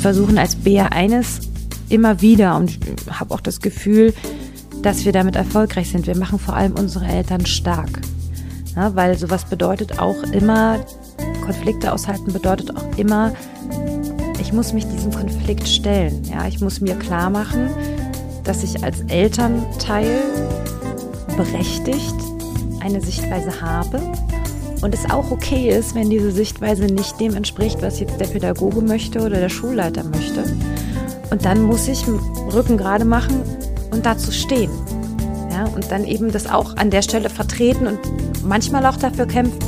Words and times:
wir 0.00 0.14
versuchen 0.14 0.38
als 0.38 0.56
BR 0.56 0.92
eines 0.92 1.40
immer 1.90 2.22
wieder 2.22 2.56
und 2.56 2.78
habe 3.10 3.34
auch 3.34 3.42
das 3.42 3.60
Gefühl, 3.60 4.14
dass 4.80 5.04
wir 5.04 5.12
damit 5.12 5.36
erfolgreich 5.36 5.90
sind. 5.90 6.06
Wir 6.06 6.16
machen 6.16 6.38
vor 6.38 6.56
allem 6.56 6.72
unsere 6.72 7.04
Eltern 7.04 7.44
stark. 7.44 8.00
Ja, 8.74 8.96
weil 8.96 9.18
sowas 9.18 9.44
bedeutet 9.44 9.98
auch 9.98 10.22
immer, 10.32 10.82
Konflikte 11.44 11.92
aushalten 11.92 12.32
bedeutet 12.32 12.74
auch 12.74 12.96
immer, 12.96 13.34
ich 14.40 14.54
muss 14.54 14.72
mich 14.72 14.86
diesem 14.86 15.12
Konflikt 15.12 15.68
stellen. 15.68 16.24
Ja, 16.24 16.46
ich 16.46 16.62
muss 16.62 16.80
mir 16.80 16.94
klar 16.94 17.28
machen, 17.28 17.68
dass 18.44 18.64
ich 18.64 18.82
als 18.82 19.02
Elternteil 19.08 20.22
berechtigt 21.36 22.14
eine 22.80 23.02
Sichtweise 23.02 23.60
habe 23.60 24.00
und 24.82 24.94
es 24.94 25.10
auch 25.10 25.30
okay 25.30 25.70
ist, 25.70 25.94
wenn 25.94 26.10
diese 26.10 26.32
Sichtweise 26.32 26.84
nicht 26.84 27.20
dem 27.20 27.34
entspricht, 27.34 27.82
was 27.82 28.00
jetzt 28.00 28.20
der 28.20 28.26
Pädagoge 28.26 28.80
möchte 28.80 29.20
oder 29.20 29.38
der 29.38 29.48
Schulleiter 29.48 30.04
möchte. 30.04 30.44
Und 31.30 31.44
dann 31.44 31.62
muss 31.62 31.86
ich 31.88 32.04
Rücken 32.52 32.76
gerade 32.76 33.04
machen 33.04 33.42
und 33.90 34.06
dazu 34.06 34.32
stehen. 34.32 34.70
Ja, 35.50 35.64
und 35.66 35.90
dann 35.90 36.04
eben 36.04 36.32
das 36.32 36.48
auch 36.48 36.76
an 36.76 36.90
der 36.90 37.02
Stelle 37.02 37.28
vertreten 37.28 37.86
und 37.86 37.98
manchmal 38.44 38.86
auch 38.86 38.96
dafür 38.96 39.26
kämpfen. 39.26 39.58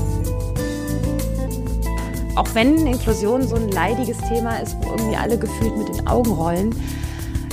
Auch 2.34 2.48
wenn 2.54 2.86
Inklusion 2.86 3.46
so 3.46 3.56
ein 3.56 3.70
leidiges 3.70 4.16
Thema 4.28 4.56
ist, 4.56 4.76
wo 4.80 4.90
irgendwie 4.90 5.16
alle 5.16 5.38
gefühlt 5.38 5.76
mit 5.76 5.88
den 5.88 6.06
Augen 6.06 6.32
rollen, 6.32 6.74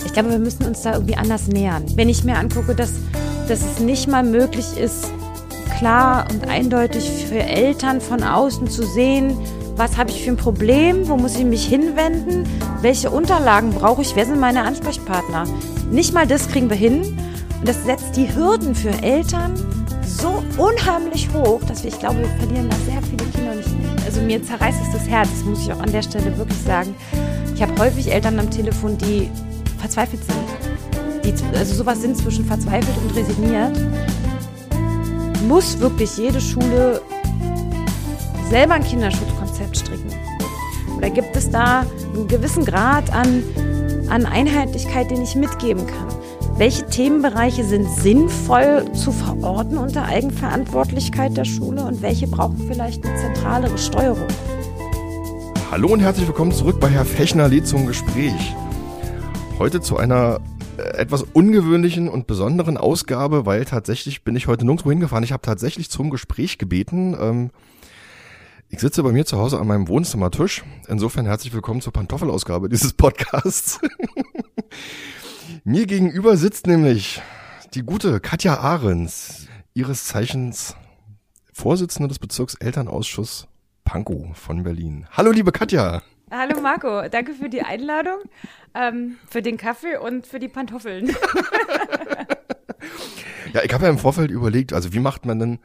ich 0.06 0.14
glaube, 0.14 0.30
wir 0.30 0.40
müssen 0.40 0.66
uns 0.66 0.82
da 0.82 0.94
irgendwie 0.94 1.18
anders 1.18 1.48
nähern. 1.48 1.84
Wenn 1.96 2.08
ich 2.08 2.24
mir 2.24 2.38
angucke, 2.38 2.74
dass, 2.74 2.94
dass 3.48 3.60
es 3.60 3.80
nicht 3.80 4.08
mal 4.08 4.24
möglich 4.24 4.78
ist, 4.78 5.12
klar 5.80 6.28
und 6.30 6.48
eindeutig 6.48 7.26
für 7.28 7.40
Eltern 7.40 8.02
von 8.02 8.22
außen 8.22 8.68
zu 8.68 8.84
sehen, 8.84 9.38
was 9.78 9.98
habe 9.98 10.10
ich 10.10 10.22
für 10.24 10.32
ein 10.32 10.38
Problem, 10.38 11.08
wo 11.08 11.16
muss 11.16 11.38
ich 11.38 11.46
mich 11.46 11.66
hinwenden, 11.66 12.44
welche 12.82 13.10
Unterlagen 13.10 13.72
brauche 13.72 14.02
ich, 14.02 14.14
wer 14.16 14.26
sind 14.26 14.42
meine 14.42 14.64
Ansprechpartner. 14.64 15.46
Nicht 15.90 16.14
mal 16.14 16.28
das 16.28 16.50
kriegen 16.50 16.70
wir 16.70 16.76
hin. 16.76 17.18
Und 17.60 17.68
das 17.68 17.86
setzt 17.86 18.18
die 18.18 18.34
Hürden 18.36 18.76
für 18.76 18.92
Eltern 19.02 19.54
so 20.06 20.44
unheimlich 20.58 21.30
hoch, 21.34 21.62
dass 21.66 21.84
wir, 21.84 21.92
ich 21.92 22.00
glaube, 22.00 22.20
wir 22.20 22.28
verlieren 22.28 22.70
da 22.70 22.76
sehr 22.92 23.02
viele 23.02 23.32
Kinder 23.32 23.56
nicht. 23.56 23.70
Also 24.06 24.22
mir 24.22 24.44
zerreißt 24.44 24.80
es 24.86 24.92
das 24.92 25.08
Herz, 25.08 25.30
das 25.30 25.44
muss 25.46 25.62
ich 25.62 25.72
auch 25.72 25.80
an 25.80 25.92
der 25.92 26.02
Stelle 26.02 26.38
wirklich 26.38 26.60
sagen. 26.60 26.94
Ich 27.56 27.62
habe 27.62 27.74
häufig 27.80 28.12
Eltern 28.12 28.38
am 28.38 28.52
Telefon, 28.52 28.98
die 28.98 29.30
verzweifelt 29.78 30.22
sind. 30.26 31.24
Die, 31.24 31.58
also 31.58 31.74
sowas 31.74 32.02
sind 32.02 32.18
zwischen 32.18 32.44
verzweifelt 32.44 32.96
und 32.98 33.16
resigniert 33.16 33.78
muss 35.48 35.80
wirklich 35.80 36.18
jede 36.18 36.42
Schule 36.42 37.02
selber 38.50 38.74
ein 38.74 38.84
Kinderschutzkonzept 38.84 39.78
stricken? 39.78 40.12
Oder 40.98 41.10
gibt 41.10 41.36
es 41.36 41.50
da 41.50 41.86
einen 42.14 42.28
gewissen 42.28 42.66
Grad 42.66 43.14
an, 43.14 43.44
an 44.10 44.26
Einheitlichkeit, 44.26 45.12
den 45.12 45.22
ich 45.22 45.36
mitgeben 45.36 45.86
kann? 45.88 46.08
Welche 46.58 46.86
Themenbereiche 46.88 47.64
sind 47.64 47.90
sinnvoll 47.90 48.86
zu 48.94 49.14
verorten 49.14 49.78
unter 49.78 50.06
Eigenverantwortlichkeit 50.06 51.38
der 51.38 51.46
Schule 51.46 51.86
und 51.86 52.02
welche 52.02 52.28
brauchen 52.28 52.68
vielleicht 52.68 53.06
eine 53.06 53.16
zentralere 53.16 53.78
Steuerung? 53.78 54.28
Hallo 55.72 55.88
und 55.90 56.02
herzlich 56.02 56.28
willkommen 56.28 56.52
zurück 56.52 56.82
bei 56.82 56.90
Herr 56.90 57.06
Fechner-Lied 57.06 57.66
zum 57.66 57.86
Gespräch. 57.86 58.56
Heute 59.58 59.80
zu 59.80 59.96
einer 59.96 60.42
etwas 60.80 61.24
ungewöhnlichen 61.24 62.10
und 62.10 62.28
besonderen 62.28 62.78
Ausgabe, 62.78 63.46
weil 63.46 63.66
tatsächlich 63.66 64.24
bin 64.24 64.36
ich 64.36 64.48
heute 64.48 64.66
nirgendwo 64.66 64.90
hingefahren. 64.90 65.24
Ich 65.24 65.32
habe 65.32 65.42
tatsächlich 65.42 65.90
zum 65.90 66.10
Gespräch 66.10 66.58
gebeten. 66.58 67.16
Ähm, 67.20 67.52
ich 68.70 68.80
sitze 68.80 69.02
bei 69.04 69.12
mir 69.12 69.26
zu 69.26 69.38
Hause 69.38 69.60
an 69.60 69.68
meinem 69.68 69.88
Wohnzimmertisch. 69.88 70.64
Insofern 70.88 71.26
herzlich 71.26 71.54
willkommen 71.54 71.82
zur 71.82 71.94
Pantoffelausgabe 71.94 72.70
dieses 72.70 72.94
Podcasts. 72.94 73.80
mir 75.64 75.86
gegenüber 75.86 76.38
sitzt 76.38 76.68
nämlich 76.68 77.22
die 77.74 77.84
gute 77.84 78.20
Katja 78.20 78.60
Ahrens, 78.60 79.48
ihres 79.74 80.06
Zeichens 80.06 80.76
Vorsitzende 81.52 82.08
des 82.08 82.20
Bezirkselternausschuss 82.20 83.48
Pankow 83.84 84.38
von 84.38 84.64
Berlin. 84.64 85.08
Hallo 85.12 85.32
liebe 85.32 85.52
Katja. 85.52 86.02
Hallo 86.32 86.62
Marco, 86.62 87.08
danke 87.10 87.34
für 87.34 87.50
die 87.50 87.64
Einladung, 87.64 88.20
ähm, 88.76 89.18
für 89.28 89.42
den 89.42 89.58
Kaffee 89.58 89.98
und 89.98 90.28
für 90.28 90.38
die 90.38 90.48
Pantoffeln. 90.48 91.08
ja, 93.54 93.64
ich 93.64 93.74
habe 93.74 93.86
ja 93.86 93.90
im 93.90 93.98
Vorfeld 93.98 94.30
überlegt, 94.30 94.72
also 94.72 94.94
wie 94.94 95.00
macht 95.00 95.26
man 95.26 95.40
denn, 95.40 95.60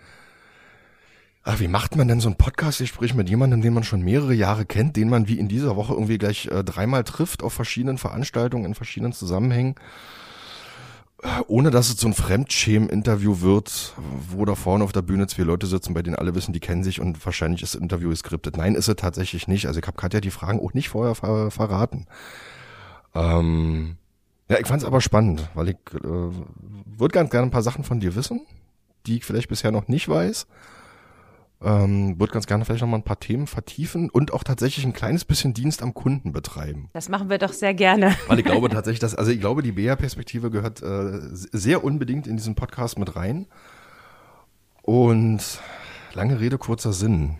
ach, 1.43 1.61
wie 1.61 1.69
macht 1.69 1.97
man 1.97 2.09
denn 2.09 2.21
so 2.21 2.31
ein 2.31 2.37
Podcast-Gespräch 2.37 3.15
mit 3.15 3.29
jemandem, 3.29 3.61
den 3.61 3.75
man 3.75 3.85
schon 3.85 4.01
mehrere 4.01 4.33
Jahre 4.33 4.65
kennt, 4.65 4.97
den 4.97 5.11
man 5.11 5.29
wie 5.29 5.39
in 5.39 5.49
dieser 5.49 5.77
Woche 5.77 5.93
irgendwie 5.93 6.17
gleich 6.17 6.47
äh, 6.47 6.65
dreimal 6.65 7.05
trifft 7.05 7.43
auf 7.43 7.53
verschiedenen 7.53 7.99
Veranstaltungen, 7.99 8.65
in 8.65 8.75
verschiedenen 8.75 9.13
Zusammenhängen? 9.13 9.75
Ohne 11.47 11.71
dass 11.71 11.89
es 11.89 11.97
so 11.99 12.07
ein 12.07 12.15
Fremdschämen-Interview 12.15 13.41
wird, 13.41 13.95
wo 14.31 14.45
da 14.45 14.55
vorne 14.55 14.85
auf 14.85 14.93
der 14.93 15.03
Bühne 15.03 15.27
zwei 15.27 15.43
Leute 15.43 15.67
sitzen, 15.67 15.95
bei 15.95 16.03
denen 16.03 16.17
alle 16.17 16.35
wissen, 16.35 16.53
die 16.53 16.61
kennen 16.61 16.85
sich 16.85 17.01
und 17.01 17.25
wahrscheinlich 17.25 17.63
ist 17.63 17.75
das 17.75 17.81
Interview 17.81 18.11
geskriptet. 18.11 18.57
Nein, 18.57 18.75
ist 18.75 18.89
es 18.89 18.97
tatsächlich 18.97 19.49
nicht. 19.49 19.67
Also 19.67 19.81
ich 19.81 19.87
habe 19.87 19.97
Katja 19.97 20.21
die 20.21 20.31
Fragen 20.31 20.61
auch 20.61 20.75
nicht 20.75 20.89
vorher 20.91 21.15
ver 21.15 21.51
verraten. 21.51 22.07
Ähm, 23.15 23.97
ja, 24.49 24.59
ich 24.59 24.67
fand 24.67 24.83
es 24.83 24.87
aber 24.87 25.01
spannend, 25.01 25.49
weil 25.55 25.71
ich 25.71 25.77
äh, 25.95 26.03
würde 26.03 27.13
ganz 27.13 27.31
gerne 27.31 27.47
ein 27.47 27.53
paar 27.53 27.63
Sachen 27.63 27.85
von 27.85 28.01
dir 28.01 28.15
wissen, 28.15 28.41
die 29.07 29.17
ich 29.17 29.25
vielleicht 29.25 29.49
bisher 29.49 29.71
noch 29.71 29.89
nicht 29.89 30.09
weiß. 30.09 30.47
Ähm, 31.65 32.21
würde 32.21 32.33
ganz 32.33 32.47
gerne 32.47 32.67
vielleicht 32.67 32.83
noch 32.83 32.89
mal 32.89 32.99
ein 32.99 33.05
paar 33.05 33.21
Themen 33.21 33.47
vertiefen 33.47 34.11
und 34.11 34.35
auch 34.35 34.45
tatsächlich 34.45 34.85
ein 34.85 34.93
kleines 34.93 35.25
bisschen 35.25 35.55
Dienst 35.55 35.83
am 35.83 35.95
Kunden 35.95 36.33
betreiben. 36.33 36.91
Das 36.93 37.09
machen 37.09 37.31
wir 37.31 37.39
doch 37.39 37.55
sehr 37.55 37.73
gerne. 37.73 38.15
Weil 38.29 38.39
ich 38.39 38.45
glaube 38.45 38.69
tatsächlich, 38.69 39.01
dass, 39.01 39.15
also 39.15 39.31
ich 39.31 39.41
glaube, 39.41 39.63
die 39.63 39.73
BR-Perspektive 39.73 40.51
gehört 40.51 40.83
äh, 40.83 41.21
sehr 41.33 41.83
unbedingt 41.83 42.27
in 42.27 42.37
diesen 42.37 42.55
Podcast 42.55 42.99
mit 42.99 43.17
rein. 43.17 43.47
Und 44.83 45.41
lange 46.13 46.39
Rede, 46.39 46.59
kurzer 46.59 46.93
Sinn. 46.93 47.39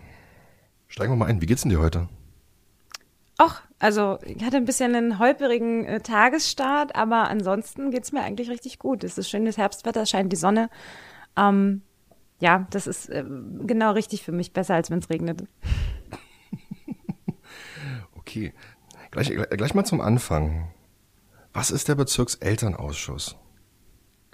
Steigen 0.87 1.11
wir 1.11 1.17
mal 1.17 1.27
ein. 1.27 1.41
Wie 1.41 1.45
geht's 1.45 1.61
denn 1.61 1.69
dir 1.69 1.79
heute? 1.79 2.09
Ach, 3.37 3.61
also 3.77 4.17
ich 4.25 4.43
hatte 4.43 4.57
ein 4.57 4.65
bisschen 4.65 4.95
einen 4.95 5.19
holperigen 5.19 5.85
äh, 5.85 5.99
Tagesstart, 5.99 6.95
aber 6.95 7.29
ansonsten 7.29 7.91
geht's 7.91 8.11
mir 8.11 8.21
eigentlich 8.21 8.49
richtig 8.49 8.79
gut. 8.79 9.03
Es 9.03 9.19
ist 9.19 9.29
schönes 9.29 9.57
Herbstwetter, 9.57 10.01
es 10.01 10.09
scheint 10.09 10.31
die 10.31 10.37
Sonne. 10.37 10.69
Ähm, 11.37 11.83
ja, 12.39 12.67
das 12.69 12.87
ist 12.87 13.09
äh, 13.09 13.23
genau 13.61 13.91
richtig 13.91 14.23
für 14.23 14.31
mich, 14.31 14.53
besser 14.53 14.75
als 14.75 14.89
wenn 14.91 14.99
es 14.99 15.09
regnet. 15.09 15.43
okay, 18.17 18.53
gleich, 19.11 19.31
gleich 19.49 19.73
mal 19.73 19.85
zum 19.85 20.01
Anfang. 20.01 20.71
Was 21.53 21.71
ist 21.71 21.87
der 21.87 21.95
Bezirkselternausschuss? 21.95 23.37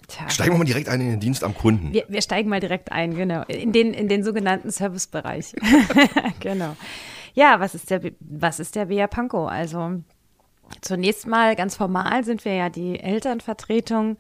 Tja. 0.07 0.29
Steigen 0.29 0.53
wir 0.53 0.57
mal 0.57 0.65
direkt 0.65 0.89
ein 0.89 0.99
in 0.99 1.11
den 1.11 1.19
Dienst 1.19 1.43
am 1.43 1.55
Kunden. 1.55 1.93
Wir, 1.93 2.05
wir 2.09 2.21
steigen 2.21 2.49
mal 2.49 2.59
direkt 2.59 2.91
ein, 2.91 3.15
genau. 3.15 3.43
In 3.43 3.71
den, 3.71 3.93
in 3.93 4.07
den 4.07 4.23
sogenannten 4.23 4.71
Servicebereich. 4.71 5.53
genau. 6.39 6.75
Ja, 7.33 7.59
was 7.59 7.75
ist 7.75 7.89
der, 7.89 8.01
was 8.19 8.59
ist 8.59 8.75
der 8.75 8.87
BA 8.87 9.07
Pankow? 9.07 9.47
Also, 9.47 10.01
zunächst 10.81 11.27
mal 11.27 11.55
ganz 11.55 11.75
formal 11.75 12.23
sind 12.23 12.43
wir 12.43 12.55
ja 12.55 12.69
die 12.69 12.99
Elternvertretung 12.99 14.17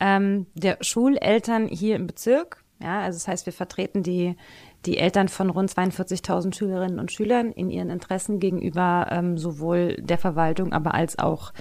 ähm, 0.00 0.46
der 0.54 0.78
Schuleltern 0.80 1.66
hier 1.66 1.96
im 1.96 2.06
Bezirk. 2.06 2.63
Ja, 2.80 3.00
also 3.00 3.16
das 3.16 3.28
heißt, 3.28 3.46
wir 3.46 3.52
vertreten 3.52 4.02
die, 4.02 4.36
die 4.84 4.98
Eltern 4.98 5.28
von 5.28 5.50
rund 5.50 5.70
42.000 5.70 6.54
Schülerinnen 6.54 6.98
und 6.98 7.12
Schülern 7.12 7.52
in 7.52 7.70
ihren 7.70 7.88
Interessen 7.88 8.40
gegenüber 8.40 9.06
ähm, 9.10 9.38
sowohl 9.38 9.96
der 9.98 10.18
Verwaltung, 10.18 10.72
aber 10.72 10.94
als 10.94 11.18
auch 11.18 11.52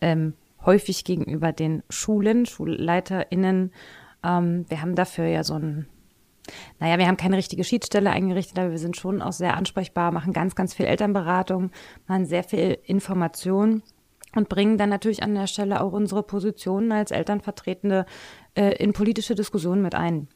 ähm, 0.00 0.34
häufig 0.64 1.04
gegenüber 1.04 1.52
den 1.52 1.82
Schulen, 1.88 2.46
SchulleiterInnen. 2.46 3.72
Ähm, 4.24 4.64
wir 4.68 4.80
haben 4.80 4.94
dafür 4.94 5.26
ja 5.26 5.42
so 5.42 5.54
ein, 5.54 5.86
naja, 6.78 6.98
wir 6.98 7.06
haben 7.06 7.16
keine 7.16 7.36
richtige 7.36 7.64
Schiedsstelle 7.64 8.10
eingerichtet, 8.10 8.58
aber 8.58 8.70
wir 8.70 8.78
sind 8.78 8.96
schon 8.96 9.22
auch 9.22 9.32
sehr 9.32 9.56
ansprechbar, 9.56 10.12
machen 10.12 10.32
ganz, 10.32 10.54
ganz 10.54 10.74
viel 10.74 10.86
Elternberatung, 10.86 11.70
machen 12.06 12.26
sehr 12.26 12.44
viel 12.44 12.78
Information 12.84 13.82
und 14.34 14.48
bringen 14.48 14.78
dann 14.78 14.88
natürlich 14.88 15.22
an 15.22 15.34
der 15.34 15.46
Stelle 15.46 15.80
auch 15.80 15.92
unsere 15.92 16.22
Positionen 16.22 16.92
als 16.92 17.10
Elternvertretende 17.10 18.06
äh, 18.54 18.76
in 18.76 18.92
politische 18.92 19.34
Diskussionen 19.34 19.82
mit 19.82 19.94
ein. 19.94 20.28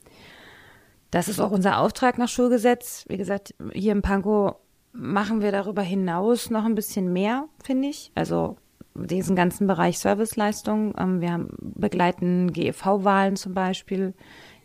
Das 1.14 1.28
ist 1.28 1.38
auch 1.38 1.52
unser 1.52 1.78
Auftrag 1.78 2.18
nach 2.18 2.28
Schulgesetz. 2.28 3.04
Wie 3.06 3.16
gesagt, 3.16 3.54
hier 3.72 3.92
im 3.92 4.02
Pankow 4.02 4.56
machen 4.92 5.42
wir 5.42 5.52
darüber 5.52 5.82
hinaus 5.82 6.50
noch 6.50 6.64
ein 6.64 6.74
bisschen 6.74 7.12
mehr, 7.12 7.44
finde 7.62 7.86
ich. 7.86 8.10
Also 8.16 8.56
diesen 8.96 9.36
ganzen 9.36 9.68
Bereich 9.68 10.00
Serviceleistungen. 10.00 10.92
Ähm, 10.98 11.20
wir 11.20 11.30
haben, 11.30 11.50
begleiten 11.60 12.52
GEV-Wahlen 12.52 13.36
zum 13.36 13.54
Beispiel, 13.54 14.12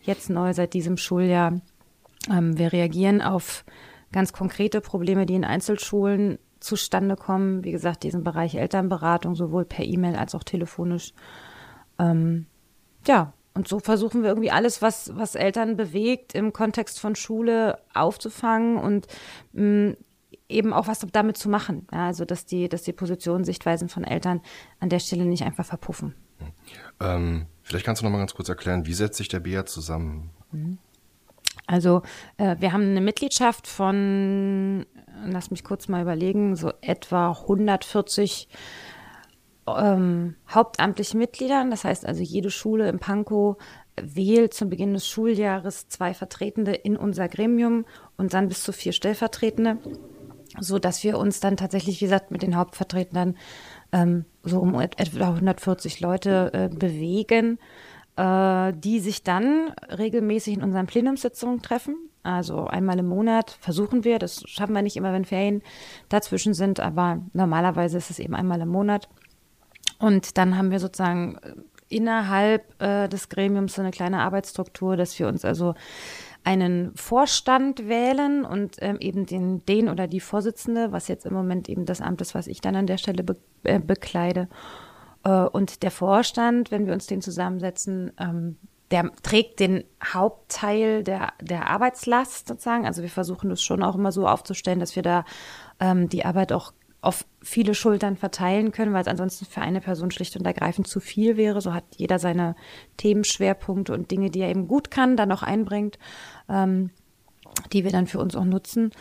jetzt 0.01 0.31
neu 0.31 0.51
seit 0.53 0.73
diesem 0.73 0.97
Schuljahr. 0.97 1.61
Ähm, 2.31 2.57
wir 2.57 2.73
reagieren 2.73 3.21
auf 3.21 3.63
ganz 4.11 4.33
konkrete 4.33 4.81
Probleme, 4.81 5.27
die 5.27 5.35
in 5.35 5.45
Einzelschulen 5.45 6.39
zustande 6.59 7.15
kommen. 7.15 7.63
Wie 7.63 7.71
gesagt, 7.71 8.01
diesen 8.01 8.23
Bereich 8.23 8.55
Elternberatung, 8.55 9.35
sowohl 9.35 9.65
per 9.65 9.85
E-Mail 9.85 10.15
als 10.15 10.33
auch 10.33 10.43
telefonisch. 10.43 11.13
Ähm, 11.99 12.47
ja, 13.05 13.33
und 13.59 13.67
so 13.67 13.79
versuchen 13.81 14.21
wir 14.21 14.29
irgendwie 14.29 14.51
alles, 14.51 14.81
was, 14.81 15.11
was 15.17 15.35
Eltern 15.35 15.75
bewegt, 15.75 16.33
im 16.33 16.53
Kontext 16.53 16.97
von 16.97 17.13
Schule 17.17 17.77
aufzufangen. 17.93 18.77
Und 18.77 19.07
mh, 19.51 19.89
mm, 19.89 19.97
eben 20.47 20.71
auch 20.71 20.87
was 20.87 21.05
damit 21.11 21.35
zu 21.35 21.49
machen. 21.49 21.85
Ja, 21.91 22.05
also 22.05 22.23
dass 22.23 22.45
die, 22.45 22.69
dass 22.69 22.83
die 22.83 22.93
Positionen, 22.93 23.43
Sichtweisen 23.43 23.89
von 23.89 24.05
Eltern 24.05 24.39
an 24.79 24.87
der 24.87 24.99
Stelle 24.99 25.25
nicht 25.25 25.43
einfach 25.43 25.65
verpuffen. 25.65 26.15
Ähm, 27.01 27.47
vielleicht 27.61 27.85
kannst 27.85 28.01
du 28.01 28.05
noch 28.05 28.13
mal 28.13 28.19
ganz 28.19 28.33
kurz 28.33 28.47
erklären, 28.47 28.85
wie 28.85 28.93
setzt 28.93 29.17
sich 29.17 29.27
der 29.27 29.41
BEA 29.41 29.65
zusammen? 29.65 30.29
Also 31.67 32.01
äh, 32.37 32.55
wir 32.59 32.71
haben 32.71 32.83
eine 32.83 33.01
Mitgliedschaft 33.01 33.67
von, 33.67 34.85
lass 35.25 35.51
mich 35.51 35.65
kurz 35.65 35.89
mal 35.89 36.01
überlegen, 36.01 36.55
so 36.55 36.71
etwa 36.79 37.31
140 37.31 38.47
ähm, 39.77 40.35
hauptamtliche 40.49 41.17
Mitgliedern. 41.17 41.71
Das 41.71 41.83
heißt 41.83 42.05
also, 42.05 42.21
jede 42.21 42.51
Schule 42.51 42.89
im 42.89 42.99
Pankow 42.99 43.57
wählt 44.01 44.53
zum 44.53 44.69
Beginn 44.69 44.93
des 44.93 45.07
Schuljahres 45.07 45.87
zwei 45.87 46.13
Vertretende 46.13 46.73
in 46.73 46.97
unser 46.97 47.27
Gremium 47.27 47.85
und 48.17 48.33
dann 48.33 48.47
bis 48.47 48.63
zu 48.63 48.71
vier 48.71 48.93
Stellvertretende, 48.93 49.77
so 50.59 50.79
dass 50.79 51.03
wir 51.03 51.17
uns 51.17 51.39
dann 51.39 51.57
tatsächlich, 51.57 51.99
wie 51.99 52.05
gesagt, 52.05 52.31
mit 52.31 52.41
den 52.41 52.55
Hauptvertretern 52.55 53.35
ähm, 53.91 54.25
so 54.43 54.59
um 54.59 54.79
etwa 54.79 55.29
140 55.29 55.99
Leute 55.99 56.51
äh, 56.53 56.69
bewegen, 56.69 57.59
äh, 58.15 58.73
die 58.73 58.99
sich 58.99 59.23
dann 59.23 59.73
regelmäßig 59.97 60.55
in 60.55 60.63
unseren 60.63 60.87
Plenumssitzungen 60.87 61.61
treffen. 61.61 61.95
Also 62.21 62.65
einmal 62.65 62.99
im 62.99 63.07
Monat 63.07 63.57
versuchen 63.61 64.03
wir, 64.03 64.19
das 64.19 64.43
schaffen 64.45 64.75
wir 64.75 64.81
nicht 64.81 64.97
immer, 64.97 65.13
wenn 65.13 65.25
Ferien 65.25 65.61
dazwischen 66.09 66.53
sind, 66.53 66.79
aber 66.79 67.21
normalerweise 67.33 67.97
ist 67.97 68.09
es 68.09 68.19
eben 68.19 68.35
einmal 68.35 68.59
im 68.61 68.67
Monat. 68.67 69.07
Und 69.99 70.37
dann 70.37 70.57
haben 70.57 70.71
wir 70.71 70.79
sozusagen 70.79 71.37
innerhalb 71.89 72.81
äh, 72.81 73.07
des 73.09 73.29
Gremiums 73.29 73.75
so 73.75 73.81
eine 73.81 73.91
kleine 73.91 74.19
Arbeitsstruktur, 74.21 74.95
dass 74.95 75.17
wir 75.19 75.27
uns 75.27 75.43
also 75.43 75.73
einen 76.43 76.95
Vorstand 76.95 77.87
wählen 77.87 78.45
und 78.45 78.77
ähm, 78.79 78.97
eben 78.99 79.25
den, 79.25 79.65
den 79.65 79.89
oder 79.89 80.07
die 80.07 80.21
Vorsitzende, 80.21 80.91
was 80.91 81.07
jetzt 81.07 81.25
im 81.25 81.33
Moment 81.33 81.67
eben 81.67 81.85
das 81.85 81.99
Amt 81.99 82.21
ist, 82.21 82.33
was 82.33 82.47
ich 82.47 82.61
dann 82.61 82.75
an 82.75 82.87
der 82.87 82.97
Stelle 82.97 83.23
be 83.23 83.35
äh, 83.63 83.79
bekleide. 83.79 84.47
Äh, 85.23 85.29
und 85.31 85.83
der 85.83 85.91
Vorstand, 85.91 86.71
wenn 86.71 86.85
wir 86.85 86.93
uns 86.93 87.07
den 87.07 87.21
zusammensetzen, 87.21 88.13
ähm, 88.17 88.57
der 88.91 89.11
trägt 89.21 89.59
den 89.59 89.83
Hauptteil 90.03 91.03
der, 91.03 91.33
der 91.41 91.69
Arbeitslast 91.69 92.47
sozusagen. 92.47 92.85
Also 92.85 93.01
wir 93.01 93.09
versuchen 93.09 93.49
das 93.49 93.61
schon 93.61 93.83
auch 93.83 93.95
immer 93.95 94.11
so 94.11 94.27
aufzustellen, 94.27 94.79
dass 94.79 94.95
wir 94.95 95.03
da 95.03 95.25
ähm, 95.79 96.09
die 96.09 96.25
Arbeit 96.25 96.51
auch 96.51 96.73
auf 97.01 97.25
viele 97.41 97.73
Schultern 97.73 98.17
verteilen 98.17 98.71
können, 98.71 98.93
weil 98.93 99.01
es 99.01 99.07
ansonsten 99.07 99.45
für 99.45 99.61
eine 99.61 99.81
Person 99.81 100.11
schlicht 100.11 100.35
und 100.35 100.45
ergreifend 100.45 100.87
zu 100.87 100.99
viel 100.99 101.37
wäre. 101.37 101.61
So 101.61 101.73
hat 101.73 101.85
jeder 101.95 102.19
seine 102.19 102.55
Themenschwerpunkte 102.97 103.93
und 103.93 104.11
Dinge, 104.11 104.29
die 104.29 104.41
er 104.41 104.49
eben 104.49 104.67
gut 104.67 104.91
kann, 104.91 105.15
dann 105.15 105.31
auch 105.31 105.43
einbringt, 105.43 105.97
ähm, 106.49 106.89
die 107.71 107.83
wir 107.83 107.91
dann 107.91 108.07
für 108.07 108.19
uns 108.19 108.35
auch 108.35 108.45
nutzen. 108.45 108.91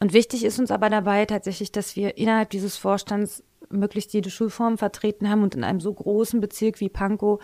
Und 0.00 0.12
wichtig 0.12 0.44
ist 0.44 0.58
uns 0.58 0.70
aber 0.70 0.90
dabei 0.90 1.24
tatsächlich, 1.24 1.72
dass 1.72 1.96
wir 1.96 2.18
innerhalb 2.18 2.50
dieses 2.50 2.76
Vorstands 2.76 3.42
möglichst 3.70 4.12
jede 4.12 4.30
Schulform 4.30 4.78
vertreten 4.78 5.28
haben 5.28 5.42
und 5.42 5.54
in 5.54 5.64
einem 5.64 5.80
so 5.80 5.92
großen 5.92 6.40
Bezirk 6.40 6.80
wie 6.80 6.88
Pankow 6.88 7.42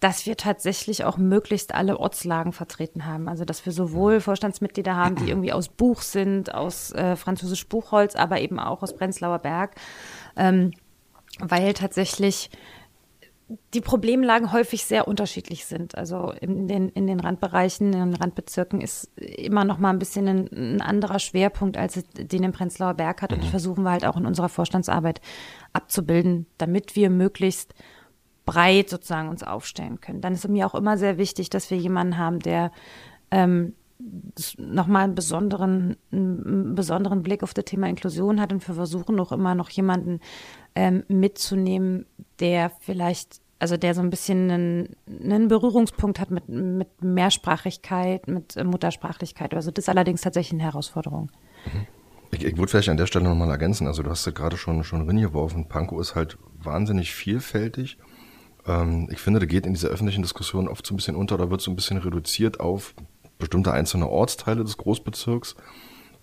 dass 0.00 0.26
wir 0.26 0.36
tatsächlich 0.36 1.04
auch 1.04 1.16
möglichst 1.16 1.74
alle 1.74 1.98
Ortslagen 1.98 2.52
vertreten 2.52 3.06
haben. 3.06 3.28
Also 3.28 3.44
dass 3.44 3.64
wir 3.64 3.72
sowohl 3.72 4.20
Vorstandsmitglieder 4.20 4.94
haben, 4.94 5.16
die 5.16 5.28
irgendwie 5.28 5.52
aus 5.52 5.68
Buch 5.68 6.02
sind, 6.02 6.54
aus 6.54 6.92
äh, 6.92 7.16
französisch 7.16 7.66
Buchholz, 7.66 8.14
aber 8.14 8.40
eben 8.40 8.58
auch 8.58 8.82
aus 8.82 8.94
Prenzlauer 8.94 9.38
Berg, 9.38 9.74
ähm, 10.36 10.72
weil 11.38 11.72
tatsächlich 11.72 12.50
die 13.74 13.80
Problemlagen 13.80 14.52
häufig 14.52 14.84
sehr 14.84 15.06
unterschiedlich 15.06 15.66
sind. 15.66 15.96
Also 15.96 16.32
in 16.40 16.66
den, 16.66 16.88
in 16.88 17.06
den 17.06 17.20
Randbereichen, 17.20 17.92
in 17.92 18.10
den 18.10 18.14
Randbezirken 18.14 18.80
ist 18.80 19.08
immer 19.16 19.64
noch 19.64 19.78
mal 19.78 19.90
ein 19.90 20.00
bisschen 20.00 20.26
ein, 20.26 20.48
ein 20.52 20.80
anderer 20.80 21.20
Schwerpunkt, 21.20 21.76
als 21.76 22.02
den 22.14 22.42
im 22.42 22.52
Prenzlauer 22.52 22.94
Berg 22.94 23.22
hat. 23.22 23.32
Und 23.32 23.38
das 23.38 23.46
mhm. 23.46 23.52
versuchen 23.52 23.84
wir 23.84 23.92
halt 23.92 24.04
auch 24.04 24.16
in 24.16 24.26
unserer 24.26 24.48
Vorstandsarbeit 24.48 25.20
abzubilden, 25.72 26.46
damit 26.58 26.96
wir 26.96 27.08
möglichst 27.08 27.74
breit 28.46 28.88
sozusagen 28.88 29.28
uns 29.28 29.42
aufstellen 29.42 30.00
können. 30.00 30.22
Dann 30.22 30.32
ist 30.32 30.44
es 30.44 30.50
mir 30.50 30.66
auch 30.66 30.74
immer 30.74 30.96
sehr 30.96 31.18
wichtig, 31.18 31.50
dass 31.50 31.70
wir 31.70 31.76
jemanden 31.76 32.16
haben, 32.16 32.38
der 32.38 32.72
ähm, 33.30 33.74
nochmal 34.58 35.04
einen 35.04 35.14
besonderen, 35.14 35.96
einen 36.12 36.74
besonderen 36.74 37.22
Blick 37.22 37.42
auf 37.42 37.54
das 37.54 37.64
Thema 37.64 37.88
Inklusion 37.88 38.40
hat 38.40 38.52
und 38.52 38.66
wir 38.66 38.74
versuchen 38.74 39.18
auch 39.20 39.32
immer 39.32 39.54
noch 39.54 39.70
jemanden 39.70 40.20
ähm, 40.74 41.04
mitzunehmen, 41.08 42.06
der 42.38 42.70
vielleicht, 42.80 43.40
also 43.58 43.76
der 43.76 43.94
so 43.94 44.02
ein 44.02 44.10
bisschen 44.10 44.50
einen, 44.50 44.96
einen 45.22 45.48
Berührungspunkt 45.48 46.20
hat 46.20 46.30
mit, 46.30 46.48
mit 46.48 47.02
Mehrsprachigkeit, 47.02 48.28
mit 48.28 48.62
Muttersprachlichkeit. 48.62 49.54
Also 49.54 49.70
das 49.70 49.84
ist 49.84 49.88
allerdings 49.88 50.20
tatsächlich 50.20 50.60
eine 50.60 50.70
Herausforderung. 50.70 51.30
Ich, 52.32 52.44
ich 52.44 52.56
würde 52.58 52.70
vielleicht 52.70 52.90
an 52.90 52.98
der 52.98 53.06
Stelle 53.06 53.24
nochmal 53.24 53.50
ergänzen, 53.50 53.86
also 53.86 54.02
du 54.02 54.10
hast 54.10 54.26
ja 54.26 54.32
gerade 54.32 54.56
schon, 54.58 54.84
schon 54.84 55.08
reingeworfen, 55.08 55.68
Pankow 55.68 56.00
ist 56.00 56.14
halt 56.14 56.36
wahnsinnig 56.62 57.14
vielfältig 57.14 57.98
ähm, 58.66 59.08
ich 59.10 59.20
finde, 59.20 59.40
da 59.40 59.46
geht 59.46 59.66
in 59.66 59.74
dieser 59.74 59.88
öffentlichen 59.88 60.22
Diskussion 60.22 60.68
oft 60.68 60.86
so 60.86 60.94
ein 60.94 60.96
bisschen 60.96 61.16
unter, 61.16 61.38
da 61.38 61.50
wird 61.50 61.60
so 61.60 61.70
ein 61.70 61.76
bisschen 61.76 61.98
reduziert 61.98 62.60
auf 62.60 62.94
bestimmte 63.38 63.72
einzelne 63.72 64.08
Ortsteile 64.08 64.64
des 64.64 64.76
Großbezirks. 64.78 65.56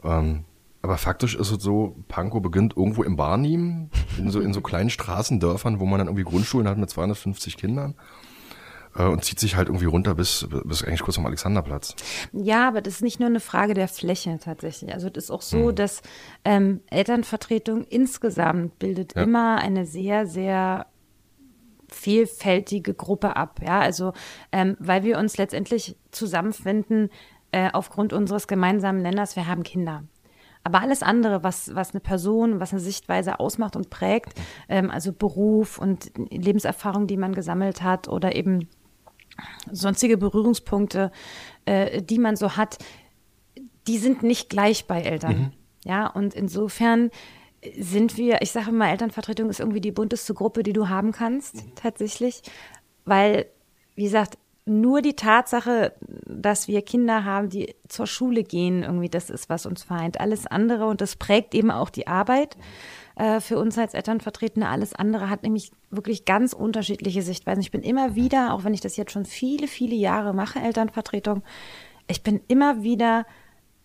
Ähm, 0.03 0.45
aber 0.81 0.97
faktisch 0.97 1.35
ist 1.35 1.51
es 1.51 1.63
so, 1.63 1.95
Pankow 2.09 2.41
beginnt 2.41 2.75
irgendwo 2.75 3.03
im 3.03 3.15
Barnim, 3.15 3.89
in 4.17 4.29
so, 4.29 4.41
in 4.41 4.53
so 4.53 4.61
kleinen 4.61 4.89
Straßendörfern, 4.89 5.79
wo 5.79 5.85
man 5.85 5.99
dann 5.99 6.07
irgendwie 6.07 6.25
Grundschulen 6.25 6.67
hat 6.67 6.77
mit 6.77 6.89
250 6.89 7.55
Kindern 7.55 7.95
äh, 8.95 9.05
und 9.05 9.23
zieht 9.23 9.39
sich 9.39 9.55
halt 9.55 9.69
irgendwie 9.69 9.85
runter 9.85 10.13
bis, 10.13 10.45
bis 10.65 10.83
eigentlich 10.83 11.01
kurz 11.01 11.17
am 11.17 11.25
Alexanderplatz. 11.25 11.95
Ja, 12.33 12.67
aber 12.67 12.81
das 12.81 12.95
ist 12.95 13.01
nicht 13.01 13.19
nur 13.19 13.29
eine 13.29 13.39
Frage 13.39 13.75
der 13.75 13.87
Fläche 13.87 14.37
tatsächlich. 14.43 14.93
Also 14.93 15.07
es 15.07 15.25
ist 15.25 15.31
auch 15.31 15.41
so, 15.41 15.69
hm. 15.69 15.75
dass 15.75 16.01
ähm, 16.43 16.81
Elternvertretung 16.89 17.85
insgesamt 17.85 18.77
bildet 18.79 19.15
ja. 19.15 19.23
immer 19.23 19.59
eine 19.59 19.85
sehr, 19.85 20.27
sehr 20.27 20.87
vielfältige 21.93 22.93
Gruppe 22.93 23.35
ab. 23.35 23.59
Ja, 23.65 23.79
also 23.79 24.13
ähm, 24.51 24.75
weil 24.79 25.03
wir 25.03 25.17
uns 25.17 25.37
letztendlich 25.37 25.95
zusammenfinden 26.11 27.09
äh, 27.51 27.69
aufgrund 27.71 28.13
unseres 28.13 28.47
gemeinsamen 28.47 29.01
Nenners, 29.01 29.35
wir 29.35 29.47
haben 29.47 29.63
Kinder. 29.63 30.03
Aber 30.63 30.81
alles 30.81 31.03
andere, 31.03 31.43
was, 31.43 31.75
was 31.75 31.91
eine 31.91 31.99
Person, 31.99 32.59
was 32.59 32.71
eine 32.71 32.79
Sichtweise 32.79 33.39
ausmacht 33.39 33.75
und 33.75 33.89
prägt, 33.89 34.33
ähm, 34.69 34.89
also 34.89 35.11
Beruf 35.11 35.77
und 35.77 36.11
Lebenserfahrung, 36.29 37.05
die 37.05 37.17
man 37.17 37.33
gesammelt 37.33 37.83
hat 37.83 38.07
oder 38.07 38.35
eben 38.35 38.69
sonstige 39.71 40.17
Berührungspunkte, 40.17 41.11
äh, 41.65 42.01
die 42.01 42.19
man 42.19 42.35
so 42.35 42.55
hat, 42.55 42.77
die 43.88 43.97
sind 43.97 44.23
nicht 44.23 44.50
gleich 44.50 44.88
bei 44.88 45.01
Eltern. 45.01 45.38
Mhm. 45.38 45.51
Ja, 45.85 46.07
und 46.07 46.33
insofern 46.33 47.09
sind 47.77 48.17
wir, 48.17 48.41
ich 48.41 48.51
sage 48.51 48.70
immer, 48.70 48.89
Elternvertretung 48.89 49.50
ist 49.50 49.60
irgendwie 49.60 49.82
die 49.82 49.91
bunteste 49.91 50.34
Gruppe, 50.34 50.63
die 50.63 50.74
du 50.74 50.89
haben 50.89 51.12
kannst, 51.12 51.55
mhm. 51.55 51.75
tatsächlich. 51.75 52.41
Weil, 53.05 53.48
wie 53.96 54.03
gesagt, 54.03 54.38
nur 54.65 55.01
die 55.01 55.15
Tatsache, 55.15 55.93
dass 56.25 56.67
wir 56.67 56.82
Kinder 56.82 57.25
haben, 57.25 57.50
die 57.50 57.75
zur 57.89 58.08
Schule 58.08 58.43
gehen, 58.43 58.84
irgendwie, 58.84 59.10
das 59.10 59.29
ist, 59.29 59.50
was 59.50 59.65
uns 59.65 59.84
vereint. 59.84 60.20
Alles 60.20 60.48
andere, 60.48 60.86
und 60.86 61.01
das 61.01 61.17
prägt 61.17 61.53
eben 61.53 61.70
auch 61.70 61.89
die 61.89 62.08
Arbeit 62.08 62.55
äh, 63.15 63.41
für 63.41 63.58
uns 63.60 63.77
als 63.77 63.93
Elternvertretende, 63.93 64.67
alles 64.67 64.93
andere 64.93 65.29
hat 65.29 65.43
nämlich 65.43 65.72
wirklich 65.89 66.24
ganz 66.24 66.53
unterschiedliche 66.53 67.22
Sichtweisen. 67.22 67.62
Ich 67.62 67.72
bin 67.72 67.82
immer 67.82 68.15
wieder, 68.15 68.53
auch 68.53 68.63
wenn 68.63 68.74
ich 68.74 68.82
das 68.82 68.96
jetzt 68.96 69.12
schon 69.12 69.25
viele, 69.25 69.67
viele 69.67 69.96
Jahre 69.96 70.34
mache, 70.34 70.60
Elternvertretung, 70.60 71.43
ich 72.08 72.24
bin 72.24 72.41
immer 72.48 72.84
wieder 72.84 73.25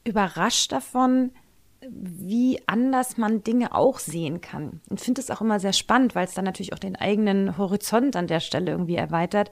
überrascht 0.05 0.73
davon, 0.73 1.33
wie 1.81 2.61
anders 2.67 3.19
man 3.19 3.45
Dinge 3.45 3.73
auch 3.73 3.99
sehen 3.99 4.41
kann. 4.41 4.81
Und 4.89 5.01
finde 5.01 5.21
es 5.21 5.31
auch 5.31 5.41
immer 5.41 5.61
sehr 5.61 5.73
spannend, 5.73 6.15
weil 6.15 6.25
es 6.25 6.35
dann 6.35 6.45
natürlich 6.45 6.73
auch 6.73 6.79
den 6.79 6.97
eigenen 6.97 7.57
Horizont 7.57 8.17
an 8.17 8.27
der 8.27 8.41
Stelle 8.41 8.73
irgendwie 8.73 8.97
erweitert, 8.97 9.51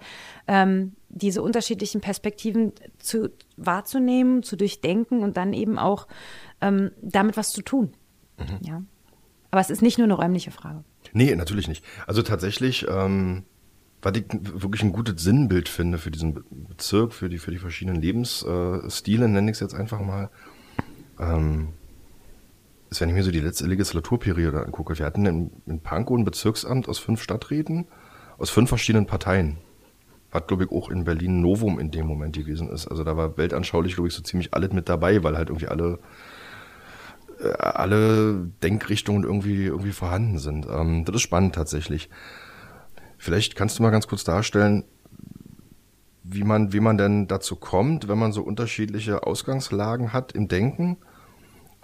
ähm, 0.49 0.92
diese 1.09 1.40
unterschiedlichen 1.40 2.00
Perspektiven 2.00 2.73
zu 2.99 3.30
wahrzunehmen, 3.56 4.42
zu 4.42 4.56
durchdenken 4.56 5.23
und 5.23 5.37
dann 5.37 5.52
eben 5.52 5.78
auch 5.78 6.09
ähm, 6.61 6.90
damit 7.00 7.37
was 7.37 7.52
zu 7.52 7.62
tun. 7.62 7.92
Mhm. 8.38 8.66
Ja. 8.66 8.83
Aber 9.52 9.61
es 9.61 9.71
ist 9.71 9.83
nicht 9.83 9.99
nur 9.99 10.06
eine 10.06 10.14
räumliche 10.14 10.50
Frage. 10.50 10.83
Nee, 11.12 11.35
natürlich 11.37 11.68
nicht. 11.68 11.85
Also 12.09 12.23
tatsächlich, 12.23 12.87
ähm, 12.88 13.45
was 14.02 14.16
ich 14.16 14.25
wirklich 14.30 14.83
ein 14.83 14.92
gutes 14.92 15.23
Sinnbild 15.23 15.68
finde 15.68 15.99
für 15.99 16.11
diesen 16.11 16.45
Bezirk, 16.68 17.12
für 17.12 17.28
die, 17.28 17.38
für 17.38 17.52
die 17.52 17.59
verschiedenen 17.59 18.02
Lebensstile, 18.02 19.28
nenne 19.28 19.50
ich 19.50 19.56
es 19.56 19.61
jetzt 19.61 19.75
einfach 19.75 20.00
mal. 20.00 20.28
Ist, 22.90 23.00
wenn 23.00 23.09
ich 23.09 23.14
mir 23.14 23.25
so 23.25 23.31
die 23.31 23.40
letzte 23.40 23.66
Legislaturperiode 23.66 24.64
angucke, 24.64 24.99
wir 24.99 25.07
hatten 25.07 25.26
in, 25.26 25.50
in 25.66 25.81
Pankow 25.81 26.16
ein 26.16 26.25
Bezirksamt 26.25 26.88
aus 26.88 26.99
fünf 26.99 27.23
Stadträten, 27.23 27.87
aus 28.38 28.50
fünf 28.50 28.69
verschiedenen 28.69 29.07
Parteien. 29.07 29.59
Was, 30.31 30.47
glaube 30.47 30.64
ich, 30.64 30.71
auch 30.71 30.90
in 30.90 31.05
Berlin 31.05 31.40
Novum 31.40 31.78
in 31.78 31.90
dem 31.90 32.07
Moment 32.07 32.37
gewesen 32.37 32.69
ist. 32.69 32.87
Also 32.87 33.02
da 33.02 33.16
war 33.16 33.37
weltanschaulich, 33.37 33.95
glaube 33.95 34.09
ich, 34.09 34.14
so 34.14 34.23
ziemlich 34.23 34.55
alles 34.55 34.73
mit 34.73 34.88
dabei, 34.88 35.23
weil 35.25 35.37
halt 35.37 35.49
irgendwie 35.49 35.69
alle, 35.69 35.99
äh, 37.40 37.49
alle 37.49 38.50
Denkrichtungen 38.62 39.25
irgendwie, 39.25 39.64
irgendwie 39.64 39.93
vorhanden 39.93 40.38
sind. 40.38 40.66
Ähm, 40.71 41.05
das 41.05 41.16
ist 41.16 41.23
spannend 41.23 41.55
tatsächlich. 41.55 42.09
Vielleicht 43.19 43.57
kannst 43.57 43.78
du 43.78 43.83
mal 43.83 43.90
ganz 43.90 44.07
kurz 44.07 44.25
darstellen, 44.25 44.85
wie 46.23 46.45
man, 46.45 46.73
wie 46.73 46.81
man 46.81 46.99
denn 46.99 47.28
dazu 47.28 47.57
kommt, 47.57 48.09
wenn 48.09 48.19
man 48.19 48.33
so 48.33 48.43
unterschiedliche 48.43 49.25
Ausgangslagen 49.25 50.12
hat 50.12 50.33
im 50.33 50.49
Denken 50.49 50.99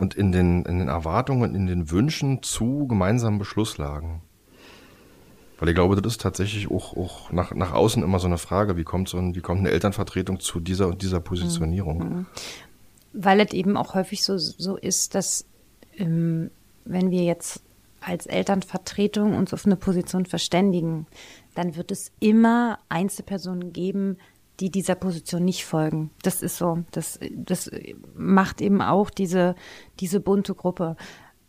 und 0.03 0.15
in 0.15 0.33
den, 0.33 0.65
in 0.65 0.81
den 0.81 0.89
Erwartungen, 0.89 1.55
in 1.55 1.69
den 1.69 1.93
Wünschen 1.93 2.43
zu 2.43 2.89
gemeinsamen 2.89 3.39
Beschlusslagen? 3.39 4.21
Weil 5.61 5.69
ich 5.69 5.77
glaube, 5.77 5.95
das 5.95 6.15
ist 6.15 6.21
tatsächlich 6.21 6.69
auch, 6.73 6.97
auch 6.97 7.31
nach, 7.31 7.55
nach 7.55 7.73
außen 7.73 8.03
immer 8.03 8.19
so 8.19 8.27
eine 8.27 8.37
Frage, 8.37 8.77
wie 8.77 8.83
kommt 8.83 9.09
so 9.09 9.17
ein, 9.17 9.37
wie 9.37 9.41
kommt 9.41 9.61
eine 9.61 9.71
Elternvertretung 9.71 10.41
zu 10.41 10.59
dieser 10.59 10.89
und 10.89 11.03
dieser 11.03 11.21
Positionierung? 11.21 11.99
Mhm. 11.99 12.27
Weil 13.13 13.39
es 13.39 13.53
eben 13.53 13.77
auch 13.77 13.95
häufig 13.95 14.25
so, 14.25 14.39
so 14.39 14.77
ist, 14.77 15.15
dass 15.15 15.45
ähm, 15.97 16.51
wenn 16.85 17.13
wir 17.13 17.23
jetzt 17.23 17.63
als 18.01 18.27
Elternvertretung 18.27 19.37
uns 19.37 19.55
auf 19.55 19.67
eine 19.67 19.77
Position 19.77 20.27
verständigen, 20.27 21.07
dann 21.55 21.77
wird 21.77 21.93
es 21.93 22.11
immer 22.19 22.81
Einzelpersonen 22.89 23.73
geben, 23.73 24.19
die 24.61 24.71
dieser 24.71 24.95
Position 24.95 25.45
nicht 25.45 25.65
folgen. 25.65 26.11
Das 26.23 26.43
ist 26.43 26.59
so. 26.59 26.85
Das, 26.91 27.19
das 27.35 27.71
macht 28.15 28.61
eben 28.61 28.83
auch 28.83 29.11
diese, 29.11 29.55
diese 30.01 30.21
bunte 30.21 30.55
Gruppe. 30.55 30.97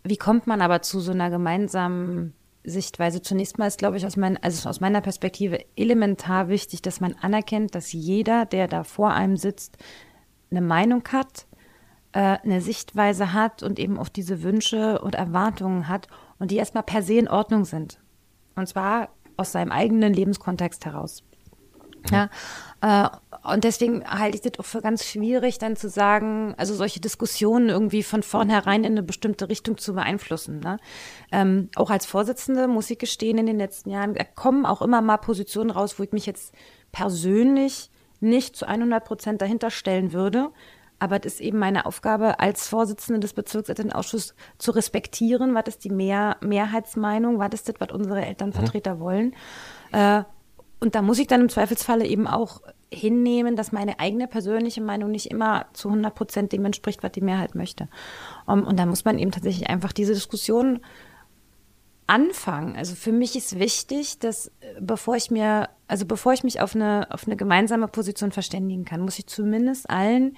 Wie 0.04 0.18
kommt 0.18 0.48
man 0.48 0.62
aber 0.62 0.82
zu 0.82 1.00
so 1.00 1.12
einer 1.12 1.30
gemeinsamen 1.30 2.34
Sichtweise? 2.64 3.22
Zunächst 3.22 3.58
mal 3.58 3.68
ist, 3.68 3.78
glaube 3.78 3.98
ich, 3.98 4.06
aus, 4.06 4.18
mein, 4.18 4.42
also 4.42 4.68
aus 4.70 4.80
meiner 4.80 5.02
Perspektive 5.02 5.60
elementar 5.76 6.50
wichtig, 6.50 6.82
dass 6.82 7.02
man 7.02 7.14
anerkennt, 7.14 7.76
dass 7.76 7.92
jeder, 7.94 8.46
der 8.46 8.68
da 8.68 8.84
vor 8.84 9.12
einem 9.12 9.38
sitzt, 9.38 9.78
eine 10.50 10.62
Meinung 10.62 11.04
hat, 11.12 11.46
äh, 12.14 12.38
eine 12.44 12.62
Sichtweise 12.62 13.34
hat 13.34 13.64
und 13.64 13.80
eben 13.80 14.00
auch 14.00 14.10
diese 14.10 14.44
Wünsche 14.44 15.00
und 15.02 15.16
Erwartungen 15.16 15.88
hat 15.88 16.08
und 16.40 16.52
die 16.52 16.58
erstmal 16.58 16.84
per 16.84 17.02
se 17.02 17.16
in 17.16 17.28
Ordnung 17.28 17.66
sind. 17.66 18.00
Und 18.56 18.68
zwar 18.68 19.10
aus 19.36 19.52
seinem 19.52 19.72
eigenen 19.72 20.14
Lebenskontext 20.14 20.86
heraus. 20.86 21.24
Ja, 22.12 22.30
äh, 22.82 23.10
und 23.50 23.64
deswegen 23.64 24.06
halte 24.06 24.36
ich 24.36 24.42
das 24.42 24.60
auch 24.60 24.66
für 24.66 24.82
ganz 24.82 25.06
schwierig, 25.06 25.58
dann 25.58 25.76
zu 25.76 25.90
sagen, 25.90 26.54
also 26.58 26.76
solche 26.76 27.00
Diskussionen 27.00 27.70
irgendwie 27.70 28.04
von 28.04 28.24
vornherein 28.24 28.84
in 28.84 28.94
eine 28.94 29.04
bestimmte 29.04 29.50
Richtung 29.50 29.78
zu 29.78 29.94
beeinflussen. 29.94 30.60
Ne? 30.60 30.78
Ähm, 31.32 31.70
auch 31.76 31.90
als 31.90 32.06
Vorsitzende, 32.06 32.68
muss 32.68 32.90
ich 32.90 33.00
gestehen, 33.00 33.38
in 33.38 33.46
den 33.46 33.58
letzten 33.58 33.90
Jahren 33.90 34.16
kommen 34.36 34.66
auch 34.66 34.82
immer 34.82 35.02
mal 35.02 35.18
Positionen 35.18 35.72
raus, 35.72 35.98
wo 35.98 36.04
ich 36.04 36.12
mich 36.12 36.26
jetzt 36.26 36.54
persönlich 36.92 37.90
nicht 38.20 38.56
zu 38.56 38.68
100 38.68 39.04
Prozent 39.04 39.42
dahinter 39.42 39.70
stellen 39.70 40.14
würde, 40.14 40.52
aber 41.00 41.18
es 41.20 41.26
ist 41.26 41.42
eben 41.42 41.60
meine 41.60 41.86
Aufgabe 41.86 42.40
als 42.40 42.70
Vorsitzende 42.70 43.20
des 43.20 43.34
Bezirkselternausschusses 43.34 44.36
zu 44.58 44.72
respektieren, 44.72 45.54
was 45.54 45.66
ist 45.68 45.84
die 45.84 45.90
Mehr 45.90 46.38
Mehrheitsmeinung, 46.40 47.40
was 47.40 47.54
ist 47.54 47.68
das, 47.68 47.76
was 47.80 47.92
unsere 47.92 48.26
Elternvertreter 48.26 48.96
mhm. 48.96 49.00
wollen. 49.00 49.36
Äh, 49.92 50.24
und 50.84 50.96
da 50.96 51.02
muss 51.02 51.18
ich 51.18 51.28
dann 51.28 51.40
im 51.40 51.48
Zweifelsfalle 51.48 52.06
eben 52.06 52.28
auch 52.28 52.62
hinnehmen, 52.92 53.56
dass 53.56 53.72
meine 53.72 54.02
eigene 54.02 54.28
persönliche 54.28 54.82
Meinung 54.82 55.12
nicht 55.12 55.32
immer 55.32 55.68
zu 55.72 55.88
100 55.88 56.14
Prozent 56.14 56.52
dem 56.52 56.66
entspricht, 56.66 57.04
was 57.04 57.14
die 57.14 57.22
Mehrheit 57.22 57.56
möchte. 57.56 57.88
Um, 58.46 58.66
und 58.66 58.78
da 58.78 58.86
muss 58.86 59.06
man 59.06 59.18
eben 59.18 59.32
tatsächlich 59.32 59.70
einfach 59.70 59.94
diese 59.94 60.14
Diskussion 60.14 60.82
anfangen. 62.06 62.76
Also 62.76 62.96
für 62.96 63.14
mich 63.14 63.38
ist 63.38 63.58
wichtig, 63.60 64.20
dass 64.20 64.48
äh, 64.48 64.52
bevor 64.82 65.16
ich 65.16 65.32
mir, 65.32 65.70
also 65.88 66.06
bevor 66.06 66.34
ich 66.34 66.44
mich 66.44 66.60
auf 66.60 66.76
eine, 66.76 67.08
auf 67.12 67.28
eine 67.28 67.38
gemeinsame 67.38 67.88
Position 67.88 68.34
verständigen 68.34 68.84
kann, 68.84 69.00
muss 69.00 69.18
ich 69.18 69.28
zumindest 69.28 69.90
allen, 69.90 70.36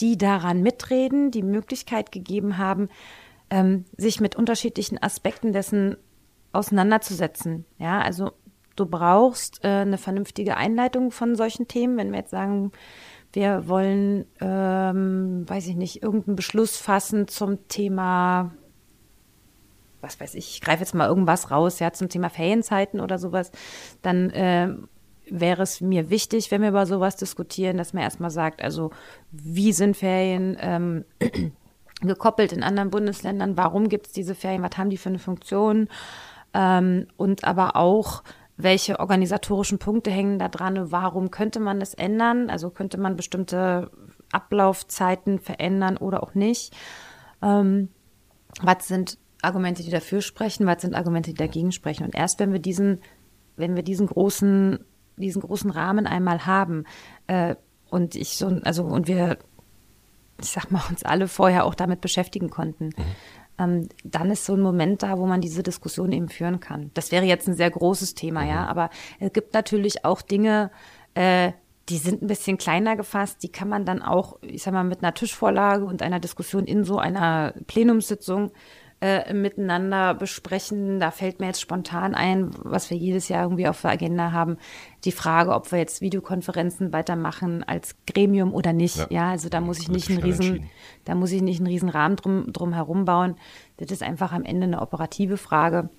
die 0.00 0.16
daran 0.16 0.62
mitreden, 0.62 1.30
die 1.30 1.42
Möglichkeit 1.42 2.12
gegeben 2.12 2.56
haben, 2.56 2.88
ähm, 3.50 3.84
sich 3.98 4.22
mit 4.22 4.36
unterschiedlichen 4.36 5.02
Aspekten 5.02 5.52
dessen 5.52 5.98
auseinanderzusetzen. 6.52 7.66
Ja, 7.78 8.00
also 8.00 8.32
du 8.76 8.86
brauchst 8.86 9.64
äh, 9.64 9.68
eine 9.68 9.98
vernünftige 9.98 10.56
Einleitung 10.56 11.10
von 11.10 11.36
solchen 11.36 11.68
Themen. 11.68 11.96
Wenn 11.96 12.10
wir 12.12 12.20
jetzt 12.20 12.30
sagen, 12.30 12.72
wir 13.32 13.66
wollen, 13.68 14.26
ähm, 14.40 15.44
weiß 15.48 15.66
ich 15.66 15.76
nicht, 15.76 16.02
irgendeinen 16.02 16.36
Beschluss 16.36 16.76
fassen 16.76 17.28
zum 17.28 17.66
Thema, 17.68 18.52
was 20.00 20.20
weiß 20.20 20.34
ich, 20.34 20.54
ich 20.54 20.60
greife 20.60 20.80
jetzt 20.80 20.94
mal 20.94 21.08
irgendwas 21.08 21.50
raus, 21.50 21.78
ja, 21.78 21.92
zum 21.92 22.08
Thema 22.08 22.28
Ferienzeiten 22.28 23.00
oder 23.00 23.18
sowas, 23.18 23.50
dann 24.02 24.30
äh, 24.30 24.74
wäre 25.30 25.62
es 25.62 25.80
mir 25.80 26.10
wichtig, 26.10 26.50
wenn 26.50 26.60
wir 26.60 26.68
über 26.68 26.84
sowas 26.84 27.16
diskutieren, 27.16 27.78
dass 27.78 27.94
man 27.94 28.02
erstmal 28.02 28.30
sagt, 28.30 28.62
also 28.62 28.90
wie 29.30 29.72
sind 29.72 29.96
Ferien 29.96 30.58
ähm, 30.60 31.04
gekoppelt 32.02 32.52
in 32.52 32.62
anderen 32.62 32.90
Bundesländern, 32.90 33.56
warum 33.56 33.88
gibt 33.88 34.08
es 34.08 34.12
diese 34.12 34.34
Ferien, 34.34 34.62
was 34.62 34.76
haben 34.76 34.90
die 34.90 34.98
für 34.98 35.08
eine 35.08 35.18
Funktion? 35.18 35.88
Ähm, 36.52 37.06
und 37.16 37.44
aber 37.44 37.76
auch, 37.76 38.22
welche 38.62 39.00
organisatorischen 39.00 39.78
Punkte 39.78 40.10
hängen 40.10 40.38
da 40.38 40.48
dran, 40.48 40.90
warum 40.90 41.30
könnte 41.30 41.60
man 41.60 41.80
das 41.80 41.94
ändern, 41.94 42.50
also 42.50 42.70
könnte 42.70 42.98
man 42.98 43.16
bestimmte 43.16 43.90
Ablaufzeiten 44.30 45.38
verändern 45.38 45.96
oder 45.96 46.22
auch 46.22 46.34
nicht. 46.34 46.74
Ähm, 47.42 47.88
was 48.60 48.88
sind 48.88 49.18
Argumente, 49.42 49.82
die 49.82 49.90
dafür 49.90 50.20
sprechen, 50.20 50.66
was 50.66 50.82
sind 50.82 50.94
Argumente, 50.94 51.30
die 51.30 51.36
dagegen 51.36 51.72
sprechen. 51.72 52.04
Und 52.04 52.14
erst 52.14 52.38
wenn 52.38 52.52
wir 52.52 52.60
diesen, 52.60 53.00
wenn 53.56 53.74
wir 53.74 53.82
diesen 53.82 54.06
großen 54.06 54.78
diesen 55.16 55.42
großen 55.42 55.70
Rahmen 55.70 56.06
einmal 56.06 56.46
haben 56.46 56.84
äh, 57.26 57.56
und 57.90 58.14
ich 58.14 58.36
so, 58.36 58.46
also 58.64 58.84
und 58.84 59.08
wir, 59.08 59.38
ich 60.40 60.50
sag 60.50 60.70
mal, 60.70 60.82
uns 60.88 61.04
alle 61.04 61.28
vorher 61.28 61.64
auch 61.64 61.74
damit 61.74 62.00
beschäftigen 62.00 62.50
konnten, 62.50 62.86
mhm. 62.86 63.04
Ähm, 63.58 63.88
dann 64.04 64.30
ist 64.30 64.44
so 64.44 64.54
ein 64.54 64.60
Moment 64.60 65.02
da, 65.02 65.18
wo 65.18 65.26
man 65.26 65.40
diese 65.40 65.62
Diskussion 65.62 66.12
eben 66.12 66.28
führen 66.28 66.60
kann. 66.60 66.90
Das 66.94 67.12
wäre 67.12 67.24
jetzt 67.24 67.48
ein 67.48 67.54
sehr 67.54 67.70
großes 67.70 68.14
Thema, 68.14 68.42
mhm. 68.42 68.48
ja, 68.48 68.66
aber 68.66 68.90
es 69.20 69.32
gibt 69.32 69.54
natürlich 69.54 70.04
auch 70.04 70.22
Dinge, 70.22 70.70
äh, 71.14 71.52
die 71.88 71.98
sind 71.98 72.22
ein 72.22 72.28
bisschen 72.28 72.58
kleiner 72.58 72.96
gefasst, 72.96 73.42
die 73.42 73.50
kann 73.50 73.68
man 73.68 73.84
dann 73.84 74.02
auch, 74.02 74.38
ich 74.42 74.62
sag 74.62 74.72
mal, 74.72 74.84
mit 74.84 75.02
einer 75.02 75.14
Tischvorlage 75.14 75.84
und 75.84 76.02
einer 76.02 76.20
Diskussion 76.20 76.64
in 76.64 76.84
so 76.84 76.98
einer 76.98 77.54
Plenumssitzung 77.66 78.52
äh, 79.02 79.34
miteinander 79.34 80.14
besprechen. 80.14 81.00
Da 81.00 81.10
fällt 81.10 81.40
mir 81.40 81.46
jetzt 81.46 81.60
spontan 81.60 82.14
ein, 82.14 82.50
was 82.58 82.88
wir 82.88 82.96
jedes 82.96 83.28
Jahr 83.28 83.42
irgendwie 83.42 83.66
auf 83.66 83.80
der 83.80 83.90
Agenda 83.90 84.30
haben, 84.30 84.58
die 85.04 85.10
Frage, 85.10 85.52
ob 85.54 85.72
wir 85.72 85.80
jetzt 85.80 86.02
Videokonferenzen 86.02 86.92
weitermachen 86.92 87.64
als 87.64 87.96
Gremium 88.06 88.54
oder 88.54 88.72
nicht. 88.72 88.96
Ja, 88.96 89.06
ja 89.10 89.30
also 89.30 89.48
da 89.48 89.60
muss 89.60 89.80
ich 89.80 89.88
nicht 89.88 90.08
einen 90.08 90.20
riesen, 90.20 90.70
da 91.04 91.16
muss 91.16 91.32
ich 91.32 91.42
nicht 91.42 91.58
einen 91.58 91.66
riesen 91.66 91.88
Rahmen 91.88 92.14
drum, 92.14 92.52
drum 92.52 92.72
herum 92.72 93.04
bauen. 93.04 93.34
Das 93.78 93.90
ist 93.90 94.04
einfach 94.04 94.30
am 94.30 94.44
Ende 94.44 94.68
eine 94.68 94.80
operative 94.80 95.36
Frage. 95.36 95.90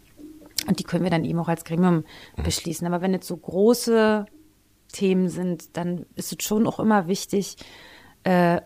Und 0.65 0.79
die 0.79 0.86
können 0.86 1.03
wir 1.03 1.12
dann 1.12 1.25
eben 1.25 1.39
auch 1.39 1.50
als 1.50 1.65
Gremium 1.65 2.05
mhm. 2.38 2.43
beschließen. 2.43 2.88
Aber 2.88 3.01
wenn 3.01 3.12
jetzt 3.12 3.27
so 3.27 3.36
große 3.36 4.27
Themen 4.93 5.27
sind, 5.27 5.75
dann 5.75 6.05
ist 6.15 6.31
es 6.31 6.48
schon 6.48 6.65
auch 6.67 6.79
immer 6.79 7.07
wichtig, 7.07 7.57
äh, 8.24 8.62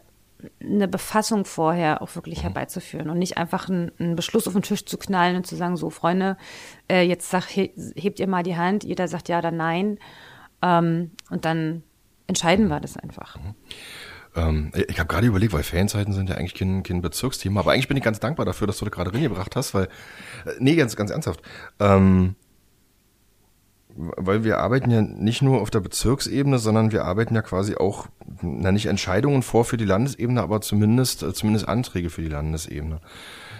eine 0.62 0.88
Befassung 0.88 1.46
vorher 1.46 2.02
auch 2.02 2.16
wirklich 2.16 2.40
mhm. 2.40 2.44
herbeizuführen 2.44 3.10
und 3.10 3.18
nicht 3.18 3.38
einfach 3.38 3.70
einen, 3.70 3.92
einen, 4.00 4.16
Beschluss 4.16 4.48
auf 4.48 4.54
den 4.54 4.62
Tisch 4.62 4.86
zu 4.86 4.98
knallen 4.98 5.36
und 5.36 5.48
zu 5.48 5.56
sagen, 5.56 5.78
so 5.78 5.90
Freunde, 5.90 6.38
äh, 6.90 7.02
jetzt 7.02 7.30
sag, 7.30 7.46
he, 7.46 7.74
hebt 7.96 8.20
ihr 8.20 8.28
mal 8.28 8.44
die 8.44 8.56
Hand, 8.56 8.84
jeder 8.84 9.08
sagt 9.08 9.30
ja 9.30 9.40
oder 9.40 9.52
nein 9.52 9.98
ähm, 10.62 11.12
und 11.30 11.46
dann 11.46 11.84
entscheiden 12.28 12.68
wir 12.68 12.80
das 12.80 12.98
einfach. 12.98 13.38
Mhm. 13.38 13.56
Ähm, 14.36 14.72
ich 14.88 15.00
habe 15.00 15.08
gerade 15.08 15.28
überlegt, 15.28 15.54
weil 15.54 15.64
Fanzeiten 15.64 16.14
sind 16.14 16.30
ja 16.30 16.36
eigentlich 16.36 16.54
kein, 16.54 16.84
kein 16.84 17.02
Bezirksthema, 17.02 17.62
aber 17.62 17.72
eigentlich 17.72 17.88
bin 17.88 17.98
ich 17.98 18.04
ganz 18.04 18.20
dankbar 18.20 18.46
dafür, 18.46 18.68
dass 18.68 18.78
du 18.78 18.86
da 18.86 18.92
gerade 18.92 19.14
reingebracht 19.14 19.56
hast, 19.56 19.74
weil, 19.74 19.86
äh, 20.46 20.52
nee, 20.60 20.76
ganz, 20.76 20.96
ganz 20.96 21.10
ernsthaft, 21.10 21.42
ähm, 21.80 22.36
weil 23.98 24.44
wir 24.44 24.60
arbeiten 24.60 24.92
ja 24.92 25.02
nicht 25.02 25.42
nur 25.42 25.62
auf 25.62 25.72
der 25.72 25.80
Bezirksebene, 25.80 26.60
sondern 26.60 26.92
wir 26.92 27.06
arbeiten 27.06 27.34
ja 27.36 27.42
quasi 27.42 27.76
auch, 27.76 28.08
na 28.42 28.72
nicht 28.72 28.86
Entscheidungen 28.86 29.42
vor 29.42 29.66
für 29.66 29.78
die 29.78 29.86
Landesebene, 29.86 30.42
aber 30.42 30.62
zumindest, 30.62 31.24
äh, 31.24 31.34
zumindest 31.34 31.68
Anträge 31.68 32.10
für 32.10 32.22
die 32.22 32.30
Landesebene. 32.30 33.02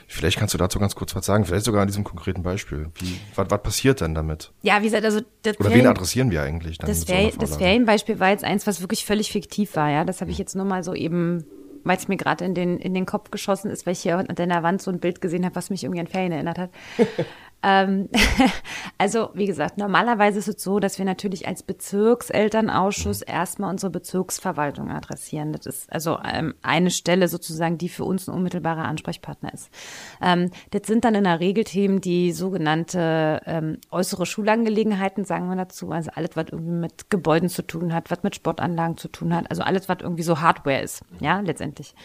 Vielleicht 0.10 0.38
kannst 0.40 0.54
du 0.54 0.58
dazu 0.58 0.80
ganz 0.80 0.96
kurz 0.96 1.16
was 1.16 1.26
sagen, 1.26 1.44
vielleicht 1.44 1.66
sogar 1.66 1.82
an 1.82 1.88
diesem 1.88 2.06
konkreten 2.06 2.42
Beispiel. 2.42 2.88
Wie, 2.96 3.20
was, 3.36 3.50
was 3.50 3.62
passiert 3.62 4.00
denn 4.00 4.16
damit? 4.16 4.54
Ja, 4.62 4.80
wie 4.80 4.86
gesagt, 4.86 5.04
also 5.04 5.20
das 5.42 5.60
Oder 5.60 5.74
wen 5.74 5.86
adressieren 5.86 6.32
wir 6.32 6.44
eigentlich 6.44 6.78
dann? 6.78 6.88
Das, 6.88 7.04
Fer 7.04 7.32
so 7.32 7.40
das 7.40 7.58
Ferienbeispiel 7.58 8.20
war 8.20 8.30
jetzt 8.30 8.46
eins, 8.46 8.66
was 8.68 8.80
wirklich 8.80 9.06
völlig 9.06 9.32
fiktiv 9.32 9.76
war, 9.76 9.90
ja. 9.90 10.06
Das 10.06 10.22
habe 10.22 10.32
ich 10.32 10.38
hm. 10.38 10.44
jetzt 10.44 10.56
nur 10.56 10.66
mal 10.66 10.84
so 10.84 10.94
eben, 10.94 11.44
weil 11.84 11.98
es 11.98 12.08
mir 12.08 12.16
gerade 12.16 12.46
in 12.46 12.54
den, 12.54 12.78
in 12.78 12.94
den 12.94 13.06
Kopf 13.06 13.32
geschossen 13.32 13.70
ist, 13.70 13.86
weil 13.86 13.94
ich 13.94 14.00
hier 14.00 14.18
an 14.18 14.28
deiner 14.28 14.64
Wand 14.64 14.82
so 14.82 14.92
ein 14.92 15.00
Bild 15.00 15.20
gesehen 15.20 15.44
habe, 15.44 15.56
was 15.56 15.70
mich 15.70 15.84
irgendwie 15.84 16.00
an 16.00 16.08
Ferien 16.08 16.32
erinnert 16.32 16.58
hat. 16.58 16.70
Ähm, 17.64 18.10
also, 18.98 19.30
wie 19.34 19.46
gesagt, 19.46 19.78
normalerweise 19.78 20.40
ist 20.40 20.48
es 20.48 20.64
so, 20.64 20.80
dass 20.80 20.98
wir 20.98 21.06
natürlich 21.06 21.48
als 21.48 21.64
Bezirkselternausschuss 21.64 23.22
erstmal 23.22 23.72
unsere 23.72 23.92
Bezirksverwaltung 23.92 24.92
adressieren. 24.92 25.54
Das 25.54 25.66
ist 25.66 25.92
also 25.92 26.20
ähm, 26.24 26.54
eine 26.62 26.92
Stelle 26.92 27.28
sozusagen, 27.28 27.78
die 27.78 27.90
für 27.90 28.04
uns 28.04 28.28
ein 28.28 28.36
unmittelbarer 28.36 28.86
Ansprechpartner 28.86 29.54
ist. 29.54 29.70
Ähm, 30.22 30.52
das 30.72 30.84
sind 30.86 31.04
dann 31.04 31.16
in 31.16 31.24
der 31.24 31.40
Regel 31.40 31.64
Themen, 31.64 32.02
die 32.02 32.32
sogenannte 32.32 33.42
ähm, 33.46 33.80
äußere 33.92 34.26
Schulangelegenheiten, 34.26 35.26
sagen 35.26 35.50
wir 35.50 35.56
dazu. 35.56 35.92
Also 35.92 36.12
alles, 36.14 36.32
was 36.36 36.46
irgendwie 36.52 36.72
mit 36.72 37.10
Gebäuden 37.10 37.50
zu 37.50 37.64
tun 37.64 37.94
hat, 37.94 38.12
was 38.12 38.24
mit 38.24 38.36
Sportanlagen 38.36 38.98
zu 38.98 39.08
tun 39.08 39.34
hat. 39.36 39.50
Also 39.50 39.64
alles, 39.64 39.90
was 39.90 39.98
irgendwie 40.02 40.24
so 40.24 40.42
Hardware 40.42 40.82
ist, 40.82 41.04
ja, 41.20 41.40
letztendlich. 41.40 41.96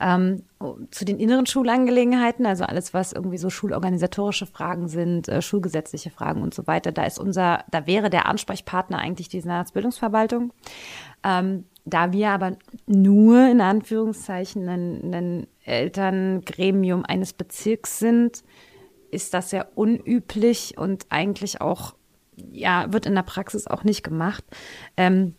Ähm, 0.00 0.44
zu 0.90 1.04
den 1.04 1.18
inneren 1.18 1.46
Schulangelegenheiten, 1.46 2.46
also 2.46 2.64
alles, 2.64 2.94
was 2.94 3.12
irgendwie 3.12 3.38
so 3.38 3.50
schulorganisatorische 3.50 4.46
Fragen 4.46 4.88
sind, 4.88 5.28
äh, 5.28 5.42
schulgesetzliche 5.42 6.10
Fragen 6.10 6.42
und 6.42 6.54
so 6.54 6.66
weiter, 6.66 6.90
da 6.90 7.04
ist 7.04 7.18
unser, 7.18 7.64
da 7.70 7.86
wäre 7.86 8.08
der 8.08 8.26
Ansprechpartner 8.26 8.98
eigentlich 8.98 9.28
die 9.28 9.40
Senatsbildungsverwaltung. 9.40 10.52
Ähm, 11.22 11.64
da 11.84 12.12
wir 12.12 12.30
aber 12.30 12.56
nur 12.86 13.48
in 13.48 13.60
Anführungszeichen 13.60 14.68
ein, 14.68 15.14
ein 15.14 15.46
Elterngremium 15.64 17.04
eines 17.04 17.32
Bezirks 17.32 17.98
sind, 17.98 18.42
ist 19.10 19.34
das 19.34 19.50
sehr 19.50 19.76
unüblich 19.76 20.78
und 20.78 21.06
eigentlich 21.08 21.60
auch, 21.60 21.94
ja, 22.36 22.92
wird 22.92 23.06
in 23.06 23.14
der 23.14 23.22
Praxis 23.22 23.66
auch 23.66 23.84
nicht 23.84 24.02
gemacht, 24.02 24.44
ähm, 24.96 25.34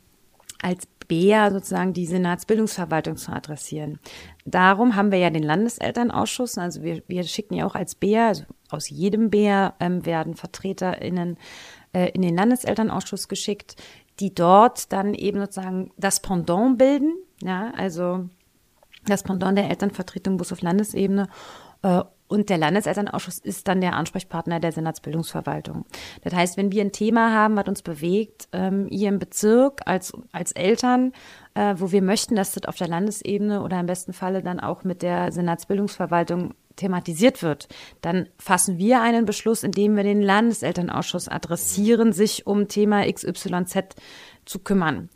als 0.62 0.88
BEA 1.12 1.52
sozusagen 1.52 1.92
die 1.92 2.06
Senatsbildungsverwaltung 2.06 3.18
zu 3.18 3.34
adressieren. 3.34 4.00
Darum 4.46 4.96
haben 4.96 5.12
wir 5.12 5.20
ja 5.20 5.30
den 5.30 5.44
Landeselternausschuss, 5.44 6.58
also 6.58 6.84
wir, 6.84 7.04
wir 7.08 7.24
schicken 7.24 7.56
ja 7.56 7.66
auch 7.66 7.76
als 7.76 7.96
BEA, 7.96 8.30
also 8.30 8.46
aus 8.70 8.90
jedem 8.90 9.30
BEA 9.30 9.74
ähm, 9.82 10.06
werden 10.06 10.36
VertreterInnen 10.36 11.38
äh, 11.92 12.12
in 12.12 12.22
den 12.22 12.34
Landeselternausschuss 12.34 13.28
geschickt, 13.28 13.76
die 14.22 14.34
dort 14.34 14.94
dann 14.94 15.14
eben 15.14 15.42
sozusagen 15.42 15.92
das 15.98 16.22
Pendant 16.22 16.78
bilden, 16.78 17.14
ja, 17.42 17.74
also 17.76 18.30
das 19.06 19.24
Pendant 19.24 19.58
der 19.58 19.70
Elternvertretung 19.70 20.38
Bus 20.38 20.54
auf 20.54 20.62
Landesebene. 20.62 21.28
Äh, 21.82 22.04
und 22.32 22.50
der 22.50 22.58
Landeselternausschuss 22.58 23.40
ist 23.40 23.68
dann 23.68 23.82
der 23.82 23.94
Ansprechpartner 23.94 24.62
der 24.62 24.72
Senatsbildungsverwaltung. 24.72 25.86
Das 26.24 26.34
heißt, 26.34 26.56
wenn 26.56 26.72
wir 26.72 26.82
ein 26.82 26.94
Thema 26.94 27.34
haben, 27.34 27.58
was 27.58 27.68
uns 27.68 27.82
bewegt, 27.82 28.48
ähm, 28.54 28.88
hier 28.90 29.10
im 29.10 29.20
Bezirk 29.20 29.82
als, 29.86 30.14
als 30.32 30.54
Eltern, 30.54 31.12
äh, 31.56 31.76
wo 31.78 31.92
wir 31.92 32.02
möchten, 32.02 32.36
dass 32.36 32.54
das 32.54 32.64
auf 32.66 32.78
der 32.78 32.88
Landesebene 32.88 33.62
oder 33.62 33.82
im 33.82 33.86
besten 33.86 34.14
Falle 34.14 34.42
dann 34.42 34.62
auch 34.62 34.86
mit 34.86 35.02
der 35.02 35.34
Senatsbildungsverwaltung 35.34 36.54
thematisiert 36.78 37.44
wird, 37.44 37.68
dann 38.00 38.30
fassen 38.40 38.78
wir 38.78 39.02
einen 39.02 39.26
Beschluss, 39.26 39.64
indem 39.64 39.98
wir 39.98 40.04
den 40.04 40.22
Landeselternausschuss 40.22 41.28
adressieren, 41.28 42.14
sich 42.14 42.48
um 42.48 42.70
Thema 42.70 43.12
XYZ 43.12 43.96
zu 44.46 44.60
kümmern. 44.60 45.10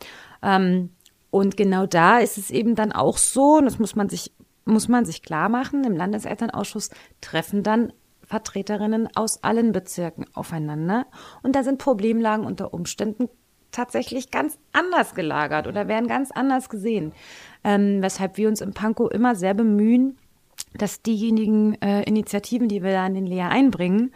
Ähm, 0.43 0.89
und 1.31 1.57
genau 1.57 1.85
da 1.85 2.19
ist 2.19 2.37
es 2.37 2.51
eben 2.51 2.75
dann 2.75 2.91
auch 2.91 3.17
so, 3.17 3.57
und 3.57 3.65
das 3.65 3.79
muss 3.79 3.95
man 3.95 4.09
sich, 4.09 4.31
muss 4.65 4.87
man 4.87 5.05
sich 5.05 5.21
klar 5.21 5.49
machen, 5.49 5.83
im 5.83 5.95
Landeselternausschuss 5.95 6.89
treffen 7.21 7.63
dann 7.63 7.93
Vertreterinnen 8.23 9.07
aus 9.15 9.43
allen 9.43 9.71
Bezirken 9.71 10.25
aufeinander. 10.33 11.05
Und 11.43 11.55
da 11.55 11.63
sind 11.63 11.77
Problemlagen 11.77 12.45
unter 12.45 12.73
Umständen 12.73 13.29
tatsächlich 13.71 14.31
ganz 14.31 14.57
anders 14.73 15.13
gelagert 15.13 15.67
oder 15.67 15.87
werden 15.87 16.07
ganz 16.07 16.31
anders 16.31 16.69
gesehen. 16.69 17.13
Ähm, 17.63 18.01
weshalb 18.01 18.37
wir 18.37 18.47
uns 18.47 18.61
im 18.61 18.73
Pankow 18.73 19.11
immer 19.11 19.35
sehr 19.35 19.53
bemühen, 19.53 20.17
dass 20.73 21.01
diejenigen 21.01 21.75
äh, 21.81 22.03
Initiativen, 22.03 22.67
die 22.67 22.83
wir 22.83 22.91
da 22.91 23.05
in 23.05 23.13
den 23.13 23.27
Lehr 23.27 23.49
einbringen, 23.49 24.13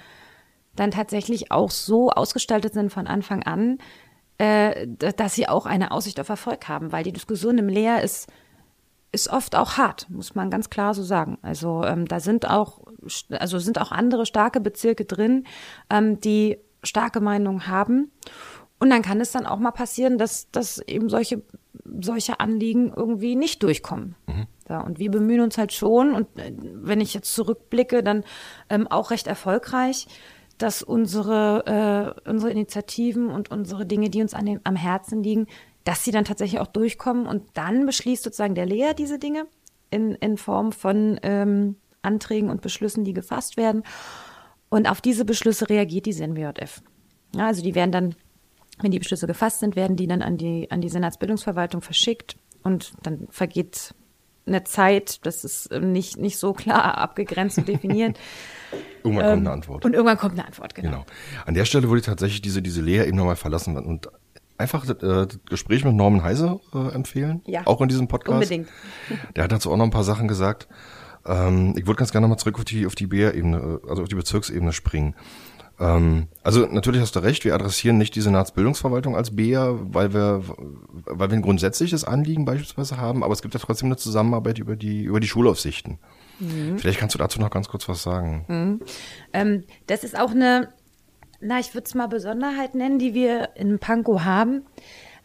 dann 0.76 0.92
tatsächlich 0.92 1.52
auch 1.52 1.72
so 1.72 2.10
ausgestaltet 2.10 2.74
sind 2.74 2.92
von 2.92 3.06
Anfang 3.06 3.44
an, 3.44 3.78
äh, 4.38 4.88
dass 4.88 5.36
sie 5.36 5.48
auch 5.48 5.66
eine 5.66 5.92
Aussicht 5.92 6.20
auf 6.20 6.30
Erfolg 6.30 6.68
haben, 6.68 6.92
weil 6.92 7.04
die 7.04 7.12
Diskussion 7.12 7.58
im 7.58 7.68
Lehr 7.68 8.02
ist, 8.02 8.32
ist 9.12 9.30
oft 9.30 9.56
auch 9.56 9.78
hart, 9.78 10.08
muss 10.10 10.36
man 10.36 10.50
ganz 10.50 10.70
klar 10.70 10.94
so 10.94 11.04
sagen. 11.04 11.38
Also 11.42 11.84
ähm, 11.84 12.08
da 12.08 12.20
sind 12.20 12.50
auch, 12.50 12.82
also 13.32 13.60
sind 13.60 13.82
auch 13.82 13.92
andere 13.92 14.26
starke 14.26 14.60
Bezirke 14.60 15.06
drin, 15.06 15.46
ähm, 15.90 16.20
die 16.20 16.60
starke 16.84 17.20
Meinungen 17.20 17.68
haben. 17.68 18.12
Und 18.80 18.90
dann 18.92 19.02
kann 19.02 19.20
es 19.20 19.32
dann 19.32 19.46
auch 19.46 19.60
mal 19.60 19.72
passieren, 19.72 20.18
dass, 20.18 20.50
dass 20.52 20.80
eben 20.88 21.10
solche, 21.10 21.42
solche 22.02 22.40
Anliegen 22.40 22.94
irgendwie 22.96 23.36
nicht 23.36 23.62
durchkommen. 23.64 24.16
Mhm. 24.28 24.48
Ja, 24.70 24.82
und 24.82 25.00
wir 25.00 25.12
bemühen 25.12 25.42
uns 25.42 25.58
halt 25.58 25.74
schon, 25.74 26.14
und 26.14 26.28
äh, 26.40 26.54
wenn 26.56 27.02
ich 27.02 27.14
jetzt 27.14 27.34
zurückblicke, 27.34 28.04
dann 28.04 28.24
ähm, 28.70 28.88
auch 28.88 29.12
recht 29.12 29.28
erfolgreich, 29.28 30.08
dass 30.60 30.84
unsere, 30.84 32.16
äh, 32.26 32.30
unsere 32.30 32.52
Initiativen 32.52 33.30
und 33.30 33.50
unsere 33.50 33.86
Dinge, 33.86 34.10
die 34.10 34.22
uns 34.22 34.34
an 34.34 34.46
den, 34.46 34.60
am 34.64 34.76
Herzen 34.76 35.24
liegen, 35.24 35.48
dass 35.90 36.04
sie 36.04 36.12
dann 36.12 36.24
tatsächlich 36.24 36.62
auch 36.62 36.68
durchkommen. 36.68 37.26
Und 37.26 37.46
dann 37.56 37.88
beschließt 37.88 38.22
sozusagen 38.22 38.54
der 38.54 38.68
Lehrer 38.68 38.94
diese 38.94 39.18
Dinge 39.18 39.48
in, 39.90 40.14
in 40.14 40.38
Form 40.38 40.72
von 40.72 41.20
ähm, 41.24 41.78
Anträgen 42.04 42.52
und 42.52 42.62
Beschlüssen, 42.62 43.06
die 43.06 43.14
gefasst 43.14 43.58
werden. 43.58 43.82
Und 44.70 44.88
auf 44.88 45.02
diese 45.02 45.26
Beschlüsse 45.26 45.68
reagiert 45.68 46.06
die 46.06 46.14
SNWJF. 46.14 46.84
Ja, 47.34 47.48
also 47.48 47.64
die 47.64 47.74
werden 47.74 47.92
dann, 47.92 48.16
wenn 48.80 48.92
die 48.92 49.00
Beschlüsse 49.00 49.26
gefasst 49.26 49.62
sind, 49.62 49.76
werden 49.76 49.96
die 49.96 50.06
dann 50.06 50.22
an 50.22 50.38
die, 50.38 50.70
an 50.70 50.82
die 50.82 50.90
Senatsbildungsverwaltung 50.90 51.82
verschickt 51.82 52.38
und 52.62 52.94
dann 53.02 53.28
vergeht 53.32 53.96
eine 54.46 54.64
Zeit, 54.66 55.26
das 55.26 55.44
ist 55.44 55.70
ähm, 55.72 55.92
nicht, 55.92 56.18
nicht 56.18 56.38
so 56.38 56.54
klar 56.54 57.00
abgegrenzt 57.00 57.58
und 57.58 57.68
definiert. 57.68 58.20
irgendwann 59.04 59.26
ähm, 59.26 59.32
kommt 59.32 59.48
eine 59.48 59.52
Antwort. 59.52 59.86
Und 59.86 59.94
irgendwann 59.94 60.18
kommt 60.18 60.34
eine 60.34 60.46
Antwort, 60.46 60.76
genau. 60.76 60.90
genau. 60.90 61.06
An 61.48 61.56
der 61.56 61.66
Stelle 61.66 61.88
würde 61.88 62.00
ich 62.02 62.06
tatsächlich 62.06 62.42
diese, 62.44 62.62
diese 62.62 62.82
Lehre 62.82 63.08
eben 63.08 63.18
nochmal 63.18 63.36
verlassen 63.36 63.76
und 63.76 64.08
einfach 64.60 64.88
äh, 64.88 64.94
das 64.94 65.40
Gespräch 65.50 65.84
mit 65.86 65.96
Norman 65.96 66.24
Heise 66.24 66.60
äh, 66.74 66.94
empfehlen. 66.94 67.42
Ja. 67.46 67.62
Auch 67.66 67.82
in 67.82 67.88
diesem 67.88 68.08
Podcast. 68.08 68.36
Unbedingt. 68.36 68.68
Der 69.36 69.46
hat 69.46 69.52
dazu 69.52 69.72
auch 69.72 69.78
noch 69.78 69.86
ein 69.86 69.92
paar 69.92 70.04
Sachen 70.04 70.28
gesagt. 70.28 70.68
Ähm, 71.26 71.74
ich 71.78 71.88
würde 71.88 71.98
ganz 71.98 72.12
gerne 72.12 72.26
nochmal 72.26 72.40
zurück 72.40 72.58
auf 72.58 72.66
die, 72.66 72.86
auf 72.86 72.96
die 72.96 73.08
BR-Ebene, 73.08 73.82
also 73.88 74.04
auf 74.04 74.10
die 74.10 74.16
Bezirksebene 74.16 74.74
springen. 74.74 75.16
Ähm, 75.80 76.28
also 76.44 76.66
natürlich 76.66 77.02
hast 77.02 77.16
du 77.16 77.20
recht, 77.20 77.46
wir 77.46 77.56
adressieren 77.56 77.98
nicht 77.98 78.16
die 78.16 78.22
Senatsbildungsverwaltung 78.22 79.16
als 79.16 79.36
BEA, 79.36 79.78
weil 79.80 80.14
wir, 80.14 80.44
weil 81.06 81.30
wir 81.30 81.38
ein 81.38 81.42
grundsätzliches 81.42 82.04
Anliegen 82.04 82.46
beispielsweise 82.46 82.98
haben, 82.98 83.24
aber 83.24 83.34
es 83.34 83.42
gibt 83.42 83.54
ja 83.54 83.60
trotzdem 83.60 83.88
eine 83.88 83.98
Zusammenarbeit 83.98 84.60
über 84.60 84.76
die, 84.76 85.04
über 85.04 85.20
die 85.20 85.28
Schulaufsichten. 85.28 86.00
Mhm. 86.40 86.78
Vielleicht 86.78 87.00
kannst 87.00 87.16
du 87.16 87.20
dazu 87.20 87.40
noch 87.40 87.50
ganz 87.50 87.70
kurz 87.70 87.88
was 87.88 88.04
sagen. 88.04 88.46
Mhm. 88.48 88.80
Ähm, 89.34 89.64
das 89.88 90.04
ist 90.04 90.20
auch 90.20 90.32
eine, 90.32 90.70
na, 91.42 91.60
ich 91.60 91.74
würde 91.74 91.86
es 91.86 91.96
mal 91.96 92.08
Besonderheit 92.08 92.76
nennen, 92.76 93.00
die 93.00 93.14
wir 93.14 93.50
in 93.56 93.80
Pankow 93.80 94.22
haben 94.22 94.66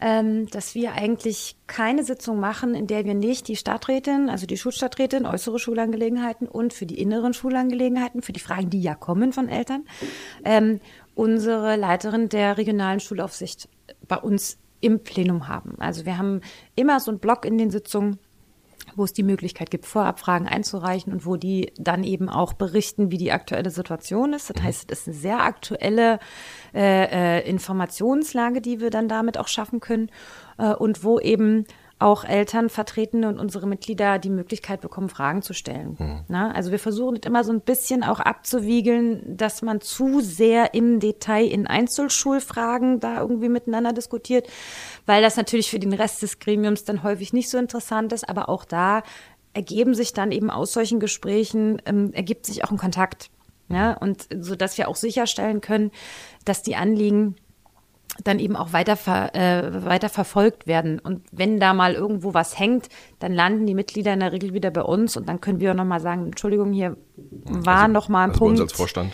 ähm, 0.01 0.47
dass 0.47 0.75
wir 0.75 0.93
eigentlich 0.93 1.55
keine 1.67 2.03
Sitzung 2.03 2.39
machen, 2.39 2.75
in 2.75 2.87
der 2.87 3.05
wir 3.05 3.13
nicht 3.13 3.47
die 3.47 3.55
Stadträtin, 3.55 4.29
also 4.29 4.45
die 4.45 4.57
Schulstadträtin, 4.57 5.25
äußere 5.25 5.59
Schulangelegenheiten 5.59 6.47
und 6.47 6.73
für 6.73 6.85
die 6.85 6.99
inneren 6.99 7.33
Schulangelegenheiten, 7.33 8.21
für 8.21 8.33
die 8.33 8.39
Fragen, 8.39 8.69
die 8.69 8.81
ja 8.81 8.95
kommen 8.95 9.33
von 9.33 9.49
Eltern, 9.49 9.85
ähm, 10.43 10.79
unsere 11.15 11.75
Leiterin 11.75 12.29
der 12.29 12.57
regionalen 12.57 12.99
Schulaufsicht 12.99 13.69
bei 14.07 14.17
uns 14.17 14.57
im 14.81 14.99
Plenum 14.99 15.47
haben. 15.47 15.75
Also 15.79 16.05
wir 16.05 16.17
haben 16.17 16.41
immer 16.75 16.99
so 16.99 17.11
einen 17.11 17.19
Block 17.19 17.45
in 17.45 17.57
den 17.57 17.71
Sitzungen, 17.71 18.19
wo 18.95 19.03
es 19.03 19.13
die 19.13 19.23
Möglichkeit 19.23 19.71
gibt, 19.71 19.85
Vorabfragen 19.85 20.47
einzureichen 20.47 21.13
und 21.13 21.25
wo 21.25 21.35
die 21.35 21.71
dann 21.77 22.03
eben 22.03 22.29
auch 22.29 22.53
berichten, 22.53 23.11
wie 23.11 23.17
die 23.17 23.31
aktuelle 23.31 23.69
Situation 23.69 24.33
ist. 24.33 24.49
Das 24.49 24.61
mhm. 24.61 24.65
heißt, 24.65 24.91
es 24.91 24.99
ist 25.01 25.07
eine 25.07 25.17
sehr 25.17 25.43
aktuelle 25.43 26.19
äh, 26.73 27.39
äh, 27.39 27.49
Informationslage, 27.49 28.61
die 28.61 28.79
wir 28.79 28.89
dann 28.89 29.07
damit 29.07 29.37
auch 29.37 29.47
schaffen 29.47 29.79
können 29.79 30.09
äh, 30.57 30.73
und 30.73 31.03
wo 31.03 31.19
eben 31.19 31.65
auch 31.97 32.25
Eltern, 32.25 32.69
Vertretene 32.69 33.29
und 33.29 33.39
unsere 33.39 33.67
Mitglieder 33.67 34.19
die 34.19 34.29
Möglichkeit 34.29 34.81
bekommen, 34.81 35.07
Fragen 35.07 35.41
zu 35.41 35.53
stellen. 35.53 35.95
Mhm. 35.97 36.25
Na, 36.27 36.51
also 36.51 36.71
wir 36.71 36.79
versuchen 36.79 37.15
immer 37.25 37.45
so 37.45 37.53
ein 37.53 37.61
bisschen 37.61 38.03
auch 38.03 38.19
abzuwiegeln, 38.19 39.37
dass 39.37 39.61
man 39.61 39.79
zu 39.79 40.19
sehr 40.19 40.73
im 40.73 40.99
Detail 40.99 41.45
in 41.45 41.67
Einzelschulfragen 41.67 42.99
da 42.99 43.21
irgendwie 43.21 43.47
miteinander 43.47 43.93
diskutiert, 43.93 44.47
weil 45.05 45.21
das 45.21 45.37
natürlich 45.37 45.69
für 45.69 45.79
den 45.79 45.93
Rest 45.93 46.21
des 46.21 46.39
Gremiums 46.39 46.83
dann 46.83 47.03
häufig 47.03 47.33
nicht 47.33 47.49
so 47.49 47.57
interessant 47.57 48.13
ist. 48.13 48.27
Aber 48.27 48.49
auch 48.49 48.65
da 48.65 49.03
ergeben 49.53 49.93
sich 49.93 50.13
dann 50.13 50.31
eben 50.31 50.49
aus 50.49 50.73
solchen 50.73 50.99
Gesprächen, 50.99 51.81
ähm, 51.85 52.11
ergibt 52.13 52.45
sich 52.45 52.63
auch 52.63 52.71
ein 52.71 52.77
Kontakt. 52.77 53.29
Ja, 53.67 53.93
und 53.93 54.27
so 54.39 54.55
dass 54.55 54.77
wir 54.77 54.87
auch 54.87 54.95
sicherstellen 54.95 55.59
können, 55.59 55.89
dass 56.43 56.61
die 56.61 56.75
Anliegen 56.75 57.35
dann 58.23 58.39
eben 58.39 58.55
auch 58.55 58.73
weiter, 58.73 58.95
ver, 58.95 59.35
äh, 59.35 59.83
weiter 59.85 60.09
verfolgt 60.09 60.67
werden. 60.67 60.99
Und 60.99 61.23
wenn 61.31 61.59
da 61.59 61.73
mal 61.73 61.93
irgendwo 61.93 62.33
was 62.33 62.57
hängt, 62.57 62.87
dann 63.19 63.33
landen 63.33 63.65
die 63.65 63.73
Mitglieder 63.73 64.13
in 64.13 64.21
der 64.21 64.31
Regel 64.31 64.53
wieder 64.53 64.71
bei 64.71 64.83
uns 64.83 65.17
und 65.17 65.27
dann 65.27 65.41
können 65.41 65.59
wir 65.59 65.71
auch 65.71 65.75
nochmal 65.75 65.99
sagen, 65.99 66.27
Entschuldigung, 66.27 66.71
hier 66.71 66.95
war 67.43 67.83
also, 67.83 67.93
noch 67.93 68.07
mal 68.07 68.23
ein 68.23 68.29
also 68.29 68.39
Punkt. 68.39 68.57
Bei 68.57 68.61
uns 68.63 68.71
als 68.71 68.77
Vorstand. 68.77 69.13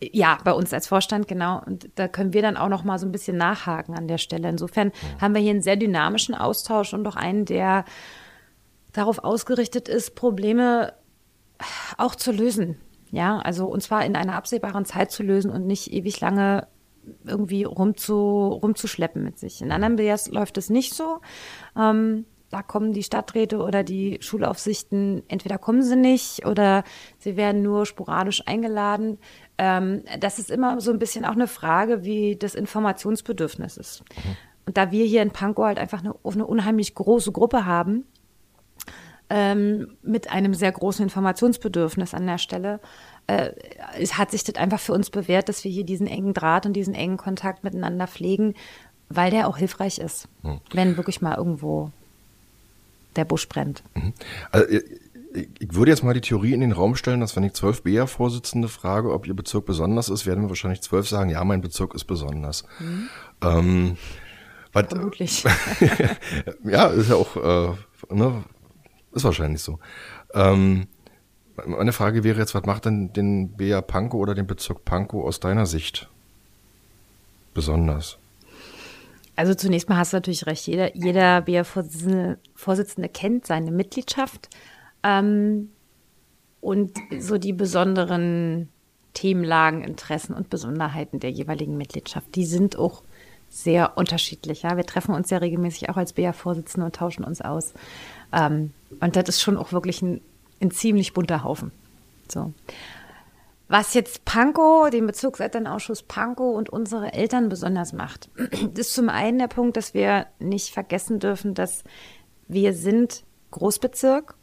Ja, 0.00 0.38
bei 0.44 0.52
uns 0.52 0.72
als 0.74 0.86
Vorstand, 0.86 1.26
genau. 1.26 1.62
Und 1.64 1.88
da 1.94 2.06
können 2.06 2.34
wir 2.34 2.42
dann 2.42 2.56
auch 2.56 2.68
noch 2.68 2.84
mal 2.84 2.98
so 2.98 3.06
ein 3.06 3.12
bisschen 3.12 3.38
nachhaken 3.38 3.96
an 3.96 4.08
der 4.08 4.18
Stelle. 4.18 4.48
Insofern 4.48 4.92
haben 5.20 5.34
wir 5.34 5.40
hier 5.40 5.52
einen 5.52 5.62
sehr 5.62 5.76
dynamischen 5.76 6.34
Austausch 6.34 6.92
und 6.92 7.06
auch 7.06 7.16
einen, 7.16 7.46
der 7.46 7.84
darauf 8.92 9.18
ausgerichtet 9.18 9.88
ist, 9.88 10.14
Probleme 10.14 10.92
auch 11.96 12.14
zu 12.14 12.32
lösen. 12.32 12.76
Ja, 13.10 13.38
also 13.38 13.66
und 13.66 13.82
zwar 13.82 14.04
in 14.04 14.16
einer 14.16 14.34
absehbaren 14.34 14.84
Zeit 14.84 15.10
zu 15.10 15.22
lösen 15.22 15.50
und 15.50 15.66
nicht 15.66 15.92
ewig 15.92 16.20
lange 16.20 16.66
irgendwie 17.24 17.64
rumzu, 17.64 18.48
rumzuschleppen 18.48 19.22
mit 19.22 19.38
sich. 19.38 19.62
In 19.62 19.72
anderen 19.72 19.96
BRs 19.96 20.28
läuft 20.28 20.58
es 20.58 20.70
nicht 20.70 20.94
so. 20.94 21.20
Ähm, 21.78 22.26
da 22.50 22.62
kommen 22.62 22.92
die 22.92 23.02
Stadträte 23.02 23.58
oder 23.58 23.82
die 23.82 24.18
Schulaufsichten, 24.20 25.22
entweder 25.28 25.58
kommen 25.58 25.82
sie 25.82 25.96
nicht 25.96 26.46
oder 26.46 26.84
sie 27.18 27.36
werden 27.36 27.62
nur 27.62 27.86
sporadisch 27.86 28.42
eingeladen. 28.46 29.18
Ähm, 29.58 30.02
das 30.20 30.38
ist 30.38 30.50
immer 30.50 30.80
so 30.80 30.90
ein 30.90 30.98
bisschen 30.98 31.24
auch 31.24 31.32
eine 31.32 31.48
Frage, 31.48 32.04
wie 32.04 32.36
das 32.36 32.54
Informationsbedürfnis 32.54 33.76
ist. 33.76 34.04
Mhm. 34.14 34.36
Und 34.66 34.76
da 34.76 34.90
wir 34.90 35.04
hier 35.04 35.22
in 35.22 35.30
Pankow 35.30 35.64
halt 35.64 35.78
einfach 35.78 36.00
eine, 36.00 36.14
eine 36.24 36.46
unheimlich 36.46 36.94
große 36.94 37.32
Gruppe 37.32 37.64
haben, 37.64 38.04
ähm, 39.30 39.96
mit 40.02 40.30
einem 40.30 40.54
sehr 40.54 40.72
großen 40.72 41.02
Informationsbedürfnis 41.04 42.14
an 42.14 42.26
der 42.26 42.38
Stelle, 42.38 42.80
äh, 43.26 43.50
es 43.98 44.18
hat 44.18 44.30
sich 44.30 44.44
das 44.44 44.56
einfach 44.56 44.80
für 44.80 44.92
uns 44.92 45.10
bewährt, 45.10 45.48
dass 45.48 45.64
wir 45.64 45.70
hier 45.70 45.84
diesen 45.84 46.06
engen 46.06 46.34
Draht 46.34 46.66
und 46.66 46.74
diesen 46.74 46.94
engen 46.94 47.16
Kontakt 47.16 47.64
miteinander 47.64 48.06
pflegen, 48.06 48.54
weil 49.08 49.30
der 49.30 49.48
auch 49.48 49.56
hilfreich 49.56 49.98
ist, 49.98 50.28
mhm. 50.42 50.60
wenn 50.72 50.96
wirklich 50.96 51.22
mal 51.22 51.36
irgendwo 51.36 51.90
der 53.16 53.24
Busch 53.24 53.48
brennt. 53.48 53.82
Mhm. 53.94 54.12
Also, 54.52 54.78
ich 55.36 55.74
würde 55.74 55.90
jetzt 55.90 56.02
mal 56.02 56.14
die 56.14 56.20
Theorie 56.20 56.52
in 56.52 56.60
den 56.60 56.72
Raum 56.72 56.96
stellen, 56.96 57.20
dass 57.20 57.36
wenn 57.36 57.44
ich 57.44 57.52
zwölf 57.52 57.82
BR-Vorsitzende 57.82 58.68
frage, 58.68 59.12
ob 59.12 59.26
ihr 59.26 59.34
Bezirk 59.34 59.66
besonders 59.66 60.08
ist, 60.08 60.26
werden 60.26 60.44
wir 60.44 60.48
wahrscheinlich 60.48 60.80
zwölf 60.80 61.08
sagen, 61.08 61.30
ja, 61.30 61.44
mein 61.44 61.60
Bezirk 61.60 61.94
ist 61.94 62.04
besonders. 62.04 62.64
Mhm. 62.78 63.08
Ähm, 63.42 63.96
was, 64.72 64.86
Vermutlich. 64.88 65.44
ja, 66.64 66.86
ist 66.86 67.10
ja 67.10 67.16
auch, 67.16 67.36
äh, 67.36 68.14
ne, 68.14 68.44
ist 69.12 69.24
wahrscheinlich 69.24 69.62
so. 69.62 69.78
Ähm, 70.34 70.86
meine 71.64 71.92
Frage 71.92 72.24
wäre 72.24 72.38
jetzt, 72.38 72.54
was 72.54 72.64
macht 72.64 72.84
denn 72.84 73.12
den 73.12 73.56
BR 73.56 73.82
Pankow 73.82 74.20
oder 74.20 74.34
den 74.34 74.46
Bezirk 74.46 74.84
Pankow 74.84 75.24
aus 75.24 75.40
deiner 75.40 75.66
Sicht 75.66 76.08
besonders? 77.54 78.18
Also 79.36 79.54
zunächst 79.54 79.88
mal 79.88 79.96
hast 79.98 80.12
du 80.12 80.18
natürlich 80.18 80.46
recht. 80.46 80.66
Jeder, 80.66 80.96
jeder 80.96 81.42
BR-Vorsitzende 81.42 82.38
Vorsitzende 82.54 83.08
kennt 83.08 83.46
seine 83.46 83.70
Mitgliedschaft 83.70 84.48
ähm, 85.06 85.70
und 86.60 86.98
so 87.20 87.38
die 87.38 87.52
besonderen 87.52 88.68
Themenlagen, 89.14 89.82
Interessen 89.82 90.34
und 90.34 90.50
Besonderheiten 90.50 91.20
der 91.20 91.30
jeweiligen 91.30 91.76
Mitgliedschaft. 91.76 92.34
Die 92.34 92.44
sind 92.44 92.76
auch 92.76 93.02
sehr 93.48 93.96
unterschiedlich. 93.96 94.62
Ja? 94.62 94.76
Wir 94.76 94.84
treffen 94.84 95.14
uns 95.14 95.30
ja 95.30 95.38
regelmäßig 95.38 95.88
auch 95.88 95.96
als 95.96 96.12
BA-Vorsitzende 96.12 96.86
und 96.86 96.96
tauschen 96.96 97.24
uns 97.24 97.40
aus. 97.40 97.72
Ähm, 98.32 98.72
und 99.00 99.16
das 99.16 99.28
ist 99.28 99.40
schon 99.40 99.56
auch 99.56 99.72
wirklich 99.72 100.02
ein, 100.02 100.20
ein 100.60 100.72
ziemlich 100.72 101.12
bunter 101.12 101.44
Haufen. 101.44 101.70
So. 102.28 102.52
Was 103.68 103.94
jetzt 103.94 104.24
Pankow, 104.24 104.90
den 104.90 105.06
Bezirkselternausschuss 105.06 106.02
Pankow 106.02 106.56
und 106.56 106.68
unsere 106.70 107.12
Eltern 107.12 107.48
besonders 107.48 107.92
macht, 107.92 108.28
ist 108.76 108.94
zum 108.94 109.08
einen 109.08 109.38
der 109.38 109.48
Punkt, 109.48 109.76
dass 109.76 109.94
wir 109.94 110.26
nicht 110.40 110.72
vergessen 110.72 111.20
dürfen, 111.20 111.54
dass 111.54 111.84
wir 112.48 112.74
sind 112.74 113.24
Großbezirk. 113.52 114.34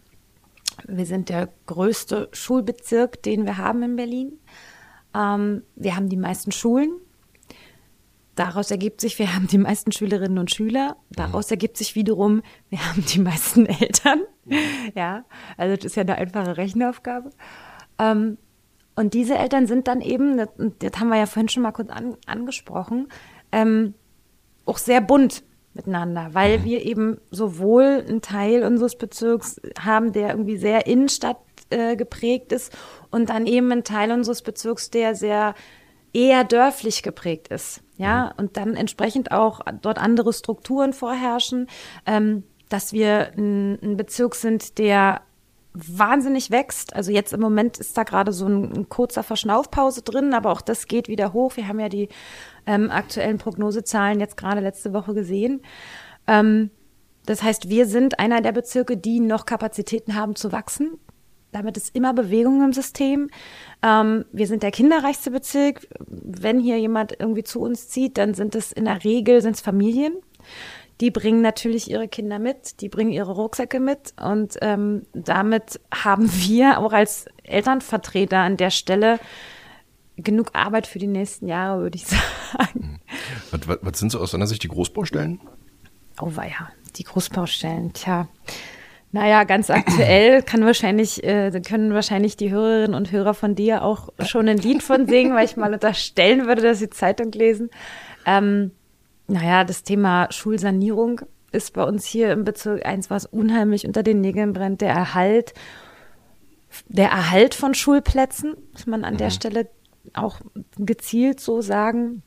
Wir 0.87 1.05
sind 1.05 1.29
der 1.29 1.49
größte 1.65 2.29
Schulbezirk, 2.31 3.21
den 3.23 3.45
wir 3.45 3.57
haben 3.57 3.83
in 3.83 3.95
Berlin. 3.95 4.39
Ähm, 5.15 5.63
wir 5.75 5.95
haben 5.95 6.09
die 6.09 6.17
meisten 6.17 6.51
Schulen. 6.51 6.91
Daraus 8.35 8.71
ergibt 8.71 8.99
sich, 8.99 9.19
wir 9.19 9.35
haben 9.35 9.47
die 9.47 9.59
meisten 9.59 9.91
Schülerinnen 9.91 10.39
und 10.39 10.51
Schüler. 10.51 10.97
Daraus 11.11 11.51
ergibt 11.51 11.77
sich 11.77 11.93
wiederum, 11.93 12.41
wir 12.69 12.79
haben 12.79 13.05
die 13.05 13.19
meisten 13.19 13.65
Eltern. 13.67 14.21
Ja, 14.95 15.25
also 15.55 15.75
das 15.75 15.85
ist 15.85 15.95
ja 15.95 16.01
eine 16.01 16.15
einfache 16.15 16.57
Rechenaufgabe. 16.57 17.29
Ähm, 17.99 18.37
und 18.95 19.13
diese 19.13 19.37
Eltern 19.37 19.67
sind 19.67 19.87
dann 19.87 20.01
eben, 20.01 20.37
das, 20.37 20.49
das 20.79 20.99
haben 20.99 21.09
wir 21.09 21.17
ja 21.17 21.25
vorhin 21.25 21.49
schon 21.49 21.63
mal 21.63 21.71
kurz 21.71 21.89
an, 21.89 22.17
angesprochen, 22.25 23.07
ähm, 23.51 23.93
auch 24.65 24.77
sehr 24.77 25.01
bunt 25.01 25.43
miteinander, 25.73 26.29
weil 26.33 26.59
mhm. 26.59 26.63
wir 26.65 26.85
eben 26.85 27.17
sowohl 27.31 28.03
einen 28.07 28.21
Teil 28.21 28.63
unseres 28.63 28.95
Bezirks 28.97 29.59
haben, 29.79 30.13
der 30.13 30.29
irgendwie 30.29 30.57
sehr 30.57 30.85
Innenstadt 30.85 31.37
äh, 31.69 31.95
geprägt 31.95 32.51
ist 32.51 32.75
und 33.11 33.29
dann 33.29 33.47
eben 33.47 33.71
einen 33.71 33.83
Teil 33.83 34.11
unseres 34.11 34.41
Bezirks, 34.41 34.89
der 34.91 35.15
sehr 35.15 35.55
eher 36.13 36.43
dörflich 36.43 37.01
geprägt 37.03 37.47
ist. 37.49 37.81
Ja, 37.97 38.25
mhm. 38.25 38.43
und 38.43 38.57
dann 38.57 38.75
entsprechend 38.75 39.31
auch 39.31 39.61
dort 39.81 39.97
andere 39.97 40.33
Strukturen 40.33 40.93
vorherrschen, 40.93 41.67
ähm, 42.05 42.43
dass 42.69 42.93
wir 42.93 43.31
ein, 43.37 43.79
ein 43.81 43.97
Bezirk 43.97 44.35
sind, 44.35 44.77
der 44.77 45.21
wahnsinnig 45.73 46.51
wächst. 46.51 46.95
Also 46.95 47.11
jetzt 47.11 47.33
im 47.33 47.39
Moment 47.39 47.79
ist 47.79 47.97
da 47.97 48.03
gerade 48.03 48.31
so 48.31 48.45
ein, 48.47 48.71
ein, 48.73 48.89
kurzer 48.89 49.23
Verschnaufpause 49.23 50.03
drin, 50.03 50.33
aber 50.33 50.51
auch 50.51 50.61
das 50.61 50.87
geht 50.87 51.07
wieder 51.07 51.33
hoch. 51.33 51.57
Wir 51.57 51.67
haben 51.67 51.79
ja 51.79 51.89
die 51.89 52.09
ähm, 52.65 52.91
aktuellen 52.91 53.39
Prognosezahlen 53.39 54.19
jetzt 54.19 54.37
gerade 54.37 54.61
letzte 54.61 54.93
Woche 54.93 55.13
gesehen. 55.13 55.61
Ähm, 56.27 56.69
das 57.25 57.41
heißt, 57.41 57.69
wir 57.69 57.85
sind 57.85 58.19
einer 58.19 58.41
der 58.41 58.51
Bezirke, 58.51 58.97
die 58.97 59.19
noch 59.19 59.45
Kapazitäten 59.45 60.15
haben 60.15 60.35
zu 60.35 60.51
wachsen. 60.51 60.99
Damit 61.51 61.77
ist 61.77 61.95
immer 61.95 62.13
Bewegung 62.13 62.63
im 62.63 62.73
System. 62.73 63.29
Ähm, 63.81 64.25
wir 64.31 64.47
sind 64.47 64.63
der 64.63 64.71
kinderreichste 64.71 65.31
Bezirk. 65.31 65.87
Wenn 66.07 66.59
hier 66.59 66.79
jemand 66.79 67.15
irgendwie 67.19 67.43
zu 67.43 67.61
uns 67.61 67.89
zieht, 67.89 68.17
dann 68.17 68.33
sind 68.33 68.55
es 68.55 68.71
in 68.71 68.85
der 68.85 69.03
Regel 69.03 69.41
sind's 69.41 69.61
Familien. 69.61 70.13
Die 71.01 71.11
bringen 71.11 71.41
natürlich 71.41 71.89
ihre 71.89 72.07
Kinder 72.07 72.39
mit, 72.39 72.81
die 72.81 72.89
bringen 72.89 73.11
ihre 73.11 73.31
Rucksäcke 73.31 73.79
mit 73.79 74.13
und 74.21 74.55
ähm, 74.61 75.03
damit 75.13 75.79
haben 75.93 76.31
wir 76.31 76.79
auch 76.79 76.93
als 76.93 77.25
Elternvertreter 77.43 78.37
an 78.37 78.57
der 78.57 78.69
Stelle 78.69 79.19
genug 80.17 80.51
Arbeit 80.53 80.85
für 80.85 80.99
die 80.99 81.07
nächsten 81.07 81.47
Jahre, 81.47 81.81
würde 81.81 81.97
ich 81.97 82.05
sagen. 82.05 83.01
Was, 83.51 83.67
was, 83.67 83.79
was 83.81 83.99
sind 83.99 84.11
so 84.11 84.19
aus 84.19 84.31
deiner 84.31 84.47
Sicht 84.47 84.63
die 84.63 84.67
Großbaustellen? 84.67 85.41
Oh 86.21 86.29
ja, 86.35 86.69
die 86.95 87.03
Großbaustellen. 87.03 87.93
Tja, 87.93 88.27
naja, 89.13 89.43
ganz 89.43 89.69
aktuell 89.69 90.41
kann 90.41 90.65
wahrscheinlich, 90.65 91.23
äh, 91.23 91.51
können 91.61 91.93
wahrscheinlich 91.93 92.35
die 92.35 92.51
Hörerinnen 92.51 92.95
und 92.95 93.11
Hörer 93.11 93.35
von 93.35 93.53
dir 93.53 93.83
auch 93.83 94.09
schon 94.25 94.47
ein 94.49 94.57
Lied 94.57 94.81
von 94.81 95.07
singen, 95.07 95.35
weil 95.35 95.45
ich 95.45 95.55
mal 95.55 95.71
unterstellen 95.73 96.47
würde, 96.47 96.63
dass 96.63 96.79
sie 96.79 96.89
Zeitung 96.89 97.31
lesen. 97.31 97.69
Ähm, 98.25 98.71
naja, 99.27 99.63
das 99.63 99.83
Thema 99.83 100.27
Schulsanierung 100.31 101.21
ist 101.51 101.73
bei 101.73 101.83
uns 101.83 102.05
hier 102.05 102.31
im 102.31 102.43
Bezirk 102.43 102.85
eins, 102.85 103.09
was 103.09 103.25
unheimlich 103.25 103.85
unter 103.85 104.03
den 104.03 104.21
Nägeln 104.21 104.53
brennt. 104.53 104.81
Der 104.81 104.89
Erhalt, 104.89 105.53
der 106.87 107.09
Erhalt 107.09 107.53
von 107.53 107.73
Schulplätzen, 107.73 108.55
muss 108.71 108.87
man 108.87 109.05
an 109.05 109.13
mhm. 109.13 109.19
der 109.19 109.29
Stelle 109.29 109.69
auch 110.13 110.39
gezielt 110.77 111.39
so 111.39 111.61
sagen. 111.61 112.23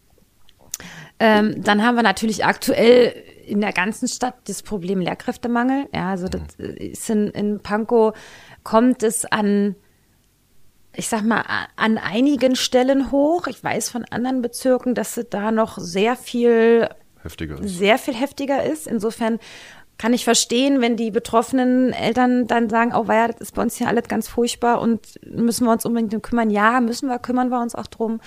Ähm, 1.18 1.62
dann 1.62 1.84
haben 1.84 1.96
wir 1.96 2.02
natürlich 2.02 2.44
aktuell 2.44 3.14
in 3.46 3.60
der 3.60 3.72
ganzen 3.72 4.08
Stadt 4.08 4.36
das 4.48 4.62
Problem 4.62 5.00
Lehrkräftemangel. 5.00 5.86
Ja, 5.94 6.10
also 6.10 6.28
das 6.28 6.42
ist 6.56 7.08
in, 7.10 7.28
in 7.28 7.60
Pankow 7.60 8.16
kommt 8.62 9.02
es 9.02 9.24
an, 9.24 9.76
ich 10.96 11.08
sag 11.08 11.22
mal, 11.22 11.44
an 11.76 11.98
einigen 11.98 12.56
Stellen 12.56 13.10
hoch. 13.10 13.46
Ich 13.46 13.62
weiß 13.62 13.90
von 13.90 14.04
anderen 14.10 14.42
Bezirken, 14.42 14.94
dass 14.94 15.16
es 15.16 15.26
da 15.30 15.50
noch 15.50 15.78
sehr 15.78 16.16
viel 16.16 16.88
heftiger 17.22 17.60
ist. 17.60 17.78
sehr 17.78 17.98
viel 17.98 18.14
heftiger 18.14 18.64
ist. 18.64 18.86
Insofern 18.86 19.38
kann 19.98 20.12
ich 20.12 20.24
verstehen, 20.24 20.80
wenn 20.80 20.96
die 20.96 21.10
betroffenen 21.10 21.92
Eltern 21.92 22.46
dann 22.46 22.68
sagen, 22.68 22.92
oh 22.94 23.04
ja, 23.08 23.28
das 23.28 23.40
ist 23.40 23.54
bei 23.54 23.62
uns 23.62 23.76
hier 23.76 23.88
alles 23.88 24.08
ganz 24.08 24.28
furchtbar 24.28 24.80
und 24.80 25.18
müssen 25.24 25.64
wir 25.64 25.72
uns 25.72 25.86
unbedingt 25.86 26.22
kümmern. 26.22 26.50
Ja, 26.50 26.80
müssen 26.80 27.08
wir, 27.08 27.18
kümmern 27.18 27.48
wir 27.48 27.60
uns 27.60 27.74
auch 27.74 27.86
drum. 27.86 28.20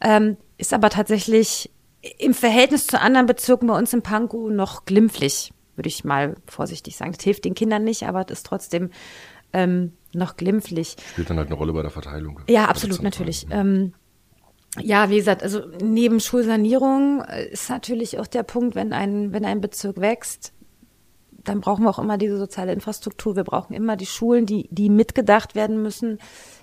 Ähm, 0.00 0.36
ist 0.56 0.72
aber 0.72 0.90
tatsächlich 0.90 1.70
im 2.18 2.32
Verhältnis 2.32 2.86
zu 2.86 3.00
anderen 3.00 3.26
Bezirken 3.26 3.66
bei 3.66 3.76
uns 3.76 3.92
in 3.92 4.02
Pankow 4.02 4.50
noch 4.50 4.84
glimpflich, 4.84 5.52
würde 5.74 5.88
ich 5.88 6.04
mal 6.04 6.36
vorsichtig 6.46 6.96
sagen. 6.96 7.12
Das 7.12 7.24
hilft 7.24 7.44
den 7.44 7.54
Kindern 7.54 7.84
nicht, 7.84 8.04
aber 8.04 8.24
das 8.24 8.38
ist 8.38 8.46
trotzdem 8.46 8.90
ähm, 9.52 9.92
noch 10.12 10.36
glimpflich. 10.36 10.96
Spielt 11.12 11.30
dann 11.30 11.38
halt 11.38 11.48
eine 11.48 11.56
Rolle 11.56 11.72
bei 11.72 11.82
der 11.82 11.90
Verteilung. 11.90 12.40
Ja, 12.48 12.66
absolut, 12.66 13.02
natürlich. 13.02 13.46
Ähm, 13.50 13.94
ja, 14.78 15.10
wie 15.10 15.16
gesagt, 15.16 15.42
also 15.42 15.62
neben 15.82 16.20
Schulsanierung 16.20 17.22
ist 17.50 17.70
natürlich 17.70 18.18
auch 18.18 18.26
der 18.26 18.42
Punkt, 18.42 18.74
wenn 18.74 18.92
ein, 18.92 19.32
wenn 19.32 19.44
ein 19.44 19.60
Bezirk 19.60 20.00
wächst, 20.00 20.52
dann 21.42 21.60
brauchen 21.60 21.84
wir 21.84 21.90
auch 21.90 21.98
immer 21.98 22.18
diese 22.18 22.36
soziale 22.36 22.72
Infrastruktur. 22.72 23.34
Wir 23.34 23.44
brauchen 23.44 23.74
immer 23.74 23.96
die 23.96 24.06
Schulen, 24.06 24.46
die, 24.46 24.68
die 24.70 24.90
mitgedacht 24.90 25.54
werden 25.54 25.82
müssen 25.82 26.18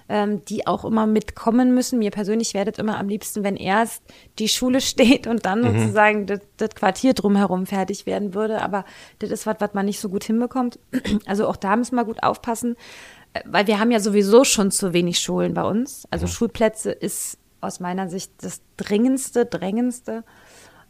ähm, 0.10 0.44
die 0.46 0.68
auch 0.68 0.86
immer 0.86 1.08
mitkommen 1.08 1.74
müssen. 1.74 2.00
Mir 2.00 2.12
persönlich 2.12 2.54
werdet 2.54 2.80
immer 2.80 2.98
am 2.98 3.10
liebsten, 3.10 3.44
wenn 3.44 3.56
erst 3.56 4.04
die 4.40 4.48
Schule 4.48 4.82
steht 4.82 5.28
und 5.28 5.46
dann 5.46 5.62
mhm. 5.62 5.80
sozusagen 5.80 6.26
das, 6.26 6.40
das 6.58 6.76
Quartier 6.76 7.14
drumherum 7.14 7.66
fertig 7.66 8.06
werden 8.06 8.34
würde. 8.34 8.62
Aber 8.62 8.86
das 9.20 9.32
ist 9.32 9.46
was, 9.46 9.58
was 9.60 9.74
man 9.74 9.86
nicht 9.86 10.00
so 10.00 10.10
gut 10.10 10.24
hinbekommt. 10.24 10.80
Also 11.26 11.48
auch 11.48 11.56
da 11.56 11.76
müssen 11.76 11.96
wir 11.96 12.06
gut 12.06 12.24
aufpassen, 12.24 12.76
äh, 12.76 13.17
weil 13.46 13.68
wir 13.68 13.80
haben 13.80 13.92
ja 13.92 14.00
sowieso 14.00 14.44
schon 14.44 14.72
zu 14.72 14.94
wenig 14.94 15.20
Schulen 15.20 15.54
bei 15.54 15.64
uns. 15.64 16.08
Also 16.12 16.26
mhm. 16.26 16.32
Schulplätze 16.32 16.92
ist 16.92 17.38
aus 17.62 17.80
meiner 17.80 18.10
Sicht 18.10 18.32
das 18.42 18.62
dringendste, 18.78 19.46
drängendste 19.46 20.24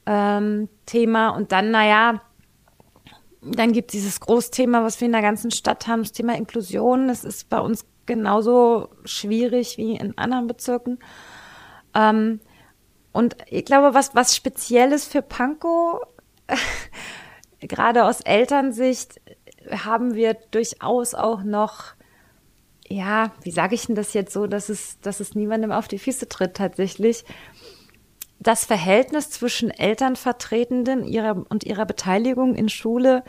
ähm, 0.06 0.70
Thema. 0.86 1.30
Und 1.30 1.52
dann, 1.52 1.72
naja, 1.72 2.22
dann 3.42 3.72
gibt 3.72 3.92
es 3.92 4.00
dieses 4.00 4.20
Großthema, 4.20 4.84
was 4.84 5.00
wir 5.00 5.06
in 5.06 5.12
der 5.14 5.22
ganzen 5.22 5.52
Stadt 5.52 5.88
haben, 5.88 6.04
das 6.04 6.12
Thema 6.12 6.36
Inklusion. 6.36 7.08
Das 7.08 7.24
ist 7.24 7.50
bei 7.50 7.60
uns 7.60 7.86
genauso 8.06 8.90
schwierig 9.06 9.78
wie 9.78 9.96
in 9.96 10.18
anderen 10.18 10.48
Bezirken. 10.48 11.00
Ähm, 11.94 12.40
und 13.12 13.36
ich 13.48 13.66
glaube, 13.66 13.94
was, 13.94 14.16
was 14.16 14.36
Spezielles 14.36 15.06
für 15.06 15.22
Pankow, 15.22 16.02
gerade 17.60 18.06
aus 18.06 18.22
Elternsicht, 18.22 19.20
haben 19.72 20.14
wir 20.14 20.36
durchaus 20.52 21.14
auch 21.14 21.44
noch, 21.44 21.94
ja, 22.89 23.32
wie 23.41 23.52
sage 23.52 23.76
ich 23.76 23.86
denn 23.88 23.95
das 23.95 24.13
jetzt 24.13 24.34
so, 24.34 24.47
dass 24.47 24.69
es, 24.69 25.00
dass 25.02 25.19
es 25.19 25.36
niemandem 25.36 25.71
auf 25.71 25.88
die 25.88 26.00
Füße 26.00 26.28
tritt 26.30 26.56
tatsächlich. 26.56 27.26
Das 28.39 28.65
Verhältnis 28.65 29.30
zwischen 29.30 29.71
Elternvertretenden 29.71 31.06
ihrer, 31.06 31.45
und 31.50 31.63
ihrer 31.63 31.86
Beteiligung 31.86 32.56
in 32.56 32.69
Schule 32.69 33.23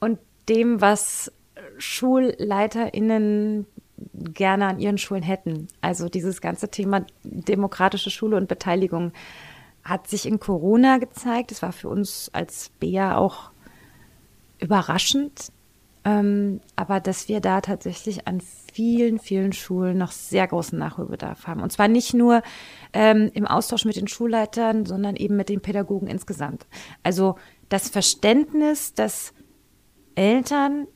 und 0.00 0.18
dem, 0.48 0.80
was 0.80 1.32
SchulleiterInnen 1.78 3.66
gerne 4.12 4.66
an 4.66 4.78
ihren 4.78 4.98
Schulen 4.98 5.22
hätten. 5.22 5.68
Also 5.80 6.08
dieses 6.08 6.40
ganze 6.40 6.70
Thema 6.70 7.06
demokratische 7.22 8.10
Schule 8.10 8.36
und 8.36 8.48
Beteiligung 8.48 9.12
hat 9.82 10.08
sich 10.08 10.26
in 10.26 10.40
Corona 10.40 10.98
gezeigt. 10.98 11.50
Das 11.50 11.62
war 11.62 11.72
für 11.72 11.88
uns 11.88 12.30
als 12.32 12.70
BEA 12.80 13.16
auch 13.16 13.50
überraschend. 14.58 15.52
Ähm, 16.06 16.60
aber 16.76 17.00
dass 17.00 17.28
wir 17.28 17.40
da 17.40 17.60
tatsächlich 17.60 18.28
an 18.28 18.40
vielen, 18.40 19.18
vielen 19.18 19.52
Schulen 19.52 19.98
noch 19.98 20.12
sehr 20.12 20.46
großen 20.46 20.78
Nachholbedarf 20.78 21.48
haben. 21.48 21.60
Und 21.60 21.72
zwar 21.72 21.88
nicht 21.88 22.14
nur 22.14 22.42
ähm, 22.92 23.28
im 23.34 23.44
Austausch 23.44 23.84
mit 23.84 23.96
den 23.96 24.06
Schulleitern, 24.06 24.86
sondern 24.86 25.16
eben 25.16 25.34
mit 25.34 25.48
den 25.48 25.60
Pädagogen 25.60 26.06
insgesamt. 26.06 26.66
Also 27.02 27.34
das 27.68 27.88
Verständnis, 27.88 28.94
dass 28.94 29.34
Eltern 30.14 30.86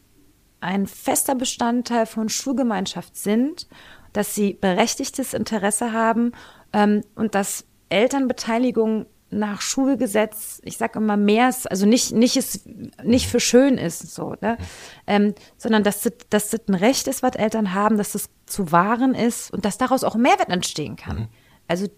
ein 0.61 0.87
fester 0.87 1.35
Bestandteil 1.35 2.07
von 2.07 2.29
Schulgemeinschaft 2.29 3.16
sind, 3.16 3.66
dass 4.12 4.37
sie 4.37 4.55
berechtigtes 4.55 5.35
Interesse 5.35 5.92
haben 5.92 6.33
ähm, 6.73 7.03
und 7.16 7.35
dass 7.35 7.64
Elternbeteiligung 7.88 9.07
nach 9.31 9.61
Schulgesetz, 9.61 10.61
ich 10.64 10.77
sage 10.77 10.99
immer 10.99 11.16
mehr, 11.16 11.49
ist, 11.49 11.71
also 11.71 11.87
nicht 11.87 12.12
nicht 12.12 12.37
ist 12.37 12.69
nicht 13.03 13.29
für 13.29 13.40
schön 13.40 13.79
ist 13.79 14.14
so, 14.14 14.35
ne? 14.40 14.59
Ähm, 15.07 15.35
sondern 15.57 15.85
dass 15.85 16.03
das, 16.03 16.12
dass 16.31 16.51
das 16.51 16.61
ein 16.69 16.75
Recht 16.75 17.07
ist, 17.07 17.23
was 17.23 17.37
Eltern 17.37 17.75
haben, 17.75 17.97
dass 17.97 18.12
das 18.12 18.29
zu 18.47 18.73
wahren 18.73 19.14
ist 19.14 19.53
und 19.53 19.64
dass 19.64 19.79
daraus 19.79 20.05
auch 20.05 20.16
Mehrwert 20.16 20.49
entstehen 20.49 20.97
kann. 20.97 21.16
Mhm. 21.16 21.29
Also 21.69 21.88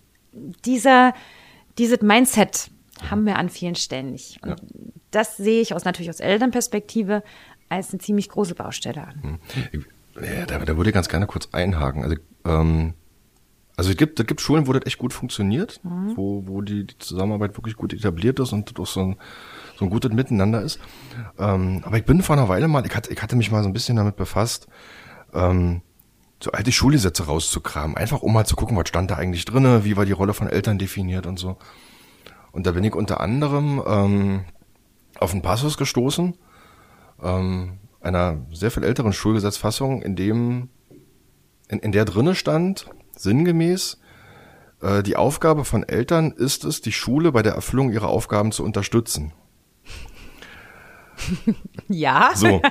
dieser 0.64 1.14
dieses 1.78 2.02
Mindset 2.02 2.70
haben 3.10 3.24
wir 3.24 3.36
an 3.36 3.48
vielen 3.48 3.74
Stellen 3.74 4.12
nicht. 4.12 4.42
Und 4.42 4.50
ja. 4.50 4.56
das 5.10 5.36
sehe 5.36 5.62
ich 5.62 5.74
aus 5.74 5.84
natürlich 5.84 6.10
aus 6.10 6.20
Elternperspektive 6.20 7.22
als 7.68 7.90
eine 7.90 8.00
ziemlich 8.00 8.28
große 8.28 8.54
Baustelle 8.54 9.06
an. 9.06 9.40
Mhm. 9.72 9.84
Ja, 10.22 10.44
da, 10.44 10.58
da 10.58 10.76
würde 10.76 10.90
ich 10.90 10.94
ganz 10.94 11.08
gerne 11.08 11.26
kurz 11.26 11.48
einhaken. 11.52 12.02
Also 12.02 12.16
ähm, 12.44 12.94
also 13.76 13.90
es 13.90 13.96
gibt, 13.96 14.20
es 14.20 14.26
gibt 14.26 14.40
Schulen, 14.40 14.66
wo 14.66 14.72
das 14.72 14.84
echt 14.86 14.98
gut 14.98 15.12
funktioniert, 15.12 15.80
mhm. 15.82 16.16
wo, 16.16 16.46
wo 16.46 16.60
die, 16.60 16.86
die 16.86 16.98
Zusammenarbeit 16.98 17.56
wirklich 17.56 17.76
gut 17.76 17.92
etabliert 17.92 18.38
ist 18.38 18.52
und 18.52 18.78
das 18.78 18.92
so 18.92 19.00
ein, 19.00 19.16
so 19.76 19.86
ein 19.86 19.90
gutes 19.90 20.12
Miteinander 20.12 20.60
ist. 20.60 20.78
Ähm, 21.38 21.82
aber 21.84 21.96
ich 21.96 22.04
bin 22.04 22.22
vor 22.22 22.36
einer 22.36 22.48
Weile 22.48 22.68
mal, 22.68 22.84
ich 22.84 22.94
hatte, 22.94 23.12
ich 23.12 23.22
hatte 23.22 23.36
mich 23.36 23.50
mal 23.50 23.62
so 23.62 23.68
ein 23.68 23.72
bisschen 23.72 23.96
damit 23.96 24.16
befasst, 24.16 24.68
ähm, 25.32 25.80
so 26.42 26.50
alte 26.50 26.72
Schulgesetze 26.72 27.24
rauszukramen, 27.24 27.96
einfach 27.96 28.20
um 28.20 28.32
mal 28.32 28.44
zu 28.44 28.56
gucken, 28.56 28.76
was 28.76 28.88
stand 28.88 29.10
da 29.10 29.16
eigentlich 29.16 29.44
drinne, 29.44 29.84
wie 29.84 29.96
war 29.96 30.04
die 30.04 30.12
Rolle 30.12 30.34
von 30.34 30.48
Eltern 30.48 30.78
definiert 30.78 31.26
und 31.26 31.38
so. 31.38 31.56
Und 32.50 32.66
da 32.66 32.72
bin 32.72 32.84
ich 32.84 32.94
unter 32.94 33.20
anderem 33.20 33.82
ähm, 33.86 34.44
auf 35.18 35.32
einen 35.32 35.42
Passus 35.42 35.78
gestoßen, 35.78 36.36
ähm, 37.22 37.78
einer 38.00 38.44
sehr 38.52 38.70
viel 38.70 38.84
älteren 38.84 39.12
Schulgesetzfassung, 39.12 40.02
in 40.02 40.16
dem 40.16 40.68
in, 41.68 41.78
in 41.78 41.92
der 41.92 42.04
drinne 42.04 42.34
stand, 42.34 42.86
sinngemäß, 43.22 43.98
äh, 44.82 45.02
die 45.02 45.16
Aufgabe 45.16 45.64
von 45.64 45.82
Eltern 45.82 46.32
ist 46.32 46.64
es, 46.64 46.80
die 46.80 46.92
Schule 46.92 47.32
bei 47.32 47.42
der 47.42 47.54
Erfüllung 47.54 47.92
ihrer 47.92 48.08
Aufgaben 48.08 48.52
zu 48.52 48.64
unterstützen. 48.64 49.32
Ja. 51.88 52.32
So, 52.34 52.62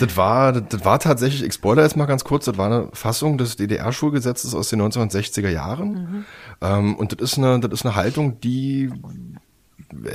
das 0.00 0.16
war, 0.16 0.52
das 0.52 0.84
war 0.84 0.98
tatsächlich, 0.98 1.44
ich 1.44 1.52
spoilere 1.52 1.84
jetzt 1.84 1.96
mal 1.96 2.06
ganz 2.06 2.24
kurz, 2.24 2.46
das 2.46 2.56
war 2.56 2.66
eine 2.66 2.88
Fassung 2.92 3.38
des 3.38 3.56
DDR-Schulgesetzes 3.56 4.54
aus 4.54 4.70
den 4.70 4.80
1960er 4.82 5.50
Jahren. 5.50 5.92
Mhm. 5.92 6.24
Ähm, 6.60 6.96
und 6.96 7.12
das 7.12 7.32
ist 7.32 7.38
eine, 7.38 7.60
das 7.60 7.72
ist 7.72 7.86
eine 7.86 7.94
Haltung, 7.94 8.40
die 8.40 8.90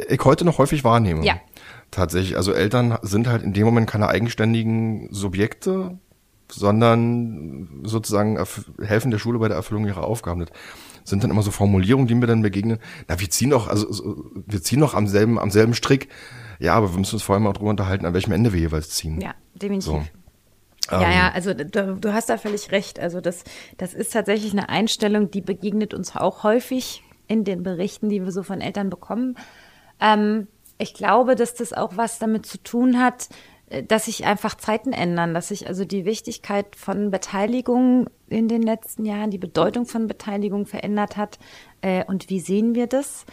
ich 0.10 0.20
heute 0.24 0.46
noch 0.46 0.58
häufig 0.58 0.84
wahrnehme. 0.84 1.26
Ja. 1.26 1.36
Tatsächlich, 1.92 2.38
also 2.38 2.54
Eltern 2.54 2.98
sind 3.04 3.28
halt 3.28 3.44
in 3.44 3.54
dem 3.54 3.66
Moment 3.66 3.88
keine 3.88 4.08
eigenständigen 4.08 5.10
Subjekte, 5.12 6.00
sondern 6.52 7.82
sozusagen 7.84 8.38
helfen 8.82 9.12
der 9.12 9.20
Schule 9.20 9.40
bei 9.40 9.48
der 9.48 9.58
Erfüllung 9.58 9.86
ihrer 9.86 10.04
Aufgaben. 10.04 10.46
Das 10.46 11.10
sind 11.10 11.24
dann 11.24 11.32
immer 11.32 11.42
so 11.42 11.52
Formulierungen, 11.52 12.08
die 12.08 12.16
mir 12.16 12.28
dann 12.28 12.42
begegnen. 12.42 12.80
Na, 13.08 13.20
wir 13.20 13.30
ziehen 13.30 13.50
doch, 13.50 13.68
also 13.68 14.32
wir 14.46 14.62
ziehen 14.62 14.80
doch 14.80 14.94
am 14.94 15.08
selben, 15.08 15.40
am 15.40 15.52
selben 15.52 15.74
Strick. 15.74 16.10
Ja, 16.60 16.76
aber 16.76 16.94
wir 16.94 17.00
müssen 17.00 17.16
uns 17.16 17.24
vor 17.24 17.36
allem 17.36 17.48
auch 17.48 17.54
darüber 17.54 17.72
unterhalten, 17.72 18.06
an 18.06 18.14
welchem 18.14 18.32
Ende 18.32 18.54
wir 18.54 18.60
jeweils 18.60 18.90
ziehen. 18.92 19.20
Ja, 19.20 19.34
definitiv. 19.56 19.86
So. 19.86 20.04
Ja, 20.92 21.02
ja, 21.02 21.28
ähm. 21.28 21.34
also 21.34 21.54
du, 21.54 21.98
du, 22.00 22.14
hast 22.14 22.30
da 22.30 22.38
völlig 22.38 22.72
recht. 22.72 23.00
Also 23.00 23.22
das, 23.22 23.44
das 23.78 23.94
ist 23.94 24.14
tatsächlich 24.14 24.52
eine 24.52 24.70
Einstellung, 24.70 25.32
die 25.32 25.42
begegnet 25.42 25.94
uns 25.94 26.16
auch 26.16 26.44
häufig 26.44 27.04
in 27.28 27.44
den 27.44 27.64
Berichten, 27.64 28.10
die 28.10 28.24
wir 28.24 28.32
so 28.32 28.44
von 28.44 28.62
Eltern 28.62 28.90
bekommen. 28.90 29.36
Ähm, 30.00 30.48
ich 30.78 30.94
glaube, 30.94 31.36
dass 31.36 31.54
das 31.54 31.74
auch 31.74 31.96
was 31.96 32.20
damit 32.20 32.46
zu 32.46 32.62
tun 32.62 33.00
hat, 33.00 33.30
dass 33.82 34.06
sich 34.06 34.26
einfach 34.26 34.56
Zeiten 34.56 34.94
ändern, 34.94 35.34
dass 35.34 35.48
sich 35.48 35.68
also 35.68 35.86
die 35.86 36.06
Wichtigkeit 36.06 36.76
von 36.76 37.12
Beteiligung 37.12 38.08
in 38.28 38.48
den 38.48 38.62
letzten 38.62 39.06
Jahren, 39.06 39.32
die 39.32 39.38
Bedeutung 39.38 39.86
von 39.86 40.08
Beteiligung 40.08 40.66
verändert 40.66 41.18
hat. 41.18 41.40
Äh, 41.82 42.06
und 42.06 42.30
wie 42.30 42.40
sehen 42.40 42.76
wir 42.76 42.88
das? 42.88 43.26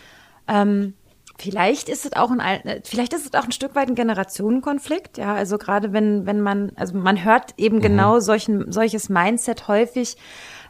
Ähm, 0.49 0.95
vielleicht 1.39 1.89
ist 1.89 2.05
es 2.05 2.13
auch 2.15 2.31
ein, 2.31 2.41
äh, 2.41 2.81
vielleicht 2.85 3.13
ist 3.13 3.27
es 3.27 3.35
auch 3.35 3.45
ein 3.45 3.53
Stück 3.53 3.75
weit 3.75 3.89
ein 3.89 3.95
Generationenkonflikt. 3.95 5.19
Ja, 5.19 5.35
also 5.35 5.59
gerade 5.59 5.93
wenn, 5.93 6.27
wenn 6.27 6.41
man, 6.41 6.73
also 6.77 6.97
man 6.97 7.25
hört 7.25 7.55
eben 7.57 7.77
mhm. 7.77 7.83
genau 7.83 8.21
solchen, 8.21 8.73
solches 8.73 9.09
Mindset 9.09 9.69
häufig. 9.69 10.17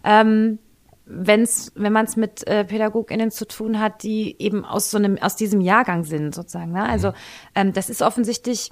Ähm, 0.04 0.59
wenn's, 1.11 1.72
wenn 1.74 1.92
man 1.92 2.06
es 2.06 2.16
mit 2.16 2.46
äh, 2.46 2.64
PädagogInnen 2.64 3.30
zu 3.30 3.46
tun 3.46 3.80
hat, 3.80 4.02
die 4.02 4.37
eben 4.38 4.64
aus 4.64 4.90
so 4.90 4.98
einem, 4.98 5.18
aus 5.18 5.37
diesem 5.37 5.61
Jahrgang 5.61 6.04
sind, 6.04 6.35
sozusagen. 6.35 6.72
Ne? 6.72 6.88
Also 6.88 7.09
mhm. 7.09 7.14
ähm, 7.56 7.72
das 7.72 7.90
ist 7.90 8.02
offensichtlich 8.02 8.70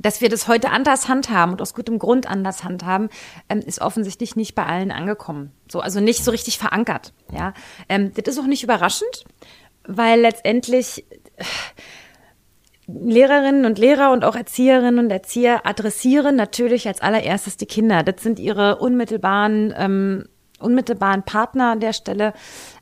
dass 0.00 0.20
wir 0.20 0.28
das 0.28 0.48
heute 0.48 0.70
anders 0.70 1.08
handhaben 1.08 1.52
und 1.52 1.62
aus 1.62 1.74
gutem 1.74 1.98
Grund 1.98 2.28
anders 2.28 2.64
handhaben, 2.64 3.08
ähm, 3.48 3.60
ist 3.60 3.80
offensichtlich 3.80 4.36
nicht 4.36 4.54
bei 4.54 4.64
allen 4.64 4.90
angekommen. 4.90 5.52
So, 5.70 5.80
also 5.80 6.00
nicht 6.00 6.24
so 6.24 6.30
richtig 6.30 6.58
verankert. 6.58 7.12
Ja, 7.32 7.52
ähm, 7.88 8.12
das 8.14 8.34
ist 8.34 8.40
auch 8.40 8.46
nicht 8.46 8.62
überraschend, 8.62 9.24
weil 9.86 10.20
letztendlich 10.20 11.04
äh, 11.36 11.44
Lehrerinnen 12.86 13.66
und 13.66 13.78
Lehrer 13.78 14.10
und 14.10 14.24
auch 14.24 14.34
Erzieherinnen 14.34 15.04
und 15.04 15.10
Erzieher 15.10 15.64
adressieren 15.64 16.34
natürlich 16.34 16.88
als 16.88 17.00
allererstes 17.00 17.56
die 17.56 17.66
Kinder. 17.66 18.02
Das 18.02 18.20
sind 18.22 18.40
ihre 18.40 18.78
unmittelbaren 18.78 19.72
ähm, 19.76 20.24
unmittelbaren 20.58 21.22
Partner 21.22 21.72
an 21.72 21.80
der 21.80 21.92
Stelle. 21.92 22.34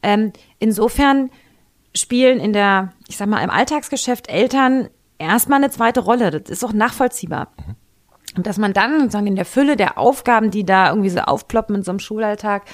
Ähm, 0.03 0.33
insofern 0.59 1.31
spielen 1.95 2.41
in 2.41 2.53
der, 2.53 2.93
ich 3.09 3.17
sag 3.17 3.29
mal, 3.29 3.43
im 3.43 3.51
Alltagsgeschäft 3.51 4.29
Eltern 4.29 4.89
erstmal 5.19 5.59
eine 5.59 5.71
zweite 5.71 6.01
Rolle. 6.01 6.31
Das 6.31 6.51
ist 6.51 6.65
auch 6.65 6.73
nachvollziehbar. 6.73 7.49
Mhm. 7.57 7.77
Und 8.37 8.47
dass 8.47 8.59
man 8.59 8.73
dann 8.73 9.01
sozusagen 9.01 9.27
in 9.27 9.37
der 9.37 9.45
Fülle 9.45 9.77
der 9.77 9.99
Aufgaben, 9.99 10.51
die 10.51 10.65
da 10.65 10.91
irgendwie 10.91 11.11
so 11.11 11.21
aufploppen 11.21 11.77
in 11.77 11.83
so 11.83 11.91
einem 11.91 11.99
Schulalltag, 11.99 12.65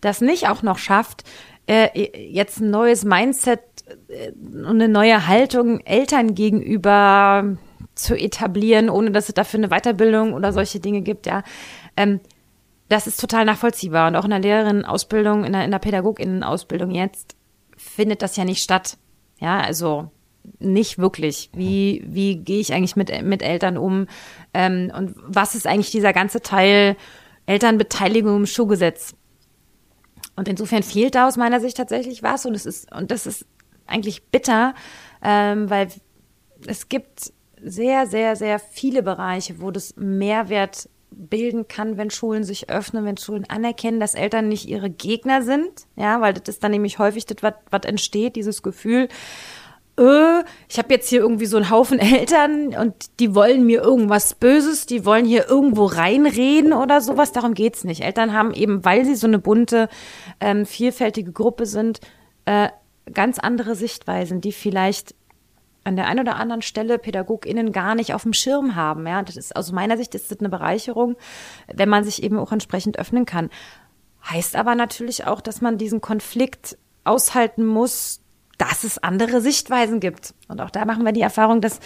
das 0.00 0.20
nicht 0.20 0.48
auch 0.48 0.62
noch 0.62 0.78
schafft, 0.78 1.24
äh, 1.66 1.88
jetzt 2.28 2.60
ein 2.60 2.70
neues 2.70 3.04
Mindset 3.04 3.60
äh, 4.08 4.32
und 4.32 4.66
eine 4.66 4.88
neue 4.88 5.28
Haltung 5.28 5.80
Eltern 5.80 6.34
gegenüber 6.34 7.56
zu 7.94 8.16
etablieren, 8.16 8.90
ohne 8.90 9.12
dass 9.12 9.28
es 9.28 9.34
dafür 9.34 9.58
eine 9.58 9.68
Weiterbildung 9.68 10.32
oder 10.32 10.52
solche 10.52 10.80
Dinge 10.80 11.02
gibt, 11.02 11.26
ja. 11.26 11.42
Ähm, 11.96 12.20
das 12.88 13.06
ist 13.06 13.20
total 13.20 13.44
nachvollziehbar. 13.44 14.08
Und 14.08 14.16
auch 14.16 14.24
in 14.24 14.30
der 14.30 14.40
Lehrerinnenausbildung, 14.40 15.44
in 15.44 15.52
der, 15.52 15.64
in 15.64 15.70
der 15.70 15.78
Pädagoginnenausbildung 15.78 16.90
jetzt 16.90 17.36
findet 17.76 18.22
das 18.22 18.36
ja 18.36 18.44
nicht 18.44 18.62
statt. 18.62 18.98
Ja, 19.38 19.60
also 19.60 20.10
nicht 20.58 20.98
wirklich. 20.98 21.50
Wie, 21.54 22.02
wie 22.06 22.36
gehe 22.36 22.60
ich 22.60 22.72
eigentlich 22.72 22.96
mit, 22.96 23.10
mit 23.22 23.42
Eltern 23.42 23.76
um? 23.76 24.06
Ähm, 24.54 24.92
und 24.96 25.14
was 25.16 25.54
ist 25.54 25.66
eigentlich 25.66 25.90
dieser 25.90 26.12
ganze 26.12 26.40
Teil 26.40 26.96
Elternbeteiligung 27.46 28.36
im 28.36 28.46
Schulgesetz? 28.46 29.14
Und 30.36 30.48
insofern 30.48 30.82
fehlt 30.82 31.14
da 31.14 31.28
aus 31.28 31.36
meiner 31.36 31.60
Sicht 31.60 31.76
tatsächlich 31.76 32.22
was. 32.22 32.46
Und 32.46 32.54
es 32.54 32.66
ist, 32.66 32.94
und 32.94 33.10
das 33.10 33.26
ist 33.26 33.46
eigentlich 33.86 34.24
bitter, 34.26 34.74
ähm, 35.22 35.68
weil 35.68 35.88
es 36.66 36.88
gibt 36.88 37.32
sehr, 37.62 38.06
sehr, 38.06 38.36
sehr 38.36 38.58
viele 38.58 39.02
Bereiche, 39.02 39.60
wo 39.60 39.70
das 39.70 39.94
Mehrwert 39.96 40.88
bilden 41.10 41.68
kann, 41.68 41.96
wenn 41.96 42.10
Schulen 42.10 42.44
sich 42.44 42.70
öffnen, 42.70 43.04
wenn 43.04 43.16
Schulen 43.16 43.48
anerkennen, 43.48 44.00
dass 44.00 44.14
Eltern 44.14 44.48
nicht 44.48 44.66
ihre 44.66 44.90
Gegner 44.90 45.42
sind, 45.42 45.86
ja, 45.96 46.20
weil 46.20 46.32
das 46.32 46.54
ist 46.54 46.64
dann 46.64 46.70
nämlich 46.70 46.98
häufig 46.98 47.26
das, 47.26 47.36
was 47.42 47.82
entsteht, 47.84 48.36
dieses 48.36 48.62
Gefühl, 48.62 49.08
äh, 50.02 50.44
ich 50.68 50.78
habe 50.78 50.92
jetzt 50.92 51.08
hier 51.08 51.20
irgendwie 51.20 51.46
so 51.46 51.56
einen 51.56 51.70
Haufen 51.70 51.98
Eltern 52.00 52.74
und 52.74 53.20
die 53.20 53.34
wollen 53.34 53.64
mir 53.64 53.82
irgendwas 53.82 54.34
Böses, 54.34 54.86
die 54.86 55.04
wollen 55.04 55.24
hier 55.24 55.48
irgendwo 55.48 55.86
reinreden 55.86 56.72
oder 56.72 57.00
sowas. 57.00 57.32
Darum 57.32 57.54
geht's 57.54 57.84
nicht. 57.84 58.02
Eltern 58.02 58.32
haben 58.32 58.52
eben, 58.52 58.84
weil 58.84 59.04
sie 59.04 59.14
so 59.14 59.26
eine 59.26 59.38
bunte, 59.38 59.88
ähm, 60.40 60.66
vielfältige 60.66 61.32
Gruppe 61.32 61.66
sind, 61.66 62.00
äh, 62.44 62.68
ganz 63.12 63.38
andere 63.38 63.74
Sichtweisen, 63.74 64.40
die 64.40 64.52
vielleicht 64.52 65.14
an 65.84 65.96
der 65.96 66.06
einen 66.06 66.20
oder 66.20 66.36
anderen 66.36 66.62
Stelle 66.62 66.98
PädagogInnen 66.98 67.72
gar 67.72 67.94
nicht 67.94 68.14
auf 68.14 68.22
dem 68.22 68.32
Schirm 68.32 68.76
haben. 68.76 69.06
Ja, 69.06 69.22
das 69.22 69.36
ist 69.36 69.56
aus 69.56 69.72
meiner 69.72 69.96
Sicht 69.96 70.14
ist 70.14 70.30
das 70.30 70.38
eine 70.38 70.48
Bereicherung, 70.48 71.16
wenn 71.72 71.88
man 71.88 72.04
sich 72.04 72.22
eben 72.22 72.38
auch 72.38 72.52
entsprechend 72.52 72.98
öffnen 72.98 73.26
kann. 73.26 73.50
Heißt 74.30 74.54
aber 74.54 74.76
natürlich 74.76 75.26
auch, 75.26 75.40
dass 75.40 75.60
man 75.60 75.78
diesen 75.78 76.00
Konflikt 76.00 76.78
aushalten 77.04 77.66
muss, 77.66 78.21
dass 78.62 78.84
es 78.84 78.98
andere 78.98 79.40
Sichtweisen 79.40 79.98
gibt. 79.98 80.34
Und 80.46 80.60
auch 80.60 80.70
da 80.70 80.84
machen 80.84 81.04
wir 81.04 81.10
die 81.10 81.20
Erfahrung, 81.20 81.60
dass 81.60 81.80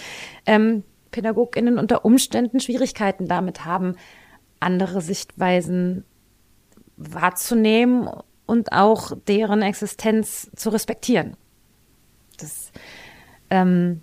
ähm, 0.44 0.82
PädagogInnen 1.10 1.78
unter 1.78 2.04
Umständen 2.04 2.60
Schwierigkeiten 2.60 3.26
damit 3.26 3.64
haben, 3.64 3.96
andere 4.60 5.00
Sichtweisen 5.00 6.04
wahrzunehmen 6.98 8.10
und 8.44 8.72
auch 8.72 9.12
deren 9.26 9.62
Existenz 9.62 10.50
zu 10.54 10.68
respektieren. 10.68 11.38
Das, 12.36 12.72
ähm, 13.48 14.02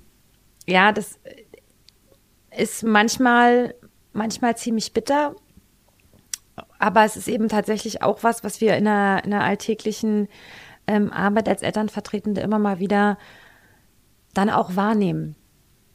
ja, 0.65 0.91
das 0.91 1.19
ist 2.57 2.81
manchmal, 2.81 3.75
manchmal 4.13 4.57
ziemlich 4.57 4.93
bitter, 4.93 5.36
aber 6.79 7.05
es 7.05 7.17
ist 7.17 7.27
eben 7.27 7.49
tatsächlich 7.49 8.01
auch 8.01 8.23
was, 8.23 8.43
was 8.43 8.62
wir 8.62 8.75
in 8.77 8.86
der, 8.86 9.21
in 9.23 9.29
der 9.29 9.41
alltäglichen 9.41 10.27
ähm, 10.87 11.11
Arbeit 11.11 11.47
als 11.47 11.61
Elternvertretende 11.61 12.41
immer 12.41 12.59
mal 12.59 12.79
wieder 12.79 13.17
dann 14.33 14.49
auch 14.49 14.75
wahrnehmen. 14.75 15.35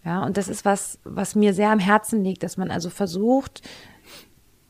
Ja, 0.04 0.24
und 0.24 0.36
das 0.36 0.48
ist 0.48 0.64
was, 0.64 0.98
was 1.04 1.34
mir 1.34 1.52
sehr 1.52 1.70
am 1.70 1.80
Herzen 1.80 2.24
liegt, 2.24 2.42
dass 2.42 2.56
man 2.56 2.70
also 2.70 2.88
versucht, 2.88 3.62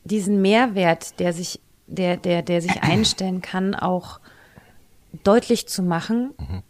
diesen 0.04 0.40
Mehrwert, 0.42 1.20
der 1.20 1.32
sich, 1.32 1.60
der, 1.86 2.16
der, 2.16 2.42
der 2.42 2.60
sich 2.60 2.82
einstellen 2.82 3.42
kann, 3.42 3.74
auch 3.74 4.20
deutlich 5.22 5.68
zu 5.68 5.82
machen, 5.82 6.34
mhm. 6.38 6.62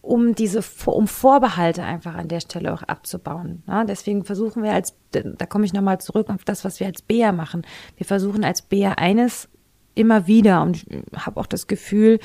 um 0.00 0.34
diese, 0.34 0.64
um 0.86 1.06
Vorbehalte 1.06 1.82
einfach 1.82 2.14
an 2.14 2.28
der 2.28 2.40
Stelle 2.40 2.72
auch 2.72 2.82
abzubauen. 2.82 3.62
Ja, 3.66 3.84
deswegen 3.84 4.24
versuchen 4.24 4.62
wir 4.62 4.72
als, 4.72 4.96
da 5.12 5.46
komme 5.46 5.64
ich 5.64 5.72
nochmal 5.72 6.00
zurück 6.00 6.30
auf 6.30 6.44
das, 6.44 6.64
was 6.64 6.80
wir 6.80 6.86
als 6.86 7.02
BEA 7.02 7.32
machen. 7.32 7.62
Wir 7.96 8.06
versuchen 8.06 8.44
als 8.44 8.62
BEA 8.62 8.92
eines 8.92 9.48
immer 9.94 10.26
wieder 10.26 10.62
und 10.62 10.84
ich 10.88 11.02
habe 11.14 11.38
auch 11.38 11.46
das 11.46 11.66
Gefühl, 11.66 12.18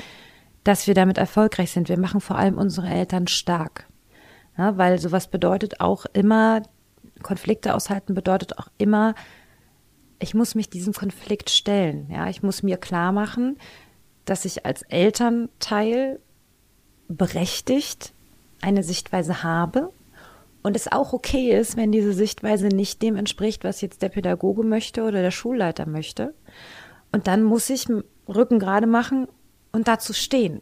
dass 0.64 0.86
wir 0.86 0.94
damit 0.94 1.18
erfolgreich 1.18 1.70
sind. 1.70 1.88
Wir 1.88 1.98
machen 1.98 2.20
vor 2.20 2.36
allem 2.36 2.58
unsere 2.58 2.88
Eltern 2.88 3.26
stark. 3.26 3.86
Ja, 4.58 4.76
weil 4.76 4.98
sowas 4.98 5.28
bedeutet 5.28 5.80
auch 5.80 6.06
immer, 6.12 6.62
Konflikte 7.22 7.74
aushalten 7.74 8.14
bedeutet 8.14 8.58
auch 8.58 8.68
immer, 8.78 9.14
ich 10.18 10.34
muss 10.34 10.54
mich 10.54 10.68
diesem 10.68 10.92
Konflikt 10.92 11.48
stellen. 11.50 12.08
Ja, 12.10 12.28
ich 12.28 12.42
muss 12.42 12.62
mir 12.62 12.76
klar 12.76 13.12
machen, 13.12 13.56
dass 14.26 14.44
ich 14.44 14.66
als 14.66 14.82
Elternteil 14.82 16.20
berechtigt 17.08 18.12
eine 18.60 18.82
Sichtweise 18.82 19.42
habe 19.42 19.92
und 20.62 20.76
es 20.76 20.92
auch 20.92 21.12
okay 21.14 21.58
ist, 21.58 21.76
wenn 21.76 21.90
diese 21.90 22.12
Sichtweise 22.12 22.68
nicht 22.68 23.00
dem 23.00 23.16
entspricht, 23.16 23.64
was 23.64 23.80
jetzt 23.80 24.02
der 24.02 24.10
Pädagoge 24.10 24.62
möchte 24.62 25.02
oder 25.02 25.22
der 25.22 25.30
Schulleiter 25.30 25.86
möchte. 25.86 26.34
Und 27.12 27.26
dann 27.26 27.42
muss 27.42 27.70
ich 27.70 27.86
Rücken 28.28 28.58
gerade 28.58 28.86
machen 28.86 29.26
und 29.72 29.88
dazu 29.88 30.12
stehen. 30.12 30.60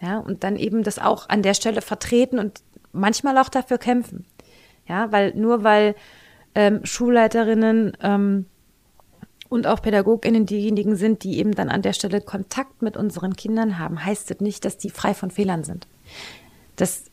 Ja, 0.00 0.18
und 0.18 0.44
dann 0.44 0.56
eben 0.56 0.82
das 0.82 0.98
auch 0.98 1.28
an 1.28 1.42
der 1.42 1.54
Stelle 1.54 1.82
vertreten 1.82 2.38
und 2.38 2.62
manchmal 2.92 3.36
auch 3.38 3.50
dafür 3.50 3.78
kämpfen. 3.78 4.24
Ja, 4.88 5.12
weil 5.12 5.34
nur 5.34 5.62
weil 5.62 5.94
ähm, 6.54 6.80
Schulleiterinnen 6.84 7.96
ähm, 8.00 8.46
und 9.48 9.66
auch 9.66 9.82
PädagogInnen 9.82 10.46
diejenigen 10.46 10.96
sind, 10.96 11.22
die 11.22 11.38
eben 11.38 11.54
dann 11.54 11.68
an 11.68 11.82
der 11.82 11.92
Stelle 11.92 12.20
Kontakt 12.20 12.82
mit 12.82 12.96
unseren 12.96 13.34
Kindern 13.36 13.78
haben, 13.78 14.04
heißt 14.04 14.30
das 14.30 14.40
nicht, 14.40 14.64
dass 14.64 14.78
die 14.78 14.90
frei 14.90 15.12
von 15.12 15.30
Fehlern 15.30 15.64
sind. 15.64 15.86
Das, 16.76 17.09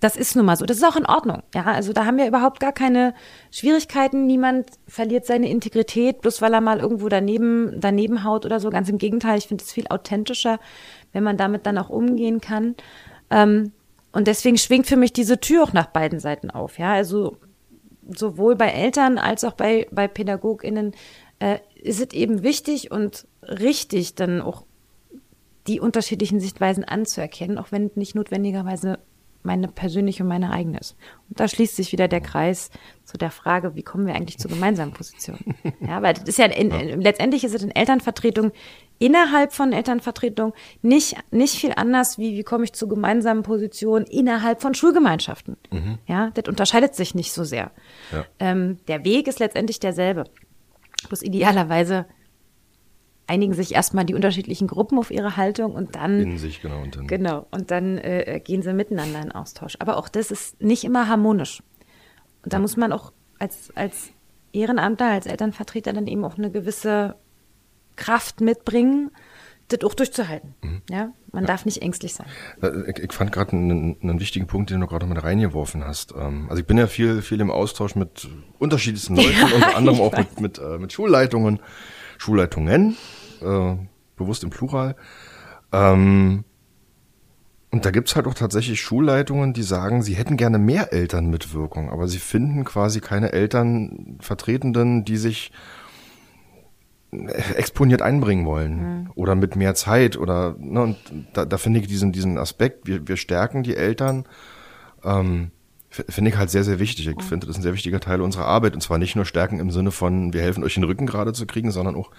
das 0.00 0.16
ist 0.16 0.34
nun 0.34 0.46
mal 0.46 0.56
so. 0.56 0.64
Das 0.64 0.78
ist 0.78 0.84
auch 0.84 0.96
in 0.96 1.06
Ordnung. 1.06 1.42
Ja, 1.54 1.64
also 1.64 1.92
da 1.92 2.06
haben 2.06 2.16
wir 2.16 2.26
überhaupt 2.26 2.58
gar 2.58 2.72
keine 2.72 3.14
Schwierigkeiten. 3.50 4.26
Niemand 4.26 4.66
verliert 4.88 5.26
seine 5.26 5.50
Integrität, 5.50 6.22
bloß 6.22 6.40
weil 6.40 6.54
er 6.54 6.62
mal 6.62 6.80
irgendwo 6.80 7.08
daneben, 7.08 7.80
daneben 7.80 8.24
haut 8.24 8.46
oder 8.46 8.60
so. 8.60 8.70
Ganz 8.70 8.88
im 8.88 8.98
Gegenteil. 8.98 9.36
Ich 9.36 9.48
finde 9.48 9.62
es 9.62 9.72
viel 9.72 9.86
authentischer, 9.88 10.58
wenn 11.12 11.22
man 11.22 11.36
damit 11.36 11.66
dann 11.66 11.76
auch 11.76 11.90
umgehen 11.90 12.40
kann. 12.40 12.76
Ähm, 13.30 13.72
und 14.12 14.26
deswegen 14.26 14.56
schwingt 14.56 14.86
für 14.86 14.96
mich 14.96 15.12
diese 15.12 15.38
Tür 15.38 15.64
auch 15.64 15.72
nach 15.72 15.86
beiden 15.86 16.18
Seiten 16.18 16.50
auf. 16.50 16.78
Ja, 16.78 16.92
also 16.92 17.36
sowohl 18.08 18.56
bei 18.56 18.68
Eltern 18.68 19.18
als 19.18 19.44
auch 19.44 19.54
bei, 19.54 19.86
bei 19.90 20.08
PädagogInnen 20.08 20.92
äh, 21.40 21.58
ist 21.74 22.00
es 22.00 22.12
eben 22.14 22.42
wichtig 22.42 22.90
und 22.90 23.26
richtig, 23.42 24.14
dann 24.14 24.40
auch 24.40 24.64
die 25.66 25.80
unterschiedlichen 25.80 26.40
Sichtweisen 26.40 26.84
anzuerkennen, 26.84 27.58
auch 27.58 27.72
wenn 27.72 27.90
nicht 27.94 28.14
notwendigerweise 28.14 28.98
meine 29.44 29.68
persönliche 29.68 30.22
und 30.22 30.28
meine 30.28 30.50
eigene 30.50 30.78
ist. 30.78 30.96
Und 31.28 31.38
da 31.38 31.46
schließt 31.46 31.76
sich 31.76 31.92
wieder 31.92 32.08
der 32.08 32.20
Kreis 32.20 32.70
zu 33.04 33.18
der 33.18 33.30
Frage, 33.30 33.74
wie 33.74 33.82
kommen 33.82 34.06
wir 34.06 34.14
eigentlich 34.14 34.38
zu 34.38 34.48
gemeinsamen 34.48 34.92
Positionen? 34.92 35.54
Ja, 35.80 36.02
weil 36.02 36.14
das 36.14 36.24
ist 36.24 36.38
ja, 36.38 36.46
in, 36.46 36.70
in, 36.70 37.00
letztendlich 37.00 37.44
ist 37.44 37.54
es 37.54 37.62
in 37.62 37.70
Elternvertretung, 37.70 38.52
innerhalb 38.98 39.52
von 39.52 39.72
Elternvertretung 39.72 40.54
nicht, 40.82 41.16
nicht 41.30 41.56
viel 41.56 41.72
anders, 41.76 42.18
wie 42.18 42.36
wie 42.36 42.42
komme 42.42 42.64
ich 42.64 42.72
zu 42.72 42.88
gemeinsamen 42.88 43.42
Positionen 43.42 44.06
innerhalb 44.06 44.62
von 44.62 44.74
Schulgemeinschaften. 44.74 45.56
Mhm. 45.70 45.98
Ja, 46.06 46.30
das 46.30 46.48
unterscheidet 46.48 46.94
sich 46.94 47.14
nicht 47.14 47.32
so 47.32 47.44
sehr. 47.44 47.70
Ja. 48.12 48.24
Ähm, 48.38 48.78
der 48.88 49.04
Weg 49.04 49.28
ist 49.28 49.40
letztendlich 49.40 49.78
derselbe. 49.78 50.24
Bloß 51.08 51.22
idealerweise 51.22 52.06
einigen 53.26 53.54
sich 53.54 53.74
erstmal 53.74 54.04
die 54.04 54.14
unterschiedlichen 54.14 54.68
Gruppen 54.68 54.98
auf 54.98 55.10
ihre 55.10 55.36
Haltung 55.36 55.72
und 55.72 55.94
dann. 55.94 56.20
In 56.20 56.38
sich, 56.38 56.60
genau. 56.60 56.82
Und 56.82 56.96
dann, 56.96 57.06
genau. 57.06 57.46
Und 57.50 57.70
dann 57.70 57.98
äh, 57.98 58.40
gehen 58.44 58.62
sie 58.62 58.72
miteinander 58.72 59.20
in 59.20 59.32
Austausch. 59.32 59.76
Aber 59.78 59.96
auch 59.96 60.08
das 60.08 60.30
ist 60.30 60.62
nicht 60.62 60.84
immer 60.84 61.08
harmonisch. 61.08 61.62
Und 62.42 62.52
da 62.52 62.58
ja. 62.58 62.60
muss 62.60 62.76
man 62.76 62.92
auch 62.92 63.12
als, 63.38 63.72
als 63.74 64.10
Ehrenamtler, 64.52 65.10
als 65.10 65.26
Elternvertreter 65.26 65.92
dann 65.92 66.06
eben 66.06 66.24
auch 66.24 66.36
eine 66.36 66.50
gewisse 66.50 67.16
Kraft 67.96 68.40
mitbringen, 68.40 69.10
das 69.68 69.82
auch 69.82 69.94
durchzuhalten. 69.94 70.54
Mhm. 70.62 70.82
Ja, 70.90 71.12
man 71.32 71.44
ja. 71.44 71.48
darf 71.48 71.64
nicht 71.64 71.80
ängstlich 71.80 72.14
sein. 72.14 72.26
Ich, 72.86 73.02
ich 73.02 73.12
fand 73.12 73.32
gerade 73.32 73.52
einen, 73.52 73.96
einen, 74.02 74.20
wichtigen 74.20 74.46
Punkt, 74.46 74.70
den 74.70 74.80
du 74.80 74.86
gerade 74.86 75.06
mal 75.06 75.18
reingeworfen 75.18 75.84
hast. 75.84 76.12
Ähm, 76.12 76.46
also 76.50 76.60
ich 76.60 76.66
bin 76.66 76.76
ja 76.76 76.86
viel, 76.86 77.22
viel 77.22 77.40
im 77.40 77.50
Austausch 77.50 77.94
mit 77.94 78.28
unterschiedlichsten 78.58 79.16
Leuten, 79.16 79.30
ja, 79.38 79.54
unter 79.54 79.76
anderem 79.76 80.00
auch 80.00 80.16
mit, 80.16 80.40
mit, 80.40 80.58
äh, 80.58 80.78
mit 80.78 80.92
Schulleitungen. 80.92 81.60
Schulleitungen, 82.18 82.96
äh, 83.42 83.76
bewusst 84.16 84.44
im 84.44 84.50
Plural. 84.50 84.96
Ähm, 85.72 86.44
und 87.70 87.84
da 87.84 87.90
gibt's 87.90 88.14
halt 88.14 88.28
auch 88.28 88.34
tatsächlich 88.34 88.80
Schulleitungen, 88.80 89.52
die 89.52 89.64
sagen, 89.64 90.02
sie 90.02 90.14
hätten 90.14 90.36
gerne 90.36 90.58
mehr 90.58 90.92
Elternmitwirkung, 90.92 91.90
aber 91.90 92.06
sie 92.06 92.18
finden 92.18 92.64
quasi 92.64 93.00
keine 93.00 93.32
Elternvertretenden, 93.32 95.04
die 95.04 95.16
sich 95.16 95.50
exponiert 97.56 98.02
einbringen 98.02 98.46
wollen 98.46 98.76
mhm. 98.76 99.10
oder 99.14 99.34
mit 99.34 99.56
mehr 99.56 99.74
Zeit 99.74 100.16
oder 100.16 100.56
ne, 100.58 100.82
und 100.82 100.96
da, 101.32 101.44
da 101.44 101.58
finde 101.58 101.80
ich 101.80 101.86
diesen 101.86 102.12
diesen 102.12 102.38
Aspekt 102.38 102.86
wir, 102.86 103.06
wir 103.06 103.16
stärken 103.16 103.62
die 103.62 103.76
Eltern 103.76 104.24
ähm, 105.04 105.50
finde 106.08 106.30
ich 106.30 106.36
halt 106.36 106.50
sehr, 106.50 106.64
sehr 106.64 106.78
wichtig. 106.78 107.06
Ich 107.06 107.22
finde, 107.22 107.46
das 107.46 107.54
ist 107.54 107.60
ein 107.60 107.62
sehr 107.62 107.74
wichtiger 107.74 108.00
Teil 108.00 108.20
unserer 108.20 108.46
Arbeit. 108.46 108.74
Und 108.74 108.80
zwar 108.80 108.98
nicht 108.98 109.16
nur 109.16 109.24
stärken 109.24 109.60
im 109.60 109.70
Sinne 109.70 109.90
von, 109.90 110.32
wir 110.32 110.42
helfen 110.42 110.64
euch 110.64 110.74
den 110.74 110.84
Rücken 110.84 111.06
gerade 111.06 111.32
zu 111.32 111.46
kriegen, 111.46 111.70
sondern 111.70 111.94
auch, 111.94 112.10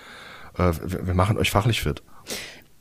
äh, 0.57 0.71
wir 0.81 1.13
machen 1.13 1.37
euch 1.37 1.51
fachlich 1.51 1.81
fit. 1.81 2.01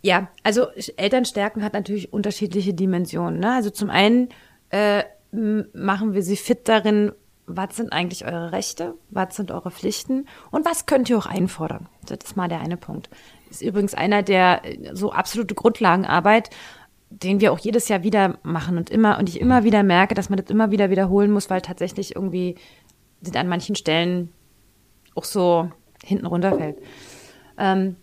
Ja, 0.03 0.29
also 0.43 0.67
Elternstärken 0.97 1.65
hat 1.65 1.73
natürlich 1.73 2.13
unterschiedliche 2.13 2.75
Dimensionen. 2.75 3.41
Ne? 3.41 3.55
Also 3.55 3.71
zum 3.71 3.91
einen 3.91 4.29
äh, 4.71 5.05
machen 5.33 6.15
wir 6.15 6.23
sie 6.23 6.37
fit 6.37 6.69
darin, 6.69 7.13
was 7.47 7.77
sind 7.77 7.93
eigentlich 7.93 8.25
eure 8.25 8.53
Rechte, 8.53 8.95
was 9.11 9.37
sind 9.37 9.51
eure 9.51 9.71
Pflichten 9.71 10.27
und 10.51 10.65
was 10.65 10.87
könnt 10.87 11.11
ihr 11.11 11.19
auch 11.19 11.27
einfordern. 11.27 11.89
Das 12.07 12.19
ist 12.25 12.37
mal 12.37 12.49
der 12.49 12.61
eine 12.61 12.77
Punkt. 12.77 13.11
Das 13.49 13.61
ist 13.61 13.69
übrigens 13.69 13.95
einer 13.95 14.23
der 14.23 14.63
äh, 14.65 14.95
so 14.95 15.13
absolute 15.13 15.55
Grundlagenarbeit 15.55 16.51
den 17.23 17.41
wir 17.41 17.53
auch 17.53 17.59
jedes 17.59 17.89
Jahr 17.89 18.03
wieder 18.03 18.39
machen 18.43 18.77
und 18.77 18.91
immer 18.91 19.19
und 19.19 19.29
ich 19.29 19.41
immer 19.41 19.65
wieder 19.65 19.83
merke, 19.83 20.15
dass 20.15 20.31
man 20.31 20.39
das 20.39 20.51
immer 20.51 20.71
wieder 20.71 20.91
wiederholen 20.91 21.31
muss, 21.31 21.51
weil 21.51 21.61
tatsächlich 21.61 22.17
irgendwie 22.17 22.57
sind 23.23 23.37
an 23.37 23.49
manchen 23.49 23.77
Stellen 23.77 24.33
auch 25.15 25.25
so 25.25 25.71
hinten 26.05 26.27
runterfällt. 26.27 26.79
Ähm, 27.57 27.97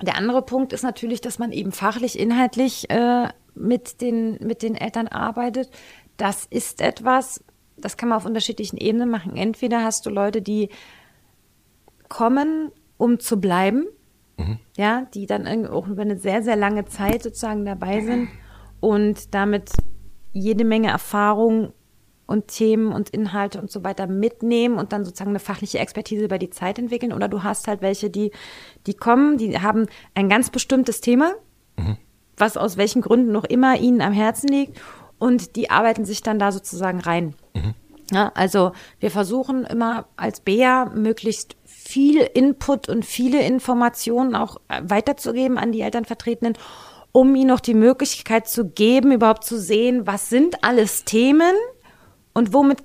der 0.00 0.16
andere 0.16 0.42
Punkt 0.42 0.72
ist 0.72 0.82
natürlich, 0.82 1.20
dass 1.20 1.38
man 1.38 1.52
eben 1.52 1.72
fachlich, 1.72 2.18
inhaltlich 2.18 2.88
äh, 2.90 3.28
mit 3.54 4.00
den 4.00 4.38
mit 4.40 4.62
den 4.62 4.74
Eltern 4.74 5.08
arbeitet. 5.08 5.70
Das 6.16 6.46
ist 6.46 6.80
etwas, 6.80 7.42
das 7.76 7.96
kann 7.96 8.08
man 8.08 8.16
auf 8.16 8.26
unterschiedlichen 8.26 8.76
Ebenen 8.76 9.10
machen. 9.10 9.36
Entweder 9.36 9.82
hast 9.82 10.06
du 10.06 10.10
Leute, 10.10 10.40
die 10.40 10.70
kommen, 12.08 12.70
um 12.96 13.18
zu 13.18 13.40
bleiben 13.40 13.86
Mhm. 14.36 14.58
Ja, 14.76 15.06
die 15.14 15.26
dann 15.26 15.66
auch 15.66 15.88
über 15.88 16.02
eine 16.02 16.18
sehr, 16.18 16.42
sehr 16.42 16.56
lange 16.56 16.84
Zeit 16.84 17.22
sozusagen 17.22 17.64
dabei 17.64 18.00
sind 18.00 18.28
und 18.86 19.34
damit 19.34 19.72
jede 20.32 20.64
Menge 20.64 20.90
Erfahrung 20.90 21.72
und 22.26 22.46
Themen 22.46 22.92
und 22.92 23.10
Inhalte 23.10 23.60
und 23.60 23.68
so 23.68 23.82
weiter 23.82 24.06
mitnehmen 24.06 24.78
und 24.78 24.92
dann 24.92 25.04
sozusagen 25.04 25.30
eine 25.30 25.40
fachliche 25.40 25.80
Expertise 25.80 26.24
über 26.24 26.38
die 26.38 26.50
Zeit 26.50 26.78
entwickeln. 26.78 27.12
Oder 27.12 27.26
du 27.26 27.42
hast 27.42 27.66
halt 27.66 27.82
welche, 27.82 28.10
die, 28.10 28.30
die 28.86 28.94
kommen, 28.94 29.38
die 29.38 29.58
haben 29.58 29.86
ein 30.14 30.28
ganz 30.28 30.50
bestimmtes 30.50 31.00
Thema, 31.00 31.32
mhm. 31.76 31.96
was 32.36 32.56
aus 32.56 32.76
welchen 32.76 33.02
Gründen 33.02 33.32
noch 33.32 33.42
immer 33.42 33.76
ihnen 33.76 34.00
am 34.00 34.12
Herzen 34.12 34.46
liegt 34.46 34.80
und 35.18 35.56
die 35.56 35.68
arbeiten 35.68 36.04
sich 36.04 36.22
dann 36.22 36.38
da 36.38 36.52
sozusagen 36.52 37.00
rein. 37.00 37.34
Mhm. 37.54 37.74
Ja, 38.12 38.30
also 38.36 38.70
wir 39.00 39.10
versuchen 39.10 39.64
immer 39.64 40.06
als 40.14 40.38
BEA 40.38 40.92
möglichst 40.94 41.56
viel 41.64 42.20
Input 42.20 42.88
und 42.88 43.04
viele 43.04 43.44
Informationen 43.44 44.36
auch 44.36 44.58
äh, 44.68 44.80
weiterzugeben 44.84 45.58
an 45.58 45.72
die 45.72 45.80
Elternvertretenden, 45.80 46.56
um 47.16 47.34
ihnen 47.34 47.48
noch 47.48 47.60
die 47.60 47.72
Möglichkeit 47.72 48.46
zu 48.46 48.66
geben, 48.66 49.10
überhaupt 49.10 49.42
zu 49.42 49.58
sehen, 49.58 50.06
was 50.06 50.28
sind 50.28 50.62
alles 50.62 51.06
Themen 51.06 51.54
und 52.34 52.52
womit 52.52 52.80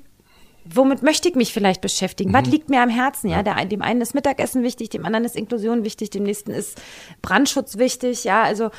womit 0.63 1.03
möchte 1.03 1.27
ich 1.27 1.35
mich 1.35 1.51
vielleicht 1.51 1.81
beschäftigen? 1.81 2.29
Mhm. 2.29 2.35
Was 2.35 2.45
liegt 2.45 2.69
mir 2.69 2.81
am 2.81 2.87
Herzen? 2.87 3.29
Ja, 3.29 3.43
der, 3.43 3.65
dem 3.65 3.81
einen 3.81 3.99
ist 3.99 4.13
Mittagessen 4.13 4.63
wichtig, 4.63 4.89
dem 4.89 5.05
anderen 5.05 5.25
ist 5.25 5.35
Inklusion 5.35 5.83
wichtig, 5.83 6.11
dem 6.11 6.23
nächsten 6.23 6.51
ist 6.51 6.81
Brandschutz 7.21 7.77
wichtig. 7.77 8.23
Ja, 8.23 8.43
also 8.43 8.69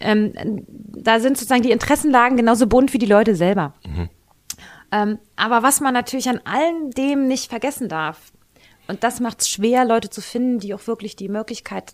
ähm, 0.00 0.32
da 0.66 1.20
sind 1.20 1.36
sozusagen 1.36 1.62
die 1.62 1.72
Interessenlagen 1.72 2.38
genauso 2.38 2.66
bunt 2.66 2.94
wie 2.94 2.98
die 2.98 3.04
Leute 3.04 3.34
selber. 3.34 3.74
Mhm. 3.84 4.08
Ähm, 4.92 5.18
aber 5.36 5.62
was 5.62 5.80
man 5.80 5.92
natürlich 5.92 6.30
an 6.30 6.40
allem 6.44 6.90
dem 6.92 7.26
nicht 7.26 7.50
vergessen 7.50 7.90
darf, 7.90 8.32
und 8.88 9.04
das 9.04 9.20
macht 9.20 9.42
es 9.42 9.50
schwer, 9.50 9.84
Leute 9.84 10.08
zu 10.08 10.22
finden, 10.22 10.58
die 10.58 10.72
auch 10.72 10.86
wirklich 10.86 11.16
die 11.16 11.28
Möglichkeit 11.28 11.92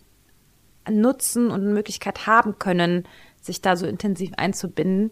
nutzen 0.91 1.51
und 1.51 1.61
eine 1.61 1.73
Möglichkeit 1.73 2.27
haben 2.27 2.59
können, 2.59 3.07
sich 3.41 3.61
da 3.61 3.75
so 3.75 3.85
intensiv 3.85 4.31
einzubinden. 4.37 5.11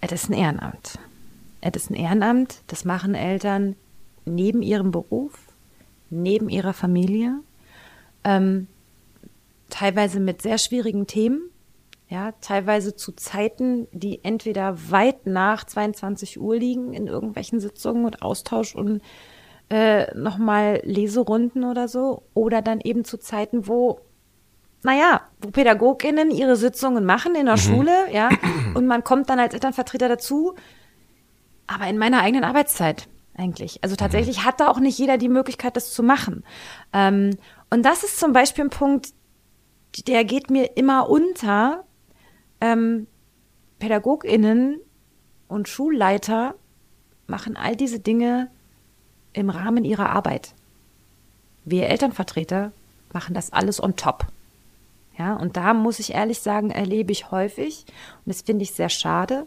Es 0.00 0.12
ist 0.12 0.30
ein 0.30 0.34
Ehrenamt. 0.34 0.98
Es 1.60 1.74
ist 1.74 1.90
ein 1.90 1.94
Ehrenamt, 1.94 2.62
das 2.66 2.84
machen 2.84 3.14
Eltern 3.14 3.76
neben 4.24 4.62
ihrem 4.62 4.90
Beruf, 4.90 5.32
neben 6.10 6.48
ihrer 6.48 6.72
Familie, 6.72 7.40
ähm, 8.24 8.66
teilweise 9.70 10.20
mit 10.20 10.42
sehr 10.42 10.58
schwierigen 10.58 11.06
Themen, 11.06 11.50
ja, 12.08 12.32
teilweise 12.40 12.94
zu 12.94 13.12
Zeiten, 13.12 13.88
die 13.90 14.22
entweder 14.22 14.90
weit 14.90 15.26
nach 15.26 15.64
22 15.64 16.40
Uhr 16.40 16.56
liegen 16.56 16.92
in 16.92 17.08
irgendwelchen 17.08 17.58
Sitzungen 17.58 18.04
und 18.04 18.22
Austausch 18.22 18.76
und 18.76 19.00
äh, 19.70 20.14
nochmal 20.16 20.80
Leserunden 20.84 21.64
oder 21.64 21.88
so, 21.88 22.22
oder 22.34 22.62
dann 22.62 22.80
eben 22.80 23.04
zu 23.04 23.18
Zeiten, 23.18 23.66
wo 23.66 24.00
naja, 24.86 25.22
wo 25.40 25.50
PädagogInnen 25.50 26.30
ihre 26.30 26.54
Sitzungen 26.54 27.04
machen 27.04 27.34
in 27.34 27.46
der 27.46 27.56
mhm. 27.56 27.60
Schule, 27.60 28.12
ja, 28.12 28.28
und 28.74 28.86
man 28.86 29.02
kommt 29.02 29.28
dann 29.28 29.40
als 29.40 29.52
Elternvertreter 29.52 30.08
dazu, 30.08 30.54
aber 31.66 31.88
in 31.88 31.98
meiner 31.98 32.22
eigenen 32.22 32.44
Arbeitszeit 32.44 33.08
eigentlich. 33.36 33.82
Also 33.82 33.96
tatsächlich 33.96 34.44
hat 34.44 34.60
da 34.60 34.68
auch 34.68 34.78
nicht 34.78 34.96
jeder 34.96 35.18
die 35.18 35.28
Möglichkeit, 35.28 35.76
das 35.76 35.92
zu 35.92 36.04
machen. 36.04 36.44
Ähm, 36.92 37.36
und 37.68 37.84
das 37.84 38.04
ist 38.04 38.20
zum 38.20 38.32
Beispiel 38.32 38.64
ein 38.64 38.70
Punkt, 38.70 39.12
der 40.06 40.24
geht 40.24 40.50
mir 40.50 40.76
immer 40.76 41.10
unter. 41.10 41.84
Ähm, 42.60 43.08
PädagogInnen 43.80 44.80
und 45.48 45.68
Schulleiter 45.68 46.54
machen 47.26 47.56
all 47.56 47.74
diese 47.74 47.98
Dinge 47.98 48.50
im 49.32 49.50
Rahmen 49.50 49.84
ihrer 49.84 50.10
Arbeit. 50.10 50.54
Wir 51.64 51.88
Elternvertreter 51.88 52.70
machen 53.12 53.34
das 53.34 53.52
alles 53.52 53.82
on 53.82 53.96
top. 53.96 54.26
Ja, 55.18 55.34
und 55.34 55.56
da 55.56 55.72
muss 55.72 55.98
ich 55.98 56.14
ehrlich 56.14 56.40
sagen, 56.40 56.70
erlebe 56.70 57.12
ich 57.12 57.30
häufig, 57.30 57.86
und 58.24 58.26
das 58.26 58.42
finde 58.42 58.64
ich 58.64 58.72
sehr 58.72 58.90
schade, 58.90 59.46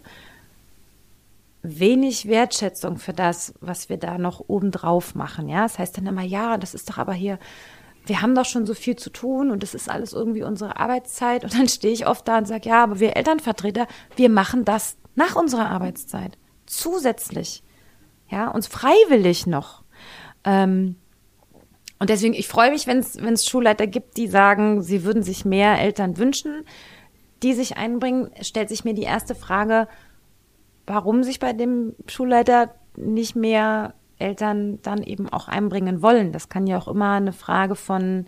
wenig 1.61 2.27
Wertschätzung 2.27 2.97
für 2.97 3.13
das, 3.13 3.53
was 3.59 3.89
wir 3.89 3.97
da 3.97 4.17
noch 4.17 4.43
obendrauf 4.47 5.13
machen. 5.13 5.49
Ja, 5.49 5.63
das 5.63 5.77
heißt 5.77 5.97
dann 5.97 6.07
immer, 6.07 6.23
ja, 6.23 6.57
das 6.57 6.73
ist 6.73 6.89
doch 6.89 6.97
aber 6.97 7.13
hier, 7.13 7.37
wir 8.05 8.21
haben 8.21 8.33
doch 8.33 8.45
schon 8.45 8.65
so 8.65 8.73
viel 8.73 8.95
zu 8.95 9.09
tun 9.11 9.51
und 9.51 9.61
das 9.61 9.75
ist 9.75 9.89
alles 9.89 10.13
irgendwie 10.13 10.43
unsere 10.43 10.77
Arbeitszeit. 10.77 11.43
Und 11.43 11.53
dann 11.53 11.67
stehe 11.67 11.93
ich 11.93 12.07
oft 12.07 12.27
da 12.27 12.37
und 12.37 12.47
sage, 12.47 12.69
ja, 12.69 12.83
aber 12.83 12.99
wir 12.99 13.15
Elternvertreter, 13.15 13.87
wir 14.15 14.29
machen 14.29 14.65
das 14.65 14.97
nach 15.15 15.35
unserer 15.35 15.69
Arbeitszeit. 15.69 16.37
Zusätzlich. 16.65 17.63
Ja, 18.29 18.47
uns 18.49 18.67
freiwillig 18.67 19.47
noch. 19.47 19.83
Ähm, 20.43 20.95
und 21.99 22.09
deswegen, 22.09 22.33
ich 22.33 22.47
freue 22.47 22.71
mich, 22.71 22.87
wenn 22.87 22.99
es 22.99 23.45
Schulleiter 23.45 23.85
gibt, 23.85 24.15
die 24.15 24.27
sagen, 24.27 24.81
sie 24.81 25.03
würden 25.03 25.21
sich 25.21 25.43
mehr 25.43 25.79
Eltern 25.79 26.17
wünschen, 26.17 26.63
die 27.43 27.53
sich 27.53 27.77
einbringen, 27.77 28.31
stellt 28.41 28.69
sich 28.69 28.85
mir 28.85 28.93
die 28.93 29.03
erste 29.03 29.35
Frage, 29.35 29.87
warum 30.87 31.23
sich 31.23 31.39
bei 31.39 31.53
dem 31.53 31.95
Schulleiter 32.07 32.73
nicht 32.95 33.35
mehr 33.35 33.93
Eltern 34.17 34.79
dann 34.81 35.03
eben 35.03 35.29
auch 35.29 35.47
einbringen 35.47 36.01
wollen. 36.01 36.31
Das 36.31 36.49
kann 36.49 36.67
ja 36.67 36.77
auch 36.77 36.87
immer 36.87 37.13
eine 37.13 37.33
Frage 37.33 37.75
von, 37.75 38.25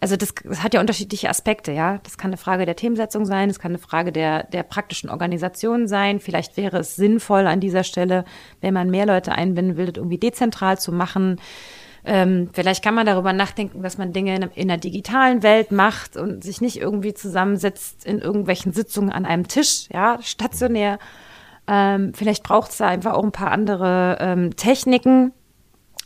also 0.00 0.16
das, 0.16 0.34
das 0.44 0.62
hat 0.62 0.74
ja 0.74 0.80
unterschiedliche 0.80 1.28
Aspekte, 1.28 1.72
ja. 1.72 1.98
Das 2.02 2.18
kann 2.18 2.30
eine 2.30 2.36
Frage 2.36 2.66
der 2.66 2.76
Themensetzung 2.76 3.24
sein, 3.24 3.48
es 3.48 3.58
kann 3.58 3.72
eine 3.72 3.78
Frage 3.78 4.12
der, 4.12 4.44
der 4.44 4.62
praktischen 4.62 5.08
Organisation 5.08 5.86
sein. 5.86 6.20
Vielleicht 6.20 6.56
wäre 6.56 6.78
es 6.78 6.96
sinnvoll 6.96 7.46
an 7.46 7.60
dieser 7.60 7.84
Stelle, 7.84 8.24
wenn 8.60 8.74
man 8.74 8.90
mehr 8.90 9.06
Leute 9.06 9.32
einbinden 9.32 9.76
will, 9.76 9.86
das 9.86 9.96
irgendwie 9.96 10.18
dezentral 10.18 10.78
zu 10.78 10.92
machen. 10.92 11.40
Ähm, 12.08 12.50
vielleicht 12.52 12.84
kann 12.84 12.94
man 12.94 13.04
darüber 13.04 13.32
nachdenken, 13.32 13.82
dass 13.82 13.98
man 13.98 14.12
Dinge 14.12 14.36
in, 14.36 14.42
in 14.54 14.68
der 14.68 14.76
digitalen 14.76 15.42
Welt 15.42 15.72
macht 15.72 16.16
und 16.16 16.44
sich 16.44 16.60
nicht 16.60 16.80
irgendwie 16.80 17.14
zusammensetzt 17.14 18.06
in 18.06 18.20
irgendwelchen 18.20 18.72
Sitzungen 18.72 19.10
an 19.10 19.26
einem 19.26 19.48
Tisch, 19.48 19.88
ja, 19.92 20.18
stationär. 20.22 21.00
Ähm, 21.66 22.14
vielleicht 22.14 22.44
braucht 22.44 22.70
es 22.70 22.76
da 22.76 22.86
einfach 22.86 23.14
auch 23.14 23.24
ein 23.24 23.32
paar 23.32 23.50
andere 23.50 24.18
ähm, 24.20 24.54
Techniken, 24.54 25.32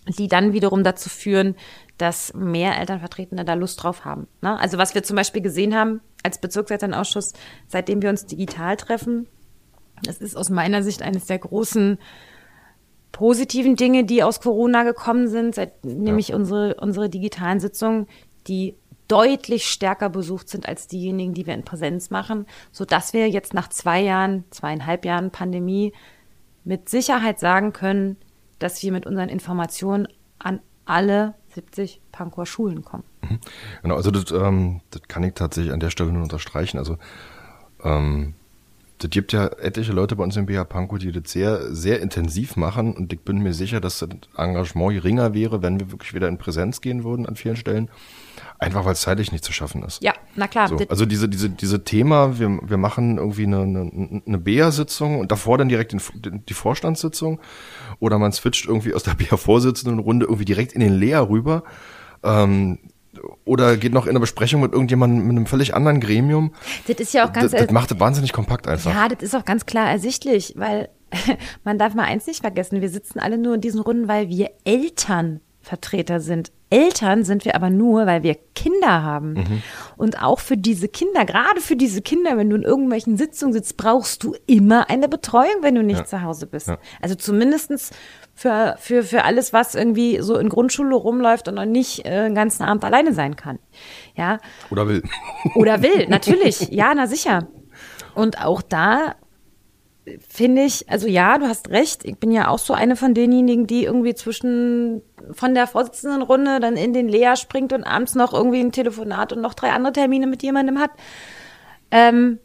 die 0.08 0.26
dann 0.26 0.54
wiederum 0.54 0.84
dazu 0.84 1.10
führen, 1.10 1.54
dass 1.98 2.32
mehr 2.32 2.78
Elternvertretende 2.78 3.44
da 3.44 3.52
Lust 3.52 3.82
drauf 3.82 4.06
haben. 4.06 4.26
Ne? 4.40 4.58
Also 4.58 4.78
was 4.78 4.94
wir 4.94 5.02
zum 5.02 5.16
Beispiel 5.16 5.42
gesehen 5.42 5.76
haben 5.76 6.00
als 6.22 6.40
Bezirkselternausschuss, 6.40 7.34
seitdem 7.68 8.00
wir 8.00 8.08
uns 8.08 8.24
digital 8.24 8.78
treffen, 8.78 9.28
das 10.02 10.16
ist 10.16 10.34
aus 10.34 10.48
meiner 10.48 10.82
Sicht 10.82 11.02
eines 11.02 11.26
der 11.26 11.38
großen 11.38 11.98
positiven 13.12 13.76
Dinge, 13.76 14.04
die 14.04 14.22
aus 14.22 14.40
Corona 14.40 14.84
gekommen 14.84 15.28
sind, 15.28 15.54
seit, 15.54 15.84
nämlich 15.84 16.28
ja. 16.28 16.36
unsere, 16.36 16.74
unsere 16.76 17.08
digitalen 17.08 17.60
Sitzungen, 17.60 18.06
die 18.46 18.76
deutlich 19.08 19.66
stärker 19.66 20.08
besucht 20.08 20.48
sind 20.48 20.68
als 20.68 20.86
diejenigen, 20.86 21.34
die 21.34 21.46
wir 21.46 21.54
in 21.54 21.64
Präsenz 21.64 22.10
machen, 22.10 22.46
so 22.70 22.84
dass 22.84 23.12
wir 23.12 23.28
jetzt 23.28 23.54
nach 23.54 23.68
zwei 23.68 24.00
Jahren, 24.00 24.44
zweieinhalb 24.50 25.04
Jahren 25.04 25.32
Pandemie 25.32 25.92
mit 26.64 26.88
Sicherheit 26.88 27.40
sagen 27.40 27.72
können, 27.72 28.16
dass 28.60 28.82
wir 28.82 28.92
mit 28.92 29.06
unseren 29.06 29.28
Informationen 29.28 30.06
an 30.38 30.60
alle 30.84 31.34
70 31.54 32.00
Pankower 32.12 32.46
Schulen 32.46 32.84
kommen. 32.84 33.04
Mhm. 33.22 33.40
Genau, 33.82 33.96
also 33.96 34.10
das, 34.10 34.30
ähm, 34.30 34.80
das 34.90 35.02
kann 35.08 35.24
ich 35.24 35.34
tatsächlich 35.34 35.72
an 35.72 35.80
der 35.80 35.90
Stelle 35.90 36.12
nur 36.12 36.22
unterstreichen. 36.22 36.78
Also 36.78 36.96
ähm, 37.82 38.34
das 39.00 39.10
gibt 39.10 39.32
ja 39.32 39.46
etliche 39.46 39.92
Leute 39.92 40.14
bei 40.14 40.22
uns 40.22 40.36
im 40.36 40.46
BH 40.46 40.64
Pankow, 40.64 40.98
die 40.98 41.10
das 41.10 41.32
sehr, 41.32 41.74
sehr 41.74 42.00
intensiv 42.00 42.56
machen 42.56 42.92
und 42.94 43.12
ich 43.12 43.20
bin 43.20 43.38
mir 43.38 43.54
sicher, 43.54 43.80
dass 43.80 43.98
das 43.98 44.10
Engagement 44.36 44.92
geringer 44.92 45.32
wäre, 45.32 45.62
wenn 45.62 45.80
wir 45.80 45.90
wirklich 45.90 46.12
wieder 46.12 46.28
in 46.28 46.36
Präsenz 46.36 46.82
gehen 46.82 47.02
würden 47.02 47.26
an 47.26 47.36
vielen 47.36 47.56
Stellen. 47.56 47.90
Einfach 48.58 48.84
weil 48.84 48.92
es 48.92 49.00
zeitlich 49.00 49.32
nicht 49.32 49.42
zu 49.42 49.54
schaffen 49.54 49.82
ist. 49.84 50.02
Ja, 50.02 50.12
na 50.36 50.46
klar. 50.46 50.68
So, 50.68 50.76
also 50.88 51.06
diese, 51.06 51.30
diese, 51.30 51.48
diese 51.48 51.82
Thema, 51.82 52.38
wir, 52.38 52.60
wir 52.62 52.76
machen 52.76 53.16
irgendwie 53.16 53.44
eine, 53.44 53.62
eine, 53.62 54.22
eine 54.26 54.38
BEA-Sitzung 54.38 55.18
und 55.18 55.32
davor 55.32 55.56
dann 55.56 55.70
direkt 55.70 55.92
den, 55.92 56.44
die 56.46 56.54
Vorstandssitzung 56.54 57.40
oder 58.00 58.18
man 58.18 58.32
switcht 58.32 58.66
irgendwie 58.66 58.92
aus 58.92 59.02
der 59.02 59.14
BEA-Vorsitzenden-Runde 59.16 60.26
irgendwie 60.26 60.44
direkt 60.44 60.74
in 60.74 60.80
den 60.80 60.92
Lea 60.92 61.16
rüber. 61.16 61.62
Ähm, 62.22 62.78
oder 63.44 63.76
geht 63.76 63.92
noch 63.92 64.06
in 64.06 64.10
eine 64.10 64.20
Besprechung 64.20 64.60
mit 64.60 64.72
irgendjemandem 64.72 65.26
mit 65.26 65.36
einem 65.36 65.46
völlig 65.46 65.74
anderen 65.74 66.00
Gremium. 66.00 66.52
Das 66.86 66.96
ist 66.96 67.14
ja 67.14 67.26
auch 67.26 67.32
ganz. 67.32 67.52
Das, 67.52 67.62
das 67.62 67.72
macht 67.72 67.90
das 67.90 68.00
wahnsinnig 68.00 68.32
kompakt 68.32 68.68
einfach. 68.68 68.92
Ja, 68.92 69.08
das 69.08 69.22
ist 69.22 69.34
auch 69.34 69.44
ganz 69.44 69.66
klar 69.66 69.90
ersichtlich, 69.90 70.54
weil 70.56 70.88
man 71.64 71.78
darf 71.78 71.94
mal 71.94 72.04
eins 72.04 72.26
nicht 72.26 72.40
vergessen, 72.40 72.80
wir 72.80 72.88
sitzen 72.88 73.18
alle 73.18 73.38
nur 73.38 73.54
in 73.54 73.60
diesen 73.60 73.80
Runden, 73.80 74.08
weil 74.08 74.28
wir 74.28 74.50
Elternvertreter 74.64 76.20
sind. 76.20 76.52
Eltern 76.70 77.24
sind 77.24 77.44
wir 77.44 77.56
aber 77.56 77.68
nur, 77.68 78.06
weil 78.06 78.22
wir 78.22 78.36
Kinder 78.54 79.02
haben. 79.02 79.32
Mhm. 79.32 79.62
Und 79.96 80.22
auch 80.22 80.38
für 80.38 80.56
diese 80.56 80.86
Kinder, 80.86 81.24
gerade 81.24 81.60
für 81.60 81.74
diese 81.74 82.00
Kinder, 82.00 82.36
wenn 82.36 82.48
du 82.48 82.56
in 82.56 82.62
irgendwelchen 82.62 83.16
Sitzungen 83.16 83.52
sitzt, 83.52 83.76
brauchst 83.76 84.22
du 84.22 84.36
immer 84.46 84.88
eine 84.88 85.08
Betreuung, 85.08 85.62
wenn 85.62 85.74
du 85.74 85.82
nicht 85.82 85.98
ja. 85.98 86.04
zu 86.04 86.22
Hause 86.22 86.46
bist. 86.46 86.68
Ja. 86.68 86.78
Also 87.02 87.16
zumindestens 87.16 87.90
für, 88.40 88.76
für, 88.78 89.02
für 89.02 89.24
alles, 89.24 89.52
was 89.52 89.74
irgendwie 89.74 90.22
so 90.22 90.38
in 90.38 90.48
Grundschule 90.48 90.96
rumläuft 90.96 91.46
und 91.48 91.56
noch 91.56 91.66
nicht 91.66 92.06
äh, 92.06 92.24
den 92.24 92.34
ganzen 92.34 92.62
Abend 92.62 92.82
alleine 92.84 93.12
sein 93.12 93.36
kann. 93.36 93.58
Ja. 94.16 94.38
Oder 94.70 94.88
will. 94.88 95.02
Oder 95.56 95.82
will, 95.82 96.06
natürlich. 96.08 96.70
Ja, 96.70 96.94
na 96.96 97.06
sicher. 97.06 97.48
Und 98.14 98.42
auch 98.42 98.62
da 98.62 99.14
finde 100.26 100.62
ich, 100.62 100.88
also 100.88 101.06
ja, 101.06 101.36
du 101.36 101.48
hast 101.48 101.68
recht. 101.68 102.06
Ich 102.06 102.16
bin 102.16 102.32
ja 102.32 102.48
auch 102.48 102.58
so 102.58 102.72
eine 102.72 102.96
von 102.96 103.12
denjenigen, 103.12 103.66
die 103.66 103.84
irgendwie 103.84 104.14
zwischen 104.14 105.02
von 105.32 105.52
der 105.52 105.66
Vorsitzendenrunde 105.66 106.60
dann 106.60 106.78
in 106.78 106.94
den 106.94 107.10
Lea 107.10 107.34
springt 107.36 107.74
und 107.74 107.84
abends 107.84 108.14
noch 108.14 108.32
irgendwie 108.32 108.60
ein 108.60 108.72
Telefonat 108.72 109.34
und 109.34 109.42
noch 109.42 109.52
drei 109.52 109.70
andere 109.72 109.92
Termine 109.92 110.26
mit 110.26 110.42
jemandem 110.42 110.78
hat. 110.78 110.92
Ähm, 111.90 112.38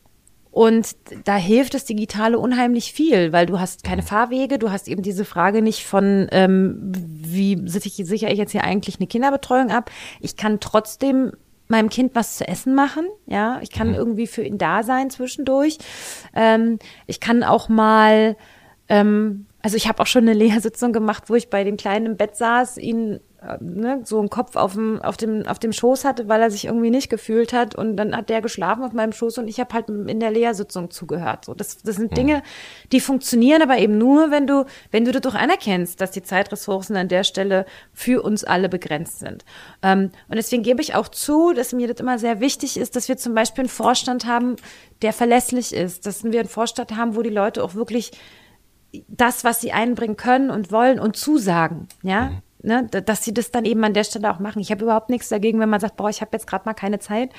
und 0.55 0.95
da 1.25 1.35
hilft 1.35 1.73
das 1.73 1.83
Digitale 1.83 2.39
unheimlich 2.39 2.93
viel, 2.93 3.33
weil 3.33 3.45
du 3.45 3.59
hast 3.59 3.83
keine 3.83 4.01
Fahrwege, 4.01 4.57
du 4.57 4.71
hast 4.71 4.87
eben 4.87 5.01
diese 5.01 5.25
Frage 5.25 5.61
nicht 5.61 5.85
von, 5.85 6.29
ähm, 6.31 6.93
wie 6.95 7.61
sichere 7.67 8.31
ich 8.31 8.37
jetzt 8.37 8.53
hier 8.53 8.63
eigentlich 8.63 8.97
eine 8.97 9.07
Kinderbetreuung 9.07 9.69
ab. 9.69 9.91
Ich 10.21 10.37
kann 10.37 10.61
trotzdem 10.61 11.33
meinem 11.67 11.89
Kind 11.89 12.15
was 12.15 12.37
zu 12.37 12.47
essen 12.47 12.73
machen, 12.73 13.05
ja. 13.25 13.59
Ich 13.63 13.69
kann 13.69 13.89
mhm. 13.89 13.95
irgendwie 13.95 14.27
für 14.27 14.43
ihn 14.43 14.57
da 14.57 14.83
sein 14.83 15.09
zwischendurch. 15.09 15.77
Ähm, 16.33 16.79
ich 17.05 17.19
kann 17.19 17.43
auch 17.43 17.67
mal, 17.67 18.37
ähm, 18.87 19.47
also 19.61 19.75
ich 19.75 19.89
habe 19.89 20.01
auch 20.01 20.07
schon 20.07 20.23
eine 20.23 20.33
Lehrsitzung 20.33 20.93
gemacht, 20.93 21.23
wo 21.27 21.35
ich 21.35 21.49
bei 21.49 21.65
dem 21.65 21.75
Kleinen 21.75 22.05
im 22.05 22.15
Bett 22.15 22.37
saß, 22.37 22.77
ihn 22.77 23.19
ne, 23.59 24.01
so 24.03 24.19
einen 24.19 24.29
Kopf 24.29 24.55
auf 24.55 24.73
dem, 24.73 25.01
auf, 25.01 25.17
dem, 25.17 25.45
auf 25.45 25.59
dem 25.59 25.73
Schoß 25.73 26.05
hatte, 26.05 26.27
weil 26.27 26.41
er 26.41 26.51
sich 26.51 26.65
irgendwie 26.65 26.89
nicht 26.89 27.09
gefühlt 27.09 27.53
hat. 27.53 27.75
Und 27.75 27.97
dann 27.97 28.15
hat 28.15 28.29
der 28.29 28.41
geschlafen 28.41 28.83
auf 28.83 28.93
meinem 28.93 29.11
Schoß 29.11 29.37
und 29.37 29.47
ich 29.47 29.59
habe 29.59 29.73
halt 29.73 29.89
in 29.89 30.19
der 30.19 30.31
Lehrsitzung 30.31 30.91
zugehört. 30.91 31.45
So, 31.45 31.53
das, 31.53 31.77
das 31.77 31.95
sind 31.95 32.15
Dinge, 32.15 32.43
die 32.91 32.99
funktionieren 32.99 33.61
aber 33.61 33.77
eben 33.77 33.97
nur, 33.97 34.31
wenn 34.31 34.47
du, 34.47 34.65
wenn 34.91 35.05
du 35.05 35.11
das 35.11 35.21
doch 35.21 35.35
anerkennst, 35.35 35.99
dass 36.01 36.11
die 36.11 36.23
Zeitressourcen 36.23 36.95
an 36.95 37.07
der 37.07 37.23
Stelle 37.23 37.65
für 37.93 38.21
uns 38.21 38.43
alle 38.43 38.69
begrenzt 38.69 39.19
sind. 39.19 39.45
Ähm, 39.81 40.11
und 40.27 40.35
deswegen 40.35 40.63
gebe 40.63 40.81
ich 40.81 40.95
auch 40.95 41.07
zu, 41.07 41.53
dass 41.53 41.73
mir 41.73 41.87
das 41.87 41.99
immer 41.99 42.19
sehr 42.19 42.39
wichtig 42.39 42.77
ist, 42.77 42.95
dass 42.95 43.07
wir 43.07 43.17
zum 43.17 43.33
Beispiel 43.33 43.63
einen 43.63 43.69
Vorstand 43.69 44.25
haben, 44.25 44.55
der 45.01 45.13
verlässlich 45.13 45.73
ist, 45.73 46.05
dass 46.05 46.23
wir 46.23 46.39
einen 46.39 46.49
Vorstand 46.49 46.95
haben, 46.95 47.15
wo 47.15 47.21
die 47.21 47.29
Leute 47.29 47.63
auch 47.63 47.75
wirklich 47.75 48.11
das, 49.07 49.43
was 49.43 49.61
sie 49.61 49.71
einbringen 49.71 50.15
können 50.15 50.49
und 50.49 50.71
wollen 50.71 50.99
und 50.99 51.15
zusagen, 51.15 51.87
ja, 52.01 52.29
mhm. 52.29 52.41
Ne, 52.65 52.87
dass 52.87 53.23
sie 53.23 53.33
das 53.33 53.51
dann 53.51 53.65
eben 53.65 53.83
an 53.83 53.93
der 53.93 54.03
Stelle 54.03 54.31
auch 54.31 54.39
machen. 54.39 54.59
Ich 54.59 54.71
habe 54.71 54.83
überhaupt 54.83 55.09
nichts 55.09 55.29
dagegen, 55.29 55.59
wenn 55.59 55.69
man 55.69 55.79
sagt, 55.79 55.95
boah, 55.95 56.09
ich 56.09 56.21
habe 56.21 56.31
jetzt 56.33 56.47
gerade 56.47 56.65
mal 56.65 56.73
keine 56.73 56.99
Zeit 56.99 57.31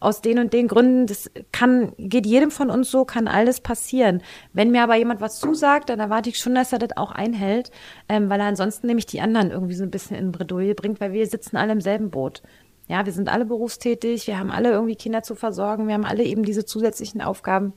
aus 0.00 0.20
den 0.20 0.38
und 0.38 0.52
den 0.52 0.68
Gründen. 0.68 1.06
Das 1.06 1.30
kann 1.52 1.92
geht 1.98 2.26
jedem 2.26 2.50
von 2.50 2.70
uns 2.70 2.90
so, 2.90 3.04
kann 3.04 3.28
alles 3.28 3.60
passieren. 3.60 4.22
Wenn 4.52 4.70
mir 4.70 4.82
aber 4.82 4.96
jemand 4.96 5.20
was 5.20 5.38
zusagt, 5.38 5.88
dann 5.88 6.00
erwarte 6.00 6.28
ich 6.28 6.38
schon, 6.38 6.54
dass 6.54 6.72
er 6.72 6.78
das 6.78 6.96
auch 6.96 7.12
einhält, 7.12 7.70
ähm, 8.08 8.30
weil 8.30 8.40
er 8.40 8.46
ansonsten 8.46 8.86
nämlich 8.86 9.06
die 9.06 9.20
anderen 9.20 9.50
irgendwie 9.50 9.74
so 9.74 9.84
ein 9.84 9.90
bisschen 9.90 10.16
in 10.16 10.32
Bredouille 10.32 10.74
bringt, 10.74 11.00
weil 11.00 11.12
wir 11.12 11.26
sitzen 11.26 11.56
alle 11.56 11.72
im 11.72 11.80
selben 11.80 12.10
Boot. 12.10 12.42
Ja, 12.88 13.04
wir 13.04 13.12
sind 13.12 13.28
alle 13.28 13.44
berufstätig, 13.44 14.26
wir 14.28 14.38
haben 14.38 14.52
alle 14.52 14.70
irgendwie 14.70 14.94
Kinder 14.94 15.22
zu 15.22 15.34
versorgen, 15.34 15.88
wir 15.88 15.94
haben 15.94 16.04
alle 16.04 16.22
eben 16.22 16.44
diese 16.44 16.64
zusätzlichen 16.64 17.20
Aufgaben. 17.20 17.72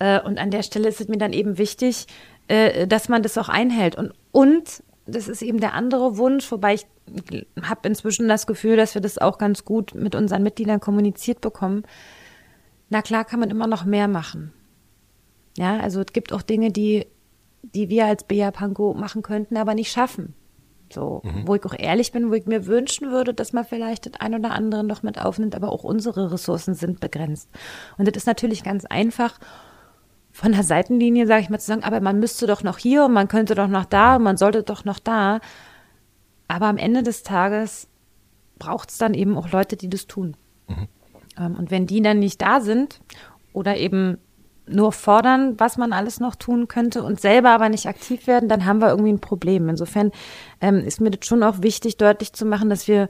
Äh, 0.00 0.20
und 0.20 0.38
an 0.38 0.50
der 0.50 0.62
Stelle 0.62 0.88
ist 0.88 1.00
es 1.00 1.08
mir 1.08 1.18
dann 1.18 1.32
eben 1.32 1.58
wichtig, 1.58 2.06
äh, 2.48 2.86
dass 2.86 3.08
man 3.08 3.22
das 3.22 3.38
auch 3.38 3.48
einhält. 3.48 3.96
Und, 3.96 4.12
und 4.32 4.82
das 5.06 5.28
ist 5.28 5.42
eben 5.42 5.60
der 5.60 5.74
andere 5.74 6.16
Wunsch, 6.16 6.50
wobei 6.50 6.74
ich 6.74 6.86
habe 7.62 7.88
inzwischen 7.88 8.28
das 8.28 8.46
Gefühl, 8.46 8.76
dass 8.76 8.94
wir 8.94 9.02
das 9.02 9.18
auch 9.18 9.38
ganz 9.38 9.64
gut 9.64 9.94
mit 9.94 10.14
unseren 10.14 10.42
Mitgliedern 10.42 10.80
kommuniziert 10.80 11.40
bekommen. 11.40 11.84
Na 12.88 13.02
klar 13.02 13.24
kann 13.24 13.40
man 13.40 13.50
immer 13.50 13.66
noch 13.66 13.84
mehr 13.84 14.08
machen. 14.08 14.52
Ja, 15.56 15.78
also 15.78 16.00
es 16.00 16.12
gibt 16.12 16.32
auch 16.32 16.42
Dinge, 16.42 16.72
die, 16.72 17.06
die 17.62 17.88
wir 17.88 18.06
als 18.06 18.24
Bea 18.24 18.50
Panko 18.50 18.94
machen 18.94 19.22
könnten, 19.22 19.56
aber 19.56 19.74
nicht 19.74 19.92
schaffen. 19.92 20.34
So, 20.92 21.22
mhm. 21.24 21.46
wo 21.46 21.54
ich 21.54 21.64
auch 21.64 21.74
ehrlich 21.76 22.12
bin, 22.12 22.30
wo 22.30 22.34
ich 22.34 22.46
mir 22.46 22.66
wünschen 22.66 23.10
würde, 23.10 23.34
dass 23.34 23.52
man 23.52 23.64
vielleicht 23.64 24.06
das 24.06 24.20
ein 24.20 24.34
oder 24.34 24.52
andere 24.52 24.84
noch 24.84 25.02
mit 25.02 25.20
aufnimmt, 25.20 25.54
aber 25.54 25.70
auch 25.70 25.82
unsere 25.82 26.30
Ressourcen 26.32 26.74
sind 26.74 27.00
begrenzt. 27.00 27.48
Und 27.98 28.06
das 28.06 28.16
ist 28.16 28.26
natürlich 28.26 28.62
ganz 28.62 28.84
einfach 28.84 29.38
von 30.34 30.50
der 30.50 30.64
Seitenlinie, 30.64 31.28
sage 31.28 31.42
ich 31.42 31.48
mal, 31.48 31.60
zu 31.60 31.68
sagen, 31.68 31.84
aber 31.84 32.00
man 32.00 32.18
müsste 32.18 32.48
doch 32.48 32.64
noch 32.64 32.78
hier 32.78 33.04
und 33.04 33.12
man 33.12 33.28
könnte 33.28 33.54
doch 33.54 33.68
noch 33.68 33.84
da 33.84 34.16
und 34.16 34.24
man 34.24 34.36
sollte 34.36 34.64
doch 34.64 34.84
noch 34.84 34.98
da. 34.98 35.38
Aber 36.48 36.66
am 36.66 36.76
Ende 36.76 37.04
des 37.04 37.22
Tages 37.22 37.86
braucht 38.58 38.90
es 38.90 38.98
dann 38.98 39.14
eben 39.14 39.38
auch 39.38 39.50
Leute, 39.52 39.76
die 39.76 39.88
das 39.88 40.08
tun. 40.08 40.36
Mhm. 40.66 40.88
Ähm, 41.38 41.54
und 41.54 41.70
wenn 41.70 41.86
die 41.86 42.02
dann 42.02 42.18
nicht 42.18 42.42
da 42.42 42.60
sind 42.60 43.00
oder 43.52 43.76
eben 43.76 44.18
nur 44.66 44.90
fordern, 44.90 45.54
was 45.60 45.76
man 45.76 45.92
alles 45.92 46.18
noch 46.18 46.34
tun 46.34 46.66
könnte 46.66 47.04
und 47.04 47.20
selber 47.20 47.50
aber 47.50 47.68
nicht 47.68 47.86
aktiv 47.86 48.26
werden, 48.26 48.48
dann 48.48 48.64
haben 48.64 48.80
wir 48.80 48.88
irgendwie 48.88 49.12
ein 49.12 49.20
Problem. 49.20 49.68
Insofern 49.68 50.10
ähm, 50.60 50.78
ist 50.78 51.00
mir 51.00 51.10
das 51.12 51.28
schon 51.28 51.44
auch 51.44 51.62
wichtig, 51.62 51.96
deutlich 51.96 52.32
zu 52.32 52.44
machen, 52.44 52.70
dass 52.70 52.88
wir 52.88 53.08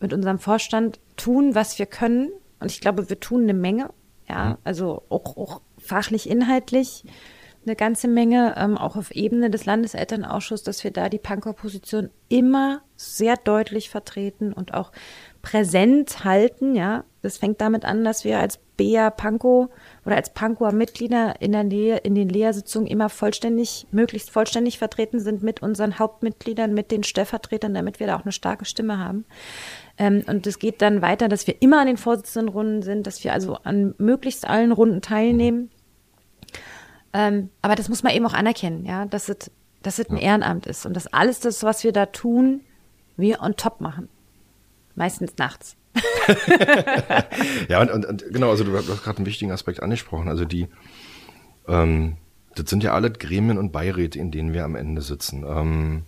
mit 0.00 0.14
unserem 0.14 0.38
Vorstand 0.38 0.98
tun, 1.16 1.54
was 1.54 1.78
wir 1.78 1.84
können. 1.84 2.30
Und 2.58 2.70
ich 2.70 2.80
glaube, 2.80 3.10
wir 3.10 3.20
tun 3.20 3.42
eine 3.42 3.54
Menge. 3.54 3.90
Ja, 4.26 4.50
mhm. 4.50 4.56
also 4.64 5.02
auch, 5.10 5.36
auch 5.36 5.60
fachlich, 5.84 6.28
inhaltlich 6.28 7.04
eine 7.66 7.76
ganze 7.76 8.08
Menge, 8.08 8.54
ähm, 8.56 8.76
auch 8.76 8.96
auf 8.96 9.10
Ebene 9.10 9.50
des 9.50 9.64
Landeselternausschusses, 9.64 10.64
dass 10.64 10.84
wir 10.84 10.90
da 10.90 11.08
die 11.08 11.18
Pankow-Position 11.18 12.10
immer 12.28 12.82
sehr 12.96 13.36
deutlich 13.36 13.90
vertreten 13.90 14.52
und 14.52 14.74
auch 14.74 14.92
präsent 15.42 16.24
halten, 16.24 16.74
ja. 16.74 17.04
Das 17.22 17.38
fängt 17.38 17.60
damit 17.60 17.84
an, 17.84 18.04
dass 18.04 18.24
wir 18.24 18.38
als 18.38 18.58
BEA 18.76 19.10
Pankow 19.10 19.68
oder 20.04 20.16
als 20.16 20.30
Pankower 20.30 20.72
Mitglieder 20.72 21.40
in 21.40 21.52
der 21.52 21.64
Nähe, 21.64 21.98
in 21.98 22.14
den 22.14 22.28
Lehrsitzungen 22.28 22.86
immer 22.86 23.08
vollständig, 23.08 23.86
möglichst 23.90 24.30
vollständig 24.30 24.78
vertreten 24.78 25.20
sind 25.20 25.42
mit 25.42 25.62
unseren 25.62 25.98
Hauptmitgliedern, 25.98 26.74
mit 26.74 26.90
den 26.90 27.04
Stellvertretern, 27.04 27.74
damit 27.74 28.00
wir 28.00 28.06
da 28.06 28.16
auch 28.16 28.24
eine 28.24 28.32
starke 28.32 28.64
Stimme 28.64 28.98
haben. 28.98 29.24
Ähm, 29.98 30.24
und 30.26 30.46
es 30.46 30.58
geht 30.58 30.82
dann 30.82 31.02
weiter, 31.02 31.28
dass 31.28 31.46
wir 31.46 31.60
immer 31.62 31.80
an 31.80 31.86
den 31.86 31.96
Vorsitzendenrunden 31.96 32.82
sind, 32.82 33.06
dass 33.06 33.22
wir 33.24 33.32
also 33.32 33.56
an 33.62 33.94
möglichst 33.98 34.46
allen 34.48 34.72
Runden 34.72 35.02
teilnehmen. 35.02 35.70
Ähm, 37.12 37.50
aber 37.62 37.76
das 37.76 37.88
muss 37.88 38.02
man 38.02 38.12
eben 38.12 38.26
auch 38.26 38.34
anerkennen, 38.34 38.84
ja, 38.84 39.06
dass 39.06 39.28
es, 39.28 39.50
dass 39.82 39.98
es 39.98 40.10
ein 40.10 40.16
Ehrenamt 40.16 40.66
ist 40.66 40.84
und 40.84 40.94
dass 40.94 41.06
alles 41.06 41.40
das, 41.40 41.62
was 41.62 41.84
wir 41.84 41.92
da 41.92 42.06
tun, 42.06 42.62
wir 43.16 43.40
on 43.40 43.56
top 43.56 43.80
machen. 43.80 44.08
Meistens 44.96 45.36
nachts. 45.38 45.76
ja, 47.68 47.80
und, 47.80 47.90
und, 47.90 48.06
und, 48.06 48.24
genau, 48.32 48.50
also 48.50 48.64
du 48.64 48.76
hast 48.76 49.02
gerade 49.02 49.18
einen 49.18 49.26
wichtigen 49.26 49.52
Aspekt 49.52 49.82
angesprochen. 49.82 50.28
Also 50.28 50.44
die, 50.44 50.68
ähm, 51.68 52.16
das 52.54 52.70
sind 52.70 52.82
ja 52.82 52.92
alle 52.92 53.10
Gremien 53.10 53.58
und 53.58 53.72
Beiräte, 53.72 54.18
in 54.18 54.30
denen 54.30 54.52
wir 54.52 54.64
am 54.64 54.74
Ende 54.76 55.02
sitzen. 55.02 55.44
Ähm, 55.46 56.02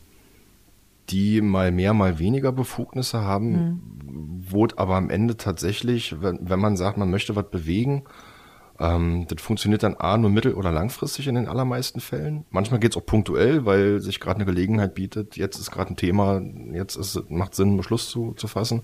die 1.11 1.41
mal 1.41 1.71
mehr, 1.71 1.95
mal 1.95 2.19
weniger 2.19 2.53
Befugnisse 2.53 3.21
haben, 3.21 3.51
mhm. 3.53 3.81
wo 4.51 4.67
aber 4.77 4.97
am 4.97 5.11
Ende 5.11 5.37
tatsächlich, 5.37 6.21
wenn, 6.21 6.39
wenn 6.43 6.59
man 6.59 6.77
sagt, 6.77 6.99
man 6.99 7.11
möchte 7.11 7.37
was 7.37 7.49
bewegen, 7.49 8.05
ähm, 8.79 9.27
das 9.29 9.41
funktioniert 9.41 9.83
dann 9.83 9.97
A 9.97 10.17
nur 10.19 10.31
mittel- 10.31 10.55
oder 10.55 10.73
langfristig 10.73 11.29
in 11.29 11.35
den 11.35 11.49
allermeisten 11.49 12.01
Fällen. 12.01 12.45
Manchmal 12.51 12.81
geht 12.81 12.93
es 12.93 12.97
auch 12.97 13.07
punktuell, 13.07 13.65
weil 13.65 14.01
sich 14.01 14.21
gerade 14.21 14.37
eine 14.37 14.45
Gelegenheit 14.45 14.95
bietet. 14.95 15.37
Jetzt 15.37 15.59
ist 15.59 15.71
gerade 15.71 15.93
ein 15.93 15.97
Thema, 15.97 16.43
jetzt 16.73 16.97
ist, 16.97 17.31
macht 17.31 17.55
Sinn, 17.55 17.69
einen 17.69 17.77
Beschluss 17.77 18.11
zu, 18.11 18.35
zu 18.35 18.49
fassen. 18.49 18.83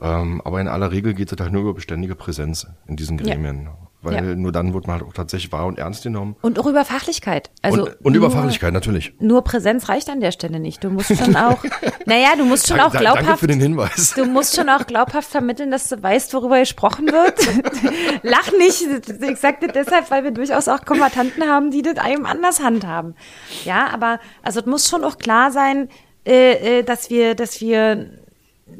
Ähm, 0.00 0.40
aber 0.44 0.60
in 0.60 0.68
aller 0.68 0.90
Regel 0.92 1.14
geht 1.14 1.32
es 1.32 1.40
halt 1.40 1.52
nur 1.52 1.62
über 1.62 1.74
beständige 1.74 2.14
Präsenz 2.14 2.66
in 2.86 2.96
diesen 2.96 3.16
Gremien. 3.18 3.64
Ja 3.64 3.88
weil 4.00 4.14
ja. 4.14 4.34
nur 4.36 4.52
dann 4.52 4.74
wird 4.74 4.86
man 4.86 5.00
halt 5.00 5.08
auch 5.08 5.12
tatsächlich 5.12 5.50
wahr 5.50 5.66
und 5.66 5.78
ernst 5.78 6.04
genommen. 6.04 6.36
Und 6.40 6.58
auch 6.58 6.66
über 6.66 6.84
Fachlichkeit. 6.84 7.50
Also 7.62 7.86
und, 7.86 8.04
und 8.04 8.14
über 8.14 8.30
Fachlichkeit, 8.30 8.72
natürlich. 8.72 9.12
Nur 9.18 9.42
Präsenz 9.42 9.88
reicht 9.88 10.08
an 10.08 10.20
der 10.20 10.30
Stelle 10.30 10.60
nicht. 10.60 10.84
Du 10.84 10.90
musst 10.90 11.16
schon 11.16 11.34
auch, 11.34 11.58
naja, 12.06 12.28
du 12.36 12.44
musst 12.44 12.68
schon 12.68 12.78
auch 12.78 12.92
glaubhaft. 12.92 13.26
Danke 13.26 13.38
für 13.38 13.46
den 13.48 13.60
Hinweis. 13.60 14.14
Du 14.14 14.24
musst 14.24 14.54
schon 14.54 14.68
auch 14.68 14.86
glaubhaft 14.86 15.28
vermitteln, 15.28 15.72
dass 15.72 15.88
du 15.88 16.00
weißt, 16.00 16.32
worüber 16.32 16.60
gesprochen 16.60 17.06
wird. 17.06 17.40
Lach 18.22 18.52
nicht. 18.52 18.86
Ich 19.28 19.38
sagte 19.38 19.66
deshalb, 19.66 20.10
weil 20.12 20.22
wir 20.22 20.30
durchaus 20.30 20.68
auch 20.68 20.84
Kombatanten 20.84 21.42
haben, 21.44 21.72
die 21.72 21.82
das 21.82 21.98
einem 21.98 22.24
anders 22.24 22.62
handhaben. 22.62 23.16
Ja, 23.64 23.88
aber, 23.92 24.20
also 24.42 24.60
es 24.60 24.66
muss 24.66 24.88
schon 24.88 25.02
auch 25.02 25.18
klar 25.18 25.50
sein, 25.50 25.88
äh, 26.24 26.78
äh 26.78 26.82
dass 26.84 27.10
wir, 27.10 27.34
dass 27.34 27.60
wir 27.60 28.17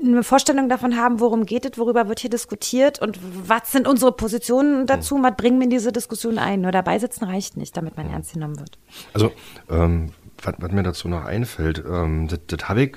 eine 0.03 0.23
Vorstellung 0.23 0.69
davon 0.69 0.97
haben, 0.97 1.21
worum 1.21 1.47
geht 1.47 1.65
es, 1.65 1.79
worüber 1.79 2.09
wird 2.09 2.21
hier 2.21 2.31
diskutiert 2.31 3.01
und 3.01 3.19
was 3.49 3.73
sind 3.73 3.89
unsere 3.89 4.13
Positionen 4.13 4.87
dazu, 4.87 5.17
mhm. 5.17 5.23
was 5.25 5.37
bringen 5.37 5.59
wir 5.59 5.65
in 5.65 5.71
diese 5.71 5.93
Diskussion 5.93 6.39
ein. 6.39 6.61
Nur 6.61 6.73
dabei 6.73 6.99
sitzen 6.99 7.25
reicht 7.25 7.57
nicht, 7.57 7.77
damit 7.77 7.97
man 7.97 8.11
ernst 8.11 8.35
genommen 8.35 8.59
wird. 8.59 8.79
Also, 9.13 9.33
ähm, 9.69 10.13
was, 10.43 10.55
was, 10.59 10.73
mir 10.73 10.83
dazu 10.83 11.09
noch 11.09 11.25
einfällt, 11.25 11.83
ähm, 11.89 12.29
das, 12.29 12.41
das 12.47 12.69
habe 12.69 12.83
ich, 12.83 12.97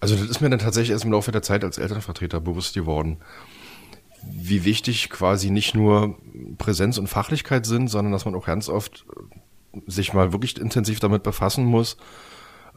also 0.00 0.16
das 0.16 0.28
ist 0.28 0.40
mir 0.40 0.50
dann 0.50 0.58
tatsächlich 0.58 0.90
erst 0.90 1.04
im 1.04 1.12
Laufe 1.12 1.32
der 1.32 1.42
Zeit 1.42 1.64
als 1.64 1.78
Elternvertreter 1.78 2.40
bewusst 2.40 2.74
geworden, 2.74 3.18
wie 4.22 4.64
wichtig 4.64 5.10
quasi 5.10 5.50
nicht 5.50 5.74
nur 5.74 6.16
Präsenz 6.58 6.98
und 6.98 7.06
Fachlichkeit 7.06 7.66
sind, 7.66 7.88
sondern 7.88 8.12
dass 8.12 8.24
man 8.24 8.34
auch 8.34 8.46
ganz 8.46 8.68
oft 8.68 9.06
sich 9.86 10.12
mal 10.12 10.32
wirklich 10.32 10.58
intensiv 10.58 11.00
damit 11.00 11.22
befassen 11.22 11.64
muss, 11.64 11.96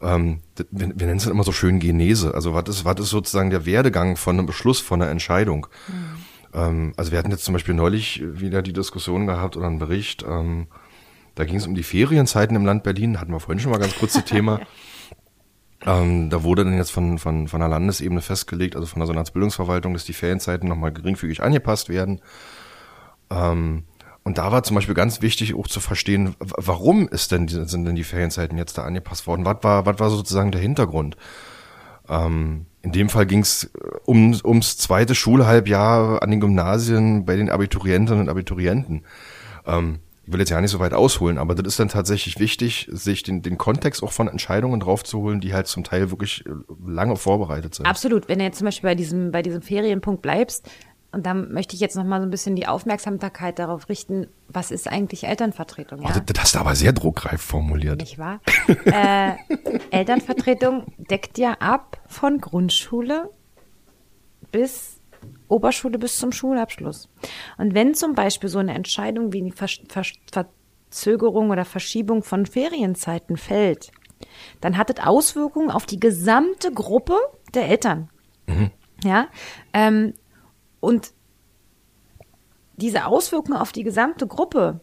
ähm, 0.02 0.42
wir, 0.56 0.66
wir 0.72 1.08
nennen 1.08 1.18
es 1.18 1.26
immer 1.26 1.44
so 1.44 1.52
schön 1.52 1.80
Genese. 1.80 2.34
Also 2.34 2.54
was 2.54 2.68
ist, 2.70 2.86
was 2.86 3.00
ist 3.00 3.10
sozusagen 3.10 3.50
der 3.50 3.66
Werdegang 3.66 4.16
von 4.18 4.38
einem 4.38 4.46
Beschluss, 4.46 4.80
von 4.80 5.02
einer 5.02 5.12
Entscheidung? 5.12 5.68
Mhm. 5.88 6.26
Ähm, 6.54 6.94
also 6.98 7.12
wir 7.12 7.20
hatten 7.20 7.32
jetzt 7.32 7.46
zum 7.46 7.54
Beispiel 7.54 7.76
neulich 7.76 8.22
wieder 8.24 8.62
die 8.62 8.74
Diskussion 8.74 9.28
gehabt 9.28 9.58
oder 9.58 9.68
einen 9.68 9.80
Bericht, 9.80 10.24
ähm, 10.28 10.68
da 11.36 11.46
ging 11.46 11.56
es 11.56 11.68
um 11.68 11.76
die 11.76 11.84
Ferienzeiten 11.84 12.56
im 12.56 12.66
Land 12.66 12.84
Berlin, 12.84 13.20
hatten 13.20 13.32
wir 13.32 13.40
vorhin 13.40 13.62
schon 13.62 13.72
mal 13.72 13.78
ganz 13.78 13.96
kurz 13.96 14.14
das 14.14 14.26
Thema. 14.26 14.60
Ähm, 15.86 16.30
da 16.30 16.44
wurde 16.44 16.66
dann 16.66 16.76
jetzt 16.76 16.92
von, 16.92 17.20
von, 17.20 17.48
von 17.48 17.62
der 17.62 17.70
Landesebene 17.70 18.20
festgelegt, 18.20 18.76
also 18.76 18.86
von 18.86 19.00
der 19.00 19.08
Senatsbildungsverwaltung, 19.08 19.94
dass 19.94 20.04
die 20.04 20.12
Ferienzeiten 20.12 20.68
nochmal 20.68 20.92
geringfügig 20.92 21.42
angepasst 21.42 21.88
werden. 21.88 22.20
Ähm, 23.30 23.86
und 24.30 24.38
da 24.38 24.52
war 24.52 24.62
zum 24.62 24.76
Beispiel 24.76 24.94
ganz 24.94 25.24
wichtig 25.24 25.56
auch 25.56 25.68
zu 25.68 25.80
verstehen, 25.80 26.36
warum 26.40 27.10
ist 27.10 27.32
denn, 27.32 27.48
sind 27.48 27.84
denn 27.86 27.96
die 27.96 28.04
Ferienzeiten 28.04 28.60
jetzt 28.60 28.78
da 28.78 28.84
angepasst 28.84 29.26
worden? 29.26 29.44
Was 29.44 29.64
war, 29.64 29.88
was 29.88 29.98
war 29.98 30.12
sozusagen 30.12 30.52
der 30.52 30.62
Hintergrund? 30.62 31.18
Ähm, 32.08 32.68
in 32.84 32.92
dem 32.92 33.10
Fall 33.10 33.26
ging 33.26 33.40
es 33.40 33.64
äh, 33.64 33.70
um, 34.06 34.40
ums 34.46 34.78
zweite 34.78 35.16
Schulhalbjahr 35.16 36.22
an 36.22 36.30
den 36.30 36.42
Gymnasien 36.42 37.26
bei 37.26 37.38
den 37.38 37.50
Abiturientinnen 37.50 38.22
und 38.22 38.30
Abiturienten. 38.30 39.02
Ähm, 39.66 39.98
ich 40.28 40.34
will 40.34 40.42
jetzt 40.42 40.52
ja 40.52 40.62
nicht 40.62 40.70
so 40.70 40.80
weit 40.80 40.94
ausholen, 40.94 41.40
aber 41.40 41.56
das 41.56 41.66
ist 41.66 41.80
dann 41.80 41.90
tatsächlich 41.90 42.38
wichtig, 42.38 42.88
sich 42.92 43.24
den, 43.24 43.42
den 43.42 43.58
Kontext 43.58 44.04
auch 44.04 44.12
von 44.12 44.28
Entscheidungen 44.28 44.80
draufzuholen, 44.80 45.42
die 45.42 45.56
halt 45.56 45.66
zum 45.66 45.84
Teil 45.84 46.12
wirklich 46.12 46.46
äh, 46.46 46.52
lange 46.86 47.16
vorbereitet 47.16 47.74
sind. 47.74 47.88
Absolut. 47.88 48.30
Wenn 48.30 48.38
du 48.38 48.46
jetzt 48.46 48.60
zum 48.60 48.66
Beispiel 48.66 48.92
bei 48.92 48.96
diesem, 48.96 49.32
bei 49.32 49.42
diesem 49.42 49.64
Ferienpunkt 49.64 50.22
bleibst, 50.22 50.70
und 51.12 51.26
da 51.26 51.34
möchte 51.34 51.74
ich 51.76 51.82
jetzt 51.82 51.96
noch 51.96 52.04
mal 52.04 52.20
so 52.20 52.28
ein 52.28 52.30
bisschen 52.30 52.56
die 52.56 52.68
Aufmerksamkeit 52.68 53.58
darauf 53.58 53.90
richten, 53.90 54.28
was 54.48 54.70
ist 54.70 54.88
eigentlich 54.88 55.26
Elternvertretung? 55.26 56.04
Ja? 56.04 56.10
Oh, 56.16 56.20
das 56.24 56.44
hast 56.44 56.56
du 56.56 56.60
aber 56.60 56.76
sehr 56.76 56.94
druckreif 56.94 57.42
formuliert. 57.42 58.00
Nicht 58.00 58.20
wahr? 58.20 58.42
äh, 58.86 59.34
Elternvertretung 59.90 60.94
deckt 60.98 61.38
ja 61.40 61.54
ab 61.54 61.98
von 62.08 62.40
Grundschule 62.40 63.30
bis 64.52 65.00
Oberschule 65.48 65.98
bis 65.98 66.18
zum 66.18 66.32
Schulabschluss. 66.32 67.10
Und 67.58 67.74
wenn 67.74 67.96
zum 67.96 68.14
Beispiel 68.14 68.50
so 68.50 68.60
eine 68.60 68.76
Entscheidung 68.76 69.34
wie 69.34 69.42
die 69.42 69.52
Ver 69.52 69.68
Ver 69.90 70.04
Verzögerung 70.32 71.50
oder 71.50 71.66
Verschiebung 71.66 72.24
von 72.24 72.46
Ferienzeiten 72.46 73.38
fällt, 73.38 73.92
dann 74.62 74.78
hat 74.78 74.90
es 74.90 75.04
Auswirkungen 75.04 75.72
auf 75.72 75.86
die 75.86 76.00
gesamte 76.00 76.72
Gruppe 76.72 77.16
der 77.54 77.68
Eltern. 77.68 78.10
Mhm. 78.48 78.72
Ja, 79.04 79.28
ähm, 79.74 80.14
und 80.80 81.14
diese 82.78 83.06
Auswirkungen 83.06 83.58
auf 83.58 83.72
die 83.72 83.84
gesamte 83.84 84.28
Gruppe 84.28 84.80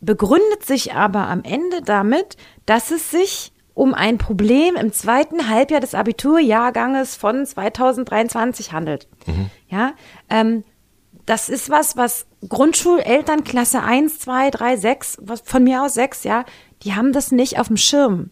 begründet 0.00 0.64
sich 0.64 0.94
aber 0.94 1.28
am 1.28 1.42
Ende 1.44 1.82
damit, 1.82 2.36
dass 2.66 2.90
es 2.90 3.10
sich 3.10 3.52
um 3.74 3.94
ein 3.94 4.18
Problem 4.18 4.76
im 4.76 4.92
zweiten 4.92 5.48
Halbjahr 5.48 5.80
des 5.80 5.94
Abiturjahrganges 5.94 7.16
von 7.16 7.46
2023 7.46 8.72
handelt. 8.72 9.08
Mhm. 9.26 9.50
Ja, 9.68 9.92
ähm, 10.28 10.64
das 11.26 11.48
ist 11.48 11.70
was, 11.70 11.96
was 11.96 12.26
Grundschuleltern 12.48 13.44
Klasse 13.44 13.82
1, 13.82 14.18
2, 14.18 14.50
3, 14.50 14.76
6, 14.76 15.18
was 15.22 15.42
von 15.42 15.62
mir 15.62 15.82
aus 15.82 15.94
6, 15.94 16.24
ja, 16.24 16.44
die 16.82 16.94
haben 16.94 17.12
das 17.12 17.30
nicht 17.30 17.58
auf 17.58 17.68
dem 17.68 17.76
Schirm. 17.76 18.30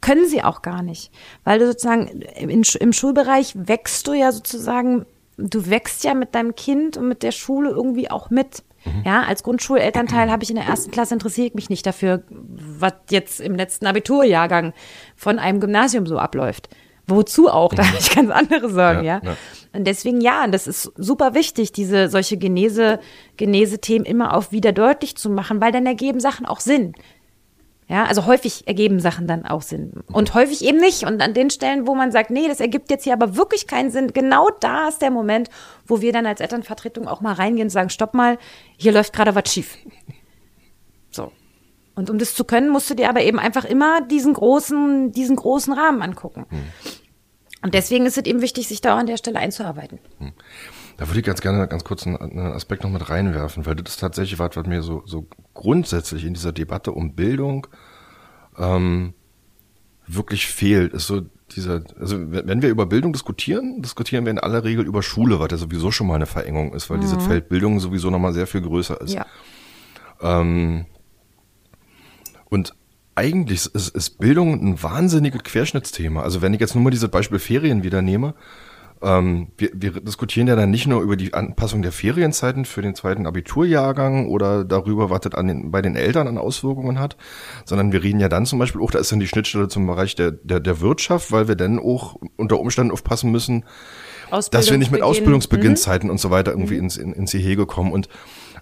Können 0.00 0.28
sie 0.28 0.44
auch 0.44 0.62
gar 0.62 0.82
nicht. 0.82 1.10
Weil 1.42 1.58
du 1.58 1.66
sozusagen 1.66 2.06
in, 2.06 2.62
im 2.62 2.92
Schulbereich 2.92 3.54
wächst 3.56 4.06
du 4.06 4.12
ja 4.12 4.30
sozusagen 4.30 5.06
du 5.36 5.68
wächst 5.68 6.04
ja 6.04 6.14
mit 6.14 6.34
deinem 6.34 6.54
Kind 6.54 6.96
und 6.96 7.08
mit 7.08 7.22
der 7.22 7.32
Schule 7.32 7.70
irgendwie 7.70 8.10
auch 8.10 8.30
mit. 8.30 8.62
Mhm. 8.84 9.02
Ja, 9.04 9.22
als 9.22 9.42
Grundschulelternteil 9.42 10.30
habe 10.30 10.44
ich 10.44 10.50
in 10.50 10.56
der 10.56 10.66
ersten 10.66 10.90
Klasse 10.90 11.14
interessiert 11.14 11.54
mich 11.54 11.70
nicht 11.70 11.86
dafür, 11.86 12.22
was 12.28 12.94
jetzt 13.10 13.40
im 13.40 13.54
letzten 13.54 13.86
Abiturjahrgang 13.86 14.72
von 15.16 15.38
einem 15.38 15.60
Gymnasium 15.60 16.06
so 16.06 16.18
abläuft. 16.18 16.68
Wozu 17.08 17.48
auch? 17.48 17.72
Da 17.72 17.86
habe 17.86 17.98
ich 17.98 18.14
ganz 18.14 18.30
andere 18.30 18.68
Sorgen, 18.68 19.04
ja, 19.04 19.20
ja. 19.22 19.30
ja. 19.30 19.36
Und 19.72 19.84
deswegen 19.86 20.20
ja, 20.20 20.46
das 20.48 20.66
ist 20.66 20.90
super 20.96 21.34
wichtig, 21.34 21.70
diese 21.72 22.08
solche 22.08 22.36
Genese, 22.36 22.98
Genese-Themen 23.36 24.04
immer 24.04 24.36
auch 24.36 24.50
wieder 24.50 24.72
deutlich 24.72 25.16
zu 25.16 25.30
machen, 25.30 25.60
weil 25.60 25.70
dann 25.70 25.86
ergeben 25.86 26.18
Sachen 26.18 26.46
auch 26.46 26.60
Sinn. 26.60 26.94
Ja, 27.88 28.04
also 28.04 28.26
häufig 28.26 28.66
ergeben 28.66 28.98
Sachen 28.98 29.28
dann 29.28 29.46
auch 29.46 29.62
Sinn 29.62 29.92
und 30.12 30.34
häufig 30.34 30.64
eben 30.64 30.78
nicht. 30.78 31.04
Und 31.04 31.22
an 31.22 31.34
den 31.34 31.50
Stellen, 31.50 31.86
wo 31.86 31.94
man 31.94 32.10
sagt, 32.10 32.30
nee, 32.30 32.48
das 32.48 32.58
ergibt 32.58 32.90
jetzt 32.90 33.04
hier 33.04 33.12
aber 33.12 33.36
wirklich 33.36 33.68
keinen 33.68 33.92
Sinn, 33.92 34.12
genau 34.12 34.48
da 34.60 34.88
ist 34.88 35.02
der 35.02 35.12
Moment, 35.12 35.50
wo 35.86 36.00
wir 36.00 36.12
dann 36.12 36.26
als 36.26 36.40
Elternvertretung 36.40 37.06
auch 37.06 37.20
mal 37.20 37.34
reingehen 37.34 37.66
und 37.66 37.70
sagen, 37.70 37.90
stopp 37.90 38.12
mal, 38.12 38.38
hier 38.76 38.90
läuft 38.90 39.12
gerade 39.12 39.36
was 39.36 39.52
schief. 39.52 39.78
So. 41.10 41.30
Und 41.94 42.10
um 42.10 42.18
das 42.18 42.34
zu 42.34 42.44
können, 42.44 42.70
musst 42.70 42.90
du 42.90 42.94
dir 42.94 43.08
aber 43.08 43.22
eben 43.22 43.38
einfach 43.38 43.64
immer 43.64 44.00
diesen 44.00 44.34
großen, 44.34 45.12
diesen 45.12 45.36
großen 45.36 45.72
Rahmen 45.72 46.02
angucken. 46.02 46.44
Hm. 46.48 46.64
Und 47.62 47.74
deswegen 47.74 48.04
ist 48.04 48.18
es 48.18 48.24
eben 48.24 48.42
wichtig, 48.42 48.68
sich 48.68 48.80
da 48.80 48.94
auch 48.94 48.98
an 48.98 49.06
der 49.06 49.16
Stelle 49.16 49.38
einzuarbeiten. 49.38 49.98
Hm. 50.18 50.32
Da 50.96 51.08
würde 51.08 51.20
ich 51.20 51.26
ganz 51.26 51.40
gerne 51.40 51.68
ganz 51.68 51.84
kurz 51.84 52.06
einen, 52.06 52.16
einen 52.16 52.52
Aspekt 52.52 52.82
noch 52.82 52.90
mit 52.90 53.08
reinwerfen, 53.08 53.66
weil 53.66 53.76
das 53.76 53.94
ist 53.94 54.00
tatsächlich 54.00 54.38
was, 54.38 54.56
was 54.56 54.66
mir 54.66 54.82
so, 54.82 55.02
so 55.06 55.28
grundsätzlich 55.52 56.24
in 56.24 56.34
dieser 56.34 56.52
Debatte 56.52 56.92
um 56.92 57.14
Bildung 57.14 57.66
ähm, 58.58 59.12
wirklich 60.06 60.46
fehlt. 60.46 60.94
Ist 60.94 61.06
so 61.06 61.22
dieser, 61.54 61.82
also 62.00 62.16
wenn 62.32 62.62
wir 62.62 62.70
über 62.70 62.86
Bildung 62.86 63.12
diskutieren, 63.12 63.82
diskutieren 63.82 64.24
wir 64.24 64.30
in 64.30 64.38
aller 64.38 64.64
Regel 64.64 64.86
über 64.86 65.02
Schule, 65.02 65.38
was 65.38 65.50
ja 65.50 65.58
sowieso 65.58 65.90
schon 65.90 66.06
mal 66.06 66.14
eine 66.14 66.26
Verengung 66.26 66.72
ist, 66.72 66.88
weil 66.88 66.96
mhm. 66.96 67.02
dieses 67.02 67.24
Feld 67.24 67.48
Bildung 67.48 67.78
sowieso 67.78 68.10
nochmal 68.10 68.32
sehr 68.32 68.46
viel 68.46 68.62
größer 68.62 69.00
ist. 69.00 69.14
Ja. 69.14 69.26
Ähm, 70.20 70.86
und 72.48 72.74
eigentlich 73.14 73.66
ist, 73.74 73.88
ist 73.94 74.18
Bildung 74.18 74.54
ein 74.54 74.82
wahnsinniges 74.82 75.42
Querschnittsthema. 75.42 76.22
Also 76.22 76.42
wenn 76.42 76.54
ich 76.54 76.60
jetzt 76.60 76.74
nur 76.74 76.84
mal 76.84 76.90
dieses 76.90 77.10
Beispiel 77.10 77.38
Ferien 77.38 77.82
wieder 77.82 78.02
nehme, 78.02 78.34
ähm, 79.02 79.48
wir, 79.58 79.70
wir 79.74 80.00
diskutieren 80.00 80.48
ja 80.48 80.56
dann 80.56 80.70
nicht 80.70 80.86
nur 80.86 81.02
über 81.02 81.16
die 81.16 81.34
Anpassung 81.34 81.82
der 81.82 81.92
Ferienzeiten 81.92 82.64
für 82.64 82.82
den 82.82 82.94
zweiten 82.94 83.26
Abiturjahrgang 83.26 84.28
oder 84.28 84.64
darüber, 84.64 85.10
was 85.10 85.20
das 85.20 85.34
an 85.34 85.48
den, 85.48 85.70
bei 85.70 85.82
den 85.82 85.96
Eltern 85.96 86.28
an 86.28 86.38
Auswirkungen 86.38 86.98
hat, 86.98 87.16
sondern 87.64 87.92
wir 87.92 88.02
reden 88.02 88.20
ja 88.20 88.28
dann 88.28 88.46
zum 88.46 88.58
Beispiel 88.58 88.80
auch, 88.80 88.90
da 88.90 88.98
ist 88.98 89.12
dann 89.12 89.20
die 89.20 89.28
Schnittstelle 89.28 89.68
zum 89.68 89.86
Bereich 89.86 90.14
der, 90.14 90.30
der, 90.30 90.60
der 90.60 90.80
Wirtschaft, 90.80 91.30
weil 91.30 91.48
wir 91.48 91.56
dann 91.56 91.78
auch 91.78 92.16
unter 92.36 92.58
Umständen 92.58 92.90
aufpassen 92.90 93.30
müssen, 93.30 93.64
dass 94.50 94.70
wir 94.70 94.78
nicht 94.78 94.90
mit 94.90 95.02
Ausbildungsbeginnzeiten 95.02 96.08
mhm. 96.08 96.12
und 96.12 96.18
so 96.18 96.30
weiter 96.30 96.50
irgendwie 96.52 96.76
ins, 96.76 96.96
in, 96.96 97.12
ins 97.12 97.32
Gehege 97.32 97.66
kommen. 97.66 97.92
Und 97.92 98.08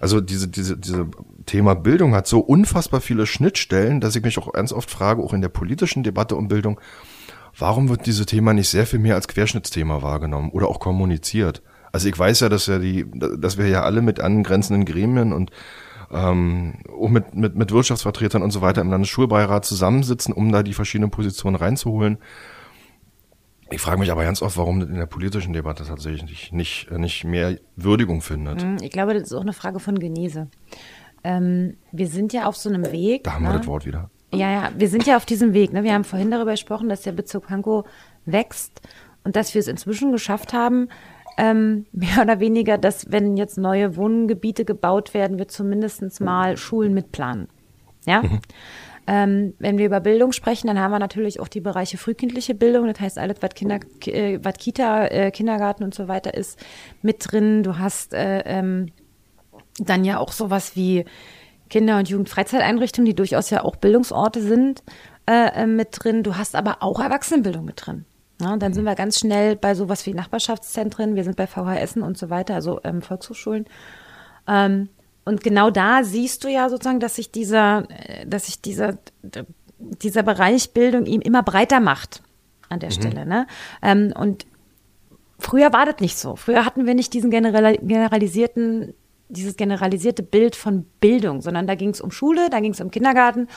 also 0.00 0.20
diese, 0.20 0.48
diese, 0.48 0.76
diese 0.76 1.06
Thema 1.46 1.74
Bildung 1.74 2.14
hat 2.14 2.26
so 2.26 2.40
unfassbar 2.40 3.00
viele 3.00 3.26
Schnittstellen, 3.26 4.00
dass 4.00 4.16
ich 4.16 4.22
mich 4.22 4.38
auch 4.38 4.52
ganz 4.52 4.72
oft 4.72 4.90
frage, 4.90 5.22
auch 5.22 5.32
in 5.32 5.40
der 5.40 5.48
politischen 5.48 6.02
Debatte 6.02 6.36
um 6.36 6.48
Bildung, 6.48 6.80
warum 7.58 7.88
wird 7.88 8.06
dieses 8.06 8.26
Thema 8.26 8.52
nicht 8.54 8.68
sehr 8.68 8.86
viel 8.86 8.98
mehr 8.98 9.14
als 9.14 9.28
Querschnittsthema 9.28 10.02
wahrgenommen 10.02 10.50
oder 10.50 10.68
auch 10.68 10.80
kommuniziert? 10.80 11.62
Also 11.92 12.08
ich 12.08 12.18
weiß 12.18 12.40
ja, 12.40 12.48
dass 12.48 12.66
ja 12.66 12.78
die, 12.78 13.06
dass 13.14 13.56
wir 13.56 13.68
ja 13.68 13.82
alle 13.82 14.02
mit 14.02 14.20
angrenzenden 14.20 14.84
Gremien 14.84 15.32
und 15.32 15.50
ähm, 16.10 16.74
mit, 17.08 17.34
mit, 17.34 17.54
mit 17.54 17.70
Wirtschaftsvertretern 17.72 18.42
und 18.42 18.50
so 18.50 18.62
weiter 18.62 18.80
im 18.80 18.90
Landesschulbeirat 18.90 19.64
zusammensitzen, 19.64 20.32
um 20.32 20.52
da 20.52 20.62
die 20.62 20.74
verschiedenen 20.74 21.10
Positionen 21.10 21.56
reinzuholen. 21.56 22.18
Ich 23.70 23.80
frage 23.80 23.98
mich 23.98 24.12
aber 24.12 24.24
ganz 24.24 24.42
oft, 24.42 24.56
warum 24.56 24.80
das 24.80 24.88
in 24.88 24.96
der 24.96 25.06
politischen 25.06 25.52
Debatte 25.52 25.84
tatsächlich 25.84 26.52
nicht, 26.52 26.90
nicht 26.90 27.24
mehr 27.24 27.58
Würdigung 27.76 28.20
findet. 28.20 28.62
Hm, 28.62 28.76
ich 28.82 28.90
glaube, 28.90 29.14
das 29.14 29.24
ist 29.24 29.32
auch 29.32 29.40
eine 29.40 29.52
Frage 29.52 29.80
von 29.80 29.98
Genese. 29.98 30.48
Ähm, 31.24 31.76
wir 31.90 32.06
sind 32.06 32.32
ja 32.32 32.46
auf 32.46 32.56
so 32.56 32.68
einem 32.68 32.92
Weg. 32.92 33.24
Da 33.24 33.34
haben 33.34 33.44
ne? 33.44 33.50
wir 33.50 33.58
das 33.58 33.66
Wort 33.66 33.86
wieder. 33.86 34.10
Ja, 34.34 34.50
ja, 34.50 34.72
wir 34.76 34.88
sind 34.88 35.06
ja 35.06 35.16
auf 35.16 35.26
diesem 35.26 35.54
Weg. 35.54 35.72
Ne? 35.72 35.84
Wir 35.84 35.94
haben 35.94 36.04
vorhin 36.04 36.30
darüber 36.30 36.52
gesprochen, 36.52 36.88
dass 36.88 37.02
der 37.02 37.12
Bezirk 37.12 37.46
Pankow 37.46 37.86
wächst 38.24 38.80
und 39.24 39.36
dass 39.36 39.54
wir 39.54 39.60
es 39.60 39.68
inzwischen 39.68 40.12
geschafft 40.12 40.52
haben, 40.52 40.88
ähm, 41.36 41.86
mehr 41.92 42.22
oder 42.22 42.40
weniger, 42.40 42.78
dass 42.78 43.10
wenn 43.10 43.36
jetzt 43.36 43.58
neue 43.58 43.96
Wohngebiete 43.96 44.64
gebaut 44.64 45.14
werden, 45.14 45.38
wir 45.38 45.48
zumindest 45.48 46.20
mal 46.20 46.56
Schulen 46.56 46.94
mitplanen. 46.94 47.48
Ja. 48.06 48.22
Mhm. 48.22 48.40
Ähm, 49.06 49.54
wenn 49.58 49.76
wir 49.76 49.84
über 49.84 50.00
Bildung 50.00 50.32
sprechen, 50.32 50.66
dann 50.66 50.78
haben 50.78 50.90
wir 50.90 50.98
natürlich 50.98 51.38
auch 51.38 51.48
die 51.48 51.60
Bereiche 51.60 51.98
frühkindliche 51.98 52.54
Bildung, 52.54 52.86
das 52.86 53.00
heißt 53.00 53.18
alles, 53.18 53.36
was, 53.40 53.50
Kinder, 53.50 53.80
äh, 54.06 54.38
was 54.42 54.54
Kita, 54.54 55.06
äh, 55.08 55.30
Kindergarten 55.30 55.84
und 55.84 55.94
so 55.94 56.08
weiter 56.08 56.32
ist, 56.32 56.58
mit 57.02 57.18
drin. 57.20 57.62
Du 57.62 57.78
hast 57.78 58.14
äh, 58.14 58.42
ähm, 58.46 58.86
dann 59.78 60.04
ja 60.04 60.18
auch 60.18 60.32
sowas 60.32 60.74
wie 60.74 61.04
Kinder- 61.74 61.98
und 61.98 62.08
Jugendfreizeiteinrichtungen, 62.08 63.04
die 63.04 63.16
durchaus 63.16 63.50
ja 63.50 63.64
auch 63.64 63.74
Bildungsorte 63.74 64.40
sind, 64.40 64.84
äh, 65.28 65.62
äh, 65.62 65.66
mit 65.66 65.88
drin. 65.90 66.22
Du 66.22 66.36
hast 66.36 66.54
aber 66.54 66.84
auch 66.84 67.00
Erwachsenenbildung 67.00 67.64
mit 67.64 67.84
drin. 67.84 68.04
Ja, 68.40 68.56
dann 68.56 68.72
sind 68.72 68.84
wir 68.84 68.94
ganz 68.94 69.18
schnell 69.18 69.56
bei 69.56 69.74
sowas 69.74 70.06
wie 70.06 70.14
Nachbarschaftszentren, 70.14 71.16
wir 71.16 71.24
sind 71.24 71.34
bei 71.34 71.48
VHS 71.48 71.96
und 71.96 72.16
so 72.16 72.30
weiter, 72.30 72.54
also 72.54 72.78
ähm, 72.84 73.02
Volkshochschulen. 73.02 73.64
Ähm, 74.46 74.88
und 75.24 75.42
genau 75.42 75.70
da 75.70 76.04
siehst 76.04 76.44
du 76.44 76.48
ja 76.48 76.68
sozusagen, 76.68 77.00
dass 77.00 77.16
sich 77.16 77.32
dieser, 77.32 77.88
äh, 77.90 78.24
dass 78.24 78.46
sich 78.46 78.62
dieser, 78.62 78.98
dieser 79.78 80.22
Bereich 80.22 80.74
Bildung 80.74 81.06
ihm 81.06 81.22
immer 81.22 81.42
breiter 81.42 81.80
macht 81.80 82.22
an 82.68 82.78
der 82.78 82.90
mhm. 82.90 82.94
Stelle. 82.94 83.26
Ne? 83.26 83.48
Ähm, 83.82 84.14
und 84.16 84.46
früher 85.40 85.72
war 85.72 85.86
das 85.86 85.98
nicht 85.98 86.18
so. 86.18 86.36
Früher 86.36 86.64
hatten 86.64 86.86
wir 86.86 86.94
nicht 86.94 87.12
diesen 87.14 87.32
generalisierten 87.32 88.94
dieses 89.28 89.56
generalisierte 89.56 90.22
Bild 90.22 90.56
von 90.56 90.84
Bildung, 91.00 91.40
sondern 91.40 91.66
da 91.66 91.74
ging 91.74 91.90
es 91.90 92.00
um 92.00 92.10
Schule, 92.10 92.50
da 92.50 92.60
ging 92.60 92.72
es 92.72 92.80
um 92.80 92.90
Kindergarten. 92.90 93.48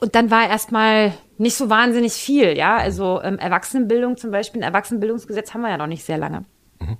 Und 0.00 0.14
dann 0.14 0.30
war 0.30 0.48
erstmal 0.48 1.12
nicht 1.38 1.56
so 1.56 1.70
wahnsinnig 1.70 2.12
viel, 2.12 2.56
ja. 2.56 2.76
Also 2.76 3.20
ähm, 3.22 3.38
Erwachsenenbildung 3.38 4.16
zum 4.16 4.30
Beispiel, 4.30 4.60
ein 4.62 4.68
Erwachsenenbildungsgesetz 4.68 5.54
haben 5.54 5.62
wir 5.62 5.70
ja 5.70 5.76
noch 5.76 5.88
nicht 5.88 6.04
sehr 6.04 6.18
lange. 6.18 6.44
Mhm. 6.80 6.98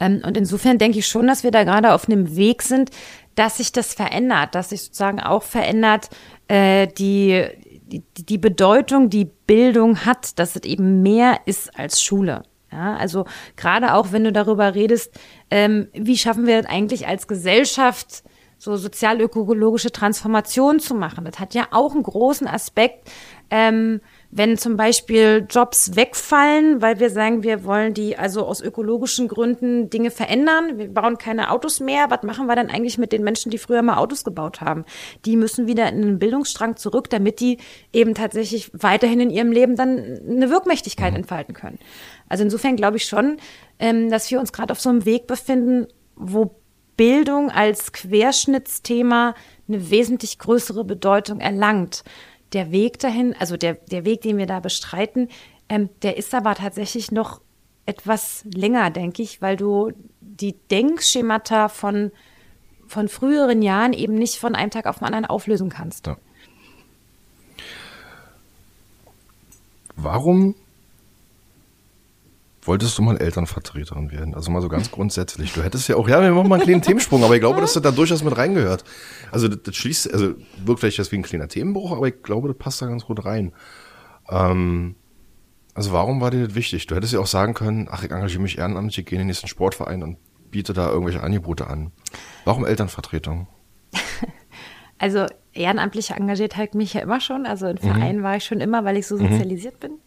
Ähm, 0.00 0.22
und 0.24 0.36
insofern 0.36 0.78
denke 0.78 0.98
ich 0.98 1.06
schon, 1.06 1.26
dass 1.26 1.42
wir 1.42 1.50
da 1.50 1.64
gerade 1.64 1.92
auf 1.92 2.08
einem 2.08 2.36
Weg 2.36 2.62
sind, 2.62 2.90
dass 3.34 3.56
sich 3.56 3.72
das 3.72 3.94
verändert, 3.94 4.54
dass 4.54 4.70
sich 4.70 4.82
sozusagen 4.82 5.20
auch 5.20 5.42
verändert 5.42 6.10
äh, 6.48 6.86
die, 6.86 7.46
die, 7.86 8.02
die 8.24 8.38
Bedeutung, 8.38 9.10
die 9.10 9.24
Bildung 9.24 10.04
hat, 10.04 10.38
dass 10.38 10.56
es 10.56 10.62
eben 10.62 11.02
mehr 11.02 11.40
ist 11.46 11.76
als 11.78 12.02
Schule. 12.02 12.42
Ja, 12.74 12.96
also 12.96 13.24
gerade 13.56 13.94
auch, 13.94 14.10
wenn 14.10 14.24
du 14.24 14.32
darüber 14.32 14.74
redest, 14.74 15.12
ähm, 15.48 15.88
wie 15.92 16.18
schaffen 16.18 16.46
wir 16.46 16.60
das 16.60 16.70
eigentlich 16.70 17.06
als 17.06 17.28
Gesellschaft, 17.28 18.24
so 18.58 18.76
sozial-ökologische 18.76 19.92
Transformation 19.92 20.80
zu 20.80 20.94
machen. 20.94 21.24
Das 21.24 21.38
hat 21.38 21.54
ja 21.54 21.68
auch 21.70 21.92
einen 21.92 22.02
großen 22.02 22.46
Aspekt, 22.46 23.10
ähm, 23.50 24.00
wenn 24.30 24.56
zum 24.56 24.76
Beispiel 24.76 25.46
Jobs 25.48 25.94
wegfallen, 25.94 26.82
weil 26.82 26.98
wir 26.98 27.10
sagen, 27.10 27.42
wir 27.42 27.64
wollen 27.64 27.94
die 27.94 28.16
also 28.16 28.44
aus 28.44 28.60
ökologischen 28.60 29.28
Gründen 29.28 29.90
Dinge 29.90 30.10
verändern. 30.10 30.78
Wir 30.78 30.92
bauen 30.92 31.18
keine 31.18 31.50
Autos 31.50 31.78
mehr. 31.78 32.06
Was 32.08 32.22
machen 32.22 32.46
wir 32.46 32.56
dann 32.56 32.70
eigentlich 32.70 32.98
mit 32.98 33.12
den 33.12 33.22
Menschen, 33.22 33.50
die 33.50 33.58
früher 33.58 33.82
mal 33.82 33.98
Autos 33.98 34.24
gebaut 34.24 34.60
haben? 34.60 34.84
Die 35.24 35.36
müssen 35.36 35.68
wieder 35.68 35.88
in 35.90 36.02
den 36.02 36.18
Bildungsstrang 36.18 36.76
zurück, 36.76 37.10
damit 37.10 37.38
die 37.38 37.58
eben 37.92 38.14
tatsächlich 38.14 38.70
weiterhin 38.72 39.20
in 39.20 39.30
ihrem 39.30 39.52
Leben 39.52 39.76
dann 39.76 40.20
eine 40.28 40.50
Wirkmächtigkeit 40.50 41.14
entfalten 41.14 41.54
können. 41.54 41.78
Also 42.34 42.42
insofern 42.42 42.74
glaube 42.74 42.96
ich 42.96 43.04
schon, 43.04 43.36
ähm, 43.78 44.10
dass 44.10 44.28
wir 44.28 44.40
uns 44.40 44.52
gerade 44.52 44.72
auf 44.72 44.80
so 44.80 44.90
einem 44.90 45.04
Weg 45.04 45.28
befinden, 45.28 45.86
wo 46.16 46.50
Bildung 46.96 47.48
als 47.48 47.92
Querschnittsthema 47.92 49.36
eine 49.68 49.88
wesentlich 49.88 50.40
größere 50.40 50.84
Bedeutung 50.84 51.38
erlangt. 51.38 52.02
Der 52.52 52.72
Weg 52.72 52.98
dahin, 52.98 53.36
also 53.38 53.56
der, 53.56 53.74
der 53.74 54.04
Weg, 54.04 54.22
den 54.22 54.36
wir 54.36 54.46
da 54.46 54.58
bestreiten, 54.58 55.28
ähm, 55.68 55.90
der 56.02 56.16
ist 56.16 56.34
aber 56.34 56.56
tatsächlich 56.56 57.12
noch 57.12 57.40
etwas 57.86 58.44
länger, 58.52 58.90
denke 58.90 59.22
ich, 59.22 59.40
weil 59.40 59.54
du 59.54 59.92
die 60.20 60.56
Denkschemata 60.72 61.68
von, 61.68 62.10
von 62.88 63.06
früheren 63.06 63.62
Jahren 63.62 63.92
eben 63.92 64.14
nicht 64.14 64.40
von 64.40 64.56
einem 64.56 64.72
Tag 64.72 64.86
auf 64.86 64.98
den 64.98 65.04
anderen 65.04 65.26
auflösen 65.26 65.68
kannst. 65.68 66.08
Ja. 66.08 66.16
Warum 69.94 70.56
wolltest 72.64 72.98
du 72.98 73.02
mal 73.02 73.16
Elternvertreterin 73.18 74.10
werden? 74.10 74.34
Also 74.34 74.50
mal 74.50 74.62
so 74.62 74.68
ganz 74.68 74.90
grundsätzlich. 74.90 75.52
Du 75.52 75.62
hättest 75.62 75.88
ja 75.88 75.96
auch, 75.96 76.08
ja, 76.08 76.22
wir 76.22 76.32
machen 76.32 76.48
mal 76.48 76.56
einen 76.56 76.64
kleinen 76.64 76.82
Themensprung, 76.82 77.22
aber 77.24 77.34
ich 77.34 77.40
glaube, 77.40 77.60
dass 77.60 77.74
das 77.74 77.82
da 77.82 77.90
durchaus 77.90 78.24
mit 78.24 78.36
reingehört. 78.36 78.84
Also 79.30 79.48
das, 79.48 79.62
das 79.62 79.76
schließt, 79.76 80.12
also 80.12 80.34
wirkt 80.64 80.80
vielleicht 80.80 80.98
deswegen 80.98 81.22
ein 81.22 81.26
kleiner 81.26 81.48
Themenbruch, 81.48 81.92
aber 81.92 82.08
ich 82.08 82.22
glaube, 82.22 82.48
das 82.48 82.56
passt 82.56 82.82
da 82.82 82.86
ganz 82.86 83.04
gut 83.04 83.24
rein. 83.24 83.52
Ähm, 84.28 84.96
also 85.74 85.92
warum 85.92 86.20
war 86.20 86.30
dir 86.30 86.46
das 86.46 86.54
wichtig? 86.54 86.86
Du 86.86 86.94
hättest 86.94 87.12
ja 87.12 87.20
auch 87.20 87.26
sagen 87.26 87.54
können, 87.54 87.88
ach, 87.90 88.02
ich 88.02 88.10
engagiere 88.10 88.42
mich 88.42 88.58
ehrenamtlich, 88.58 88.98
ich 88.98 89.06
gehe 89.06 89.16
in 89.16 89.22
den 89.22 89.26
nächsten 89.26 89.48
Sportverein 89.48 90.02
und 90.02 90.18
biete 90.50 90.72
da 90.72 90.88
irgendwelche 90.88 91.22
Angebote 91.22 91.66
an. 91.66 91.92
Warum 92.44 92.64
Elternvertretung? 92.64 93.48
Also 94.96 95.26
ehrenamtlich 95.52 96.12
engagiert 96.12 96.56
halt 96.56 96.74
mich 96.74 96.94
ja 96.94 97.00
immer 97.02 97.20
schon. 97.20 97.46
Also 97.46 97.66
in 97.66 97.78
Vereinen 97.78 98.20
mhm. 98.20 98.22
war 98.22 98.36
ich 98.36 98.44
schon 98.44 98.60
immer, 98.60 98.84
weil 98.84 98.96
ich 98.96 99.06
so 99.06 99.16
mhm. 99.16 99.28
sozialisiert 99.28 99.74
mhm. 99.74 99.80
bin. 99.80 99.98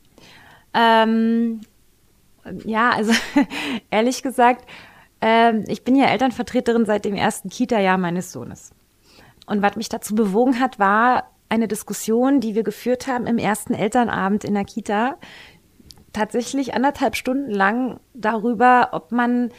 Ähm, 0.73 1.61
ja, 2.65 2.91
also 2.91 3.11
ehrlich 3.91 4.23
gesagt, 4.23 4.65
ähm, 5.21 5.63
ich 5.67 5.83
bin 5.83 5.95
ja 5.95 6.05
Elternvertreterin 6.05 6.85
seit 6.85 7.05
dem 7.05 7.15
ersten 7.15 7.49
Kita-Jahr 7.49 7.97
meines 7.97 8.31
Sohnes. 8.31 8.71
Und 9.45 9.61
was 9.61 9.75
mich 9.75 9.89
dazu 9.89 10.15
bewogen 10.15 10.59
hat, 10.59 10.79
war 10.79 11.31
eine 11.49 11.67
Diskussion, 11.67 12.39
die 12.39 12.55
wir 12.55 12.63
geführt 12.63 13.07
haben 13.07 13.25
im 13.25 13.37
ersten 13.37 13.73
Elternabend 13.73 14.43
in 14.43 14.53
der 14.53 14.65
Kita, 14.65 15.17
tatsächlich 16.13 16.73
anderthalb 16.73 17.15
Stunden 17.15 17.51
lang 17.51 17.99
darüber, 18.13 18.89
ob 18.91 19.11
man 19.11 19.49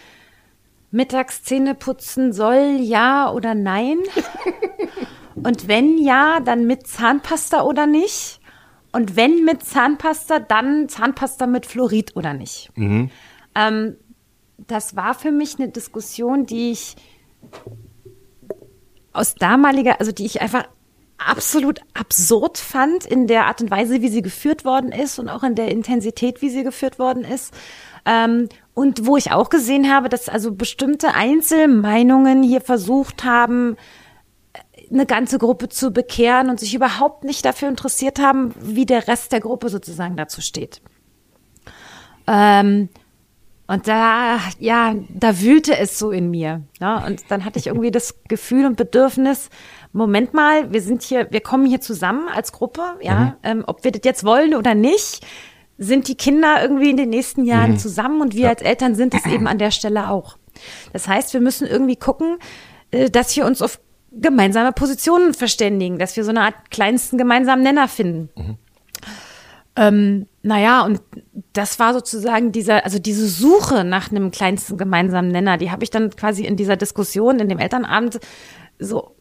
mittags 0.91 1.43
Zähne 1.43 1.74
putzen 1.74 2.32
soll, 2.32 2.78
ja 2.80 3.30
oder 3.32 3.55
nein. 3.55 3.99
Und 5.34 5.68
wenn 5.68 5.99
ja, 5.99 6.41
dann 6.41 6.66
mit 6.66 6.86
Zahnpasta 6.86 7.62
oder 7.62 7.86
nicht. 7.86 8.41
Und 8.93 9.16
wenn 9.16 9.45
mit 9.45 9.62
Zahnpasta, 9.64 10.39
dann 10.39 10.89
Zahnpasta 10.89 11.47
mit 11.47 11.66
Fluorid 11.66 12.16
oder 12.16 12.34
nicht. 12.34 12.70
Mhm. 12.74 13.11
Ähm, 13.55 13.97
das 14.57 14.97
war 14.97 15.14
für 15.14 15.30
mich 15.30 15.59
eine 15.59 15.68
Diskussion, 15.68 16.47
die 16.47 16.72
ich 16.72 16.97
aus 19.12 19.34
damaliger, 19.34 20.01
also 20.01 20.12
die 20.12 20.26
ich 20.26 20.41
einfach 20.41 20.68
absolut 21.18 21.80
absurd 21.95 22.59
fand 22.59 23.05
in 23.05 23.26
der 23.26 23.47
Art 23.47 23.61
und 23.61 23.70
Weise, 23.70 24.01
wie 24.03 24.09
sie 24.09 24.22
geführt 24.22 24.64
worden 24.64 24.93
ist 24.93 25.18
und 25.18 25.28
auch 25.28 25.43
in 25.43 25.55
der 25.55 25.68
Intensität, 25.68 26.41
wie 26.43 26.49
sie 26.49 26.62
geführt 26.62 26.99
worden 26.99 27.24
ist. 27.24 27.53
Ähm, 28.07 28.49
und 28.74 29.07
wo 29.07 29.16
ich 29.16 29.32
auch 29.32 29.51
gesehen 29.51 29.93
habe, 29.93 30.09
dass 30.09 30.28
also 30.28 30.55
bestimmte 30.55 31.14
Einzelmeinungen 31.14 32.45
hier 32.45 32.61
versucht 32.61 33.24
haben, 33.24 33.76
eine 34.91 35.07
ganze 35.07 35.39
Gruppe 35.39 35.68
zu 35.68 35.91
bekehren 35.91 36.51
und 36.51 36.61
sich 36.61 36.74
überhaupt 36.74 37.24
nicht 37.24 37.45
dafür 37.45 37.68
interessiert 37.68 38.18
haben, 38.18 38.55
wie 38.61 38.86
der 38.86 39.09
Rest 39.09 39.32
der 39.32 39.41
Gruppe 39.41 39.68
sozusagen 39.68 40.16
dazu 40.16 40.41
steht. 40.41 40.80
Ähm, 42.26 42.89
und 43.66 43.86
da, 43.86 44.39
ja, 44.59 44.95
da 45.11 45.41
wühlte 45.41 45.76
es 45.76 45.99
so 45.99 46.11
in 46.11 46.30
mir. 46.30 46.62
Ne? 46.80 47.05
und 47.07 47.30
dann 47.30 47.45
hatte 47.45 47.59
ich 47.59 47.66
irgendwie 47.66 47.91
das 47.91 48.22
Gefühl 48.26 48.64
und 48.64 48.76
Bedürfnis, 48.76 49.51
Moment 49.93 50.32
mal, 50.32 50.72
wir 50.72 50.80
sind 50.80 51.03
hier, 51.03 51.28
wir 51.30 51.41
kommen 51.41 51.66
hier 51.66 51.80
zusammen 51.80 52.28
als 52.28 52.53
Gruppe, 52.53 52.82
ja, 53.03 53.18
mhm. 53.18 53.32
ähm, 53.43 53.64
ob 53.66 53.84
wir 53.84 53.93
das 53.93 54.03
jetzt 54.05 54.24
wollen 54.24 54.55
oder 54.55 54.74
nicht, 54.74 55.26
sind 55.76 56.09
die 56.09 56.16
Kinder 56.16 56.62
irgendwie 56.62 56.91
in 56.91 56.97
den 56.97 57.11
nächsten 57.11 57.45
Jahren 57.45 57.72
mhm. 57.72 57.78
zusammen 57.78 58.20
und 58.20 58.34
wir 58.34 58.45
ja. 58.45 58.49
als 58.51 58.62
Eltern 58.62 58.95
sind 58.95 59.14
es 59.14 59.26
eben 59.30 59.47
an 59.47 59.59
der 59.59 59.70
Stelle 59.70 60.11
auch. 60.11 60.36
Das 60.93 61.07
heißt, 61.07 61.34
wir 61.34 61.41
müssen 61.41 61.66
irgendwie 61.66 61.97
gucken, 61.97 62.39
äh, 62.91 63.11
dass 63.11 63.36
wir 63.36 63.47
uns 63.47 63.62
auf 63.62 63.80
gemeinsame 64.13 64.73
Positionen 64.73 65.35
verständigen, 65.35 65.99
dass 65.99 66.17
wir 66.17 66.25
so 66.25 66.31
eine 66.31 66.43
Art 66.43 66.71
kleinsten 66.71 67.19
gemeinsamen 67.19 67.63
Nenner 67.63 67.89
finden. 67.89 68.31
Mhm. 68.37 68.59
Ähm, 69.77 70.27
naja, 70.43 70.85
und 70.85 71.01
das 71.53 71.79
war 71.79 71.93
sozusagen 71.95 72.51
dieser, 72.51 72.85
also 72.85 72.99
diese 72.99 73.29
Suche 73.29 73.85
nach 73.85 74.11
einem 74.11 74.33
kleinsten 74.33 74.77
gemeinsamen 74.77 75.31
Nenner, 75.31 75.57
die 75.57 75.71
habe 75.71 75.85
ich 75.85 75.91
dann 75.91 76.11
quasi 76.11 76.45
in 76.45 76.57
dieser 76.57 76.77
Diskussion, 76.77 77.39
in 77.39 77.49
dem 77.49 77.59
Elternabend 77.59 78.19
so 78.81 79.15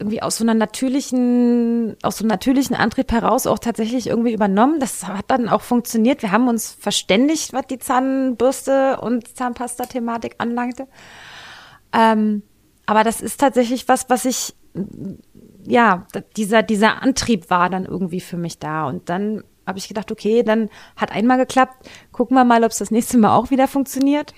irgendwie 0.00 0.22
aus 0.22 0.38
so 0.38 0.44
einer 0.44 0.54
natürlichen, 0.54 1.96
aus 2.02 2.16
so 2.18 2.24
einem 2.24 2.30
natürlichen 2.30 2.74
Antrieb 2.74 3.12
heraus 3.12 3.46
auch 3.46 3.58
tatsächlich 3.58 4.06
irgendwie 4.06 4.32
übernommen. 4.32 4.80
Das 4.80 5.06
hat 5.06 5.26
dann 5.28 5.48
auch 5.48 5.60
funktioniert. 5.60 6.22
Wir 6.22 6.32
haben 6.32 6.48
uns 6.48 6.70
verständigt, 6.70 7.52
was 7.52 7.66
die 7.66 7.78
Zahnbürste 7.78 8.98
und 9.00 9.36
Zahnpasta-Thematik 9.36 10.36
anlangte. 10.38 10.88
Ähm, 11.92 12.42
aber 12.90 13.04
das 13.04 13.20
ist 13.20 13.38
tatsächlich 13.38 13.86
was, 13.86 14.10
was 14.10 14.24
ich, 14.24 14.52
ja, 15.64 16.08
dieser, 16.36 16.64
dieser 16.64 17.04
Antrieb 17.04 17.48
war 17.48 17.70
dann 17.70 17.84
irgendwie 17.84 18.18
für 18.18 18.36
mich 18.36 18.58
da. 18.58 18.88
Und 18.88 19.08
dann 19.08 19.44
habe 19.64 19.78
ich 19.78 19.86
gedacht, 19.86 20.10
okay, 20.10 20.42
dann 20.42 20.68
hat 20.96 21.12
einmal 21.12 21.38
geklappt. 21.38 21.88
Gucken 22.10 22.36
wir 22.36 22.44
mal, 22.44 22.64
ob 22.64 22.72
es 22.72 22.78
das 22.78 22.90
nächste 22.90 23.16
Mal 23.16 23.36
auch 23.36 23.52
wieder 23.52 23.68
funktioniert. 23.68 24.34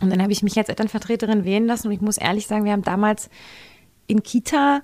Und 0.00 0.10
dann 0.10 0.22
habe 0.22 0.30
ich 0.30 0.44
mich 0.44 0.56
als 0.56 0.68
Elternvertreterin 0.68 1.44
wählen 1.44 1.66
lassen. 1.66 1.88
Und 1.88 1.94
ich 1.94 2.00
muss 2.00 2.18
ehrlich 2.18 2.46
sagen, 2.46 2.64
wir 2.64 2.70
haben 2.70 2.82
damals 2.82 3.30
in 4.06 4.22
Kita, 4.22 4.80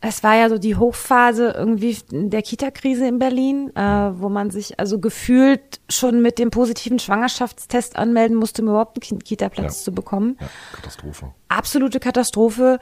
es 0.00 0.22
war 0.22 0.36
ja 0.36 0.48
so 0.48 0.58
die 0.58 0.76
Hochphase 0.76 1.54
irgendwie 1.56 1.96
der 2.10 2.42
Kita-Krise 2.42 3.06
in 3.06 3.18
Berlin, 3.18 3.74
äh, 3.74 3.80
wo 3.80 4.28
man 4.28 4.50
sich 4.50 4.78
also 4.78 4.98
gefühlt 4.98 5.80
schon 5.88 6.20
mit 6.20 6.38
dem 6.38 6.50
positiven 6.50 6.98
Schwangerschaftstest 6.98 7.96
anmelden 7.96 8.36
musste, 8.36 8.62
um 8.62 8.68
überhaupt 8.68 8.98
einen 9.10 9.20
Kita-Platz 9.20 9.80
ja. 9.80 9.84
zu 9.84 9.92
bekommen. 9.92 10.36
Ja, 10.40 10.48
Katastrophe. 10.72 11.32
Absolute 11.48 11.98
Katastrophe. 11.98 12.78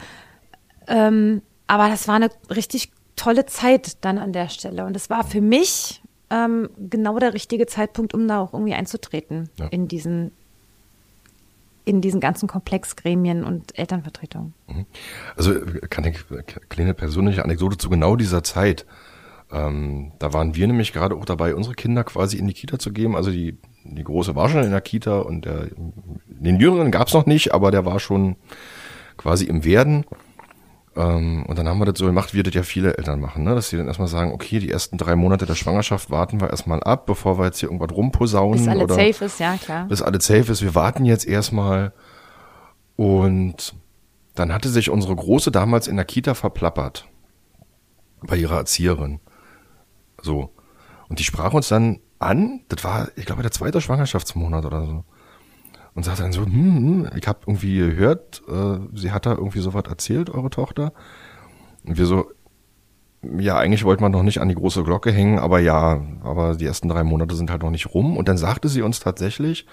Ähm, 0.87 1.43
aber 1.67 1.89
das 1.89 2.09
war 2.09 2.17
eine 2.17 2.31
richtig 2.51 2.93
tolle 3.17 3.47
Zeit 3.47 4.05
dann 4.05 4.19
an 4.19 4.33
der 4.33 4.49
Stelle. 4.49 4.85
Und 4.85 4.97
es 4.97 5.09
war 5.09 5.25
für 5.25 5.41
mich 5.41 6.03
ähm, 6.31 6.69
genau 6.77 7.19
der 7.19 7.33
richtige 7.33 7.67
Zeitpunkt, 7.67 8.13
um 8.13 8.27
da 8.27 8.41
auch 8.41 8.53
irgendwie 8.53 8.75
einzutreten 8.75 9.51
ja. 9.59 9.67
in 9.69 9.89
diesen 9.89 10.33
in 11.85 12.01
diesen 12.01 12.21
ganzen 12.21 12.49
Komplexgremien 12.49 13.45
und 13.45 13.79
Elternvertretungen. 13.79 14.55
Mhm. 14.67 14.87
Also 15.37 15.55
kann 15.91 16.05
ich 16.05 16.19
kleine 16.69 16.95
persönliche 16.95 17.45
Anekdote 17.45 17.77
zu 17.77 17.91
genau 17.91 18.17
dieser 18.17 18.43
Zeit. 18.43 18.87
Ähm, 19.53 20.13
da 20.19 20.33
waren 20.33 20.55
wir 20.55 20.67
nämlich 20.67 20.93
gerade 20.93 21.15
auch 21.15 21.25
dabei, 21.25 21.55
unsere 21.55 21.75
Kinder 21.75 22.03
quasi 22.05 22.39
in 22.39 22.47
die 22.47 22.55
Kita 22.55 22.79
zu 22.79 22.93
geben. 22.93 23.15
Also 23.17 23.31
die, 23.31 23.59
die 23.85 24.05
große 24.05 24.35
war 24.35 24.49
schon 24.49 24.65
in 24.65 24.71
der 24.71 24.81
Kita 24.81 25.21
und 25.21 25.45
der, 25.45 25.69
den 26.27 26.59
Jüngeren 26.59 26.91
gab's 26.91 27.15
noch 27.15 27.27
nicht, 27.27 27.53
aber 27.53 27.71
der 27.71 27.85
war 27.85 28.01
schon 28.01 28.37
quasi 29.17 29.45
im 29.45 29.65
Werden. 29.65 30.05
Ähm, 30.97 31.45
und 31.47 31.59
dann 31.59 31.69
haben 31.69 31.79
wir 31.79 31.87
das 31.87 31.99
so 31.99 32.07
gemacht, 32.07 32.35
wie 32.35 32.43
das 32.43 32.55
ja 32.55 32.63
viele 32.63 32.97
Eltern 32.97 33.21
machen, 33.21 33.43
ne? 33.43 33.55
dass 33.55 33.69
sie 33.69 33.77
dann 33.77 33.89
erstmal 33.89 34.09
sagen, 34.09 34.33
okay, 34.33 34.61
die 34.61 34.71
ersten 34.71 34.97
drei 34.97 35.17
Monate 35.17 35.45
der 35.45 35.57
Schwangerschaft 35.57 36.11
warten 36.11 36.41
wir 36.41 36.51
erstmal 36.51 36.83
ab, 36.83 37.07
bevor 37.07 37.39
wir 37.39 37.47
jetzt 37.47 37.59
hier 37.59 37.69
irgendwas 37.71 37.97
rumposaunen. 37.97 38.65
Bis 38.65 38.69
alles 38.69 38.95
safe 38.95 39.25
ist, 39.25 39.41
ja 39.41 39.57
klar. 39.57 39.87
Bis 39.87 40.03
alles 40.03 40.27
safe 40.27 40.53
ist, 40.53 40.63
wir 40.63 40.75
warten 40.75 41.05
jetzt 41.05 41.27
erstmal. 41.27 41.93
Und 42.97 43.75
dann 44.37 44.53
hatte 44.53 44.69
sich 44.69 44.89
unsere 44.89 45.17
Große 45.17 45.51
damals 45.51 45.89
in 45.89 45.97
der 45.97 46.05
Kita 46.05 46.35
verplappert. 46.35 47.09
Bei 48.23 48.37
ihrer 48.37 48.57
Erzieherin. 48.57 49.21
So. 50.23 50.51
Und 51.09 51.19
die 51.19 51.25
sprach 51.25 51.53
uns 51.55 51.69
dann 51.69 52.01
an, 52.21 52.61
das 52.69 52.85
war, 52.85 53.09
ich 53.17 53.27
glaube, 53.27 53.43
der 53.43 53.51
zweite 53.51 53.81
Schwangerschaftsmonat 53.81 54.65
oder 54.65 54.87
so 54.87 55.05
und 55.95 56.05
sagt 56.05 56.21
dann 56.21 56.33
so, 56.33 56.45
hm, 56.45 56.53
hm 57.07 57.11
ich 57.17 57.27
habe 57.27 57.41
irgendwie 57.47 57.79
gehört, 57.79 58.43
äh, 58.49 58.79
sie 58.95 59.13
hat 59.13 59.27
da 59.27 59.33
irgendwie 59.33 59.61
sowas 59.61 59.85
erzählt, 59.89 60.31
eure 60.31 60.51
Tochter. 60.51 60.93
Und 61.85 61.99
wir 61.99 62.07
so, 62.07 62.31
ja, 63.39 63.57
eigentlich 63.57 63.85
wollte 63.85 64.03
man 64.03 64.13
noch 64.13 64.23
nicht 64.23 64.41
an 64.41 64.49
die 64.49 64.55
große 64.55 64.83
Glocke 64.85 65.11
hängen, 65.13 65.39
aber 65.39 65.61
ja, 65.61 66.03
aber 66.23 66.57
die 66.57 66.67
ersten 66.67 66.89
drei 66.89 67.05
Monate 67.05 67.35
sind 67.35 67.51
halt 67.51 67.63
noch 67.63 67.71
nicht 67.71 67.95
rum. 67.95 68.17
Und 68.17 68.29
dann 68.29 68.37
sagte 68.37 68.69
sie 68.69 68.83
uns 68.83 69.01
tatsächlich, 69.01 69.67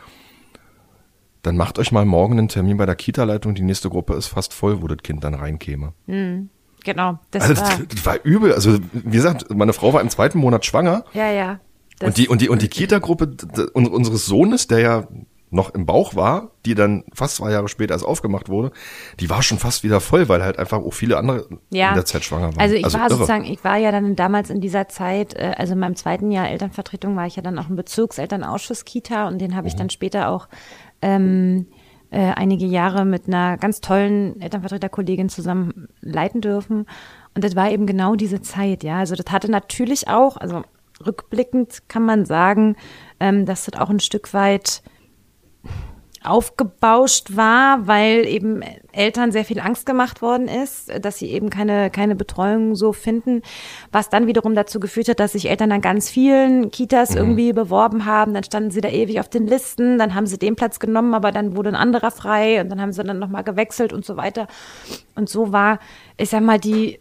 dann 1.41 1.57
macht 1.57 1.79
euch 1.79 1.91
mal 1.91 2.05
morgen 2.05 2.37
einen 2.37 2.47
Termin 2.47 2.77
bei 2.77 2.85
der 2.85 2.95
Kita-Leitung, 2.95 3.55
die 3.55 3.63
nächste 3.63 3.89
Gruppe 3.89 4.13
ist 4.13 4.27
fast 4.27 4.53
voll, 4.53 4.81
wo 4.81 4.87
das 4.87 4.99
Kind 4.99 5.23
dann 5.23 5.33
reinkäme. 5.33 5.93
Mhm. 6.05 6.49
Genau. 6.83 7.19
Das, 7.31 7.43
also, 7.43 7.61
war 7.61 7.69
das, 7.69 7.87
das 7.87 8.05
war 8.05 8.15
übel. 8.23 8.53
Also, 8.53 8.79
wie 8.91 9.11
gesagt, 9.11 9.53
meine 9.53 9.73
Frau 9.73 9.93
war 9.93 10.01
im 10.01 10.09
zweiten 10.09 10.39
Monat 10.39 10.65
schwanger. 10.65 11.05
Ja, 11.13 11.29
ja. 11.29 11.59
Und 12.01 12.17
die, 12.17 12.27
und 12.27 12.41
die, 12.41 12.49
und 12.49 12.63
die 12.63 12.67
Kita-Gruppe 12.67 13.35
unseres 13.73 14.25
Sohnes, 14.25 14.65
der 14.67 14.79
ja 14.79 15.07
noch 15.51 15.73
im 15.73 15.85
Bauch 15.85 16.15
war, 16.15 16.51
die 16.65 16.75
dann 16.75 17.03
fast 17.13 17.35
zwei 17.35 17.51
Jahre 17.51 17.67
später 17.67 17.93
erst 17.93 18.05
aufgemacht 18.05 18.47
wurde, 18.49 18.71
die 19.19 19.29
war 19.29 19.43
schon 19.43 19.59
fast 19.59 19.83
wieder 19.83 19.99
voll, 19.99 20.29
weil 20.29 20.43
halt 20.43 20.57
einfach 20.57 20.79
auch 20.79 20.93
viele 20.93 21.17
andere 21.17 21.45
Ja. 21.69 21.89
in 21.89 21.95
der 21.95 22.05
Zeit 22.05 22.23
schwanger 22.23 22.55
waren. 22.55 22.59
Also 22.59 22.75
ich 22.75 22.83
war 22.93 23.01
irre. 23.01 23.09
sozusagen, 23.09 23.43
ich 23.43 23.63
war 23.63 23.77
ja 23.77 23.91
dann 23.91 24.15
damals 24.15 24.49
in 24.49 24.61
dieser 24.61 24.87
Zeit, 24.87 25.33
äh, 25.35 25.53
also 25.57 25.73
in 25.73 25.79
meinem 25.79 25.95
zweiten 25.95 26.31
Jahr 26.31 26.49
Elternvertretung 26.49 27.15
war 27.15 27.27
ich 27.27 27.35
ja 27.35 27.41
dann 27.43 27.59
auch 27.59 27.69
im 27.69 27.75
Bezirkselternausschuss 27.75 28.85
Kita 28.85 29.27
und 29.27 29.39
den 29.39 29.55
habe 29.55 29.67
ich 29.67 29.75
dann 29.75 29.89
später 29.89 30.29
auch 30.29 30.47
ähm, 31.01 31.67
äh, 32.11 32.31
einige 32.31 32.65
Jahre 32.65 33.05
mit 33.05 33.27
einer 33.27 33.57
ganz 33.57 33.81
tollen 33.81 34.39
Elternvertreterkollegin 34.41 35.29
zusammen 35.29 35.89
leiten 36.01 36.41
dürfen. 36.41 36.85
Und 37.35 37.43
das 37.43 37.55
war 37.55 37.71
eben 37.71 37.85
genau 37.85 38.15
diese 38.15 38.41
Zeit, 38.41 38.83
ja. 38.83 38.99
Also 38.99 39.15
das 39.15 39.31
hatte 39.31 39.49
natürlich 39.49 40.07
auch, 40.07 40.37
also 40.37 40.63
rückblickend 41.05 41.87
kann 41.87 42.05
man 42.05 42.25
sagen, 42.25 42.75
ähm, 43.19 43.45
dass 43.45 43.65
das 43.65 43.79
auch 43.79 43.89
ein 43.89 43.99
Stück 43.99 44.33
weit 44.33 44.81
aufgebauscht 46.23 47.35
war, 47.35 47.87
weil 47.87 48.27
eben 48.27 48.61
Eltern 48.91 49.31
sehr 49.31 49.43
viel 49.43 49.59
Angst 49.59 49.87
gemacht 49.87 50.21
worden 50.21 50.47
ist, 50.47 50.91
dass 51.03 51.17
sie 51.17 51.31
eben 51.31 51.49
keine, 51.49 51.89
keine 51.89 52.15
Betreuung 52.15 52.75
so 52.75 52.93
finden, 52.93 53.41
was 53.91 54.09
dann 54.09 54.27
wiederum 54.27 54.53
dazu 54.53 54.79
geführt 54.79 55.09
hat, 55.09 55.19
dass 55.19 55.31
sich 55.31 55.49
Eltern 55.49 55.71
an 55.71 55.81
ganz 55.81 56.11
vielen 56.11 56.69
Kitas 56.69 57.15
irgendwie 57.15 57.53
beworben 57.53 58.05
haben, 58.05 58.35
dann 58.35 58.43
standen 58.43 58.69
sie 58.69 58.81
da 58.81 58.89
ewig 58.89 59.19
auf 59.19 59.29
den 59.29 59.47
Listen, 59.47 59.97
dann 59.97 60.13
haben 60.13 60.27
sie 60.27 60.37
den 60.37 60.55
Platz 60.55 60.79
genommen, 60.79 61.15
aber 61.15 61.31
dann 61.31 61.55
wurde 61.55 61.69
ein 61.69 61.75
anderer 61.75 62.11
frei 62.11 62.61
und 62.61 62.69
dann 62.69 62.79
haben 62.79 62.91
sie 62.91 63.03
dann 63.03 63.17
nochmal 63.17 63.43
gewechselt 63.43 63.91
und 63.91 64.05
so 64.05 64.15
weiter. 64.15 64.47
Und 65.15 65.27
so 65.27 65.51
war, 65.51 65.79
ich 66.17 66.29
sag 66.29 66.43
mal, 66.43 66.59
die, 66.59 66.99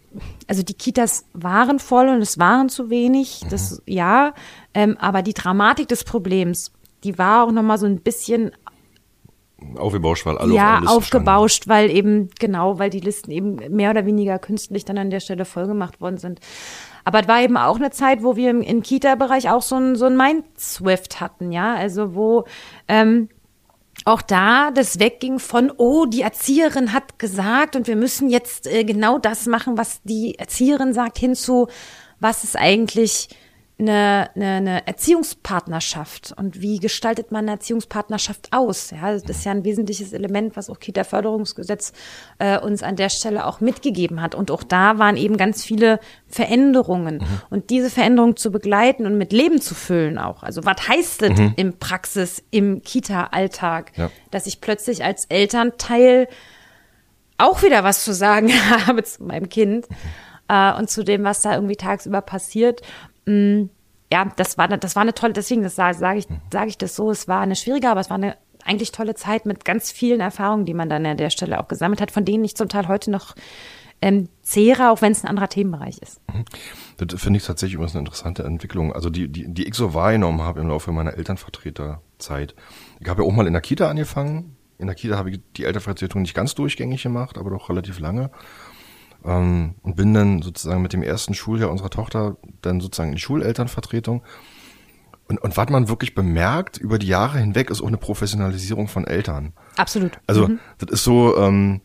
also 0.48 0.62
die 0.62 0.74
Kitas 0.74 1.26
waren 1.34 1.78
voll 1.78 2.08
und 2.08 2.22
es 2.22 2.38
waren 2.38 2.70
zu 2.70 2.88
wenig, 2.88 3.42
das 3.50 3.82
ja, 3.84 4.32
ähm, 4.72 4.96
aber 4.98 5.20
die 5.20 5.34
Dramatik 5.34 5.88
des 5.88 6.04
Problems, 6.04 6.72
die 7.04 7.18
war 7.18 7.44
auch 7.44 7.52
nochmal 7.52 7.78
so 7.78 7.86
ein 7.86 8.00
bisschen 8.00 8.52
aufgebauscht, 9.76 10.26
weil 10.26 10.38
alle 10.38 10.54
ja, 10.54 10.78
auf 10.78 10.96
aufgebauscht, 10.96 11.68
weil 11.68 11.90
eben, 11.90 12.30
genau, 12.38 12.78
weil 12.78 12.90
die 12.90 13.00
Listen 13.00 13.30
eben 13.30 13.56
mehr 13.74 13.90
oder 13.90 14.06
weniger 14.06 14.38
künstlich 14.38 14.84
dann 14.84 14.98
an 14.98 15.10
der 15.10 15.20
Stelle 15.20 15.44
vollgemacht 15.44 16.00
worden 16.00 16.18
sind. 16.18 16.40
Aber 17.04 17.20
es 17.20 17.28
war 17.28 17.40
eben 17.40 17.56
auch 17.56 17.76
eine 17.76 17.90
Zeit, 17.90 18.22
wo 18.22 18.36
wir 18.36 18.50
im, 18.50 18.62
im 18.62 18.82
Kita-Bereich 18.82 19.50
auch 19.50 19.62
so 19.62 19.76
ein, 19.76 19.96
so 19.96 20.06
ein 20.06 20.16
Mind-Swift 20.16 21.20
hatten, 21.20 21.52
ja, 21.52 21.74
also 21.74 22.14
wo 22.14 22.44
ähm, 22.88 23.28
auch 24.04 24.22
da 24.22 24.70
das 24.70 24.98
wegging 24.98 25.38
von, 25.38 25.72
oh, 25.76 26.06
die 26.06 26.22
Erzieherin 26.22 26.92
hat 26.92 27.18
gesagt 27.18 27.76
und 27.76 27.86
wir 27.86 27.96
müssen 27.96 28.28
jetzt 28.30 28.66
äh, 28.66 28.84
genau 28.84 29.18
das 29.18 29.46
machen, 29.46 29.76
was 29.76 30.02
die 30.02 30.38
Erzieherin 30.38 30.92
sagt, 30.92 31.18
hinzu, 31.18 31.68
was 32.18 32.44
ist 32.44 32.56
eigentlich 32.56 33.28
eine, 33.80 34.30
eine, 34.34 34.46
eine 34.46 34.86
Erziehungspartnerschaft 34.86 36.32
und 36.36 36.60
wie 36.60 36.78
gestaltet 36.78 37.32
man 37.32 37.44
eine 37.44 37.52
Erziehungspartnerschaft 37.52 38.48
aus? 38.52 38.90
Ja, 38.90 39.12
das 39.12 39.24
ist 39.24 39.44
ja 39.44 39.52
ein 39.52 39.64
wesentliches 39.64 40.12
Element, 40.12 40.56
was 40.56 40.70
auch 40.70 40.78
Kita-Förderungsgesetz 40.78 41.92
äh, 42.38 42.58
uns 42.58 42.82
an 42.82 42.96
der 42.96 43.08
Stelle 43.08 43.46
auch 43.46 43.60
mitgegeben 43.60 44.20
hat. 44.22 44.34
Und 44.34 44.50
auch 44.50 44.62
da 44.62 44.98
waren 44.98 45.16
eben 45.16 45.36
ganz 45.36 45.64
viele 45.64 45.98
Veränderungen. 46.28 47.24
Und 47.50 47.70
diese 47.70 47.90
Veränderungen 47.90 48.36
zu 48.36 48.52
begleiten 48.52 49.06
und 49.06 49.18
mit 49.18 49.32
Leben 49.32 49.60
zu 49.60 49.74
füllen 49.74 50.18
auch. 50.18 50.42
Also 50.42 50.64
was 50.64 50.88
heißt 50.88 51.22
das 51.22 51.40
im 51.56 51.78
Praxis, 51.78 52.42
im 52.50 52.82
Kita-Alltag, 52.82 53.92
Ja. 53.96 54.10
dass 54.30 54.46
ich 54.46 54.60
plötzlich 54.60 55.04
als 55.04 55.24
Elternteil 55.26 56.28
auch 57.38 57.62
wieder 57.62 57.84
was 57.84 58.04
zu 58.04 58.12
sagen 58.12 58.50
habe 58.86 59.02
zu 59.02 59.24
meinem 59.24 59.48
Kind 59.48 59.86
äh, 60.48 60.72
und 60.74 60.90
zu 60.90 61.04
dem, 61.04 61.24
was 61.24 61.40
da 61.42 61.54
irgendwie 61.54 61.76
tagsüber 61.76 62.20
passiert. 62.20 62.82
Mm, 63.26 63.64
ja, 64.12 64.24
das 64.36 64.58
war, 64.58 64.68
das 64.68 64.96
war 64.96 65.02
eine 65.02 65.14
tolle, 65.14 65.32
deswegen 65.32 65.68
sage 65.68 65.96
sag 65.96 66.16
ich, 66.16 66.26
sage 66.52 66.68
ich 66.68 66.78
das 66.78 66.96
so, 66.96 67.10
es 67.10 67.28
war 67.28 67.40
eine 67.40 67.56
schwierige, 67.56 67.88
aber 67.88 68.00
es 68.00 68.10
war 68.10 68.16
eine 68.16 68.36
eigentlich 68.64 68.92
tolle 68.92 69.14
Zeit 69.14 69.46
mit 69.46 69.64
ganz 69.64 69.90
vielen 69.90 70.20
Erfahrungen, 70.20 70.66
die 70.66 70.74
man 70.74 70.88
dann 70.88 71.06
an 71.06 71.16
der 71.16 71.30
Stelle 71.30 71.60
auch 71.60 71.68
gesammelt 71.68 72.00
hat, 72.00 72.10
von 72.10 72.24
denen 72.24 72.44
ich 72.44 72.56
zum 72.56 72.68
Teil 72.68 72.88
heute 72.88 73.10
noch 73.10 73.34
ähm, 74.02 74.28
zehre, 74.42 74.90
auch 74.90 75.02
wenn 75.02 75.12
es 75.12 75.22
ein 75.22 75.28
anderer 75.28 75.48
Themenbereich 75.48 75.98
ist. 75.98 76.20
Das 76.96 77.20
finde 77.20 77.38
ich 77.38 77.44
tatsächlich 77.44 77.74
übrigens 77.74 77.94
eine 77.94 78.00
interessante 78.00 78.44
Entwicklung. 78.44 78.92
Also 78.92 79.10
die, 79.10 79.28
die, 79.28 79.52
die 79.52 79.68
ich 79.68 79.74
so 79.74 79.94
wahrgenommen 79.94 80.42
habe 80.42 80.60
im 80.60 80.68
Laufe 80.68 80.92
meiner 80.92 81.14
Elternvertreterzeit. 81.14 82.54
Ich 83.00 83.08
habe 83.08 83.22
ja 83.22 83.28
auch 83.28 83.32
mal 83.32 83.46
in 83.46 83.52
der 83.52 83.62
Kita 83.62 83.88
angefangen. 83.88 84.56
In 84.78 84.86
der 84.86 84.96
Kita 84.96 85.16
habe 85.16 85.30
ich 85.30 85.40
die 85.56 85.64
Elternvertretung 85.64 86.22
nicht 86.22 86.34
ganz 86.34 86.54
durchgängig 86.54 87.02
gemacht, 87.02 87.36
aber 87.36 87.50
doch 87.50 87.68
relativ 87.68 87.98
lange. 87.98 88.30
Ähm, 89.24 89.74
und 89.82 89.96
bin 89.96 90.14
dann 90.14 90.42
sozusagen 90.42 90.82
mit 90.82 90.92
dem 90.92 91.02
ersten 91.02 91.34
Schuljahr 91.34 91.70
unserer 91.70 91.90
Tochter 91.90 92.36
dann 92.62 92.80
sozusagen 92.80 93.10
in 93.10 93.16
die 93.16 93.22
Schulelternvertretung. 93.22 94.22
Und, 95.28 95.38
und 95.38 95.56
was 95.56 95.68
man 95.68 95.88
wirklich 95.88 96.14
bemerkt 96.14 96.78
über 96.78 96.98
die 96.98 97.06
Jahre 97.06 97.38
hinweg, 97.38 97.70
ist 97.70 97.82
auch 97.82 97.86
eine 97.86 97.98
Professionalisierung 97.98 98.88
von 98.88 99.06
Eltern. 99.06 99.52
Absolut. 99.76 100.18
Also 100.26 100.50
das 100.78 100.90
ist 100.90 101.04
so, 101.04 101.36
ähm, 101.36 101.80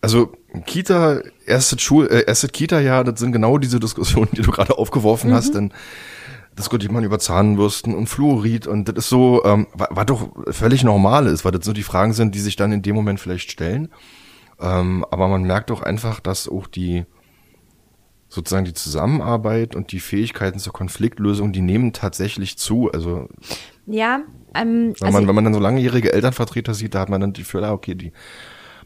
also 0.00 0.32
Kita, 0.64 1.20
erstes 1.44 1.82
Schul, 1.82 2.06
äh, 2.06 2.24
erstes 2.26 2.52
Kita-Jahr, 2.52 3.04
das 3.04 3.20
sind 3.20 3.32
genau 3.32 3.58
diese 3.58 3.80
Diskussionen, 3.80 4.28
die 4.32 4.42
du 4.42 4.50
gerade 4.50 4.78
aufgeworfen 4.78 5.34
hast, 5.34 5.54
denn 5.54 5.72
diskutiert 6.58 6.92
man 6.92 7.04
über 7.04 7.18
Zahnbürsten 7.18 7.94
und 7.94 8.06
Fluorid 8.06 8.66
und 8.66 8.88
das 8.88 8.96
ist 8.96 9.08
so, 9.10 9.44
ähm, 9.44 9.66
was 9.74 10.06
doch 10.06 10.30
völlig 10.50 10.84
normal 10.84 11.26
ist, 11.26 11.44
weil 11.44 11.52
das 11.52 11.64
so 11.64 11.72
die 11.72 11.82
Fragen 11.82 12.14
sind, 12.14 12.34
die 12.34 12.40
sich 12.40 12.56
dann 12.56 12.72
in 12.72 12.82
dem 12.82 12.94
Moment 12.94 13.20
vielleicht 13.20 13.50
stellen. 13.50 13.90
Ähm, 14.60 15.04
aber 15.10 15.28
man 15.28 15.42
merkt 15.42 15.70
doch 15.70 15.82
einfach, 15.82 16.20
dass 16.20 16.48
auch 16.48 16.66
die 16.66 17.04
sozusagen 18.28 18.64
die 18.64 18.74
Zusammenarbeit 18.74 19.76
und 19.76 19.92
die 19.92 20.00
Fähigkeiten 20.00 20.58
zur 20.58 20.72
Konfliktlösung, 20.72 21.52
die 21.52 21.60
nehmen 21.62 21.92
tatsächlich 21.92 22.58
zu. 22.58 22.90
Also 22.92 23.28
Ja, 23.86 24.20
ähm, 24.54 24.94
wenn, 24.98 25.06
also 25.06 25.12
man, 25.12 25.28
wenn 25.28 25.34
man 25.34 25.44
dann 25.44 25.54
so 25.54 25.60
langjährige 25.60 26.12
Elternvertreter 26.12 26.74
sieht, 26.74 26.94
da 26.94 27.00
hat 27.00 27.08
man 27.08 27.20
dann 27.20 27.32
die 27.32 27.42
Gefühl, 27.42 27.64
ah, 27.64 27.72
okay, 27.72 27.94
die 27.94 28.12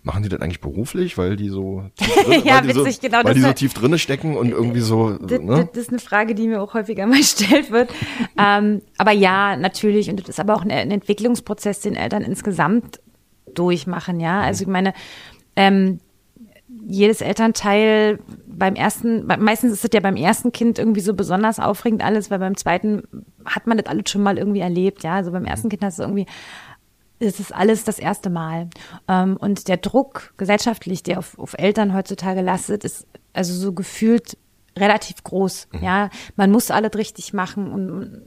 machen 0.03 0.23
die 0.23 0.29
das 0.29 0.41
eigentlich 0.41 0.61
beruflich, 0.61 1.17
weil 1.19 1.37
die 1.37 1.49
so 1.51 1.85
tief 1.97 2.15
drin, 2.25 2.43
Ja, 2.45 2.55
weil 2.57 2.63
die 2.63 2.69
witzig, 2.75 2.95
so, 2.97 3.01
genau, 3.03 3.17
weil 3.19 3.25
das 3.25 3.35
die 3.35 3.41
so 3.41 3.47
war- 3.47 3.55
tief 3.55 3.75
drinne 3.75 3.99
stecken 3.99 4.37
und 4.37 4.51
irgendwie 4.51 4.81
so, 4.81 5.13
Das, 5.19 5.41
ne? 5.41 5.69
das 5.73 5.83
ist 5.85 5.91
eine 5.91 5.99
Frage, 5.99 6.35
die 6.35 6.47
mir 6.49 6.61
auch 6.63 6.75
häufiger 6.75 7.07
mal 7.07 7.19
gestellt 7.19 7.71
wird. 7.71 7.91
ähm, 8.39 8.83
aber 8.99 9.13
ja, 9.13 9.57
natürlich. 9.57 10.11
Und 10.11 10.21
das 10.21 10.29
ist 10.29 10.41
aber 10.41 10.55
auch 10.55 10.63
ein, 10.63 10.71
ein 10.71 10.91
Entwicklungsprozess, 10.91 11.81
den 11.81 11.97
Eltern 11.97 12.23
insgesamt 12.23 13.01
durchmachen, 13.55 14.21
ja. 14.21 14.41
Also 14.43 14.63
ich 14.63 14.69
meine, 14.69 14.93
ähm, 15.61 16.01
jedes 16.87 17.21
Elternteil 17.21 18.19
beim 18.47 18.75
ersten, 18.75 19.27
meistens 19.27 19.73
ist 19.73 19.85
es 19.85 19.91
ja 19.93 20.01
beim 20.01 20.17
ersten 20.17 20.53
Kind 20.53 20.79
irgendwie 20.79 21.01
so 21.01 21.15
besonders 21.15 21.59
aufregend 21.59 22.05
alles, 22.05 22.31
weil 22.31 22.39
beim 22.39 22.57
zweiten 22.57 23.03
hat 23.45 23.67
man 23.67 23.77
das 23.77 23.87
alles 23.87 24.11
schon 24.11 24.23
mal 24.23 24.39
irgendwie 24.39 24.61
erlebt, 24.61 25.03
ja. 25.03 25.15
Also 25.15 25.33
beim 25.33 25.45
ersten 25.45 25.69
Kind 25.69 25.83
hast 25.83 25.99
du 25.99 26.03
irgendwie 26.03 26.27
es 27.23 27.39
ist 27.39 27.55
alles 27.55 27.85
das 27.85 27.99
erste 27.99 28.31
Mal. 28.31 28.71
Ähm, 29.07 29.37
und 29.39 29.69
der 29.69 29.77
Druck 29.77 30.33
gesellschaftlich, 30.39 31.03
der 31.03 31.19
auf, 31.19 31.39
auf 31.39 31.55
Eltern 31.59 31.93
heutzutage 31.95 32.41
lastet, 32.41 32.83
ist 32.85 33.07
also 33.35 33.53
so 33.53 33.75
gefühlt 33.75 34.39
relativ 34.81 35.23
groß. 35.23 35.69
Ja, 35.81 36.11
man 36.37 36.51
muss 36.51 36.71
alles 36.71 36.93
richtig 36.97 37.33
machen 37.33 37.71
und 37.73 38.23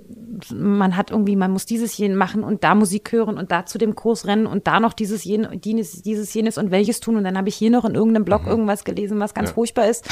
man 0.54 0.96
hat 0.98 1.12
irgendwie, 1.12 1.36
man 1.36 1.52
muss 1.52 1.66
dieses 1.66 1.98
jenen 1.98 2.16
machen 2.18 2.44
und 2.44 2.64
da 2.64 2.76
Musik 2.76 3.12
hören 3.12 3.38
und 3.38 3.52
da 3.52 3.66
zu 3.66 3.78
dem 3.78 3.96
Kurs 3.96 4.26
rennen 4.26 4.46
und 4.48 4.68
da 4.68 4.80
noch 4.80 4.94
dieses 4.94 5.24
jen, 5.24 5.48
dieses, 5.62 6.02
dieses 6.02 6.34
jenes 6.34 6.58
und 6.58 6.72
welches 6.72 7.00
tun 7.00 7.18
und 7.18 7.24
dann 7.24 7.38
habe 7.38 7.50
ich 7.50 7.56
hier 7.56 7.70
noch 7.70 7.86
in 7.86 7.96
irgendeinem 7.96 8.26
Blog 8.26 8.46
irgendwas 8.48 8.84
gelesen, 8.84 9.20
was 9.20 9.34
ganz 9.34 9.50
Ja. 9.50 9.56
furchtbar 9.56 9.88
ist. 9.90 10.08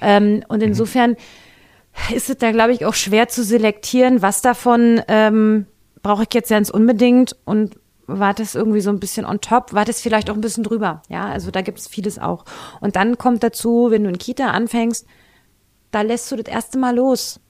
Ähm, 0.00 0.44
und 0.48 0.62
insofern 0.62 1.16
ist 2.14 2.30
es 2.30 2.36
da, 2.38 2.52
glaube 2.52 2.72
ich, 2.72 2.84
auch 2.84 2.94
schwer 2.94 3.28
zu 3.28 3.42
selektieren, 3.42 4.22
was 4.22 4.42
davon 4.42 5.02
ähm, 5.08 5.66
brauche 6.02 6.22
ich 6.22 6.32
jetzt 6.32 6.50
ganz 6.50 6.70
unbedingt 6.70 7.36
und 7.44 7.76
war 8.06 8.32
das 8.32 8.54
irgendwie 8.54 8.80
so 8.80 8.88
ein 8.90 9.00
bisschen 9.00 9.26
on 9.26 9.40
top, 9.40 9.74
war 9.74 9.84
das 9.84 10.00
vielleicht 10.00 10.30
auch 10.30 10.34
ein 10.34 10.40
bisschen 10.40 10.64
drüber. 10.64 11.02
Ja, 11.10 11.26
also 11.26 11.50
da 11.50 11.60
gibt 11.60 11.78
es 11.78 11.88
vieles 11.88 12.18
auch. 12.18 12.44
Und 12.80 12.96
dann 12.96 13.18
kommt 13.18 13.42
dazu, 13.42 13.88
wenn 13.90 14.04
du 14.04 14.08
in 14.08 14.16
Kita 14.16 14.46
anfängst, 14.46 15.06
da 15.90 16.02
lässt 16.02 16.30
du 16.30 16.36
das 16.36 16.52
erste 16.52 16.78
Mal 16.78 16.94
los. 16.96 17.40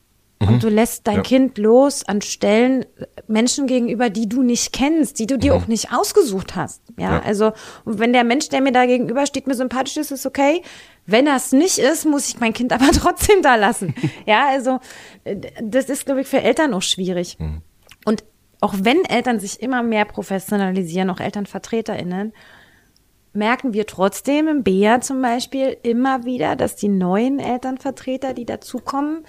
Und 0.40 0.62
du 0.62 0.68
lässt 0.68 1.08
dein 1.08 1.16
Ja. 1.16 1.22
Kind 1.22 1.58
los 1.58 2.06
an 2.06 2.22
Stellen 2.22 2.82
äh, 2.82 3.06
Menschen 3.26 3.66
gegenüber, 3.66 4.08
die 4.08 4.28
du 4.28 4.42
nicht 4.44 4.72
kennst, 4.72 5.18
die 5.18 5.26
du 5.26 5.36
dir 5.36 5.52
auch 5.56 5.66
nicht 5.66 5.92
ausgesucht 5.92 6.54
hast. 6.54 6.80
Ja, 6.96 7.14
Ja. 7.16 7.22
also 7.22 7.52
und 7.84 7.98
wenn 7.98 8.12
der 8.12 8.22
Mensch, 8.22 8.48
der 8.48 8.60
mir 8.60 8.70
da 8.70 8.86
gegenüber 8.86 9.26
steht, 9.26 9.48
mir 9.48 9.56
sympathisch 9.56 9.96
ist, 9.96 10.12
ist 10.12 10.26
okay. 10.26 10.62
Wenn 11.06 11.24
das 11.24 11.50
nicht 11.50 11.78
ist, 11.78 12.04
muss 12.06 12.28
ich 12.28 12.38
mein 12.38 12.52
Kind 12.52 12.72
aber 12.72 12.92
trotzdem 12.92 13.42
da 13.42 13.56
lassen. 13.56 13.94
ja, 14.26 14.46
also 14.48 14.78
äh, 15.24 15.34
das 15.60 15.86
ist, 15.86 16.06
glaube 16.06 16.20
ich, 16.20 16.28
für 16.28 16.40
Eltern 16.40 16.72
auch 16.72 16.82
schwierig. 16.82 17.36
Und 18.04 18.22
auch 18.60 18.74
wenn 18.80 19.04
Eltern 19.06 19.40
sich 19.40 19.60
immer 19.60 19.82
mehr 19.82 20.04
professionalisieren, 20.04 21.10
auch 21.10 21.18
ElternvertreterInnen, 21.20 22.32
merken 23.38 23.72
wir 23.72 23.86
trotzdem 23.86 24.48
im 24.48 24.62
BEA 24.62 25.00
zum 25.00 25.22
Beispiel 25.22 25.76
immer 25.82 26.24
wieder, 26.24 26.56
dass 26.56 26.76
die 26.76 26.88
neuen 26.88 27.38
Elternvertreter, 27.38 28.34
die 28.34 28.44
dazukommen, 28.44 29.24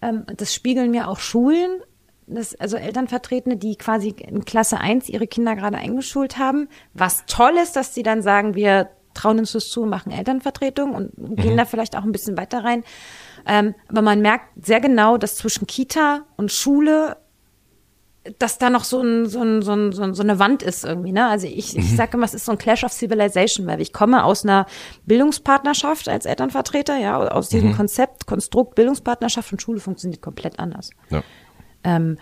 ähm, 0.00 0.24
das 0.36 0.54
spiegeln 0.54 0.90
mir 0.90 1.08
auch 1.08 1.20
Schulen, 1.20 1.82
das, 2.26 2.54
also 2.54 2.76
Elternvertretende, 2.76 3.56
die 3.56 3.76
quasi 3.76 4.14
in 4.18 4.44
Klasse 4.44 4.78
1 4.78 5.08
ihre 5.08 5.26
Kinder 5.26 5.54
gerade 5.54 5.76
eingeschult 5.76 6.38
haben. 6.38 6.68
Was 6.94 7.24
toll 7.26 7.52
ist, 7.62 7.76
dass 7.76 7.94
sie 7.94 8.02
dann 8.02 8.22
sagen, 8.22 8.54
wir 8.54 8.90
trauen 9.14 9.38
uns 9.38 9.52
das 9.52 9.68
zu, 9.68 9.84
machen 9.84 10.10
Elternvertretung 10.10 10.94
und 10.94 11.12
gehen 11.36 11.56
da 11.56 11.64
vielleicht 11.64 11.96
auch 11.96 12.04
ein 12.04 12.12
bisschen 12.12 12.36
weiter 12.36 12.64
rein. 12.64 12.82
Ähm, 13.46 13.74
aber 13.88 14.02
man 14.02 14.20
merkt 14.20 14.46
sehr 14.64 14.80
genau, 14.80 15.18
dass 15.18 15.36
zwischen 15.36 15.66
Kita 15.66 16.24
und 16.36 16.50
Schule 16.50 17.16
dass 18.38 18.58
da 18.58 18.70
noch 18.70 18.84
so, 18.84 19.00
ein, 19.00 19.26
so, 19.26 19.42
ein, 19.42 19.62
so, 19.62 19.72
ein, 19.72 19.92
so 19.92 20.22
eine 20.22 20.38
Wand 20.38 20.62
ist 20.62 20.84
irgendwie. 20.84 21.12
Ne? 21.12 21.26
Also 21.26 21.48
ich, 21.48 21.76
ich 21.76 21.96
sage 21.96 22.16
immer, 22.16 22.24
es 22.24 22.34
ist 22.34 22.44
so 22.44 22.52
ein 22.52 22.58
Clash 22.58 22.84
of 22.84 22.92
Civilization, 22.92 23.66
weil 23.66 23.80
ich 23.80 23.92
komme 23.92 24.24
aus 24.24 24.44
einer 24.44 24.66
Bildungspartnerschaft 25.06 26.08
als 26.08 26.24
Elternvertreter, 26.26 26.96
ja, 26.98 27.18
aus 27.18 27.48
diesem 27.48 27.70
mhm. 27.70 27.76
Konzept, 27.76 28.26
Konstrukt 28.26 28.76
Bildungspartnerschaft 28.76 29.50
und 29.52 29.60
Schule 29.60 29.80
funktioniert 29.80 30.22
komplett 30.22 30.60
anders. 30.60 30.90
Ja. 31.10 31.22
Ähm, 31.82 32.18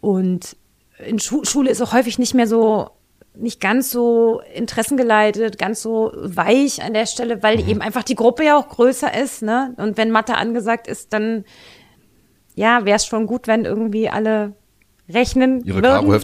und 0.00 0.56
in 1.04 1.18
Schu 1.18 1.44
Schule 1.44 1.70
ist 1.70 1.80
auch 1.80 1.92
häufig 1.92 2.18
nicht 2.18 2.34
mehr 2.34 2.46
so 2.46 2.90
nicht 3.34 3.60
ganz 3.60 3.90
so 3.90 4.40
interessengeleitet, 4.54 5.56
ganz 5.56 5.82
so 5.82 6.12
weich 6.14 6.82
an 6.82 6.94
der 6.94 7.06
Stelle, 7.06 7.42
weil 7.42 7.62
mhm. 7.62 7.68
eben 7.68 7.80
einfach 7.80 8.02
die 8.02 8.16
Gruppe 8.16 8.44
ja 8.44 8.56
auch 8.56 8.68
größer 8.68 9.16
ist, 9.18 9.42
ne? 9.42 9.74
Und 9.78 9.96
wenn 9.96 10.10
Mathe 10.10 10.36
angesagt 10.36 10.86
ist, 10.86 11.12
dann 11.12 11.44
ja, 12.54 12.84
wäre 12.84 12.96
es 12.96 13.06
schon 13.06 13.26
gut, 13.26 13.46
wenn 13.46 13.64
irgendwie 13.64 14.08
alle 14.10 14.54
rechnen 15.12 15.64
ihre 15.64 15.80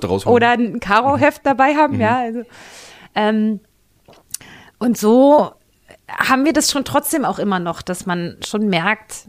rausholen 0.09 0.35
oder 0.35 0.51
ein 0.51 0.81
Karoheft 0.81 1.45
dabei 1.45 1.75
haben, 1.75 1.95
mhm. 1.95 2.01
ja. 2.01 2.19
Also, 2.19 2.43
ähm, 3.15 3.61
und 4.79 4.99
so 4.99 5.53
haben 6.09 6.45
wir 6.45 6.53
das 6.53 6.71
schon 6.71 6.85
trotzdem 6.85 7.25
auch 7.25 7.39
immer 7.39 7.59
noch, 7.59 7.83
dass 7.83 8.07
man 8.07 8.37
schon 8.45 8.69
merkt, 8.69 9.29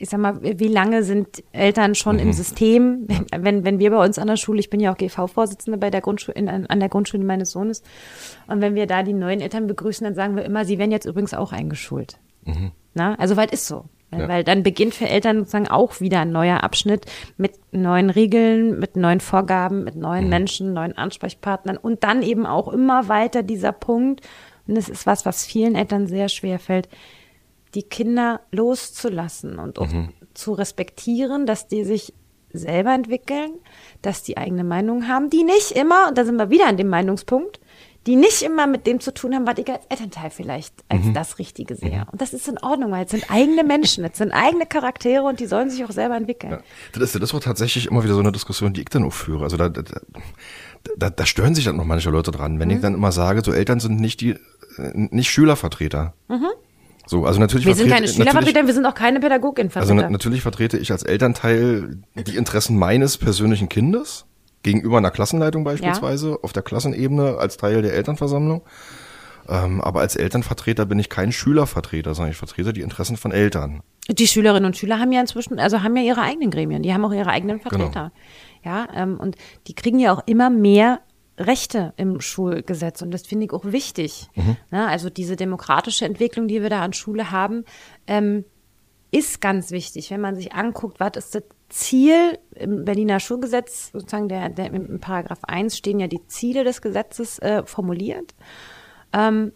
ich 0.00 0.10
sag 0.10 0.20
mal, 0.20 0.40
wie 0.42 0.68
lange 0.68 1.02
sind 1.02 1.42
Eltern 1.52 1.94
schon 1.94 2.16
mhm. 2.16 2.22
im 2.22 2.32
System? 2.32 3.06
Wenn, 3.36 3.64
wenn 3.64 3.78
wir 3.78 3.90
bei 3.90 4.04
uns 4.04 4.18
an 4.18 4.28
der 4.28 4.36
Schule, 4.36 4.60
ich 4.60 4.70
bin 4.70 4.80
ja 4.80 4.92
auch 4.92 4.96
GV-Vorsitzende 4.96 5.78
bei 5.78 5.90
der 5.90 6.00
Grundschule, 6.00 6.36
in, 6.36 6.48
an 6.48 6.80
der 6.80 6.88
Grundschule 6.88 7.24
meines 7.24 7.50
Sohnes, 7.50 7.82
und 8.46 8.60
wenn 8.60 8.74
wir 8.74 8.86
da 8.86 9.02
die 9.02 9.12
neuen 9.12 9.40
Eltern 9.40 9.66
begrüßen, 9.66 10.04
dann 10.04 10.14
sagen 10.14 10.36
wir 10.36 10.44
immer, 10.44 10.64
sie 10.64 10.78
werden 10.78 10.92
jetzt 10.92 11.06
übrigens 11.06 11.34
auch 11.34 11.52
eingeschult. 11.52 12.18
Mhm. 12.44 12.72
Na, 12.94 13.14
also 13.16 13.36
weit 13.36 13.52
ist 13.52 13.66
so. 13.66 13.84
Ja. 14.10 14.26
Weil 14.26 14.42
dann 14.42 14.62
beginnt 14.62 14.94
für 14.94 15.06
Eltern 15.06 15.40
sozusagen 15.40 15.68
auch 15.68 16.00
wieder 16.00 16.20
ein 16.20 16.32
neuer 16.32 16.62
Abschnitt 16.64 17.04
mit 17.36 17.52
neuen 17.72 18.08
Regeln, 18.08 18.78
mit 18.78 18.96
neuen 18.96 19.20
Vorgaben, 19.20 19.84
mit 19.84 19.96
neuen 19.96 20.24
mhm. 20.24 20.30
Menschen, 20.30 20.72
neuen 20.72 20.96
Ansprechpartnern 20.96 21.76
und 21.76 22.04
dann 22.04 22.22
eben 22.22 22.46
auch 22.46 22.68
immer 22.68 23.08
weiter 23.08 23.42
dieser 23.42 23.72
Punkt, 23.72 24.26
und 24.66 24.76
das 24.76 24.88
ist 24.88 25.06
was, 25.06 25.26
was 25.26 25.44
vielen 25.44 25.74
Eltern 25.74 26.06
sehr 26.06 26.28
schwer 26.28 26.58
fällt, 26.58 26.88
die 27.74 27.82
Kinder 27.82 28.40
loszulassen 28.50 29.58
und 29.58 29.78
auch 29.78 29.92
mhm. 29.92 30.14
zu 30.32 30.52
respektieren, 30.52 31.44
dass 31.44 31.68
die 31.68 31.84
sich 31.84 32.14
selber 32.50 32.94
entwickeln, 32.94 33.50
dass 34.00 34.22
die 34.22 34.38
eigene 34.38 34.64
Meinung 34.64 35.06
haben, 35.06 35.28
die 35.28 35.44
nicht 35.44 35.72
immer, 35.72 36.08
und 36.08 36.16
da 36.16 36.24
sind 36.24 36.36
wir 36.36 36.48
wieder 36.48 36.66
an 36.66 36.78
dem 36.78 36.88
Meinungspunkt, 36.88 37.60
die 38.08 38.16
nicht 38.16 38.40
immer 38.40 38.66
mit 38.66 38.86
dem 38.86 39.00
zu 39.00 39.12
tun 39.12 39.34
haben, 39.34 39.46
was 39.46 39.58
ich 39.58 39.68
als 39.68 39.84
Elternteil 39.90 40.30
vielleicht 40.30 40.72
als 40.88 41.04
mhm. 41.04 41.12
das 41.12 41.38
Richtige 41.38 41.74
sehe. 41.74 41.98
Mhm. 41.98 42.08
Und 42.10 42.22
das 42.22 42.32
ist 42.32 42.48
in 42.48 42.56
Ordnung, 42.56 42.90
weil 42.90 43.04
es 43.04 43.10
sind 43.10 43.30
eigene 43.30 43.64
Menschen, 43.64 44.02
es 44.02 44.16
sind 44.16 44.32
eigene 44.32 44.64
Charaktere 44.64 45.24
und 45.24 45.40
die 45.40 45.46
sollen 45.46 45.68
sich 45.68 45.84
auch 45.84 45.90
selber 45.90 46.16
entwickeln. 46.16 46.52
Ja, 46.52 46.60
das, 46.94 47.14
ist, 47.14 47.22
das 47.22 47.34
war 47.34 47.42
tatsächlich 47.42 47.86
immer 47.86 48.02
wieder 48.02 48.14
so 48.14 48.20
eine 48.20 48.32
Diskussion, 48.32 48.72
die 48.72 48.80
ich 48.80 48.88
dann 48.88 49.04
auch 49.04 49.12
führe. 49.12 49.44
Also 49.44 49.58
da, 49.58 49.68
da, 49.68 49.82
da, 50.96 51.10
da 51.10 51.26
stören 51.26 51.54
sich 51.54 51.66
dann 51.66 51.76
noch 51.76 51.84
manche 51.84 52.08
Leute 52.08 52.30
dran, 52.30 52.58
wenn 52.58 52.68
mhm. 52.68 52.76
ich 52.76 52.80
dann 52.80 52.94
immer 52.94 53.12
sage, 53.12 53.42
so 53.44 53.52
Eltern 53.52 53.78
sind 53.78 54.00
nicht 54.00 54.22
die, 54.22 54.36
nicht 54.94 55.30
Schülervertreter. 55.30 56.14
Mhm. 56.28 56.46
So, 57.06 57.26
also 57.26 57.38
natürlich 57.40 57.66
wir 57.66 57.74
sind 57.74 57.90
keine 57.90 58.08
Schülervertreter, 58.08 58.66
wir 58.66 58.72
sind 58.72 58.86
auch 58.86 58.94
keine 58.94 59.20
Pädagoginvertreter. 59.20 59.94
Also 60.00 60.10
natürlich 60.10 60.40
vertrete 60.40 60.78
ich 60.78 60.92
als 60.92 61.02
Elternteil 61.02 61.98
die 62.14 62.36
Interessen 62.36 62.78
meines 62.78 63.18
persönlichen 63.18 63.68
Kindes 63.68 64.24
gegenüber 64.62 64.98
einer 64.98 65.10
Klassenleitung 65.10 65.64
beispielsweise, 65.64 66.30
ja. 66.30 66.38
auf 66.42 66.52
der 66.52 66.62
Klassenebene 66.62 67.38
als 67.38 67.56
Teil 67.56 67.82
der 67.82 67.94
Elternversammlung. 67.94 68.62
Ähm, 69.48 69.80
aber 69.80 70.00
als 70.00 70.16
Elternvertreter 70.16 70.84
bin 70.84 70.98
ich 70.98 71.08
kein 71.08 71.32
Schülervertreter, 71.32 72.14
sondern 72.14 72.32
ich 72.32 72.36
vertrete 72.36 72.72
die 72.72 72.82
Interessen 72.82 73.16
von 73.16 73.32
Eltern. 73.32 73.82
Die 74.10 74.26
Schülerinnen 74.26 74.66
und 74.66 74.76
Schüler 74.76 74.98
haben 74.98 75.12
ja 75.12 75.20
inzwischen, 75.20 75.58
also 75.58 75.82
haben 75.82 75.96
ja 75.96 76.02
ihre 76.02 76.20
eigenen 76.20 76.50
Gremien, 76.50 76.82
die 76.82 76.92
haben 76.92 77.04
auch 77.04 77.12
ihre 77.12 77.30
eigenen 77.30 77.60
Vertreter. 77.60 78.12
Genau. 78.62 78.76
Ja, 78.76 78.88
ähm, 78.94 79.18
und 79.18 79.36
die 79.66 79.74
kriegen 79.74 79.98
ja 79.98 80.12
auch 80.12 80.22
immer 80.26 80.50
mehr 80.50 81.00
Rechte 81.38 81.94
im 81.96 82.20
Schulgesetz 82.20 83.00
und 83.00 83.12
das 83.12 83.26
finde 83.26 83.46
ich 83.46 83.52
auch 83.52 83.64
wichtig. 83.64 84.28
Mhm. 84.34 84.56
Na, 84.70 84.86
ne? 84.86 84.88
also 84.88 85.08
diese 85.08 85.36
demokratische 85.36 86.04
Entwicklung, 86.04 86.48
die 86.48 86.62
wir 86.62 86.70
da 86.70 86.82
an 86.82 86.92
Schule 86.92 87.30
haben, 87.30 87.64
ähm, 88.06 88.44
ist 89.10 89.40
ganz 89.40 89.70
wichtig, 89.70 90.10
wenn 90.10 90.20
man 90.20 90.34
sich 90.34 90.52
anguckt, 90.52 91.00
was 91.00 91.12
ist 91.16 91.34
das 91.34 91.44
Ziel 91.68 92.38
im 92.54 92.84
Berliner 92.84 93.20
Schulgesetz, 93.20 93.90
sozusagen 93.92 94.28
der, 94.28 94.48
der 94.48 94.72
im 94.72 95.00
Paragraph 95.00 95.44
1 95.44 95.76
stehen 95.76 96.00
ja 96.00 96.06
die 96.06 96.26
Ziele 96.26 96.64
des 96.64 96.80
Gesetzes 96.82 97.38
äh, 97.40 97.62
formuliert. 97.64 98.34
Ähm, 99.12 99.52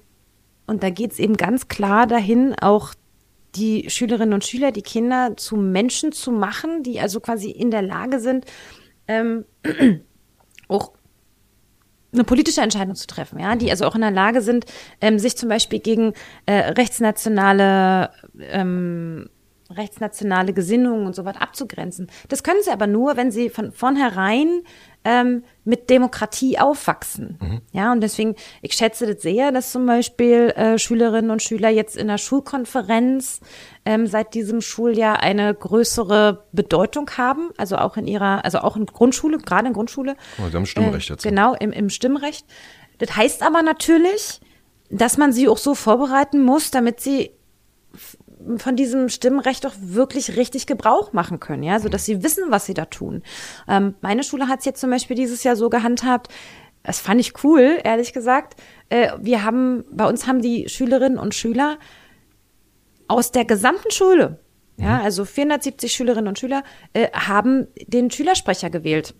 und 0.66 0.82
da 0.82 0.90
geht 0.90 1.12
es 1.12 1.18
eben 1.18 1.36
ganz 1.36 1.68
klar 1.68 2.06
dahin, 2.06 2.54
auch 2.60 2.94
die 3.54 3.90
Schülerinnen 3.90 4.34
und 4.34 4.44
Schüler, 4.44 4.72
die 4.72 4.82
Kinder 4.82 5.36
zu 5.36 5.56
Menschen 5.56 6.12
zu 6.12 6.32
machen, 6.32 6.82
die 6.82 7.00
also 7.00 7.20
quasi 7.20 7.50
in 7.50 7.70
der 7.70 7.82
Lage 7.82 8.20
sind, 8.20 8.46
ähm, 9.08 9.44
auch 10.68 10.92
eine 12.12 12.24
politische 12.24 12.60
Entscheidung 12.60 12.94
zu 12.94 13.06
treffen, 13.06 13.38
ja, 13.38 13.56
die 13.56 13.70
also 13.70 13.86
auch 13.86 13.94
in 13.94 14.02
der 14.02 14.10
Lage 14.10 14.42
sind, 14.42 14.66
ähm, 15.00 15.18
sich 15.18 15.36
zum 15.36 15.48
Beispiel 15.48 15.80
gegen 15.80 16.12
äh, 16.46 16.72
rechtsnationale 16.72 18.10
ähm, 18.38 19.28
rechtsnationale 19.72 20.52
Gesinnungen 20.52 21.06
und 21.06 21.14
so 21.14 21.24
weiter 21.24 21.42
abzugrenzen. 21.42 22.08
Das 22.28 22.42
können 22.42 22.62
sie 22.62 22.70
aber 22.70 22.86
nur, 22.86 23.16
wenn 23.16 23.30
sie 23.30 23.50
von 23.50 23.72
vornherein 23.72 24.62
ähm, 25.04 25.42
mit 25.64 25.90
Demokratie 25.90 26.58
aufwachsen. 26.58 27.38
Mhm. 27.40 27.60
Ja, 27.72 27.92
und 27.92 28.00
deswegen, 28.00 28.36
ich 28.60 28.74
schätze 28.74 29.12
das 29.12 29.22
sehr, 29.22 29.50
dass 29.52 29.72
zum 29.72 29.86
Beispiel 29.86 30.50
äh, 30.50 30.78
Schülerinnen 30.78 31.30
und 31.30 31.42
Schüler 31.42 31.70
jetzt 31.70 31.96
in 31.96 32.06
der 32.06 32.18
Schulkonferenz 32.18 33.40
ähm, 33.84 34.06
seit 34.06 34.34
diesem 34.34 34.60
Schuljahr 34.60 35.20
eine 35.20 35.52
größere 35.54 36.44
Bedeutung 36.52 37.10
haben, 37.16 37.50
also 37.56 37.76
auch 37.76 37.96
in 37.96 38.06
ihrer, 38.06 38.44
also 38.44 38.58
auch 38.58 38.76
in 38.76 38.86
Grundschule, 38.86 39.38
gerade 39.38 39.68
in 39.68 39.72
Grundschule. 39.72 40.16
Oh, 40.38 40.48
sie 40.48 40.56
haben 40.56 40.66
Stimmrecht 40.66 41.10
äh, 41.10 41.14
jetzt. 41.14 41.22
Genau, 41.24 41.54
im, 41.54 41.72
im 41.72 41.90
Stimmrecht. 41.90 42.46
Das 42.98 43.16
heißt 43.16 43.42
aber 43.42 43.62
natürlich, 43.62 44.40
dass 44.90 45.16
man 45.16 45.32
sie 45.32 45.48
auch 45.48 45.58
so 45.58 45.74
vorbereiten 45.74 46.44
muss, 46.44 46.70
damit 46.70 47.00
sie 47.00 47.32
von 48.56 48.76
diesem 48.76 49.08
Stimmrecht 49.08 49.66
auch 49.66 49.74
wirklich 49.80 50.36
richtig 50.36 50.66
Gebrauch 50.66 51.12
machen 51.12 51.40
können, 51.40 51.62
ja, 51.62 51.78
so 51.78 51.88
dass 51.88 52.04
sie 52.04 52.22
wissen, 52.22 52.44
was 52.48 52.66
sie 52.66 52.74
da 52.74 52.86
tun. 52.86 53.22
Ähm, 53.68 53.94
meine 54.00 54.24
Schule 54.24 54.48
hat 54.48 54.60
es 54.60 54.64
jetzt 54.64 54.80
zum 54.80 54.90
Beispiel 54.90 55.16
dieses 55.16 55.44
Jahr 55.44 55.56
so 55.56 55.70
gehandhabt, 55.70 56.28
das 56.82 57.00
fand 57.00 57.20
ich 57.20 57.44
cool, 57.44 57.78
ehrlich 57.84 58.12
gesagt. 58.12 58.60
Äh, 58.88 59.12
wir 59.20 59.44
haben, 59.44 59.84
bei 59.92 60.06
uns 60.08 60.26
haben 60.26 60.42
die 60.42 60.68
Schülerinnen 60.68 61.18
und 61.18 61.34
Schüler 61.34 61.78
aus 63.08 63.30
der 63.30 63.44
gesamten 63.44 63.90
Schule, 63.90 64.40
ja, 64.78 64.98
mhm. 64.98 65.04
also 65.04 65.24
470 65.24 65.92
Schülerinnen 65.92 66.28
und 66.28 66.38
Schüler, 66.38 66.64
äh, 66.92 67.08
haben 67.12 67.68
den 67.86 68.10
Schülersprecher 68.10 68.70
gewählt. 68.70 69.14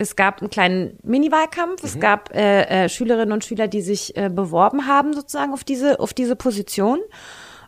Es 0.00 0.16
gab 0.16 0.40
einen 0.40 0.48
kleinen 0.48 0.98
Mini-Wahlkampf. 1.02 1.82
Mhm. 1.82 1.88
Es 1.88 2.00
gab 2.00 2.34
äh, 2.34 2.84
äh, 2.84 2.88
Schülerinnen 2.88 3.32
und 3.32 3.44
Schüler, 3.44 3.68
die 3.68 3.82
sich 3.82 4.16
äh, 4.16 4.30
beworben 4.30 4.86
haben 4.86 5.12
sozusagen 5.12 5.52
auf 5.52 5.62
diese 5.62 6.00
auf 6.00 6.14
diese 6.14 6.36
Position. 6.36 7.00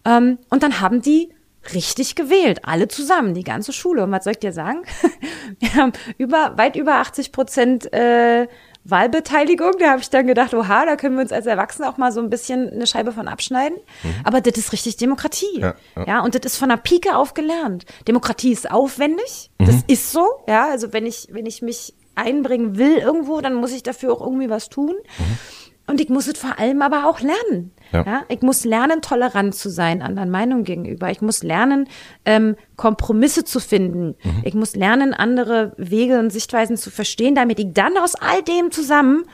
Ähm, 0.05 0.39
und 0.51 0.63
dann 0.63 0.81
haben 0.81 1.03
die 1.03 1.31
richtig 1.75 2.17
gewählt, 2.17 2.61
alle 2.65 2.89
zusammen, 2.89 3.35
die 3.35 3.45
ganze 3.45 3.73
Schule. 3.73 4.05
Und 4.05 4.11
was 4.11 4.25
soll 4.25 4.33
ich 4.33 4.41
dir 4.41 4.53
sagen? 4.53 4.83
Wir 5.61 5.75
haben 5.75 5.93
über, 6.19 6.57
weit 6.57 6.77
über 6.77 6.95
80 6.97 7.31
Prozent 7.33 7.93
äh, 7.93 8.49
Wahlbeteiligung. 8.85 9.73
Da 9.79 9.91
habe 9.91 10.01
ich 10.01 10.11
dann 10.11 10.27
gedacht, 10.27 10.55
oha, 10.55 10.85
da 10.85 10.97
können 10.97 11.15
wir 11.15 11.23
uns 11.23 11.33
als 11.33 11.47
Erwachsene 11.47 11.89
auch 11.89 11.99
mal 11.99 12.11
so 12.11 12.21
ein 12.21 12.31
bisschen 12.31 12.69
eine 12.69 12.87
Scheibe 12.87 13.13
von 13.13 13.29
abschneiden. 13.29 13.79
Mhm. 14.03 14.15
Aber 14.25 14.41
das 14.41 14.59
ist 14.59 14.73
richtig 14.73 14.97
Demokratie. 14.97 15.61
Ja, 15.61 15.75
ja. 15.97 16.05
ja, 16.07 16.21
und 16.21 16.35
das 16.35 16.53
ist 16.53 16.59
von 16.59 16.69
der 16.69 16.79
Pike 16.79 17.17
auf 17.17 17.35
gelernt. 17.35 17.85
Demokratie 18.09 18.53
ist 18.53 18.71
aufwendig. 18.71 19.51
Mhm. 19.59 19.67
Das 19.67 19.77
ist 19.87 20.11
so. 20.11 20.27
Ja, 20.49 20.69
also 20.69 20.93
wenn 20.93 21.07
ich, 21.07 21.29
wenn 21.31 21.47
ich 21.47 21.63
mich 21.63 21.95
einbringen 22.15 22.77
will 22.77 22.99
irgendwo, 22.99 23.41
dann 23.41 23.55
muss 23.55 23.73
ich 23.73 23.83
dafür 23.83 24.13
auch 24.13 24.21
irgendwie 24.21 24.51
was 24.51 24.69
tun. 24.69 24.95
Mhm. 25.19 25.39
Und 25.87 26.01
ich 26.01 26.09
muss 26.09 26.29
es 26.29 26.39
vor 26.39 26.59
allem 26.59 26.81
aber 26.81 27.09
auch 27.09 27.21
lernen. 27.21 27.73
Ja. 27.93 28.05
ja. 28.05 28.23
ich 28.29 28.41
muss 28.41 28.65
lernen, 28.65 29.03
tolerant 29.03 29.55
zu 29.55 29.69
sein 29.69 30.01
anderen 30.01 30.31
Meinungen 30.31 30.65
gegenüber. 30.65 31.11
Ich 31.11 31.21
muss 31.21 31.43
lernen, 31.43 31.89
ähm, 32.25 32.57
Kompromisse 32.77 33.45
zu 33.45 33.59
finden. 33.61 34.15
Mhm. 34.23 34.43
Ich 34.45 34.55
muss 34.55 34.77
lernen, 34.77 35.13
andere 35.13 35.73
Wege 35.77 36.19
und 36.19 36.31
Sichtweisen 36.31 36.77
zu 36.77 36.91
verstehen, 36.91 37.35
damit 37.35 37.59
ich 37.59 37.73
dann 37.73 37.97
aus 37.99 38.15
all 38.15 38.43
dem 38.43 38.71
zusammen 38.71 39.25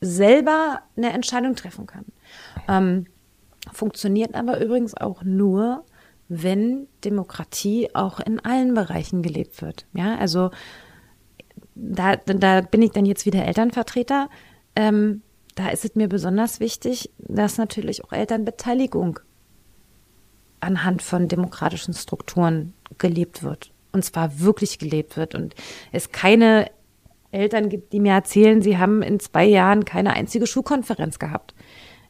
selber 0.00 0.82
eine 0.96 1.12
Entscheidung 1.12 1.54
treffen 1.54 1.86
kann. 1.86 2.04
Ähm, 2.68 3.06
funktioniert 3.72 4.34
aber 4.34 4.60
übrigens 4.60 4.94
auch 4.96 5.22
nur, 5.22 5.84
wenn 6.28 6.88
Demokratie 7.04 7.94
auch 7.94 8.20
in 8.20 8.40
allen 8.40 8.74
Bereichen 8.74 9.22
gelebt 9.22 9.62
wird. 9.62 9.86
Ja, 9.94 10.16
also 10.16 10.50
da, 11.74 12.16
da 12.16 12.60
bin 12.60 12.82
ich 12.82 12.90
dann 12.90 13.06
jetzt 13.06 13.26
wieder 13.26 13.44
Elternvertreter. 13.44 14.28
Ähm, 14.76 15.22
da 15.58 15.70
ist 15.70 15.84
es 15.84 15.96
mir 15.96 16.08
besonders 16.08 16.60
wichtig, 16.60 17.10
dass 17.18 17.58
natürlich 17.58 18.04
auch 18.04 18.12
Elternbeteiligung 18.12 19.18
anhand 20.60 21.02
von 21.02 21.26
demokratischen 21.26 21.94
Strukturen 21.94 22.74
gelebt 22.98 23.42
wird. 23.42 23.72
Und 23.90 24.04
zwar 24.04 24.38
wirklich 24.38 24.78
gelebt 24.78 25.16
wird. 25.16 25.34
Und 25.34 25.56
es 25.90 26.12
keine 26.12 26.70
Eltern 27.32 27.68
gibt, 27.68 27.92
die 27.92 27.98
mir 27.98 28.12
erzählen, 28.12 28.62
sie 28.62 28.78
haben 28.78 29.02
in 29.02 29.18
zwei 29.18 29.46
Jahren 29.46 29.84
keine 29.84 30.12
einzige 30.12 30.46
Schulkonferenz 30.46 31.18
gehabt. 31.18 31.54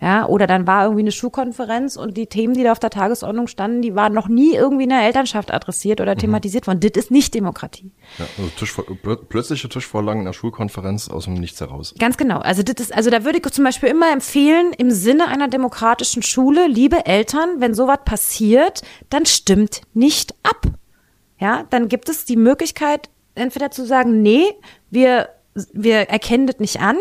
Ja, 0.01 0.27
oder 0.27 0.47
dann 0.47 0.67
war 0.69 0.85
irgendwie 0.85 1.03
eine 1.03 1.11
Schulkonferenz 1.11 1.97
und 1.97 2.17
die 2.17 2.29
Themen, 2.29 2.55
die 2.55 2.63
da 2.63 2.71
auf 2.71 2.79
der 2.79 2.91
Tagesordnung 2.91 3.49
standen, 3.49 3.83
die 3.83 3.97
waren 3.97 4.13
noch 4.13 4.29
nie 4.29 4.55
irgendwie 4.55 4.85
in 4.85 4.91
der 4.91 5.03
Elternschaft 5.03 5.53
adressiert 5.53 6.01
oder 6.01 6.15
mhm. 6.15 6.19
thematisiert 6.19 6.69
worden. 6.69 6.79
Das 6.81 6.93
ist 6.93 7.11
nicht 7.11 7.35
Demokratie. 7.35 7.91
Ja, 8.19 8.27
also 8.39 8.51
Tischvor 8.57 8.85
plötzliche 9.29 9.69
Tischvorlagen 9.69 10.21
in 10.21 10.27
der 10.27 10.33
Schulkonferenz 10.35 11.09
aus 11.09 11.25
dem 11.25 11.35
Nichts 11.35 11.61
heraus. 11.61 11.95
Ganz 11.99 12.17
genau. 12.17 12.39
Also 12.39 12.63
das 12.63 12.77
ist, 12.79 12.95
also 12.95 13.11
da 13.11 13.25
würde 13.25 13.39
ich 13.39 13.53
zum 13.53 13.65
Beispiel 13.65 13.89
immer 13.89 14.13
empfehlen, 14.13 14.73
im 14.79 14.93
Sinne 14.93 15.27
einer 15.27 15.49
demokratischen 15.49 16.23
Schule, 16.23 16.69
liebe 16.69 17.05
Eltern, 17.05 17.57
wenn 17.59 17.75
sowas 17.75 17.99
passiert, 18.05 18.83
dann 19.11 19.27
stimmt 19.27 19.81
nicht 19.95 20.35
ab. 20.45 20.63
Ja, 21.41 21.65
dann 21.71 21.89
gibt 21.89 22.09
es 22.09 22.25
die 22.25 22.37
Möglichkeit, 22.37 23.11
entweder 23.35 23.71
zu 23.71 23.85
sagen, 23.85 24.23
nee, 24.23 24.45
wir, 24.91 25.29
wir 25.73 26.09
erkennen 26.09 26.47
das 26.47 26.59
nicht 26.59 26.81
an, 26.81 26.97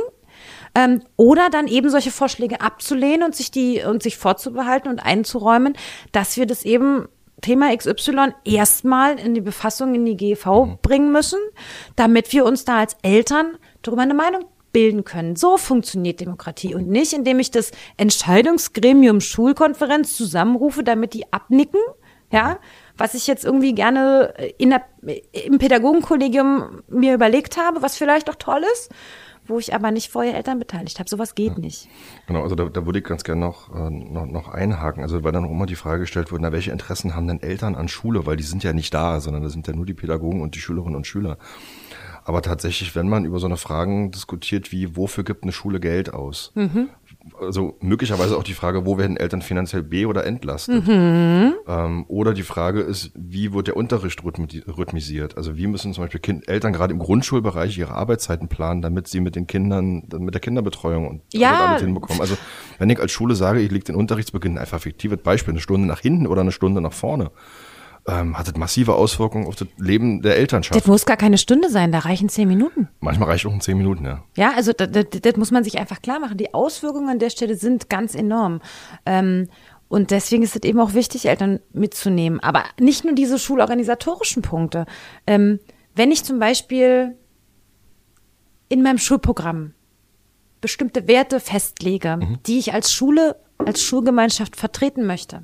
ähm, 0.78 1.02
oder 1.16 1.50
dann 1.50 1.68
eben 1.68 1.90
solche 1.90 2.12
Vorschläge 2.12 2.62
abzulehnen 2.62 3.24
und 3.24 3.36
sich 3.36 3.50
die 3.50 3.82
und 3.82 4.04
sich 4.04 4.16
vorzubehalten 4.16 4.90
und 4.90 5.00
einzuräumen, 5.00 5.76
dass 6.12 6.38
wir 6.38 6.46
das 6.46 6.64
eben 6.64 7.08
Thema 7.42 7.76
XY 7.76 8.34
erstmal 8.46 9.18
in 9.18 9.34
die 9.34 9.42
Befassung 9.42 9.96
in 9.96 10.06
die 10.06 10.16
GV 10.16 10.66
mhm. 10.66 10.78
bringen 10.84 11.12
müssen, 11.12 11.40
damit 11.96 12.32
wir 12.32 12.46
uns 12.46 12.64
da 12.64 12.78
als 12.78 12.96
Eltern 13.02 13.58
darüber 13.82 14.04
eine 14.04 14.14
Meinung 14.14 14.46
bilden 14.72 15.04
können. 15.04 15.36
So 15.36 15.58
funktioniert 15.58 16.20
Demokratie 16.20 16.76
und 16.76 16.88
nicht, 16.88 17.14
indem 17.14 17.40
ich 17.40 17.50
das 17.50 17.72
Entscheidungsgremium 17.98 19.20
Schulkonferenz 19.20 20.16
zusammenrufe, 20.16 20.84
damit 20.84 21.16
die 21.16 21.32
abnicken, 21.34 21.80
ja, 22.32 22.60
was 22.98 23.16
ich 23.16 23.26
jetzt 23.26 23.46
irgendwie 23.46 23.74
gerne 23.74 24.34
in 24.60 24.70
der, 24.70 24.84
im 25.32 25.58
Pädagogenkollegium 25.58 26.84
mir 26.88 27.16
überlegt 27.16 27.58
habe, 27.58 27.82
was 27.82 27.98
vielleicht 27.98 28.30
auch 28.30 28.36
toll 28.36 28.64
ist 28.74 28.92
wo 29.48 29.60
ich 29.60 29.74
aber 29.74 29.92
nicht 29.92 30.10
vorher 30.10 30.36
Eltern 30.36 30.60
beteiligt 30.60 31.00
habe. 31.00 31.10
Sowas 31.10 31.36
geht 31.36 31.54
ja. 31.54 31.60
nicht. 31.60 31.90
Genau, 32.28 32.44
also 32.44 32.56
da, 32.56 32.66
da 32.66 32.86
würde 32.86 33.00
ich 33.00 33.06
ganz 33.06 33.24
gerne 33.24 33.42
noch, 33.42 33.74
äh, 33.74 33.90
noch, 33.90 34.26
noch 34.26 34.50
einhaken. 34.50 35.04
Also 35.04 35.24
weil 35.24 35.32
dann 35.32 35.46
auch 35.46 35.52
immer 35.52 35.66
die 35.66 35.76
Frage 35.76 36.02
gestellt 36.02 36.32
wurde, 36.32 36.44
na, 36.44 36.52
welche 36.52 36.72
Interessen 36.72 37.16
haben 37.16 37.28
denn 37.28 37.42
Eltern 37.42 37.76
an 37.76 37.88
Schule? 37.88 38.26
Weil 38.26 38.38
die 38.38 38.44
sind 38.44 38.64
ja 38.64 38.74
nicht 38.74 38.94
da, 38.94 39.20
sondern 39.20 39.44
das 39.44 39.54
sind 39.54 39.68
ja 39.68 39.74
nur 39.74 39.86
die 39.86 39.94
Pädagogen 39.94 40.42
und 40.42 40.56
die 40.56 40.60
Schülerinnen 40.60 40.96
und 40.96 41.08
Schüler. 41.08 41.38
Aber 42.24 42.42
tatsächlich, 42.42 42.96
wenn 42.96 43.08
man 43.08 43.24
über 43.24 43.40
so 43.40 43.46
eine 43.46 43.58
Fragen 43.58 44.12
diskutiert 44.12 44.72
wie, 44.72 44.98
wofür 44.98 45.24
gibt 45.24 45.44
eine 45.44 45.54
Schule 45.54 45.80
Geld 45.80 46.14
aus? 46.14 46.52
Mhm 46.56 46.90
also 47.40 47.78
möglicherweise 47.82 48.38
auch 48.38 48.44
die 48.44 48.54
Frage, 48.54 48.86
wo 48.86 48.98
werden 48.98 49.18
Eltern 49.18 49.42
finanziell 49.42 49.84
be- 49.84 50.08
oder 50.08 50.26
entlastet? 50.26 50.88
Mhm. 50.88 51.54
Ähm, 51.68 52.06
oder 52.08 52.34
die 52.34 52.44
Frage 52.44 52.82
ist, 52.82 53.12
wie 53.16 53.54
wird 53.54 53.68
der 53.68 53.78
Unterricht 53.78 54.24
rhythmisiert? 54.24 55.38
Also 55.38 55.58
wie 55.58 55.68
müssen 55.68 55.94
zum 55.94 56.04
Beispiel 56.04 56.20
kind, 56.20 56.48
Eltern 56.48 56.74
gerade 56.74 56.94
im 56.94 57.00
Grundschulbereich 57.00 57.78
ihre 57.78 57.94
Arbeitszeiten 57.94 58.48
planen, 58.48 58.82
damit 58.82 59.08
sie 59.08 59.20
mit 59.20 59.36
den 59.36 59.48
Kindern, 59.48 60.08
mit 60.18 60.34
der 60.34 60.42
Kinderbetreuung 60.42 61.08
und 61.08 61.22
ja. 61.34 61.68
alles 61.68 61.82
hinbekommen? 61.82 62.22
Also 62.22 62.38
wenn 62.80 62.90
ich 62.90 63.00
als 63.00 63.12
Schule 63.12 63.36
sage, 63.36 63.60
ich 63.60 63.72
lege 63.72 63.86
den 63.86 63.96
Unterrichtsbeginn 63.96 64.58
einfach 64.58 64.82
fiktives 64.82 65.20
Beispiel, 65.20 65.54
eine 65.54 65.62
Stunde 65.62 65.88
nach 65.88 66.00
hinten 66.00 66.28
oder 66.28 66.42
eine 66.42 66.52
Stunde 66.52 66.82
nach 66.82 66.94
vorne, 66.94 67.32
ähm, 68.08 68.38
hat 68.38 68.48
das 68.48 68.56
massive 68.56 68.96
Auswirkungen 68.96 69.48
auf 69.48 69.56
das 69.56 69.68
Leben 69.78 70.22
der 70.22 70.38
Elternschaft. 70.38 70.80
Das 70.80 70.88
muss 70.88 71.06
gar 71.06 71.18
keine 71.18 71.38
Stunde 71.38 71.70
sein, 71.70 71.92
da 71.92 72.00
reichen 72.00 72.30
zehn 72.30 72.48
Minuten. 72.48 72.88
Manchmal 73.02 73.30
reicht 73.30 73.46
auch 73.46 73.54
ein 73.54 73.62
zehn 73.62 73.78
Minuten, 73.78 74.06
ja. 74.06 74.24
Ja, 74.36 74.54
also 74.56 74.72
das, 74.72 74.90
das, 74.92 75.06
das 75.22 75.36
muss 75.36 75.52
man 75.52 75.64
sich 75.64 75.78
einfach 75.78 76.02
klar 76.02 76.20
machen. 76.20 76.38
Die 76.38 76.54
Auswirkungen 76.54 77.10
an 77.10 77.20
der 77.20 77.30
Stelle 77.30 77.56
sind 77.56 77.90
ganz 77.90 78.16
enorm. 78.16 78.62
Ähm, 79.06 79.50
und 79.90 80.12
deswegen 80.12 80.44
ist 80.44 80.56
es 80.56 80.64
eben 80.64 80.80
auch 80.80 80.94
wichtig, 80.94 81.28
Eltern 81.28 81.60
mitzunehmen. 81.74 82.40
Aber 82.40 82.64
nicht 82.80 83.04
nur 83.06 83.14
diese 83.14 83.40
schulorganisatorischen 83.40 84.42
Punkte. 84.42 84.86
Ähm, 85.26 85.60
wenn 85.96 86.12
ich 86.12 86.24
zum 86.24 86.40
Beispiel 86.40 87.16
in 88.70 88.84
meinem 88.84 88.98
Schulprogramm 88.98 89.74
bestimmte 90.62 91.08
Werte 91.08 91.40
festlege, 91.40 92.18
mhm. 92.18 92.40
die 92.46 92.60
ich 92.60 92.74
als 92.74 92.92
Schule, 92.92 93.38
als 93.58 93.82
Schulgemeinschaft 93.82 94.56
vertreten 94.56 95.06
möchte, 95.06 95.44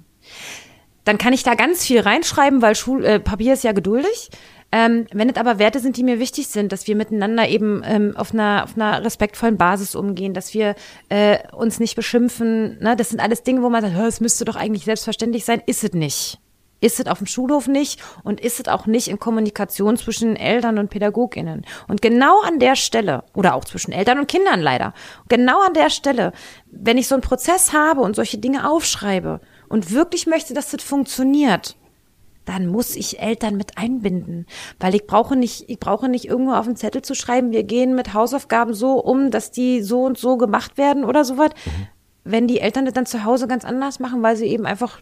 dann 1.04 1.18
kann 1.18 1.34
ich 1.34 1.44
da 1.44 1.56
ganz 1.56 1.86
viel 1.86 2.00
reinschreiben, 2.00 2.62
weil 2.62 2.76
Schul 2.76 3.04
äh, 3.06 3.20
Papier 3.20 3.54
ist 3.54 3.64
ja 3.64 3.72
geduldig. 3.72 4.30
Ähm, 4.72 5.06
wenn 5.12 5.30
es 5.30 5.36
aber 5.36 5.60
Werte 5.60 5.80
sind, 5.80 5.98
die 5.98 6.04
mir 6.04 6.20
wichtig 6.20 6.48
sind, 6.48 6.72
dass 6.72 6.88
wir 6.88 6.96
miteinander 6.96 7.48
eben 7.48 7.84
ähm, 7.86 8.18
auf, 8.18 8.34
einer, 8.34 8.64
auf 8.64 8.76
einer 8.76 9.06
respektvollen 9.06 9.56
Basis 9.56 9.94
umgehen, 9.94 10.34
dass 10.34 10.56
wir 10.56 10.74
äh, 11.10 11.38
uns 11.52 11.80
nicht 11.80 11.96
beschimpfen, 11.96 12.80
ne? 12.80 12.96
das 12.96 13.10
sind 13.10 13.20
alles 13.20 13.44
Dinge, 13.44 13.62
wo 13.62 13.70
man 13.70 13.84
sagt, 13.84 13.96
es 13.96 14.20
müsste 14.20 14.46
doch 14.46 14.56
eigentlich 14.56 14.86
selbstverständlich 14.86 15.46
sein, 15.46 15.62
ist 15.68 15.84
es 15.84 15.94
nicht. 15.94 16.40
Ist 16.82 17.00
es 17.00 17.06
auf 17.06 17.20
dem 17.20 17.28
Schulhof 17.28 17.68
nicht 17.68 18.02
und 18.24 18.42
ist 18.42 18.60
es 18.60 18.68
auch 18.68 18.88
nicht 18.88 19.10
in 19.10 19.20
Kommunikation 19.20 19.96
zwischen 19.96 20.36
Eltern 20.36 20.80
und 20.80 20.90
PädagogInnen. 20.90 21.66
Und 21.88 22.02
genau 22.02 22.42
an 22.42 22.58
der 22.58 22.76
Stelle, 22.76 23.24
oder 23.36 23.54
auch 23.54 23.66
zwischen 23.66 23.92
Eltern 23.92 24.20
und 24.20 24.28
Kindern 24.28 24.60
leider, 24.60 24.96
genau 25.30 25.62
an 25.62 25.76
der 25.76 25.92
Stelle, 25.92 26.34
wenn 26.72 26.98
ich 26.98 27.08
so 27.08 27.14
einen 27.14 27.22
Prozess 27.22 27.74
habe 27.74 28.02
und 28.02 28.16
solche 28.16 28.40
Dinge 28.40 28.70
aufschreibe 28.70 29.40
und 29.74 29.90
wirklich 29.92 30.28
möchte, 30.28 30.54
dass 30.54 30.70
das 30.70 30.84
funktioniert, 30.84 31.76
dann 32.46 32.68
muss 32.68 32.96
ich 32.96 33.20
Eltern 33.20 33.58
mit 33.58 33.76
einbinden, 33.76 34.46
weil 34.80 34.94
ich 34.94 35.08
brauche 35.08 35.36
nicht, 35.36 35.68
ich 35.68 35.80
brauche 35.80 36.08
nicht 36.10 36.26
irgendwo 36.26 36.54
auf 36.54 36.68
den 36.68 36.76
Zettel 36.76 37.02
zu 37.02 37.16
schreiben, 37.16 37.52
wir 37.52 37.64
gehen 37.64 37.96
mit 37.96 38.14
Hausaufgaben 38.14 38.76
so 38.76 39.00
um, 39.00 39.32
dass 39.32 39.50
die 39.50 39.82
so 39.82 40.04
und 40.04 40.20
so 40.20 40.38
gemacht 40.38 40.78
werden 40.78 41.04
oder 41.04 41.26
sowas. 41.26 41.50
Mhm. 41.66 41.88
Wenn 42.24 42.48
die 42.48 42.60
Eltern 42.60 42.86
das 42.86 42.94
dann 42.94 43.08
zu 43.08 43.24
Hause 43.24 43.48
ganz 43.48 43.66
anders 43.66 44.00
machen, 44.00 44.22
weil 44.22 44.36
sie 44.36 44.46
eben 44.46 44.68
einfach 44.68 45.02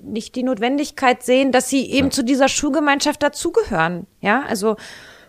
nicht 0.00 0.36
die 0.36 0.44
Notwendigkeit 0.44 1.24
sehen, 1.24 1.50
dass 1.50 1.68
sie 1.68 1.90
eben 1.90 2.06
ja. 2.06 2.12
zu 2.12 2.22
dieser 2.22 2.46
Schulgemeinschaft 2.46 3.20
dazugehören. 3.20 4.06
Ja, 4.20 4.44
also, 4.46 4.76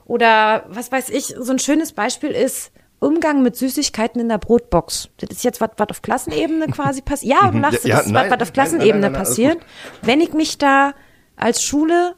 oder 0.05 0.65
was 0.67 0.91
weiß 0.91 1.09
ich, 1.09 1.33
so 1.39 1.51
ein 1.51 1.57
schönes 1.57 1.93
Beispiel 1.93 2.29
ist, 2.29 2.71
Umgang 3.03 3.43
mit 3.43 3.55
Süßigkeiten 3.55 4.19
in 4.21 4.29
der 4.29 4.37
Brotbox. 4.37 5.09
Das 5.17 5.29
ist 5.29 5.43
jetzt 5.43 5.61
was, 5.61 5.71
was 5.77 5.89
auf 5.89 6.01
Klassenebene 6.01 6.67
quasi 6.67 7.01
passiert. 7.05 7.41
Ja, 7.41 7.51
du 7.51 7.59
lachst, 7.59 7.85
ja, 7.85 7.97
das 7.97 8.07
ist 8.07 8.13
was, 8.13 8.31
was 8.31 8.41
auf 8.41 8.53
Klassenebene 8.53 8.93
nein, 8.93 9.01
nein, 9.01 9.11
nein, 9.11 9.21
passiert. 9.21 9.57
Wenn 10.01 10.21
ich 10.21 10.33
mich 10.33 10.57
da 10.57 10.93
als 11.35 11.61
Schule 11.61 12.15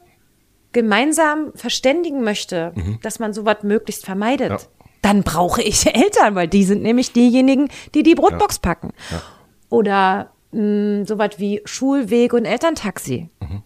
gemeinsam 0.72 1.52
verständigen 1.54 2.22
möchte, 2.22 2.72
mhm. 2.74 2.98
dass 3.02 3.18
man 3.18 3.32
sowas 3.32 3.58
möglichst 3.62 4.04
vermeidet, 4.04 4.50
ja. 4.50 4.58
dann 5.02 5.22
brauche 5.22 5.62
ich 5.62 5.86
Eltern, 5.94 6.34
weil 6.34 6.48
die 6.48 6.64
sind 6.64 6.82
nämlich 6.82 7.12
diejenigen, 7.12 7.68
die 7.94 8.02
die 8.02 8.14
Brotbox 8.14 8.56
ja. 8.56 8.60
packen. 8.62 8.92
Ja. 9.10 9.22
Oder 9.70 10.32
mh, 10.52 11.06
sowas 11.06 11.30
wie 11.38 11.62
Schulweg 11.64 12.32
und 12.32 12.44
Elterntaxi. 12.44 13.28
Mhm. 13.40 13.62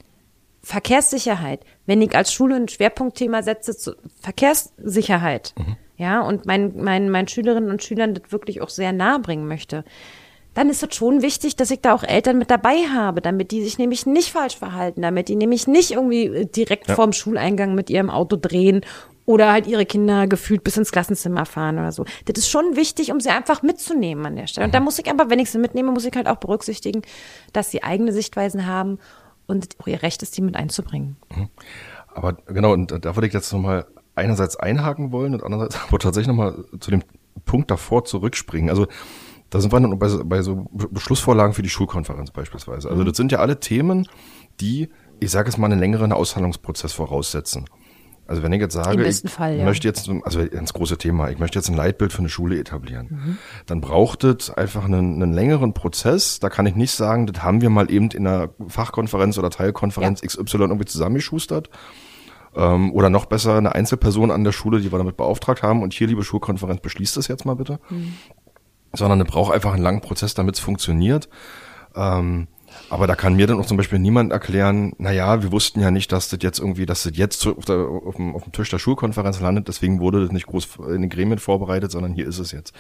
Verkehrssicherheit. 0.63 1.65
Wenn 1.87 2.03
ich 2.03 2.15
als 2.15 2.33
Schule 2.33 2.57
ein 2.57 2.69
Schwerpunktthema 2.69 3.43
setze, 3.43 3.77
zu 3.77 3.95
Verkehrssicherheit. 4.21 5.55
Mhm 5.59 5.77
ja, 6.01 6.23
und 6.23 6.47
meinen 6.47 6.83
mein, 6.83 7.11
mein 7.11 7.29
Schülerinnen 7.29 7.71
und 7.71 7.83
Schülern 7.83 8.15
das 8.15 8.33
wirklich 8.33 8.63
auch 8.63 8.71
sehr 8.71 8.91
nahe 8.91 9.19
bringen 9.19 9.47
möchte, 9.47 9.85
dann 10.55 10.71
ist 10.71 10.83
es 10.83 10.95
schon 10.95 11.21
wichtig, 11.21 11.57
dass 11.57 11.71
ich 11.71 11.83
da 11.83 11.93
auch 11.93 12.03
Eltern 12.03 12.39
mit 12.39 12.51
dabei 12.51 12.87
habe, 12.93 13.21
damit 13.21 13.51
die 13.51 13.63
sich 13.63 13.77
nämlich 13.77 14.07
nicht 14.07 14.33
falsch 14.33 14.57
verhalten, 14.57 15.03
damit 15.03 15.29
die 15.29 15.37
nämlich 15.37 15.67
nicht 15.67 15.91
irgendwie 15.91 16.25
äh, 16.25 16.47
direkt 16.47 16.89
ja. 16.89 16.95
vorm 16.95 17.13
Schuleingang 17.13 17.75
mit 17.75 17.91
ihrem 17.91 18.09
Auto 18.09 18.37
drehen 18.37 18.81
oder 19.27 19.53
halt 19.53 19.67
ihre 19.67 19.85
Kinder 19.85 20.27
gefühlt 20.27 20.65
bis 20.65 20.79
ins 20.79 20.91
Klassenzimmer 20.91 21.45
fahren 21.45 21.79
oder 21.79 21.93
so. 21.93 22.07
Das 22.25 22.39
ist 22.39 22.49
schon 22.49 22.77
wichtig, 22.77 23.13
um 23.13 23.21
sie 23.21 23.29
einfach 23.29 23.63
mitzunehmen 23.63 24.25
an 24.25 24.37
der 24.37 24.47
Stelle. 24.47 24.65
Und 24.65 24.75
da 24.75 24.81
mhm. 24.81 24.87
muss 24.87 24.99
ich 24.99 25.11
aber, 25.11 25.29
wenn 25.29 25.39
ich 25.39 25.51
sie 25.51 25.59
mitnehme, 25.59 25.93
muss 25.93 26.07
ich 26.07 26.17
halt 26.17 26.29
auch 26.29 26.39
berücksichtigen, 26.39 27.03
dass 27.53 27.71
sie 27.71 27.83
eigene 27.83 28.13
Sichtweisen 28.13 28.67
haben 28.67 28.99
und 29.47 29.77
auch 29.79 29.87
ihr 29.87 30.03
Recht 30.03 30.23
ist, 30.23 30.35
die 30.39 30.41
mit 30.41 30.57
einzubringen. 30.57 31.17
Mhm. 31.37 31.51
Aber 32.15 32.39
genau, 32.47 32.73
und 32.73 33.05
da 33.05 33.15
würde 33.15 33.27
ich 33.27 33.35
jetzt 33.35 33.53
nochmal 33.53 33.87
einerseits 34.21 34.57
einhaken 34.57 35.13
wollen 35.13 35.35
und 35.35 35.43
andererseits 35.43 35.79
aber 35.89 35.99
tatsächlich 35.99 36.29
nochmal 36.29 36.65
zu 36.79 36.91
dem 36.91 37.03
Punkt 37.45 37.71
davor 37.71 38.05
zurückspringen. 38.05 38.71
Also 38.71 38.87
da 39.51 39.61
sind 39.61 39.73
wir 39.73 39.81
dann 39.81 39.99
bei, 39.99 40.09
bei 40.25 40.43
so 40.43 40.69
Beschlussvorlagen 40.73 41.55
für 41.55 41.63
die 41.63 41.69
Schulkonferenz 41.69 42.31
beispielsweise. 42.31 42.89
Also 42.89 43.03
mhm. 43.03 43.07
das 43.07 43.17
sind 43.17 43.33
ja 43.33 43.39
alle 43.39 43.59
Themen, 43.59 44.07
die, 44.61 44.91
ich 45.19 45.31
sage 45.31 45.49
es 45.49 45.59
mal, 45.59 45.67
einen 45.67 45.81
längeren 45.81 46.13
Aushandlungsprozess 46.13 46.93
voraussetzen. 46.93 47.67
Also 48.31 48.45
wenn 48.45 48.53
ich 48.53 48.61
jetzt 48.61 48.75
sage, 48.75 49.05
ich 49.05 49.29
Fall, 49.29 49.57
ja. 49.57 49.65
möchte 49.65 49.89
jetzt, 49.89 50.09
also 50.23 50.39
ins 50.39 50.73
große 50.73 50.99
Thema, 50.99 51.31
ich 51.31 51.41
möchte 51.41 51.59
jetzt 51.59 51.69
ein 51.69 51.75
Leitbild 51.75 52.13
für 52.13 52.21
eine 52.21 52.29
Schule 52.29 52.61
etablieren, 52.61 53.09
mhm. 53.11 53.39
dann 53.67 53.81
braucht 53.81 54.23
es 54.23 54.51
einfach 54.51 54.85
einen, 54.85 55.21
einen, 55.21 55.33
längeren 55.33 55.75
Prozess. 55.75 56.39
Da 56.39 56.49
kann 56.49 56.65
ich 56.65 56.77
nicht 56.77 56.93
sagen, 56.93 57.27
das 57.27 57.43
haben 57.43 57.61
wir 57.61 57.71
mal 57.71 57.91
eben 57.91 58.09
in 58.11 58.29
einer 58.29 58.51
Fachkonferenz 58.69 59.37
oder 59.37 59.51
Teilkonferenz 59.51 60.21
ja. 60.21 60.29
XY 60.29 60.59
irgendwie 60.59 60.85
zusammengeschustert 60.85 61.71
ähm, 62.55 62.93
oder 62.93 63.11
noch 63.11 63.27
besser 63.27 63.57
eine 63.57 63.75
Einzelperson 63.75 64.31
an 64.31 64.45
der 64.45 64.53
Schule, 64.53 64.81
die 64.81 64.93
wir 64.93 64.99
damit 64.99 65.17
beauftragt 65.17 65.63
haben 65.63 65.83
und 65.83 65.93
hier, 65.93 66.07
liebe 66.07 66.25
Schulkonferenz, 66.25 66.81
beschließt 66.81 67.17
das 67.17 67.29
jetzt 67.29 67.45
mal 67.45 67.55
bitte. 67.55 67.81
Mhm. 67.91 68.15
Sondern 68.93 69.21
es 69.21 69.27
braucht 69.27 69.55
einfach 69.55 69.73
einen 69.73 69.83
langen 69.83 70.01
Prozess, 70.01 70.35
damit 70.35 70.57
es 70.57 70.61
funktioniert. 70.61 71.29
Ähm, 71.95 72.49
aber 72.89 73.07
da 73.07 73.15
kann 73.15 73.35
mir 73.35 73.47
dann 73.47 73.59
auch 73.61 73.67
zum 73.67 73.77
Beispiel 73.77 73.99
niemand 73.99 74.33
erklären, 74.33 74.93
na 74.99 75.13
ja, 75.13 75.43
wir 75.43 75.53
wussten 75.53 75.81
ja 75.81 75.91
nicht, 75.91 76.13
dass 76.13 76.29
das 76.29 76.41
jetzt 76.43 76.59
irgendwie, 76.59 76.87
dass 76.87 77.05
das 77.05 77.17
jetzt 77.17 77.47
auf, 77.47 77.65
der, 77.65 77.79
auf, 77.79 78.17
dem, 78.17 78.35
auf 78.35 78.45
dem 78.45 78.53
Tisch 78.53 78.71
der 78.71 78.79
Schulkonferenz 78.79 79.41
landet, 79.41 79.69
deswegen 79.69 80.01
wurde 80.01 80.21
das 80.21 80.33
nicht 80.33 80.47
groß 80.47 80.79
in 80.89 81.03
den 81.03 81.11
Gremien 81.11 81.39
vorbereitet, 81.39 81.91
sondern 81.91 82.13
hier 82.13 82.27
ist 82.27 82.39
es 82.39 82.53
jetzt. 82.53 82.75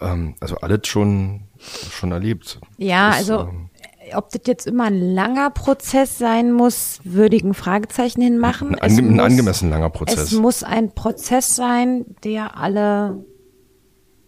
Ähm, 0.00 0.34
also 0.40 0.56
alles 0.56 0.86
schon, 0.86 1.42
schon 1.58 2.12
erlebt. 2.12 2.60
Ja, 2.78 3.10
das, 3.10 3.18
also 3.18 3.40
ähm, 3.48 3.69
ob 4.14 4.30
das 4.30 4.42
jetzt 4.46 4.66
immer 4.66 4.84
ein 4.84 5.14
langer 5.14 5.50
Prozess 5.50 6.18
sein 6.18 6.52
muss, 6.52 7.00
ein 7.04 7.54
Fragezeichen 7.54 8.22
hinmachen. 8.22 8.78
Ein, 8.78 8.98
ein, 8.98 9.20
angemessen 9.20 9.70
langer 9.70 9.90
Prozess. 9.90 10.20
Es 10.20 10.32
muss 10.32 10.62
ein 10.62 10.94
Prozess 10.94 11.56
sein, 11.56 12.04
der 12.24 12.56
alle 12.56 13.24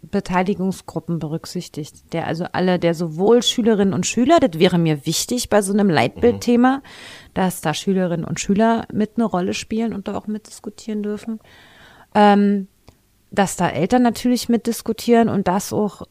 Beteiligungsgruppen 0.03 1.19
berücksichtigt, 1.19 2.13
der 2.13 2.27
also 2.27 2.45
alle, 2.53 2.79
der 2.79 2.95
sowohl 2.95 3.43
Schülerinnen 3.43 3.95
und 3.95 4.07
Schüler, 4.07 4.41
das 4.41 4.59
wäre 4.59 4.79
mir 4.79 5.07
wichtig 5.07 5.49
bei 5.49 5.63
so 5.63 5.73
einem 5.73 5.89
Leitbildthema, 5.89 6.79
mhm. 6.79 6.83
dass 7.35 7.61
da 7.61 7.73
Schülerinnen 7.73 8.27
und 8.27 8.41
Schüler 8.41 8.87
mit 8.93 9.13
eine 9.17 9.25
Rolle 9.25 9.55
spielen 9.55 9.95
und 9.95 10.09
da 10.09 10.17
auch 10.17 10.27
mitdiskutieren 10.27 11.03
dürfen, 11.03 11.41
ähm, 12.15 12.69
dass 13.31 13.57
da 13.57 13.69
Eltern 13.71 14.03
natürlich 14.03 14.49
mitdiskutieren 14.49 15.29
und 15.29 15.49
dass 15.49 15.73
auch 15.73 16.03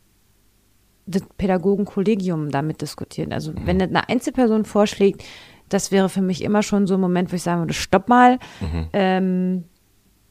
das 1.06 1.24
Pädagogenkollegium 1.38 2.52
damit 2.52 2.82
diskutieren. 2.82 3.34
Also 3.34 3.54
wenn 3.66 3.78
mhm. 3.78 3.84
eine 3.84 4.10
Einzelperson 4.10 4.66
vorschlägt, 4.66 5.24
das 5.70 5.92
wäre 5.92 6.10
für 6.10 6.22
mich 6.22 6.44
immer 6.44 6.64
schon 6.64 6.88
so 6.88 6.96
ein 6.96 7.02
Moment, 7.02 7.32
wo 7.32 7.36
ich 7.36 7.44
sagen 7.44 7.62
würde, 7.62 7.74
stopp 7.74 8.10
mal. 8.10 8.40
Mhm. 8.60 8.88
Ähm, 8.94 9.64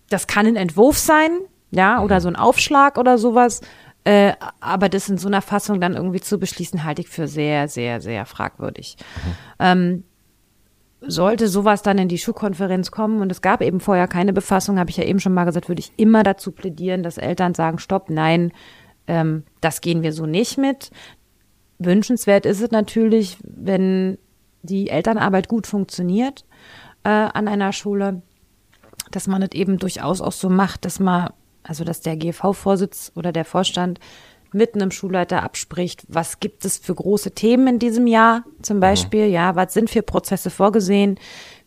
das 0.09 0.26
kann 0.26 0.47
ein 0.47 0.56
Entwurf 0.56 0.98
sein, 0.98 1.30
ja, 1.70 1.98
mhm. 1.98 2.05
oder 2.05 2.20
so 2.20 2.28
ein 2.28 2.36
Aufschlag 2.36 2.98
oder 2.98 3.18
sowas. 3.18 3.60
Äh, 4.05 4.32
aber 4.60 4.88
das 4.88 5.09
in 5.09 5.18
so 5.18 5.28
einer 5.28 5.42
Fassung 5.42 5.80
dann 5.80 5.94
irgendwie 5.94 6.20
zu 6.20 6.38
beschließen, 6.38 6.84
halte 6.84 7.02
ich 7.02 7.09
für 7.09 7.28
sehr, 7.28 7.68
sehr, 7.68 8.01
sehr 8.01 8.24
fragwürdig. 8.26 8.97
Mhm. 8.98 9.32
Ähm, 9.59 10.05
sollte 11.02 11.48
sowas 11.48 11.82
dann 11.82 11.98
in 11.98 12.09
die 12.09 12.18
Schulkonferenz 12.18 12.90
kommen 12.90 13.22
und 13.22 13.32
es 13.32 13.40
gab 13.40 13.62
eben 13.62 13.80
vorher 13.80 14.06
keine 14.06 14.32
Befassung, 14.32 14.78
habe 14.78 14.90
ich 14.90 14.98
ja 14.98 15.05
eben 15.05 15.18
schon 15.18 15.32
mal 15.32 15.44
gesagt, 15.44 15.68
würde 15.68 15.80
ich 15.80 15.92
immer 15.97 16.22
dazu 16.22 16.52
plädieren, 16.52 17.02
dass 17.02 17.16
Eltern 17.16 17.55
sagen, 17.55 17.78
stopp, 17.78 18.10
nein, 18.10 18.52
ähm, 19.11 19.43
das 19.61 19.81
gehen 19.81 20.03
wir 20.03 20.12
so 20.12 20.24
nicht 20.24 20.57
mit. 20.57 20.93
Wünschenswert 21.81 22.47
ist 22.47 22.61
es 22.62 22.70
natürlich, 22.70 23.39
wenn 23.43 24.19
die 24.62 24.89
Elternarbeit 24.89 25.49
gut 25.49 25.66
funktioniert 25.66 26.45
äh, 27.03 27.09
an 27.09 27.49
einer 27.49 27.73
Schule, 27.73 28.23
dass 29.11 29.27
man 29.27 29.43
es 29.43 29.51
eben 29.53 29.78
durchaus 29.78 30.20
auch 30.20 30.32
so 30.32 30.49
macht, 30.49 30.85
dass 30.85 31.01
man, 31.01 31.31
also 31.65 31.82
dass 31.82 32.03
der 32.03 32.16
GV-Vorsitz 32.16 33.11
oder 33.16 33.32
der 33.32 33.45
Vorstand 33.45 33.99
mit 34.53 34.74
einem 34.74 34.93
Schulleiter 34.93 35.43
abspricht, 35.43 36.05
was 36.09 36.39
gibt 36.39 36.65
es 36.65 36.78
für 36.78 36.95
große 36.95 37.32
Themen 37.32 37.66
in 37.66 37.78
diesem 37.81 38.07
Jahr 38.07 38.45
zum 38.62 38.77
mhm. 38.77 38.81
Beispiel, 38.81 39.27
ja, 39.27 39.57
was 39.57 39.74
sind 39.74 39.91
für 39.91 40.03
Prozesse 40.03 40.51
vorgesehen, 40.51 41.19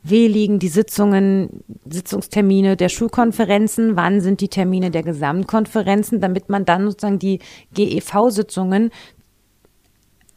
liegen 0.09 0.59
die 0.59 0.67
Sitzungen, 0.67 1.63
Sitzungstermine 1.89 2.75
der 2.75 2.89
Schulkonferenzen, 2.89 3.95
wann 3.95 4.21
sind 4.21 4.41
die 4.41 4.49
Termine 4.49 4.91
der 4.91 5.03
Gesamtkonferenzen, 5.03 6.19
damit 6.19 6.49
man 6.49 6.65
dann 6.65 6.85
sozusagen 6.85 7.19
die 7.19 7.39
GEV-Sitzungen 7.73 8.91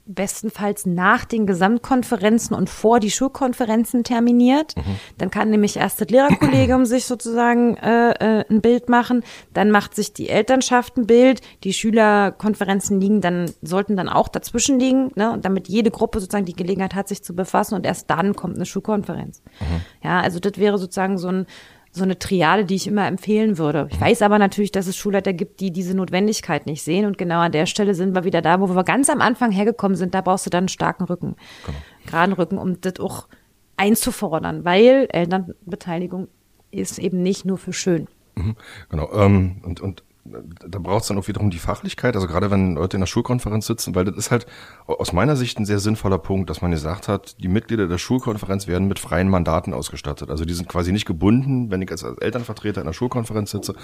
bestenfalls 0.07 0.87
nach 0.87 1.25
den 1.25 1.47
Gesamtkonferenzen 1.47 2.55
und 2.57 2.71
vor 2.71 3.01
die 3.01 3.11
Schulkonferenzen 3.11 4.05
terminiert. 4.05 4.77
Mhm. 4.77 4.97
Dann 5.19 5.31
kann 5.31 5.51
nämlich 5.51 5.77
erst 5.77 6.01
das 6.01 6.09
Lehrerkollegium 6.09 6.85
sich 6.87 7.07
sozusagen 7.07 7.77
äh, 7.77 8.13
äh, 8.13 8.45
ein 8.49 8.61
Bild 8.61 8.89
machen, 8.89 9.25
dann 9.53 9.71
macht 9.71 9.95
sich 9.95 10.13
die 10.13 10.29
Elternschaft 10.29 10.97
ein 10.97 11.07
Bild, 11.07 11.41
die 11.65 11.73
Schülerkonferenzen 11.73 13.01
liegen 13.01 13.21
dann, 13.21 13.51
sollten 13.63 13.97
dann 13.97 14.09
auch 14.09 14.29
dazwischen 14.29 14.79
liegen, 14.79 15.11
ne, 15.17 15.39
damit 15.43 15.69
jede 15.69 15.91
Gruppe 15.91 16.21
sozusagen 16.21 16.47
die 16.47 16.55
Gelegenheit 16.55 16.95
hat, 16.95 17.09
sich 17.09 17.23
zu 17.23 17.35
befassen 17.35 17.75
und 17.75 17.85
erst 17.85 18.09
dann 18.09 18.37
kommt 18.37 18.57
eine 18.57 18.67
Schulkonferenz. 18.67 19.43
Mhm. 19.61 19.81
Ja, 20.05 20.21
also 20.21 20.39
das 20.39 20.57
wäre 20.57 20.79
sozusagen 20.79 21.19
so 21.19 21.29
ein 21.29 21.47
so 21.97 22.05
eine 22.05 22.19
Triade, 22.19 22.65
die 22.65 22.75
ich 22.75 22.87
immer 22.87 23.07
empfehlen 23.07 23.59
würde. 23.59 23.89
Ich 23.91 24.01
weiß 24.01 24.23
aber 24.23 24.39
natürlich, 24.39 24.71
dass 24.71 24.87
es 24.87 24.97
Schulleiter 24.97 25.33
gibt, 25.33 25.61
die 25.61 25.71
diese 25.71 25.97
Notwendigkeit 25.97 26.67
nicht 26.67 26.83
sehen. 26.83 27.07
Und 27.07 27.19
genau 27.19 27.41
an 27.41 27.53
der 27.53 27.67
Stelle 27.67 27.95
sind 27.95 28.15
wir 28.15 28.25
wieder 28.25 28.43
da, 28.43 28.61
wo 28.61 28.69
wir 28.69 28.85
ganz 28.85 29.09
am 29.09 29.21
Anfang 29.21 29.51
hergekommen 29.51 29.97
sind. 29.97 30.15
Da 30.15 30.21
brauchst 30.21 30.47
du 30.47 30.51
dann 30.51 30.65
einen 30.65 30.69
starken 30.69 31.05
Rücken, 31.05 31.37
genau. 31.65 31.79
geraden 32.07 32.33
Rücken, 32.35 32.59
um 32.59 32.81
das 32.81 33.01
auch 33.01 33.29
einzufordern, 33.77 34.65
weil 34.65 35.09
Elternbeteiligung 35.11 36.29
ist 36.71 36.99
eben 36.99 37.23
nicht 37.23 37.45
nur 37.45 37.59
für 37.59 37.73
schön. 37.73 38.09
Mhm, 38.35 38.57
genau. 38.91 39.13
Ähm, 39.13 39.63
und, 39.65 39.81
und 39.81 40.05
da 40.69 40.79
braucht 40.79 41.03
es 41.03 41.09
dann 41.09 41.19
auch 41.19 41.29
wiederum 41.29 41.51
die 41.51 41.59
Fachlichkeit, 41.59 42.15
also 42.15 42.27
gerade 42.27 42.51
wenn 42.51 42.75
Leute 42.75 42.97
in 42.97 43.01
der 43.01 43.07
Schulkonferenz 43.07 43.67
sitzen, 43.67 43.95
weil 43.95 44.05
das 44.05 44.17
ist 44.17 44.31
halt 44.31 44.47
aus 44.87 45.13
meiner 45.13 45.37
Sicht 45.37 45.59
ein 45.59 45.65
sehr 45.65 45.79
sinnvoller 45.79 46.19
Punkt, 46.19 46.51
dass 46.51 46.63
man 46.63 46.71
gesagt 46.71 47.09
hat, 47.09 47.43
die 47.43 47.49
Mitglieder 47.49 47.89
der 47.89 47.99
Schulkonferenz 47.99 48.67
werden 48.67 48.89
mit 48.89 48.99
freien 48.99 49.29
Mandaten 49.29 49.73
ausgestattet. 49.73 50.31
Also 50.31 50.45
die 50.45 50.55
sind 50.55 50.69
quasi 50.69 50.93
nicht 50.93 51.07
gebunden, 51.07 51.71
wenn 51.71 51.83
ich 51.83 51.91
als 51.91 52.03
Elternvertreter 52.03 52.81
in 52.81 52.87
der 52.87 52.95
Schulkonferenz 52.95 53.51
sitze, 53.51 53.75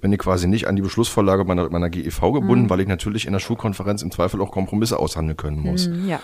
bin 0.00 0.12
ich 0.12 0.18
quasi 0.18 0.46
nicht 0.46 0.66
an 0.66 0.76
die 0.76 0.82
Beschlussvorlage 0.82 1.44
meiner, 1.44 1.70
meiner 1.70 1.90
GEV 1.90 2.20
gebunden, 2.32 2.64
mhm. 2.64 2.70
weil 2.70 2.80
ich 2.80 2.88
natürlich 2.88 3.26
in 3.26 3.32
der 3.32 3.40
Schulkonferenz 3.40 4.02
im 4.02 4.10
Zweifel 4.10 4.40
auch 4.40 4.50
Kompromisse 4.50 4.98
aushandeln 4.98 5.36
können 5.36 5.60
muss. 5.60 5.88
Mhm, 5.88 6.08
ja. 6.08 6.20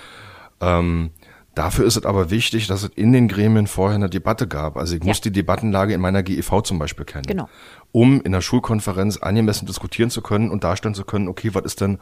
Ähm, 0.61 1.11
Dafür 1.55 1.85
ist 1.85 1.97
es 1.97 2.07
aber 2.07 2.31
wichtig, 2.31 2.69
dass 2.69 2.85
es 2.85 2.91
in 2.95 3.13
den 3.13 3.27
Gremien 3.27 3.67
vorher 3.67 3.97
eine 3.97 4.09
Debatte 4.09 4.47
gab. 4.47 4.77
Also 4.77 4.95
ich 4.95 5.03
ja. 5.03 5.09
muss 5.09 5.21
die 5.21 5.33
Debattenlage 5.33 5.93
in 5.93 6.01
meiner 6.01 6.23
GEV 6.23 6.63
zum 6.63 6.79
Beispiel 6.79 7.05
kennen. 7.05 7.25
Genau. 7.27 7.49
Um 7.93 8.21
in 8.23 8.33
der 8.33 8.41
Schulkonferenz 8.41 9.17
angemessen 9.17 9.67
diskutieren 9.67 10.11
zu 10.11 10.23
können 10.23 10.51
und 10.51 10.65
darstellen 10.65 10.95
zu 10.95 11.05
können, 11.05 11.29
okay, 11.29 11.55
was 11.55 11.65
ist 11.65 11.81
denn 11.81 11.99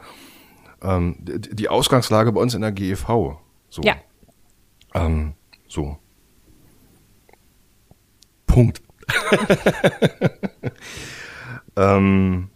ähm, 0.81 1.15
die 1.19 1.69
Ausgangslage 1.69 2.31
bei 2.31 2.41
uns 2.41 2.53
in 2.53 2.61
der 2.61 2.71
GEV? 2.71 3.37
So. 3.69 3.81
Ja. 3.81 3.95
Ähm, 4.93 5.33
so. 5.67 5.97
Punkt. 8.45 8.81
ähm, 11.75 12.49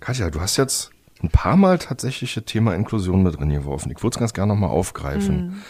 Katja, 0.00 0.30
du 0.30 0.40
hast 0.40 0.56
jetzt 0.56 0.90
ein 1.22 1.30
paar 1.30 1.56
Mal 1.56 1.78
tatsächlich 1.78 2.34
das 2.34 2.44
Thema 2.44 2.74
Inklusion 2.74 3.22
mit 3.22 3.38
drin 3.38 3.50
geworfen. 3.50 3.92
Ich 3.92 4.02
würde 4.02 4.14
es 4.14 4.18
ganz 4.18 4.32
gerne 4.32 4.52
nochmal 4.52 4.70
aufgreifen. 4.70 5.36
Mhm. 5.36 5.62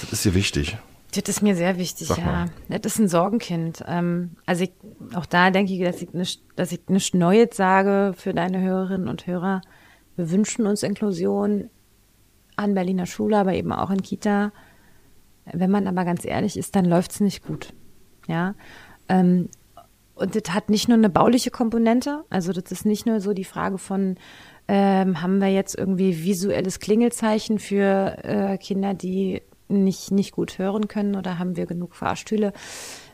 Das 0.00 0.12
ist 0.12 0.24
dir 0.24 0.34
wichtig. 0.34 0.76
Das 1.12 1.28
ist 1.28 1.42
mir 1.42 1.56
sehr 1.56 1.78
wichtig, 1.78 2.10
ja. 2.10 2.46
Das 2.68 2.80
ist 2.84 2.98
ein 2.98 3.08
Sorgenkind. 3.08 3.82
Ähm, 3.86 4.36
also 4.44 4.64
ich, 4.64 4.72
auch 5.14 5.24
da 5.24 5.50
denke 5.50 5.72
ich, 5.72 5.80
dass 5.80 6.02
ich 6.02 6.12
nicht, 6.12 6.42
dass 6.56 6.70
ich 6.70 6.80
nichts 6.88 7.14
Neues 7.14 7.56
sage 7.56 8.12
für 8.14 8.34
deine 8.34 8.60
Hörerinnen 8.60 9.08
und 9.08 9.26
Hörer. 9.26 9.62
Wir 10.16 10.30
wünschen 10.30 10.66
uns 10.66 10.82
Inklusion 10.82 11.70
an 12.56 12.74
Berliner 12.74 13.06
Schule, 13.06 13.38
aber 13.38 13.54
eben 13.54 13.72
auch 13.72 13.90
in 13.90 14.02
Kita. 14.02 14.52
Wenn 15.46 15.70
man 15.70 15.86
aber 15.86 16.04
ganz 16.04 16.26
ehrlich 16.26 16.58
ist, 16.58 16.76
dann 16.76 16.84
läuft 16.84 17.12
es 17.12 17.20
nicht 17.20 17.42
gut. 17.42 17.72
Ja. 18.26 18.54
Ähm, 19.08 19.48
und 20.14 20.34
das 20.34 20.52
hat 20.52 20.68
nicht 20.68 20.88
nur 20.88 20.98
eine 20.98 21.08
bauliche 21.08 21.50
Komponente, 21.50 22.24
also 22.28 22.52
das 22.52 22.72
ist 22.72 22.84
nicht 22.84 23.06
nur 23.06 23.20
so 23.20 23.32
die 23.32 23.44
Frage 23.44 23.78
von, 23.78 24.16
ähm, 24.66 25.22
haben 25.22 25.40
wir 25.40 25.48
jetzt 25.48 25.78
irgendwie 25.78 26.24
visuelles 26.24 26.80
Klingelzeichen 26.80 27.60
für 27.60 28.18
äh, 28.24 28.58
Kinder, 28.58 28.94
die 28.94 29.42
nicht, 29.68 30.10
nicht 30.10 30.32
gut 30.32 30.58
hören 30.58 30.88
können 30.88 31.16
oder 31.16 31.38
haben 31.38 31.56
wir 31.56 31.66
genug 31.66 31.94
Fahrstühle, 31.94 32.52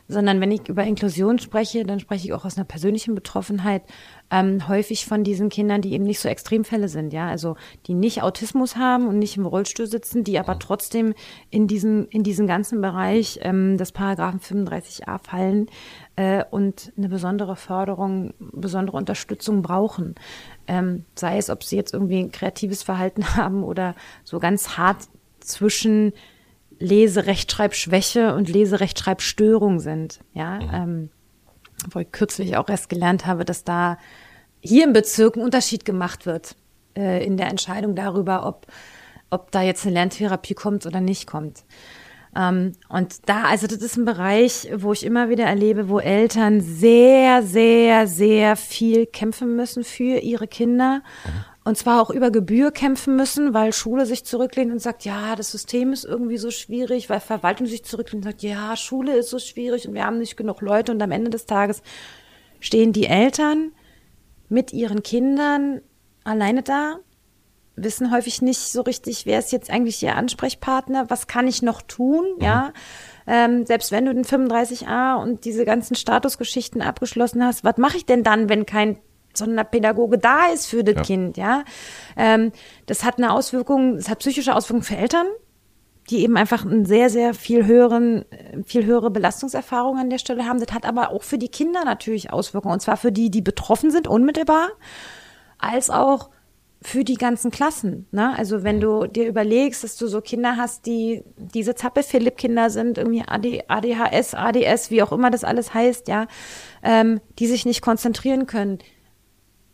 sondern 0.07 0.39
wenn 0.39 0.51
ich 0.51 0.69
über 0.69 0.83
Inklusion 0.83 1.39
spreche, 1.39 1.83
dann 1.83 1.99
spreche 1.99 2.27
ich 2.27 2.33
auch 2.33 2.45
aus 2.45 2.57
einer 2.57 2.65
persönlichen 2.65 3.15
Betroffenheit 3.15 3.83
ähm, 4.29 4.67
häufig 4.67 5.05
von 5.05 5.23
diesen 5.23 5.49
Kindern, 5.49 5.81
die 5.81 5.93
eben 5.93 6.03
nicht 6.03 6.19
so 6.19 6.29
Extremfälle 6.29 6.89
sind, 6.89 7.11
ja, 7.11 7.27
also 7.27 7.55
die 7.87 7.95
nicht 7.95 8.21
Autismus 8.21 8.75
haben 8.75 9.07
und 9.07 9.17
nicht 9.17 9.37
im 9.37 9.45
Rollstuhl 9.45 9.87
sitzen, 9.87 10.23
die 10.23 10.37
aber 10.37 10.59
trotzdem 10.59 11.13
in 11.49 11.67
diesen 11.67 12.07
in 12.09 12.23
diesen 12.23 12.45
ganzen 12.45 12.81
Bereich 12.81 13.39
ähm, 13.41 13.77
des 13.77 13.91
Paragraphen 13.91 14.39
35a 14.39 15.19
fallen 15.19 15.67
äh, 16.15 16.43
und 16.51 16.93
eine 16.97 17.09
besondere 17.09 17.55
Förderung, 17.55 18.33
besondere 18.39 18.97
Unterstützung 18.97 19.61
brauchen. 19.63 20.15
Ähm, 20.67 21.05
sei 21.15 21.37
es, 21.37 21.49
ob 21.49 21.63
sie 21.63 21.77
jetzt 21.77 21.93
irgendwie 21.93 22.19
ein 22.19 22.31
kreatives 22.31 22.83
Verhalten 22.83 23.25
haben 23.35 23.63
oder 23.63 23.95
so 24.23 24.39
ganz 24.39 24.77
hart 24.77 25.07
zwischen 25.39 26.13
Leserechtschreibschwäche 26.79 28.33
und 28.33 28.49
Leserechtschreibstörung 28.49 29.79
sind. 29.79 30.19
Ja, 30.33 30.59
mhm. 30.59 30.69
ähm, 30.73 31.09
wo 31.91 31.99
ich 31.99 32.11
kürzlich 32.11 32.57
auch 32.57 32.69
erst 32.69 32.89
gelernt 32.89 33.25
habe, 33.25 33.45
dass 33.45 33.63
da 33.63 33.97
hier 34.61 34.85
im 34.85 34.93
Bezirk 34.93 35.35
ein 35.35 35.43
Unterschied 35.43 35.85
gemacht 35.85 36.25
wird 36.25 36.55
äh, 36.97 37.23
in 37.25 37.37
der 37.37 37.47
Entscheidung 37.47 37.95
darüber, 37.95 38.47
ob, 38.47 38.67
ob 39.29 39.51
da 39.51 39.61
jetzt 39.61 39.85
eine 39.85 39.93
Lerntherapie 39.93 40.53
kommt 40.53 40.85
oder 40.85 41.01
nicht 41.01 41.27
kommt. 41.27 41.63
Ähm, 42.35 42.73
und 42.89 43.29
da, 43.29 43.43
also 43.43 43.67
das 43.67 43.77
ist 43.77 43.97
ein 43.97 44.05
Bereich, 44.05 44.69
wo 44.75 44.93
ich 44.93 45.05
immer 45.05 45.29
wieder 45.29 45.45
erlebe, 45.45 45.89
wo 45.89 45.99
Eltern 45.99 46.61
sehr, 46.61 47.43
sehr, 47.43 48.07
sehr 48.07 48.55
viel 48.55 49.05
kämpfen 49.05 49.55
müssen 49.55 49.83
für 49.83 50.19
ihre 50.19 50.47
Kinder. 50.47 51.01
Mhm 51.25 51.54
und 51.65 51.77
zwar 51.77 51.99
auch 51.99 52.11
über 52.11 52.29
Gebühr 52.29 52.71
kämpfen 52.71 53.15
müssen, 53.15 53.55
weil 53.55 53.73
Schule 53.73 54.05
sich 54.05 54.23
zurücklehnt 54.23 54.71
und 54.71 54.79
sagt, 54.79 55.03
ja, 55.03 55.35
das 55.35 55.51
System 55.51 55.93
ist 55.93 56.05
irgendwie 56.05 56.37
so 56.37 56.51
schwierig, 56.51 57.09
weil 57.09 57.19
Verwaltung 57.19 57.65
sich 57.65 57.83
zurücklehnt 57.83 58.23
und 58.23 58.31
sagt, 58.31 58.43
ja, 58.43 58.77
Schule 58.77 59.17
ist 59.17 59.31
so 59.31 59.39
schwierig 59.39 59.87
und 59.87 59.95
wir 59.95 60.05
haben 60.05 60.19
nicht 60.19 60.37
genug 60.37 60.61
Leute 60.61 60.91
und 60.91 61.01
am 61.01 61.11
Ende 61.11 61.31
des 61.31 61.47
Tages 61.47 61.81
stehen 62.59 62.93
die 62.93 63.07
Eltern 63.07 63.71
mit 64.47 64.73
ihren 64.73 65.01
Kindern 65.01 65.81
alleine 66.23 66.61
da, 66.61 66.99
wissen 67.75 68.11
häufig 68.11 68.43
nicht 68.43 68.59
so 68.59 68.81
richtig, 68.81 69.25
wer 69.25 69.39
ist 69.39 69.51
jetzt 69.51 69.71
eigentlich 69.71 70.01
ihr 70.03 70.15
Ansprechpartner, 70.15 71.09
was 71.09 71.25
kann 71.25 71.47
ich 71.47 71.63
noch 71.63 71.81
tun, 71.81 72.25
mhm. 72.37 72.43
ja. 72.43 72.73
Ähm, 73.25 73.65
selbst 73.65 73.91
wenn 73.91 74.05
du 74.05 74.13
den 74.13 74.23
35a 74.23 75.15
und 75.15 75.45
diese 75.45 75.65
ganzen 75.65 75.95
Statusgeschichten 75.95 76.83
abgeschlossen 76.83 77.43
hast, 77.43 77.63
was 77.63 77.77
mache 77.77 77.97
ich 77.97 78.05
denn 78.05 78.21
dann, 78.21 78.49
wenn 78.49 78.67
kein 78.67 78.97
Sonderpädagoge 79.37 80.17
da 80.17 80.47
ist 80.53 80.67
für 80.67 80.83
das 80.83 80.95
ja. 80.95 81.01
Kind, 81.01 81.37
ja. 81.37 81.63
Ähm, 82.17 82.51
das 82.85 83.03
hat 83.03 83.17
eine 83.17 83.31
Auswirkung, 83.31 83.97
das 83.97 84.09
hat 84.09 84.19
psychische 84.19 84.55
Auswirkungen 84.55 84.83
für 84.83 84.97
Eltern, 84.97 85.27
die 86.09 86.23
eben 86.23 86.37
einfach 86.37 86.65
einen 86.65 86.85
sehr, 86.85 87.09
sehr 87.09 87.33
viel 87.33 87.65
höheren, 87.65 88.25
viel 88.65 88.85
höhere 88.85 89.09
Belastungserfahrung 89.09 89.97
an 89.97 90.09
der 90.09 90.19
Stelle 90.19 90.45
haben. 90.45 90.59
Das 90.59 90.73
hat 90.73 90.85
aber 90.85 91.11
auch 91.11 91.23
für 91.23 91.37
die 91.37 91.49
Kinder 91.49 91.83
natürlich 91.83 92.31
Auswirkungen. 92.31 92.73
Und 92.73 92.81
zwar 92.81 92.97
für 92.97 93.11
die, 93.11 93.31
die 93.31 93.41
betroffen 93.41 93.89
sind, 93.89 94.07
unmittelbar, 94.07 94.69
als 95.57 95.89
auch 95.89 96.29
für 96.85 97.03
die 97.03 97.15
ganzen 97.15 97.49
Klassen. 97.49 98.05
Ne? 98.11 98.37
Also 98.37 98.63
wenn 98.63 98.79
du 98.79 99.07
dir 99.07 99.27
überlegst, 99.27 99.83
dass 99.83 99.97
du 99.97 100.05
so 100.07 100.21
Kinder 100.21 100.55
hast, 100.55 100.85
die 100.85 101.23
diese 101.35 101.73
Zappel-Philipp-Kinder 101.73 102.69
sind, 102.69 102.99
irgendwie 102.99 103.23
AD, 103.27 103.63
ADHS, 103.67 104.35
ADS, 104.35 104.91
wie 104.91 105.01
auch 105.01 105.11
immer 105.11 105.31
das 105.31 105.43
alles 105.43 105.73
heißt, 105.73 106.07
ja, 106.07 106.27
ähm, 106.83 107.21
die 107.39 107.47
sich 107.47 107.65
nicht 107.65 107.81
konzentrieren 107.81 108.45
können, 108.45 108.77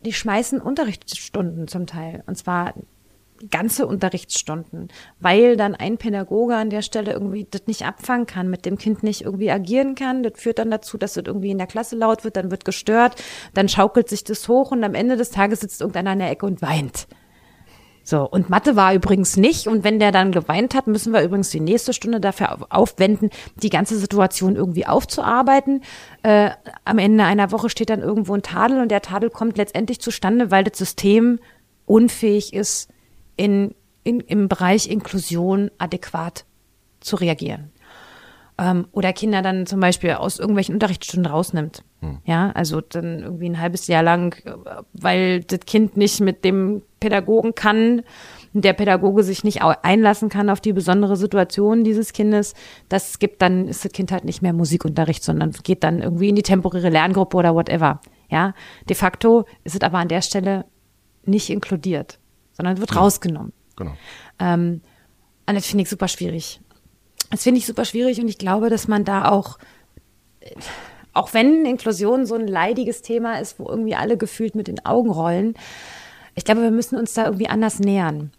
die 0.06 0.14
schmeißen 0.14 0.62
Unterrichtsstunden 0.62 1.68
zum 1.68 1.88
Teil. 1.88 2.24
Und 2.28 2.38
zwar 2.38 2.74
ganze 3.50 3.88
Unterrichtsstunden, 3.88 4.90
weil 5.20 5.58
dann 5.58 5.74
ein 5.74 5.98
Pädagoge 5.98 6.56
an 6.56 6.70
der 6.70 6.82
Stelle 6.82 7.12
irgendwie 7.12 7.48
das 7.50 7.66
nicht 7.66 7.86
abfangen 7.86 8.28
kann, 8.28 8.50
mit 8.50 8.66
dem 8.66 8.78
Kind 8.78 9.04
nicht 9.04 9.22
irgendwie 9.22 9.50
agieren 9.50 9.96
kann. 9.96 10.24
Das 10.24 10.34
führt 10.36 10.60
dann 10.60 10.70
dazu, 10.70 10.98
dass 10.98 11.14
das 11.14 11.26
irgendwie 11.26 11.50
in 11.50 11.58
der 11.58 11.68
Klasse 11.68 11.96
laut 11.96 12.24
wird, 12.24 12.36
dann 12.36 12.52
wird 12.52 12.66
gestört, 12.66 13.16
dann 13.54 13.70
schaukelt 13.70 14.10
sich 14.10 14.24
das 14.24 14.48
hoch 14.48 14.72
und 14.72 14.84
am 14.84 14.94
Ende 14.94 15.18
des 15.18 15.32
Tages 15.32 15.62
sitzt 15.62 15.82
irgendeiner 15.82 16.14
in 16.14 16.20
der 16.20 16.30
Ecke 16.32 16.46
und 16.46 16.62
weint. 16.62 17.08
So, 18.12 18.28
und 18.30 18.50
Mathe 18.50 18.76
war 18.76 18.94
übrigens 18.94 19.38
nicht. 19.38 19.68
Und 19.68 19.86
wenn 19.86 19.98
der 19.98 20.12
dann 20.12 20.34
geweint 20.34 20.76
hat, 20.76 20.86
müssen 20.86 21.14
wir 21.14 21.24
übrigens 21.24 21.50
die 21.50 21.62
nächste 21.62 21.94
Stunde 21.94 22.20
dafür 22.20 22.58
aufwenden, 22.70 23.30
die 23.56 23.70
ganze 23.70 23.98
Situation 23.98 24.58
irgendwie 24.58 24.86
aufzuarbeiten. 24.86 25.82
Äh, 26.22 26.50
am 26.84 26.98
Ende 26.98 27.24
einer 27.24 27.54
Woche 27.54 27.70
steht 27.70 27.90
dann 27.90 28.02
irgendwo 28.02 28.34
ein 28.34 28.42
Tadel 28.42 28.82
und 28.82 28.92
der 28.92 29.02
Tadel 29.02 29.30
kommt 29.30 29.56
letztendlich 29.56 30.02
zustande, 30.02 30.52
weil 30.52 30.66
das 30.66 30.78
System 30.78 31.40
unfähig 31.86 32.54
ist, 32.54 32.90
in, 33.38 33.76
in, 34.04 34.20
im 34.20 34.50
Bereich 34.50 34.90
Inklusion 34.90 35.72
adäquat 35.78 36.44
zu 37.00 37.16
reagieren. 37.16 37.72
Ähm, 38.62 38.88
oder 38.92 39.12
Kinder 39.12 39.42
dann 39.42 39.66
zum 39.66 39.80
Beispiel 39.80 40.12
aus 40.12 40.40
irgendwelchen 40.40 40.76
Unterrichtsstunden 40.76 41.30
rausnimmt. 41.30 41.84
Hm. 42.00 42.20
Ja, 42.26 42.52
also 42.52 42.80
dann 42.80 43.20
irgendwie 43.20 43.50
ein 43.50 43.60
halbes 43.60 43.88
Jahr 43.88 44.04
lang, 44.04 44.36
weil 44.94 45.42
das 45.42 45.62
Kind 45.62 45.98
nicht 45.98 46.22
mit 46.22 46.46
dem 46.46 46.82
Pädagogen 47.00 47.56
kann, 47.56 48.04
der 48.54 48.74
Pädagoge 48.74 49.24
sich 49.24 49.44
nicht 49.44 49.62
einlassen 49.62 50.30
kann 50.30 50.50
auf 50.50 50.62
die 50.62 50.74
besondere 50.74 51.16
Situation 51.16 51.84
dieses 51.84 52.14
Kindes, 52.14 52.54
das 52.90 53.20
gibt 53.20 53.42
dann, 53.42 53.68
ist 53.68 53.84
das 53.84 53.92
Kind 53.92 54.12
halt 54.12 54.26
nicht 54.26 54.42
mehr 54.42 54.54
Musikunterricht, 54.54 55.24
sondern 55.24 55.52
geht 55.64 55.84
dann 55.84 56.02
irgendwie 56.02 56.30
in 56.30 56.36
die 56.36 56.44
temporäre 56.44 56.90
Lerngruppe 56.90 57.38
oder 57.38 57.56
whatever. 57.56 58.02
Ja, 58.30 58.54
de 58.88 58.96
facto 58.96 59.46
ist 59.64 59.76
es 59.76 59.82
aber 59.82 59.98
an 59.98 60.08
der 60.08 60.22
Stelle 60.22 60.66
nicht 61.26 61.50
inkludiert 61.50 62.20
sondern 62.62 62.78
wird 62.78 62.92
ja. 62.92 62.98
rausgenommen. 62.98 63.54
Genau. 63.76 63.94
Ähm, 64.40 64.82
und 65.48 65.56
das 65.56 65.66
finde 65.66 65.84
ich 65.84 65.90
super 65.90 66.08
schwierig. 66.08 66.62
Das 67.32 67.44
finde 67.44 67.60
ich 67.60 67.66
super 67.66 67.86
schwierig 67.86 68.20
und 68.20 68.28
ich 68.28 68.38
glaube, 68.38 68.70
dass 68.70 68.88
man 68.88 69.04
da 69.06 69.30
auch, 69.30 69.58
auch 71.14 71.34
wenn 71.34 71.66
Inklusion 71.66 72.26
so 72.26 72.36
ein 72.36 72.48
leidiges 72.48 73.02
Thema 73.02 73.40
ist, 73.40 73.58
wo 73.58 73.68
irgendwie 73.68 73.96
alle 73.96 74.18
gefühlt 74.18 74.54
mit 74.54 74.68
den 74.68 74.86
Augen 74.86 75.10
rollen, 75.10 75.56
ich 76.36 76.46
glaube, 76.46 76.62
wir 76.62 76.72
müssen 76.72 76.98
uns 76.98 77.14
da 77.14 77.26
irgendwie 77.26 77.50
anders 77.50 77.80
nähern. 77.80 78.32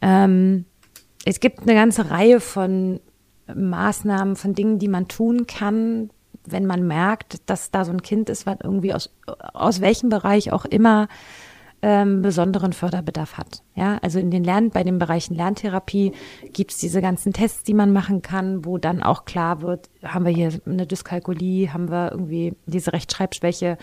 Ähm, 0.00 0.64
es 1.24 1.40
gibt 1.40 1.60
eine 1.60 1.74
ganze 1.74 2.10
Reihe 2.10 2.40
von 2.40 3.00
Maßnahmen, 3.52 4.36
von 4.36 4.54
Dingen, 4.54 4.78
die 4.78 4.88
man 4.88 5.08
tun 5.08 5.46
kann, 5.46 6.10
wenn 6.44 6.66
man 6.66 6.86
merkt, 6.86 7.48
dass 7.48 7.70
da 7.70 7.84
so 7.84 7.92
ein 7.92 8.02
Kind 8.02 8.28
ist, 8.28 8.46
was 8.46 8.58
irgendwie 8.62 8.94
aus, 8.94 9.10
aus 9.26 9.80
welchem 9.80 10.08
Bereich 10.08 10.52
auch 10.52 10.64
immer 10.64 11.08
ähm, 11.82 12.22
besonderen 12.22 12.72
Förderbedarf 12.72 13.36
hat. 13.36 13.62
Ja, 13.74 13.98
also 14.02 14.20
in 14.20 14.30
den 14.30 14.44
Lern 14.44 14.70
bei 14.70 14.84
den 14.84 14.98
Bereichen 14.98 15.34
Lerntherapie 15.34 16.12
gibt's 16.52 16.78
diese 16.78 17.02
ganzen 17.02 17.32
Tests, 17.32 17.64
die 17.64 17.74
man 17.74 17.92
machen 17.92 18.22
kann, 18.22 18.64
wo 18.64 18.78
dann 18.78 19.02
auch 19.02 19.24
klar 19.24 19.62
wird, 19.62 19.90
haben 20.04 20.24
wir 20.24 20.32
hier 20.32 20.52
eine 20.64 20.86
Dyskalkulie, 20.86 21.72
haben 21.72 21.90
wir 21.90 22.12
irgendwie 22.12 22.54
diese 22.66 22.92
Rechtschreibschwäche, 22.92 23.78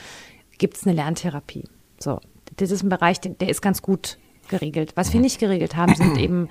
gibt's 0.58 0.88
eine 0.88 0.96
Lerntherapie. 0.96 1.66
So, 2.00 2.20
das 2.56 2.72
ist 2.72 2.84
ein 2.84 2.90
Bereich, 2.90 3.20
der 3.20 3.50
ist 3.50 3.62
ganz 3.62 3.82
gut 3.82 4.18
geregelt. 4.48 4.94
Was 4.96 5.14
wir 5.14 5.20
nicht 5.20 5.40
geregelt 5.40 5.76
haben, 5.76 5.94
sind 5.94 6.18
eben 6.20 6.48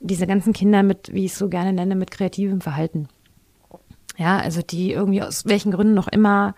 diese 0.00 0.26
ganzen 0.26 0.54
Kinder 0.54 0.82
mit, 0.82 1.12
wie 1.12 1.26
ich 1.26 1.32
es 1.32 1.38
so 1.38 1.50
gerne 1.50 1.74
nenne, 1.74 1.94
mit 1.94 2.10
kreativem 2.10 2.62
Verhalten. 2.62 3.08
Ja, 4.16 4.38
also 4.38 4.62
die 4.62 4.92
irgendwie 4.92 5.22
aus 5.22 5.44
welchen 5.44 5.70
Gründen 5.72 5.94
noch 5.94 6.08
immer 6.08 6.54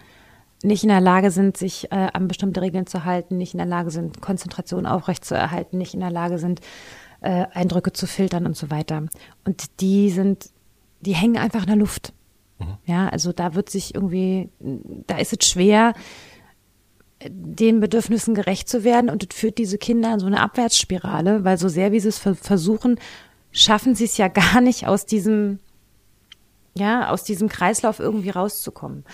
nicht 0.63 0.83
in 0.83 0.89
der 0.89 1.01
Lage 1.01 1.31
sind, 1.31 1.57
sich 1.57 1.91
äh, 1.91 2.09
an 2.13 2.29
bestimmte 2.29 2.61
Regeln 2.61 2.87
zu 2.87 3.05
halten, 3.05 3.37
nicht 3.37 3.55
in 3.55 3.59
der 3.59 3.67
Lage 3.67 3.91
sind, 3.91 4.21
Konzentration 4.21 4.87
aufrechtzuerhalten, 4.87 5.79
nicht 5.79 5.95
in 5.95 6.01
der 6.01 6.11
Lage 6.11 6.39
sind, 6.39 6.61
äh, 7.21 7.47
Eindrücke 7.53 7.93
zu 7.93 8.07
filtern 8.07 8.47
und 8.47 8.57
so 8.57 8.71
weiter. 8.71 9.07
Und 9.45 9.81
die 9.81 10.11
sind, 10.11 10.51
die 11.01 11.15
hängen 11.15 11.39
einfach 11.39 11.63
in 11.63 11.69
der 11.69 11.77
Luft. 11.77 12.13
Mhm. 12.59 12.77
Ja, 12.87 13.09
also 13.09 13.33
da 13.33 13.55
wird 13.55 13.71
sich 13.71 13.95
irgendwie, 13.95 14.51
da 15.07 15.19
ist 15.19 15.33
es 15.33 15.49
schwer, 15.49 15.95
den 17.29 17.81
Bedürfnissen 17.81 18.35
gerecht 18.35 18.69
zu 18.69 18.85
werden 18.85 19.11
und 19.11 19.23
es 19.23 19.39
führt 19.39 19.59
diese 19.59 19.79
Kinder 19.79 20.15
in 20.15 20.21
so 20.21 20.27
eine 20.27 20.41
Abwärtsspirale, 20.41 21.45
weil 21.45 21.59
so 21.59 21.69
sehr 21.69 21.93
wie 21.93 22.01
sie 22.01 22.09
es 22.09 22.19
versuchen, 22.19 22.99
schaffen 23.53 23.95
sie 23.95 24.05
es 24.05 24.17
ja 24.17 24.29
gar 24.29 24.61
nicht 24.61 24.87
aus 24.87 25.07
diesem, 25.07 25.59
ja, 26.75 27.11
aus 27.11 27.25
diesem 27.25 27.49
Kreislauf 27.49 28.01
irgendwie 28.01 28.31
rauszukommen. 28.31 29.05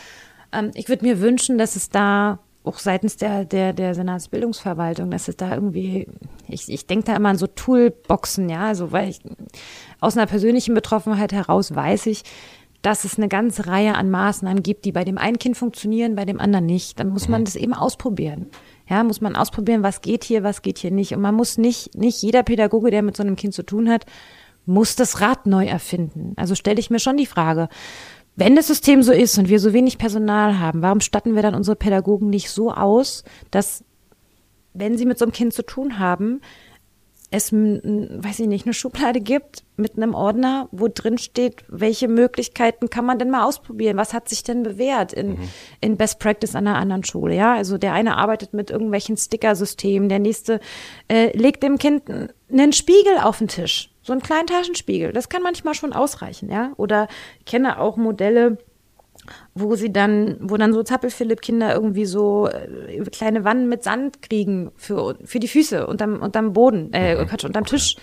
Ähm, 0.52 0.70
ich 0.74 0.88
würde 0.88 1.04
mir 1.04 1.20
wünschen, 1.20 1.58
dass 1.58 1.76
es 1.76 1.90
da 1.90 2.40
auch 2.64 2.78
seitens 2.78 3.16
der, 3.16 3.44
der, 3.44 3.72
der 3.72 3.94
Senatsbildungsverwaltung, 3.94 5.10
dass 5.10 5.28
es 5.28 5.36
da 5.36 5.54
irgendwie, 5.54 6.06
ich, 6.48 6.68
ich 6.68 6.86
denke 6.86 7.06
da 7.06 7.16
immer 7.16 7.30
an 7.30 7.38
so 7.38 7.46
Toolboxen, 7.46 8.48
ja, 8.48 8.66
also 8.66 8.92
weil 8.92 9.08
ich 9.08 9.20
aus 10.00 10.16
einer 10.16 10.26
persönlichen 10.26 10.74
Betroffenheit 10.74 11.32
heraus 11.32 11.74
weiß 11.74 12.06
ich, 12.06 12.24
dass 12.82 13.04
es 13.04 13.16
eine 13.16 13.28
ganze 13.28 13.66
Reihe 13.66 13.94
an 13.94 14.10
Maßnahmen 14.10 14.62
gibt, 14.62 14.84
die 14.84 14.92
bei 14.92 15.04
dem 15.04 15.18
einen 15.18 15.38
Kind 15.38 15.56
funktionieren, 15.56 16.14
bei 16.14 16.24
dem 16.24 16.38
anderen 16.38 16.66
nicht. 16.66 17.00
Dann 17.00 17.08
muss 17.08 17.28
man 17.28 17.40
mhm. 17.40 17.44
das 17.46 17.56
eben 17.56 17.74
ausprobieren. 17.74 18.46
Ja, 18.88 19.02
muss 19.02 19.20
man 19.20 19.34
ausprobieren, 19.34 19.82
was 19.82 20.00
geht 20.00 20.22
hier, 20.22 20.44
was 20.44 20.62
geht 20.62 20.78
hier 20.78 20.92
nicht. 20.92 21.12
Und 21.12 21.20
man 21.20 21.34
muss 21.34 21.58
nicht, 21.58 21.96
nicht 21.96 22.22
jeder 22.22 22.42
Pädagoge, 22.42 22.90
der 22.90 23.02
mit 23.02 23.16
so 23.16 23.22
einem 23.22 23.36
Kind 23.36 23.52
zu 23.52 23.64
tun 23.64 23.90
hat, 23.90 24.06
muss 24.64 24.96
das 24.96 25.20
Rad 25.20 25.46
neu 25.46 25.66
erfinden. 25.66 26.34
Also 26.36 26.54
stelle 26.54 26.78
ich 26.78 26.90
mir 26.90 27.00
schon 27.00 27.16
die 27.16 27.26
Frage, 27.26 27.68
wenn 28.38 28.54
das 28.54 28.68
System 28.68 29.02
so 29.02 29.12
ist 29.12 29.36
und 29.36 29.48
wir 29.48 29.58
so 29.58 29.72
wenig 29.72 29.98
Personal 29.98 30.60
haben, 30.60 30.80
warum 30.80 31.00
statten 31.00 31.34
wir 31.34 31.42
dann 31.42 31.56
unsere 31.56 31.74
Pädagogen 31.74 32.30
nicht 32.30 32.50
so 32.50 32.72
aus, 32.72 33.24
dass, 33.50 33.82
wenn 34.74 34.96
sie 34.96 35.06
mit 35.06 35.18
so 35.18 35.24
einem 35.24 35.32
Kind 35.32 35.52
zu 35.52 35.64
tun 35.64 35.98
haben, 35.98 36.40
es, 37.32 37.52
weiß 37.52 38.38
ich 38.38 38.46
nicht, 38.46 38.64
eine 38.64 38.74
Schublade 38.74 39.20
gibt 39.20 39.64
mit 39.76 39.96
einem 39.96 40.14
Ordner, 40.14 40.68
wo 40.70 40.86
drin 40.88 41.18
steht, 41.18 41.64
welche 41.66 42.06
Möglichkeiten 42.06 42.88
kann 42.90 43.04
man 43.04 43.18
denn 43.18 43.28
mal 43.28 43.44
ausprobieren? 43.44 43.96
Was 43.96 44.14
hat 44.14 44.28
sich 44.28 44.44
denn 44.44 44.62
bewährt 44.62 45.12
in, 45.12 45.30
mhm. 45.30 45.48
in 45.80 45.96
Best 45.96 46.20
Practice 46.20 46.54
an 46.54 46.68
einer 46.68 46.78
anderen 46.78 47.04
Schule? 47.04 47.34
Ja, 47.34 47.54
also 47.54 47.76
der 47.76 47.92
eine 47.92 48.16
arbeitet 48.16 48.54
mit 48.54 48.70
irgendwelchen 48.70 49.16
Sticker-Systemen, 49.16 50.08
der 50.08 50.20
nächste 50.20 50.60
äh, 51.08 51.36
legt 51.36 51.64
dem 51.64 51.76
Kind 51.76 52.04
einen 52.50 52.72
Spiegel 52.72 53.18
auf 53.20 53.38
den 53.38 53.48
Tisch 53.48 53.90
so 54.08 54.12
einen 54.12 54.22
kleinen 54.22 54.46
Taschenspiegel, 54.46 55.12
das 55.12 55.28
kann 55.28 55.42
manchmal 55.42 55.74
schon 55.74 55.92
ausreichen, 55.92 56.50
ja. 56.50 56.72
Oder 56.76 57.06
ich 57.38 57.44
kenne 57.44 57.78
auch 57.78 57.96
Modelle, 57.96 58.58
wo 59.54 59.76
sie 59.76 59.92
dann, 59.92 60.38
wo 60.40 60.56
dann 60.56 60.72
so 60.72 60.82
Zappel-Philipp-Kinder 60.82 61.74
irgendwie 61.74 62.06
so 62.06 62.48
äh, 62.48 63.02
kleine 63.12 63.44
Wannen 63.44 63.68
mit 63.68 63.84
Sand 63.84 64.22
kriegen 64.22 64.72
für, 64.76 65.16
für 65.24 65.38
die 65.38 65.48
Füße 65.48 65.86
unterm, 65.86 66.20
unterm 66.20 66.54
Boden, 66.54 66.92
äh, 66.92 67.14
mhm. 67.14 67.28
Quatsch, 67.28 67.44
unterm. 67.44 67.66
Tisch, 67.66 67.96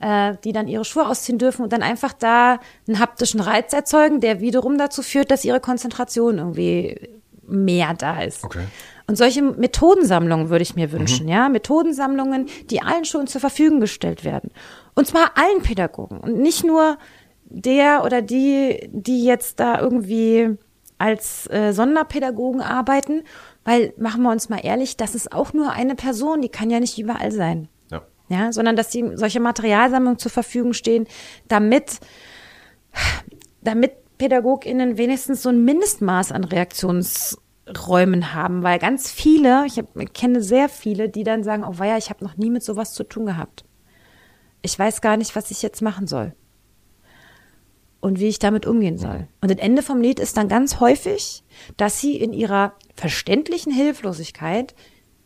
äh, 0.00 0.34
die 0.42 0.52
dann 0.52 0.66
ihre 0.66 0.84
Schuhe 0.84 1.06
ausziehen 1.06 1.38
dürfen 1.38 1.62
und 1.62 1.72
dann 1.72 1.82
einfach 1.82 2.12
da 2.12 2.58
einen 2.88 2.98
haptischen 2.98 3.40
Reiz 3.40 3.72
erzeugen, 3.72 4.20
der 4.20 4.40
wiederum 4.40 4.76
dazu 4.76 5.02
führt, 5.02 5.30
dass 5.30 5.44
ihre 5.44 5.60
Konzentration 5.60 6.38
irgendwie 6.38 6.98
mehr 7.46 7.94
da 7.94 8.22
ist. 8.22 8.42
Okay. 8.42 8.64
Und 9.06 9.16
solche 9.16 9.42
Methodensammlungen 9.42 10.48
würde 10.48 10.62
ich 10.62 10.76
mir 10.76 10.90
wünschen, 10.90 11.26
mhm. 11.26 11.32
ja, 11.32 11.48
Methodensammlungen, 11.48 12.46
die 12.70 12.80
allen 12.80 13.04
schon 13.04 13.26
zur 13.26 13.40
Verfügung 13.40 13.80
gestellt 13.80 14.24
werden. 14.24 14.50
Und 14.94 15.06
zwar 15.06 15.32
allen 15.36 15.62
Pädagogen. 15.62 16.18
Und 16.18 16.38
nicht 16.38 16.64
nur 16.64 16.98
der 17.44 18.04
oder 18.04 18.22
die, 18.22 18.88
die 18.92 19.24
jetzt 19.24 19.60
da 19.60 19.80
irgendwie 19.80 20.56
als 20.98 21.48
äh, 21.50 21.72
Sonderpädagogen 21.72 22.60
arbeiten, 22.60 23.22
weil 23.64 23.92
machen 23.96 24.22
wir 24.22 24.30
uns 24.30 24.48
mal 24.48 24.60
ehrlich, 24.62 24.96
das 24.96 25.14
ist 25.14 25.32
auch 25.32 25.52
nur 25.52 25.72
eine 25.72 25.94
Person, 25.96 26.40
die 26.40 26.48
kann 26.48 26.70
ja 26.70 26.80
nicht 26.80 26.98
überall 26.98 27.32
sein. 27.32 27.68
Ja. 27.90 28.02
Ja, 28.28 28.52
sondern 28.52 28.76
dass 28.76 28.88
die 28.88 29.04
solche 29.14 29.40
Materialsammlungen 29.40 30.18
zur 30.18 30.30
Verfügung 30.30 30.72
stehen, 30.72 31.06
damit, 31.48 31.98
damit 33.62 33.92
PädagogInnen 34.18 34.96
wenigstens 34.96 35.42
so 35.42 35.48
ein 35.48 35.64
Mindestmaß 35.64 36.30
an 36.30 36.44
Reaktionsräumen 36.44 38.32
haben, 38.32 38.62
weil 38.62 38.78
ganz 38.78 39.10
viele, 39.10 39.66
ich, 39.66 39.78
hab, 39.78 39.96
ich 39.96 40.12
kenne 40.12 40.40
sehr 40.40 40.68
viele, 40.68 41.08
die 41.08 41.24
dann 41.24 41.42
sagen, 41.42 41.64
oh 41.64 41.78
weia, 41.78 41.98
ich 41.98 42.10
habe 42.10 42.24
noch 42.24 42.36
nie 42.36 42.50
mit 42.50 42.62
sowas 42.62 42.94
zu 42.94 43.02
tun 43.02 43.26
gehabt 43.26 43.64
ich 44.64 44.78
weiß 44.78 45.02
gar 45.02 45.18
nicht, 45.18 45.36
was 45.36 45.50
ich 45.50 45.60
jetzt 45.60 45.82
machen 45.82 46.06
soll. 46.06 46.34
Und 48.00 48.18
wie 48.18 48.28
ich 48.28 48.38
damit 48.38 48.66
umgehen 48.66 48.98
soll. 48.98 49.28
Und 49.40 49.50
das 49.50 49.58
Ende 49.58 49.82
vom 49.82 50.00
Lied 50.00 50.18
ist 50.18 50.36
dann 50.36 50.48
ganz 50.48 50.80
häufig, 50.80 51.44
dass 51.76 52.00
sie 52.00 52.16
in 52.16 52.32
ihrer 52.32 52.74
verständlichen 52.96 53.72
Hilflosigkeit 53.72 54.74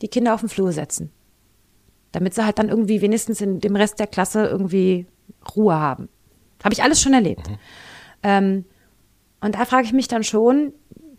die 0.02 0.08
Kinder 0.08 0.34
auf 0.34 0.40
den 0.40 0.48
Flur 0.48 0.72
setzen. 0.72 1.12
Damit 2.12 2.34
sie 2.34 2.44
halt 2.44 2.58
dann 2.58 2.68
irgendwie 2.68 3.00
wenigstens 3.00 3.40
in 3.40 3.60
dem 3.60 3.76
Rest 3.76 4.00
der 4.00 4.06
Klasse 4.08 4.44
irgendwie 4.46 5.06
Ruhe 5.56 5.74
haben. 5.74 6.08
Habe 6.62 6.72
ich 6.72 6.82
alles 6.82 7.00
schon 7.00 7.14
erlebt. 7.14 7.48
Mhm. 7.48 7.58
Ähm, 8.24 8.64
und 9.40 9.54
da 9.54 9.64
frage 9.64 9.86
ich 9.86 9.92
mich 9.92 10.08
dann 10.08 10.24
schon, 10.24 10.72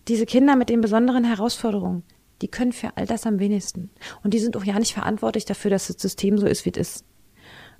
diese 0.09 0.25
Kinder 0.25 0.57
mit 0.57 0.69
den 0.69 0.81
besonderen 0.81 1.23
Herausforderungen, 1.23 2.03
die 2.41 2.49
können 2.49 2.73
für 2.73 2.97
all 2.97 3.05
das 3.05 3.25
am 3.25 3.39
wenigsten. 3.39 3.91
Und 4.23 4.33
die 4.33 4.39
sind 4.39 4.57
auch 4.57 4.63
ja 4.65 4.77
nicht 4.77 4.93
verantwortlich 4.93 5.45
dafür, 5.45 5.71
dass 5.71 5.87
das 5.87 6.01
System 6.01 6.37
so 6.37 6.47
ist, 6.47 6.65
wie 6.65 6.71
es 6.71 6.77
ist. 6.77 7.05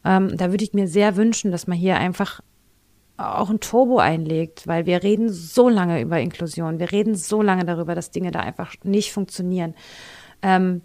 Ähm, 0.05 0.35
da 0.38 0.51
würde 0.51 0.63
ich 0.63 0.73
mir 0.73 0.88
sehr 0.88 1.15
wünschen, 1.15 1.51
dass 1.51 1.67
man 1.67 1.77
hier 1.77 1.97
einfach 1.97 2.41
auch 3.17 3.49
ein 3.49 3.59
Turbo 3.59 3.99
einlegt, 3.99 4.65
weil 4.65 4.85
wir 4.85 5.03
reden 5.03 5.30
so 5.30 5.67
lange 5.67 6.01
über 6.01 6.19
Inklusion, 6.19 6.80
wir 6.80 6.91
reden 6.91 7.15
so 7.15 7.41
lange 7.41 7.65
darüber, 7.65 7.93
dass 7.95 8.11
Dinge 8.11 8.31
da 8.31 8.39
einfach 8.39 8.73
nicht 8.84 9.11
funktionieren. 9.11 9.76
Ähm, 10.41 10.81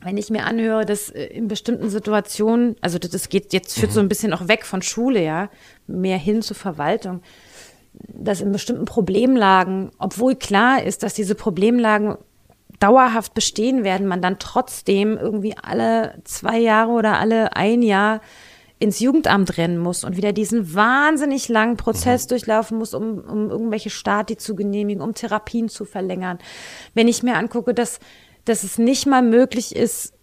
wenn 0.00 0.16
ich 0.16 0.30
mir 0.30 0.44
anhöre, 0.46 0.86
dass 0.86 1.10
äh, 1.10 1.24
in 1.26 1.48
bestimmten 1.48 1.90
Situationen, 1.90 2.76
also 2.80 2.98
das 2.98 3.28
geht 3.28 3.52
jetzt 3.52 3.78
führt 3.78 3.92
so 3.92 4.00
ein 4.00 4.08
bisschen 4.08 4.32
auch 4.32 4.48
weg 4.48 4.64
von 4.64 4.80
Schule, 4.80 5.22
ja, 5.22 5.50
mehr 5.86 6.18
hin 6.18 6.40
zur 6.40 6.56
Verwaltung, 6.56 7.20
dass 7.92 8.40
in 8.40 8.52
bestimmten 8.52 8.84
Problemlagen, 8.84 9.90
obwohl 9.98 10.36
klar 10.36 10.82
ist, 10.82 11.02
dass 11.02 11.14
diese 11.14 11.34
Problemlagen 11.34 12.16
dauerhaft 12.80 13.34
bestehen 13.34 13.84
werden, 13.84 14.06
man 14.06 14.22
dann 14.22 14.38
trotzdem 14.38 15.16
irgendwie 15.18 15.56
alle 15.60 16.20
zwei 16.24 16.58
Jahre 16.58 16.92
oder 16.92 17.18
alle 17.18 17.56
ein 17.56 17.82
Jahr 17.82 18.20
ins 18.78 19.00
Jugendamt 19.00 19.56
rennen 19.58 19.78
muss 19.78 20.04
und 20.04 20.16
wieder 20.16 20.32
diesen 20.32 20.74
wahnsinnig 20.74 21.48
langen 21.48 21.76
Prozess 21.76 22.24
mhm. 22.24 22.28
durchlaufen 22.28 22.78
muss, 22.78 22.94
um, 22.94 23.18
um 23.18 23.50
irgendwelche 23.50 23.90
Stati 23.90 24.36
zu 24.36 24.54
genehmigen, 24.54 25.02
um 25.02 25.14
Therapien 25.14 25.68
zu 25.68 25.84
verlängern. 25.84 26.38
Wenn 26.94 27.08
ich 27.08 27.22
mir 27.22 27.34
angucke, 27.34 27.74
dass, 27.74 27.98
dass 28.44 28.62
es 28.62 28.78
nicht 28.78 29.06
mal 29.06 29.22
möglich 29.22 29.74
ist, 29.74 30.14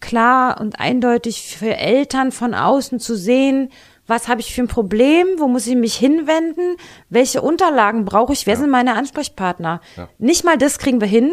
klar 0.00 0.60
und 0.60 0.78
eindeutig 0.78 1.56
für 1.56 1.76
Eltern 1.76 2.32
von 2.32 2.54
außen 2.54 2.98
zu 2.98 3.16
sehen, 3.16 3.70
was 4.06 4.26
habe 4.26 4.40
ich 4.40 4.52
für 4.52 4.62
ein 4.62 4.68
Problem, 4.68 5.26
wo 5.38 5.46
muss 5.46 5.68
ich 5.68 5.76
mich 5.76 5.94
hinwenden, 5.94 6.76
welche 7.08 7.42
Unterlagen 7.42 8.04
brauche 8.04 8.32
ich, 8.32 8.44
wer 8.46 8.54
ja. 8.54 8.60
sind 8.60 8.70
meine 8.70 8.96
Ansprechpartner. 8.96 9.80
Ja. 9.96 10.08
Nicht 10.18 10.44
mal 10.44 10.58
das 10.58 10.78
kriegen 10.78 11.00
wir 11.00 11.06
hin. 11.06 11.32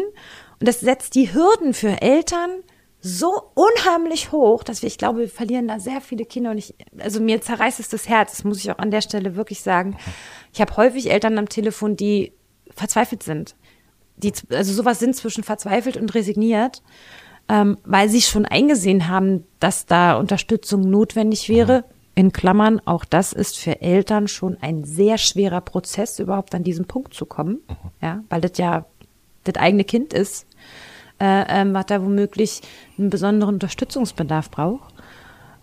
Und 0.60 0.66
das 0.66 0.80
setzt 0.80 1.14
die 1.14 1.32
Hürden 1.32 1.72
für 1.72 2.00
Eltern 2.02 2.50
so 3.00 3.42
unheimlich 3.54 4.32
hoch, 4.32 4.64
dass 4.64 4.82
wir, 4.82 4.88
ich 4.88 4.98
glaube, 4.98 5.20
wir 5.20 5.28
verlieren 5.28 5.68
da 5.68 5.78
sehr 5.78 6.00
viele 6.00 6.24
Kinder 6.24 6.50
und 6.50 6.58
ich, 6.58 6.74
also 6.98 7.20
mir 7.20 7.40
zerreißt 7.40 7.78
es 7.78 7.88
das 7.88 8.08
Herz, 8.08 8.32
das 8.32 8.44
muss 8.44 8.58
ich 8.58 8.70
auch 8.72 8.78
an 8.78 8.90
der 8.90 9.02
Stelle 9.02 9.36
wirklich 9.36 9.60
sagen. 9.60 9.96
Ich 10.52 10.60
habe 10.60 10.76
häufig 10.76 11.10
Eltern 11.10 11.38
am 11.38 11.48
Telefon, 11.48 11.96
die 11.96 12.32
verzweifelt 12.70 13.22
sind. 13.22 13.54
Die, 14.16 14.32
also 14.50 14.72
sowas 14.72 14.98
sind 14.98 15.14
zwischen 15.14 15.44
verzweifelt 15.44 15.96
und 15.96 16.12
resigniert, 16.14 16.82
ähm, 17.48 17.78
weil 17.84 18.08
sie 18.08 18.20
schon 18.20 18.46
eingesehen 18.46 19.08
haben, 19.08 19.44
dass 19.60 19.86
da 19.86 20.16
Unterstützung 20.16 20.80
notwendig 20.90 21.48
wäre. 21.48 21.84
In 22.16 22.32
Klammern, 22.32 22.80
auch 22.84 23.04
das 23.04 23.32
ist 23.32 23.58
für 23.58 23.80
Eltern 23.80 24.26
schon 24.26 24.56
ein 24.60 24.82
sehr 24.82 25.18
schwerer 25.18 25.60
Prozess, 25.60 26.18
überhaupt 26.18 26.52
an 26.56 26.64
diesen 26.64 26.86
Punkt 26.86 27.14
zu 27.14 27.26
kommen. 27.26 27.60
Ja, 28.02 28.24
weil 28.28 28.40
das 28.40 28.58
ja 28.58 28.86
das 29.44 29.54
eigene 29.54 29.84
Kind 29.84 30.12
ist 30.12 30.47
äh, 31.20 31.60
ähm, 31.60 31.74
was 31.74 31.86
da 31.86 32.02
womöglich 32.02 32.60
einen 32.98 33.10
besonderen 33.10 33.54
Unterstützungsbedarf 33.54 34.50
braucht, 34.50 34.94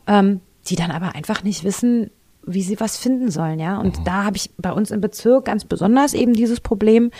ähm, 0.07 0.41
die 0.67 0.75
dann 0.75 0.91
aber 0.91 1.15
einfach 1.15 1.43
nicht 1.43 1.63
wissen, 1.63 2.11
wie 2.45 2.61
sie 2.61 2.79
was 2.79 2.97
finden 2.97 3.31
sollen, 3.31 3.59
ja. 3.59 3.79
Und 3.79 3.99
mhm. 3.99 4.03
da 4.03 4.23
habe 4.23 4.37
ich 4.37 4.51
bei 4.57 4.71
uns 4.71 4.91
im 4.91 5.01
Bezirk 5.01 5.45
ganz 5.45 5.65
besonders 5.65 6.13
eben 6.13 6.33
dieses 6.33 6.59
Problem. 6.59 7.11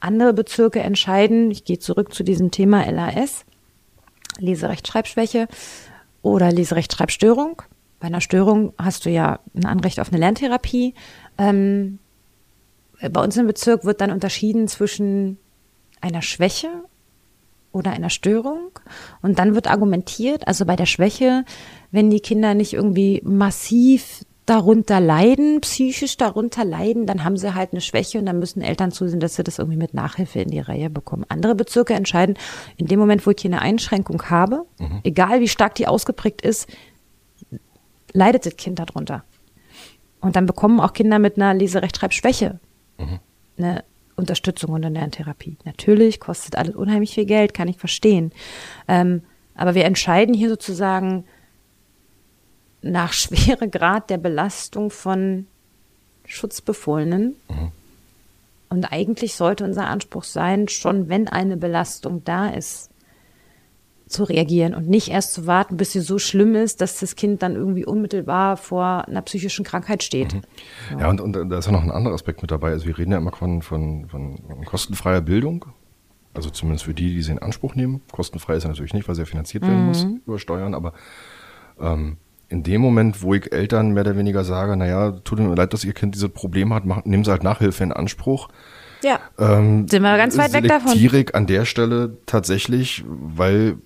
Andere 0.00 0.32
Bezirke 0.34 0.80
entscheiden, 0.80 1.50
ich 1.50 1.64
gehe 1.64 1.78
zurück 1.78 2.12
zu 2.12 2.24
diesem 2.24 2.50
Thema 2.50 2.90
LAS, 2.90 3.44
Leserechtschreibschwäche 4.38 5.48
oder 6.22 6.50
Leserechtschreibstörung. 6.50 7.62
Bei 8.00 8.08
einer 8.08 8.20
Störung 8.20 8.74
hast 8.76 9.06
du 9.06 9.10
ja 9.10 9.38
ein 9.54 9.64
Anrecht 9.64 10.00
auf 10.00 10.08
eine 10.08 10.18
Lerntherapie. 10.18 10.94
Ähm, 11.38 11.98
bei 13.10 13.22
uns 13.22 13.36
im 13.36 13.46
Bezirk 13.46 13.84
wird 13.84 14.00
dann 14.00 14.10
unterschieden 14.10 14.68
zwischen 14.68 15.38
einer 16.00 16.22
Schwäche 16.22 16.68
oder 17.74 17.90
einer 17.90 18.10
Störung. 18.10 18.70
Und 19.20 19.38
dann 19.38 19.54
wird 19.54 19.70
argumentiert, 19.70 20.46
also 20.46 20.64
bei 20.64 20.76
der 20.76 20.86
Schwäche, 20.86 21.44
wenn 21.90 22.08
die 22.08 22.20
Kinder 22.20 22.54
nicht 22.54 22.72
irgendwie 22.72 23.20
massiv 23.24 24.24
darunter 24.46 25.00
leiden, 25.00 25.60
psychisch 25.62 26.16
darunter 26.16 26.64
leiden, 26.64 27.06
dann 27.06 27.24
haben 27.24 27.36
sie 27.36 27.54
halt 27.54 27.72
eine 27.72 27.80
Schwäche 27.80 28.18
und 28.18 28.26
dann 28.26 28.38
müssen 28.38 28.60
Eltern 28.60 28.92
zusehen, 28.92 29.20
dass 29.20 29.36
sie 29.36 29.42
das 29.42 29.58
irgendwie 29.58 29.78
mit 29.78 29.94
Nachhilfe 29.94 30.40
in 30.40 30.50
die 30.50 30.60
Reihe 30.60 30.90
bekommen. 30.90 31.24
Andere 31.28 31.54
Bezirke 31.54 31.94
entscheiden, 31.94 32.36
in 32.76 32.86
dem 32.86 32.98
Moment, 32.98 33.26
wo 33.26 33.30
ich 33.30 33.40
hier 33.40 33.50
eine 33.50 33.62
Einschränkung 33.62 34.22
habe, 34.24 34.66
mhm. 34.78 35.00
egal 35.02 35.40
wie 35.40 35.48
stark 35.48 35.74
die 35.76 35.86
ausgeprägt 35.86 36.42
ist, 36.42 36.68
leidet 38.12 38.44
das 38.44 38.56
Kind 38.56 38.78
darunter. 38.78 39.24
Und 40.20 40.36
dann 40.36 40.46
bekommen 40.46 40.78
auch 40.78 40.92
Kinder 40.92 41.18
mit 41.18 41.36
einer 41.36 41.54
Leserechtschreibschwäche 41.54 42.60
mhm. 42.98 43.18
eine 43.58 43.84
Unterstützung 44.16 44.70
und 44.70 44.84
eine 44.84 44.98
Lerntherapie. 44.98 45.56
Natürlich 45.64 46.20
kostet 46.20 46.56
alles 46.56 46.74
unheimlich 46.74 47.14
viel 47.14 47.26
Geld, 47.26 47.54
kann 47.54 47.68
ich 47.68 47.78
verstehen. 47.78 48.32
Ähm, 48.88 49.22
aber 49.54 49.74
wir 49.74 49.84
entscheiden 49.84 50.34
hier 50.34 50.48
sozusagen 50.48 51.24
nach 52.82 53.12
Schweregrad 53.14 54.10
der 54.10 54.18
Belastung 54.18 54.90
von 54.90 55.46
Schutzbefohlenen. 56.26 57.36
Mhm. 57.48 57.72
Und 58.70 58.86
eigentlich 58.86 59.34
sollte 59.34 59.64
unser 59.64 59.86
Anspruch 59.86 60.24
sein, 60.24 60.68
schon 60.68 61.08
wenn 61.08 61.28
eine 61.28 61.56
Belastung 61.56 62.24
da 62.24 62.48
ist, 62.48 62.90
zu 64.06 64.24
reagieren 64.24 64.74
und 64.74 64.88
nicht 64.88 65.08
erst 65.08 65.32
zu 65.32 65.46
warten, 65.46 65.76
bis 65.76 65.92
sie 65.92 66.00
so 66.00 66.18
schlimm 66.18 66.54
ist, 66.54 66.80
dass 66.80 67.00
das 67.00 67.16
Kind 67.16 67.42
dann 67.42 67.56
irgendwie 67.56 67.86
unmittelbar 67.86 68.56
vor 68.56 69.08
einer 69.08 69.22
psychischen 69.22 69.64
Krankheit 69.64 70.02
steht. 70.02 70.34
Mhm. 70.34 70.42
Ja, 70.92 71.00
ja 71.00 71.10
und, 71.10 71.20
und 71.20 71.50
da 71.50 71.58
ist 71.58 71.66
ja 71.66 71.72
noch 71.72 71.82
ein 71.82 71.90
anderer 71.90 72.14
Aspekt 72.14 72.42
mit 72.42 72.50
dabei. 72.50 72.70
Also 72.70 72.86
wir 72.86 72.96
reden 72.96 73.12
ja 73.12 73.18
immer 73.18 73.32
von, 73.32 73.62
von, 73.62 74.06
von 74.08 74.38
kostenfreier 74.64 75.20
Bildung. 75.20 75.66
Also 76.34 76.50
zumindest 76.50 76.84
für 76.84 76.94
die, 76.94 77.14
die 77.14 77.22
sie 77.22 77.32
in 77.32 77.38
Anspruch 77.38 77.74
nehmen. 77.74 78.02
Kostenfrei 78.10 78.56
ist 78.56 78.64
ja 78.64 78.68
natürlich 78.68 78.92
nicht, 78.92 79.08
weil 79.08 79.14
sie 79.14 79.22
ja 79.22 79.26
finanziert 79.26 79.62
werden 79.62 79.82
mhm. 79.82 79.86
muss 79.86 80.06
über 80.26 80.38
Steuern, 80.38 80.74
aber 80.74 80.92
ähm, 81.80 82.18
in 82.48 82.62
dem 82.62 82.80
Moment, 82.80 83.22
wo 83.22 83.34
ich 83.34 83.52
Eltern 83.52 83.92
mehr 83.92 84.02
oder 84.02 84.16
weniger 84.16 84.44
sage, 84.44 84.76
naja, 84.76 85.12
tut 85.12 85.38
mir 85.38 85.54
leid, 85.54 85.72
dass 85.72 85.84
ihr 85.84 85.92
Kind 85.92 86.14
dieses 86.14 86.28
Problem 86.28 86.74
hat, 86.74 86.84
macht, 86.84 87.06
nehmen 87.06 87.24
sie 87.24 87.30
halt 87.30 87.42
Nachhilfe 87.42 87.82
in 87.82 87.92
Anspruch. 87.92 88.48
Ja. 89.02 89.20
Ähm, 89.38 89.86
Sind 89.88 90.02
wir 90.02 90.16
ganz 90.16 90.36
weit 90.36 90.52
weg 90.52 90.68
davon. 90.68 90.92
ich 90.94 91.34
an 91.34 91.46
der 91.46 91.64
Stelle 91.64 92.18
tatsächlich, 92.26 93.04
weil 93.06 93.78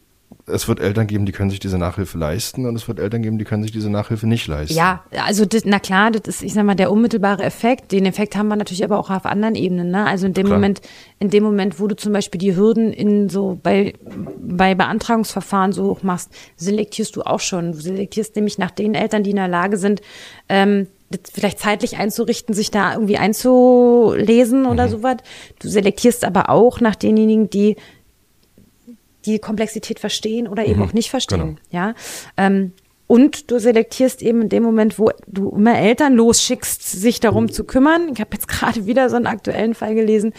es 0.46 0.68
wird 0.68 0.80
Eltern 0.80 1.06
geben, 1.06 1.26
die 1.26 1.32
können 1.32 1.50
sich 1.50 1.60
diese 1.60 1.78
Nachhilfe 1.78 2.18
leisten 2.18 2.66
und 2.66 2.74
es 2.74 2.88
wird 2.88 2.98
Eltern 2.98 3.22
geben, 3.22 3.38
die 3.38 3.44
können 3.44 3.62
sich 3.62 3.72
diese 3.72 3.90
Nachhilfe 3.90 4.26
nicht 4.26 4.46
leisten. 4.46 4.74
Ja, 4.74 5.04
also 5.24 5.44
das, 5.44 5.64
na 5.64 5.78
klar, 5.78 6.10
das 6.10 6.22
ist, 6.26 6.42
ich 6.42 6.54
sag 6.54 6.64
mal, 6.64 6.74
der 6.74 6.90
unmittelbare 6.90 7.42
Effekt. 7.42 7.92
Den 7.92 8.06
Effekt 8.06 8.36
haben 8.36 8.48
wir 8.48 8.56
natürlich 8.56 8.84
aber 8.84 8.98
auch 8.98 9.10
auf 9.10 9.26
anderen 9.26 9.54
Ebenen. 9.54 9.90
Ne? 9.90 10.06
Also 10.06 10.26
in 10.26 10.34
dem 10.34 10.46
klar. 10.46 10.58
Moment, 10.58 10.80
in 11.18 11.30
dem 11.30 11.44
Moment, 11.44 11.80
wo 11.80 11.86
du 11.86 11.96
zum 11.96 12.12
Beispiel 12.12 12.38
die 12.38 12.56
Hürden 12.56 12.92
in 12.92 13.28
so 13.28 13.58
bei 13.62 13.94
bei 14.38 14.74
Beantragungsverfahren 14.74 15.72
so 15.72 15.84
hoch 15.84 16.02
machst, 16.02 16.30
selektierst 16.56 17.16
du 17.16 17.22
auch 17.22 17.40
schon. 17.40 17.72
Du 17.72 17.78
selektierst 17.78 18.36
nämlich 18.36 18.58
nach 18.58 18.70
den 18.70 18.94
Eltern, 18.94 19.22
die 19.22 19.30
in 19.30 19.36
der 19.36 19.48
Lage 19.48 19.76
sind, 19.76 20.00
ähm, 20.48 20.88
vielleicht 21.32 21.58
zeitlich 21.58 21.96
einzurichten, 21.96 22.54
sich 22.54 22.70
da 22.70 22.92
irgendwie 22.92 23.16
einzulesen 23.16 24.66
oder 24.66 24.86
mhm. 24.86 24.90
sowas. 24.90 25.16
Du 25.58 25.68
selektierst 25.68 26.24
aber 26.24 26.50
auch 26.50 26.80
nach 26.80 26.96
denjenigen, 26.96 27.48
die 27.50 27.76
die 29.26 29.38
Komplexität 29.38 29.98
verstehen 29.98 30.48
oder 30.48 30.66
eben 30.66 30.80
mhm, 30.80 30.86
auch 30.86 30.92
nicht 30.92 31.10
verstehen. 31.10 31.40
Genau. 31.40 31.58
Ja. 31.70 31.94
Ähm, 32.36 32.72
und 33.06 33.50
du 33.50 33.58
selektierst 33.58 34.22
eben 34.22 34.42
in 34.42 34.48
dem 34.50 34.62
Moment, 34.62 34.98
wo 34.98 35.10
du 35.26 35.50
immer 35.50 35.78
Eltern 35.78 36.14
losschickst, 36.14 36.82
sich 36.82 37.20
darum 37.20 37.44
mhm. 37.44 37.52
zu 37.52 37.64
kümmern. 37.64 38.10
Ich 38.12 38.20
habe 38.20 38.30
jetzt 38.32 38.48
gerade 38.48 38.86
wieder 38.86 39.08
so 39.10 39.16
einen 39.16 39.26
aktuellen 39.26 39.74
Fall 39.74 39.94
gelesen, 39.94 40.32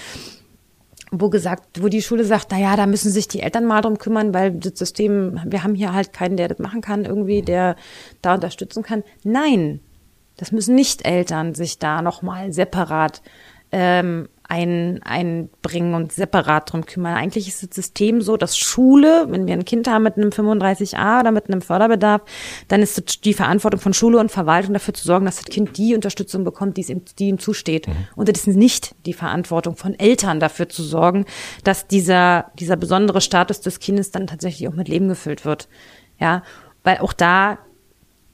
wo 1.11 1.29
gesagt, 1.29 1.81
wo 1.81 1.87
die 1.87 2.03
Schule 2.03 2.23
sagt, 2.23 2.49
na 2.51 2.59
ja, 2.59 2.75
da 2.75 2.85
müssen 2.85 3.11
sich 3.11 3.27
die 3.27 3.41
Eltern 3.41 3.65
mal 3.65 3.81
drum 3.81 3.97
kümmern, 3.97 4.33
weil 4.33 4.51
das 4.51 4.77
System, 4.77 5.39
wir 5.45 5.63
haben 5.63 5.73
hier 5.73 5.93
halt 5.93 6.13
keinen, 6.13 6.37
der 6.37 6.47
das 6.47 6.59
machen 6.59 6.81
kann, 6.81 7.05
irgendwie, 7.05 7.41
der 7.41 7.75
da 8.21 8.35
unterstützen 8.35 8.83
kann. 8.83 9.03
Nein, 9.23 9.79
das 10.37 10.51
müssen 10.51 10.75
nicht 10.75 11.05
Eltern 11.07 11.55
sich 11.55 11.79
da 11.79 12.03
nochmal 12.03 12.53
separat 12.53 13.23
ähm, 13.71 14.29
ein, 14.49 14.99
einbringen 15.03 15.93
und 15.93 16.11
separat 16.11 16.73
drum 16.73 16.87
kümmern. 16.87 17.15
Eigentlich 17.15 17.47
ist 17.47 17.61
das 17.61 17.69
System 17.75 18.19
so, 18.19 18.35
dass 18.35 18.57
Schule, 18.57 19.27
wenn 19.29 19.45
wir 19.45 19.53
ein 19.53 19.63
Kind 19.63 19.87
haben 19.87 20.01
mit 20.01 20.17
einem 20.17 20.31
35a 20.31 21.19
oder 21.19 21.31
mit 21.31 21.47
einem 21.47 21.61
Förderbedarf, 21.61 22.23
dann 22.67 22.81
ist 22.81 23.25
die 23.25 23.35
Verantwortung 23.35 23.79
von 23.79 23.93
Schule 23.93 24.17
und 24.17 24.31
Verwaltung 24.31 24.73
dafür 24.73 24.95
zu 24.95 25.05
sorgen, 25.05 25.25
dass 25.25 25.35
das 25.35 25.45
Kind 25.45 25.77
die 25.77 25.93
Unterstützung 25.93 26.43
bekommt, 26.43 26.77
die, 26.77 26.81
es 26.81 26.89
ihm, 26.89 27.03
die 27.19 27.27
ihm 27.27 27.37
zusteht. 27.37 27.87
Mhm. 27.87 28.07
Und 28.15 28.27
es 28.27 28.47
ist 28.47 28.57
nicht 28.57 28.95
die 29.05 29.13
Verantwortung 29.13 29.75
von 29.75 29.97
Eltern 29.99 30.39
dafür 30.39 30.67
zu 30.67 30.81
sorgen, 30.81 31.25
dass 31.63 31.87
dieser, 31.87 32.45
dieser 32.57 32.75
besondere 32.75 33.21
Status 33.21 33.61
des 33.61 33.79
Kindes 33.79 34.09
dann 34.09 34.25
tatsächlich 34.25 34.67
auch 34.67 34.73
mit 34.73 34.87
Leben 34.87 35.09
gefüllt 35.09 35.45
wird. 35.45 35.67
Ja, 36.19 36.41
weil 36.83 36.97
auch 36.97 37.13
da 37.13 37.59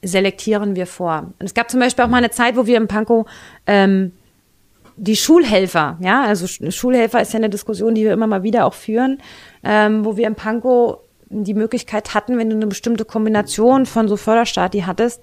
selektieren 0.02 0.76
wir 0.76 0.86
vor. 0.86 1.34
Und 1.38 1.44
es 1.44 1.52
gab 1.52 1.70
zum 1.70 1.80
Beispiel 1.80 2.06
auch 2.06 2.08
mal 2.08 2.18
eine 2.18 2.30
Zeit, 2.30 2.56
wo 2.56 2.66
wir 2.66 2.78
im 2.78 2.88
Pankow 2.88 3.26
ähm, 3.66 4.12
die 4.96 5.16
Schulhelfer, 5.16 5.98
ja, 6.00 6.24
also 6.24 6.46
Schulhelfer 6.46 7.20
ist 7.20 7.32
ja 7.32 7.38
eine 7.38 7.50
Diskussion, 7.50 7.94
die 7.94 8.04
wir 8.04 8.12
immer 8.12 8.26
mal 8.26 8.42
wieder 8.42 8.64
auch 8.64 8.74
führen, 8.74 9.18
ähm, 9.62 10.04
wo 10.04 10.16
wir 10.16 10.26
im 10.26 10.34
Pankow 10.34 10.98
die 11.28 11.54
Möglichkeit 11.54 12.14
hatten, 12.14 12.38
wenn 12.38 12.50
du 12.50 12.56
eine 12.56 12.66
bestimmte 12.66 13.04
Kombination 13.04 13.84
von 13.84 14.08
so 14.08 14.16
Förderstati 14.16 14.80
hattest, 14.80 15.22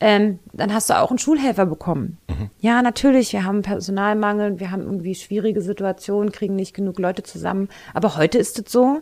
ähm, 0.00 0.38
dann 0.52 0.72
hast 0.72 0.90
du 0.90 0.94
auch 0.94 1.10
einen 1.10 1.18
Schulhelfer 1.18 1.66
bekommen. 1.66 2.18
Mhm. 2.28 2.50
Ja, 2.60 2.82
natürlich, 2.82 3.32
wir 3.32 3.44
haben 3.44 3.62
Personalmangel, 3.62 4.60
wir 4.60 4.70
haben 4.70 4.82
irgendwie 4.82 5.14
schwierige 5.14 5.60
Situationen, 5.60 6.30
kriegen 6.30 6.54
nicht 6.54 6.74
genug 6.74 6.98
Leute 6.98 7.24
zusammen. 7.24 7.68
Aber 7.94 8.16
heute 8.16 8.38
ist 8.38 8.58
es 8.58 8.70
so, 8.70 9.00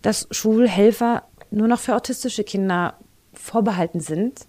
dass 0.00 0.28
Schulhelfer 0.30 1.24
nur 1.50 1.68
noch 1.68 1.80
für 1.80 1.94
autistische 1.94 2.44
Kinder 2.44 2.94
vorbehalten 3.34 4.00
sind. 4.00 4.46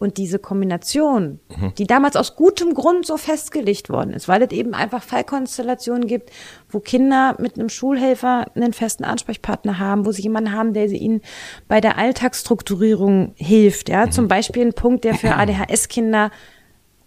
Und 0.00 0.16
diese 0.16 0.38
Kombination, 0.38 1.38
Mhm. 1.54 1.74
die 1.76 1.86
damals 1.86 2.16
aus 2.16 2.34
gutem 2.34 2.72
Grund 2.72 3.04
so 3.04 3.18
festgelegt 3.18 3.90
worden 3.90 4.14
ist, 4.14 4.28
weil 4.28 4.42
es 4.42 4.50
eben 4.50 4.72
einfach 4.74 5.02
Fallkonstellationen 5.02 6.06
gibt, 6.08 6.30
wo 6.70 6.80
Kinder 6.80 7.36
mit 7.38 7.58
einem 7.58 7.68
Schulhelfer 7.68 8.46
einen 8.56 8.72
festen 8.72 9.04
Ansprechpartner 9.04 9.78
haben, 9.78 10.06
wo 10.06 10.12
sie 10.12 10.22
jemanden 10.22 10.52
haben, 10.52 10.72
der 10.72 10.88
sie 10.88 10.96
ihnen 10.96 11.20
bei 11.68 11.82
der 11.82 11.98
Alltagsstrukturierung 11.98 13.32
hilft. 13.36 13.90
Ja, 13.90 14.10
zum 14.10 14.26
Beispiel 14.26 14.64
ein 14.66 14.72
Punkt, 14.72 15.04
der 15.04 15.14
für 15.14 15.34
ADHS-Kinder 15.36 16.30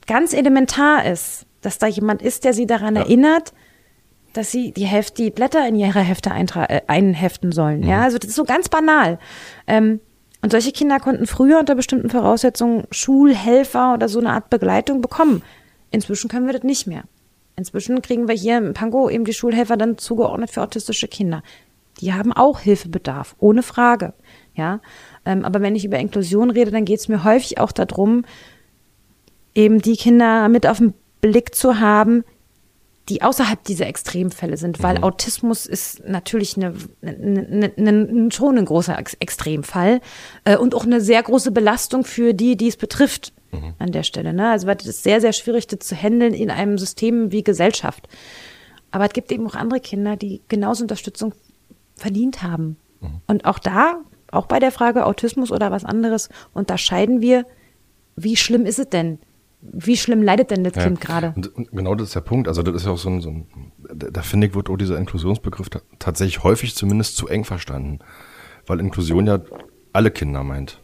ganz 0.05 0.33
elementar 0.33 1.05
ist, 1.05 1.47
dass 1.61 1.79
da 1.79 1.87
jemand 1.87 2.21
ist, 2.21 2.43
der 2.43 2.53
sie 2.53 2.67
daran 2.67 2.95
erinnert, 2.95 3.53
dass 4.33 4.51
sie 4.51 4.71
die 4.71 4.85
Heft, 4.85 5.17
die 5.17 5.31
Blätter 5.31 5.67
in 5.67 5.75
ihre 5.75 5.99
Hefte 6.01 6.29
äh, 6.29 6.81
einheften 6.87 7.51
sollen. 7.51 7.81
Ja, 7.83 8.01
also 8.03 8.17
das 8.19 8.29
ist 8.29 8.35
so 8.35 8.43
ganz 8.43 8.69
banal. 8.69 9.17
Ähm, 9.65 9.99
und 10.43 10.51
solche 10.51 10.73
Kinder 10.73 10.99
konnten 10.99 11.25
früher 11.25 11.57
unter 11.57 11.73
bestimmten 11.73 12.09
Voraussetzungen 12.09 12.83
Schulhelfer 12.91 13.93
oder 13.93 14.09
so 14.09 14.19
eine 14.19 14.31
Art 14.31 14.49
Begleitung 14.49 14.99
bekommen. 14.99 15.41
Inzwischen 15.89 16.29
können 16.29 16.47
wir 16.47 16.53
das 16.53 16.63
nicht 16.63 16.85
mehr. 16.85 17.05
Inzwischen 17.55 18.01
kriegen 18.01 18.27
wir 18.27 18.35
hier 18.35 18.57
im 18.57 18.73
Pango 18.73 19.09
eben 19.09 19.23
die 19.23 19.33
Schulhelfer 19.33 19.77
dann 19.77 19.97
zugeordnet 19.97 20.51
für 20.51 20.61
autistische 20.61 21.07
Kinder. 21.07 21.43
Die 22.01 22.11
haben 22.11 22.33
auch 22.33 22.59
Hilfebedarf, 22.59 23.37
ohne 23.39 23.63
Frage. 23.63 24.13
Ja, 24.53 24.81
ähm, 25.25 25.45
aber 25.45 25.61
wenn 25.61 25.77
ich 25.77 25.85
über 25.85 25.97
Inklusion 25.97 26.49
rede, 26.49 26.71
dann 26.71 26.83
geht 26.83 26.99
es 26.99 27.07
mir 27.07 27.23
häufig 27.23 27.59
auch 27.59 27.71
darum, 27.71 28.25
eben 29.55 29.81
die 29.81 29.95
Kinder 29.95 30.49
mit 30.49 30.67
auf 30.67 30.79
den 30.79 30.93
Blick 31.21 31.55
zu 31.55 31.79
haben, 31.79 32.25
die 33.09 33.21
außerhalb 33.21 33.63
dieser 33.63 33.87
Extremfälle 33.87 34.55
sind, 34.55 34.81
weil 34.81 35.03
Autismus 35.03 35.65
ist 35.65 36.07
natürlich 36.07 36.55
eine, 36.55 36.73
eine, 37.01 37.71
eine, 37.75 38.31
schon 38.31 38.57
ein 38.57 38.65
großer 38.65 38.97
Ex 38.97 39.13
Extremfall 39.15 39.99
äh, 40.45 40.55
und 40.55 40.73
auch 40.73 40.85
eine 40.85 41.01
sehr 41.01 41.21
große 41.21 41.51
Belastung 41.51 42.05
für 42.05 42.33
die, 42.33 42.55
die 42.55 42.69
es 42.69 42.77
betrifft 42.77 43.33
an 43.77 43.91
der 43.91 44.03
Stelle. 44.03 44.33
Ne? 44.33 44.49
Also 44.49 44.67
das 44.67 44.85
ist 44.85 45.03
sehr, 45.03 45.21
sehr 45.21 45.33
schwierig, 45.33 45.67
das 45.67 45.79
zu 45.79 45.95
handeln 45.95 46.33
in 46.33 46.49
einem 46.49 46.77
System 46.77 47.31
wie 47.31 47.43
Gesellschaft. 47.43 48.07
Aber 48.91 49.05
es 49.05 49.13
gibt 49.13 49.31
eben 49.31 49.45
auch 49.47 49.55
andere 49.55 49.79
Kinder, 49.79 50.15
die 50.15 50.41
genauso 50.47 50.83
Unterstützung 50.83 51.33
verdient 51.95 52.41
haben. 52.41 52.77
Und 53.27 53.45
auch 53.45 53.59
da, 53.59 54.01
auch 54.31 54.45
bei 54.45 54.59
der 54.59 54.71
Frage 54.71 55.05
Autismus 55.05 55.51
oder 55.51 55.71
was 55.71 55.83
anderes, 55.83 56.29
unterscheiden 56.53 57.21
wir, 57.21 57.45
wie 58.15 58.37
schlimm 58.37 58.65
ist 58.65 58.79
es 58.79 58.89
denn? 58.89 59.19
Wie 59.71 59.95
schlimm 59.95 60.21
leidet 60.21 60.51
denn 60.51 60.63
das 60.65 60.73
Kind 60.73 60.99
gerade? 60.99 61.33
Genau 61.71 61.95
das 61.95 62.09
ist 62.09 62.15
der 62.15 62.21
Punkt. 62.21 62.49
Also 62.49 62.63
das 62.63 62.75
ist 62.75 62.85
ja 62.85 62.91
auch 62.91 62.97
so 62.97 63.09
ein, 63.09 63.21
so 63.21 63.29
ein 63.29 63.47
da, 63.93 64.21
finde 64.21 64.47
ich, 64.47 64.55
wird 64.55 64.69
auch 64.69 64.75
dieser 64.75 64.97
Inklusionsbegriff 64.97 65.69
ta 65.69 65.81
tatsächlich 65.99 66.43
häufig 66.43 66.75
zumindest 66.75 67.15
zu 67.15 67.27
eng 67.27 67.45
verstanden. 67.45 67.99
Weil 68.65 68.79
Inklusion 68.81 69.25
ja 69.25 69.39
alle 69.93 70.11
Kinder 70.11 70.43
meint. 70.43 70.81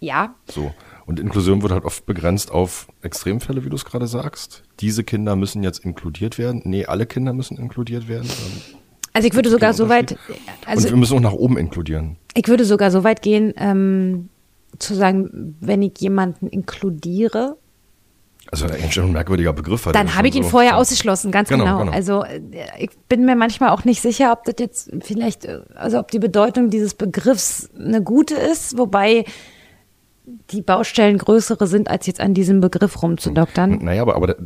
Ja, 0.00 0.34
So. 0.50 0.74
Und 1.06 1.20
Inklusion 1.20 1.62
wird 1.62 1.72
halt 1.72 1.84
oft 1.84 2.06
begrenzt 2.06 2.50
auf 2.50 2.88
Extremfälle, 3.02 3.64
wie 3.64 3.68
du 3.68 3.76
es 3.76 3.84
gerade 3.84 4.06
sagst. 4.06 4.62
Diese 4.80 5.04
Kinder 5.04 5.36
müssen 5.36 5.62
jetzt 5.62 5.80
inkludiert 5.84 6.38
werden. 6.38 6.62
Nee, 6.64 6.86
alle 6.86 7.06
Kinder 7.06 7.32
müssen 7.32 7.56
inkludiert 7.56 8.08
werden. 8.08 8.28
Ähm, 8.28 8.78
also 9.12 9.28
ich 9.28 9.34
würde 9.34 9.50
sogar 9.50 9.74
so 9.74 9.88
weit, 9.88 10.12
Unterschied. 10.12 10.36
und 10.60 10.68
also 10.68 10.88
wir 10.88 10.96
müssen 10.96 11.16
auch 11.18 11.20
nach 11.20 11.32
oben 11.32 11.58
inkludieren. 11.58 12.16
ich 12.34 12.48
würde 12.48 12.64
sogar 12.64 12.90
so 12.90 13.04
weit 13.04 13.22
gehen, 13.22 13.52
ähm, 13.56 14.28
zu 14.78 14.94
sagen, 14.94 15.56
wenn 15.60 15.82
ich 15.82 15.98
jemanden 15.98 16.48
inkludiere, 16.48 17.58
Also 18.52 18.66
eigentlich 18.66 18.92
schon 18.92 19.06
ein 19.06 19.12
merkwürdiger 19.12 19.52
Begriff. 19.54 19.88
dann 19.92 20.14
habe 20.14 20.28
ich 20.28 20.34
ihn 20.36 20.42
so- 20.44 20.50
vorher 20.50 20.72
so- 20.72 20.76
ausgeschlossen, 20.76 21.32
ganz 21.32 21.48
Genau, 21.48 21.64
genau. 21.64 21.78
genau. 21.78 21.92
Also 21.92 22.22
äh, 22.22 22.40
ich 22.78 22.90
bin 23.08 23.24
mir 23.24 23.34
manchmal 23.34 23.70
auch 23.70 23.84
nicht 23.84 24.00
sicher, 24.02 24.30
ob 24.30 24.44
das 24.44 24.54
jetzt 24.60 24.90
vielleicht, 25.00 25.46
äh, 25.46 25.60
also 25.74 25.98
ob 25.98 26.10
die 26.10 26.18
Bedeutung 26.18 26.68
dieses 26.68 26.92
Begriffs 26.94 27.70
eine 27.78 28.02
gute 28.02 28.34
ist, 28.34 28.76
wobei 28.76 29.24
die 30.50 30.62
Baustellen 30.62 31.18
größere 31.18 31.66
sind, 31.66 31.88
als 31.90 32.06
jetzt 32.06 32.20
an 32.20 32.34
diesem 32.34 32.60
Begriff 32.60 33.02
rumzudoktern. 33.02 33.78
Naja, 33.82 34.02
aber, 34.02 34.14
aber 34.16 34.36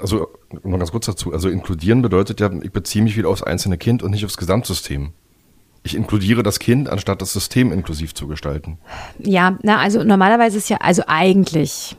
also 0.00 0.28
noch 0.62 0.78
ganz 0.78 0.92
kurz 0.92 1.06
dazu. 1.06 1.32
Also 1.32 1.48
inkludieren 1.50 2.00
bedeutet 2.02 2.40
ja, 2.40 2.50
ich 2.62 2.72
beziehe 2.72 3.02
mich 3.04 3.16
wieder 3.16 3.28
aufs 3.28 3.42
einzelne 3.42 3.76
Kind 3.76 4.02
und 4.02 4.12
nicht 4.12 4.24
aufs 4.24 4.36
Gesamtsystem. 4.38 5.10
Ich 5.82 5.96
inkludiere 5.96 6.42
das 6.42 6.58
Kind, 6.58 6.88
anstatt 6.88 7.20
das 7.20 7.32
System 7.32 7.72
inklusiv 7.72 8.14
zu 8.14 8.28
gestalten. 8.28 8.78
Ja, 9.18 9.58
na, 9.62 9.78
also 9.78 10.04
normalerweise 10.04 10.58
ist 10.58 10.68
ja, 10.70 10.76
also 10.78 11.02
eigentlich, 11.06 11.96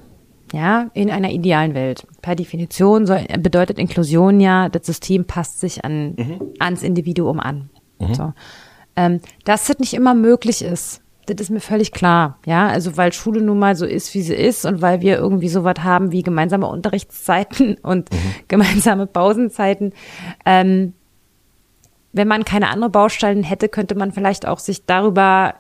ja, 0.54 0.90
in 0.94 1.10
einer 1.10 1.32
idealen 1.32 1.74
Welt. 1.74 2.06
Per 2.22 2.36
Definition 2.36 3.06
soll, 3.06 3.26
bedeutet 3.40 3.80
Inklusion 3.80 4.40
ja, 4.40 4.70
das 4.70 4.86
System 4.86 5.26
passt 5.26 5.60
sich 5.60 5.86
an, 5.86 6.16
ans 6.60 6.84
Individuum 6.84 7.40
an. 7.40 7.70
So. 8.14 8.34
Ähm, 8.96 9.22
dass 9.46 9.68
das 9.68 9.80
nicht 9.80 9.94
immer 9.94 10.14
möglich 10.14 10.64
ist, 10.64 11.02
das 11.28 11.40
ist 11.40 11.50
mir 11.50 11.62
völlig 11.62 11.92
klar. 11.92 12.40
Ja, 12.46 12.68
also 12.68 12.98
weil 12.98 13.14
Schule 13.14 13.42
nun 13.42 13.60
mal 13.60 13.76
so 13.76 13.86
ist, 13.86 14.14
wie 14.14 14.22
sie 14.22 14.36
ist 14.36 14.66
und 14.66 14.82
weil 14.82 15.02
wir 15.02 15.18
irgendwie 15.18 15.50
sowas 15.50 15.76
haben 15.82 16.12
wie 16.12 16.24
gemeinsame 16.24 16.68
Unterrichtszeiten 16.68 17.76
und 17.84 18.10
gemeinsame 18.48 19.08
Pausenzeiten. 19.08 19.94
Ähm, 20.46 20.94
wenn 22.14 22.28
man 22.28 22.44
keine 22.44 22.70
andere 22.70 22.90
Baustellen 22.90 23.44
hätte, 23.44 23.70
könnte 23.70 23.96
man 23.96 24.12
vielleicht 24.12 24.46
auch 24.46 24.60
sich 24.60 24.86
darüber 24.86 25.54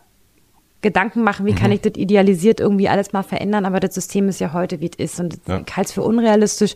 Gedanken 0.81 1.23
machen, 1.23 1.45
wie 1.45 1.53
kann 1.53 1.71
ich 1.71 1.81
das 1.81 1.93
idealisiert 1.95 2.59
irgendwie 2.59 2.89
alles 2.89 3.13
mal 3.13 3.23
verändern, 3.23 3.65
aber 3.65 3.79
das 3.79 3.93
System 3.93 4.27
ist 4.29 4.39
ja 4.39 4.51
heute, 4.53 4.79
wie 4.81 4.89
es 4.89 4.97
ist. 5.13 5.19
Und 5.19 5.39
Ja. 5.47 5.61
ich 5.65 5.75
halte 5.77 5.87
es 5.89 5.91
für 5.93 6.01
unrealistisch, 6.01 6.73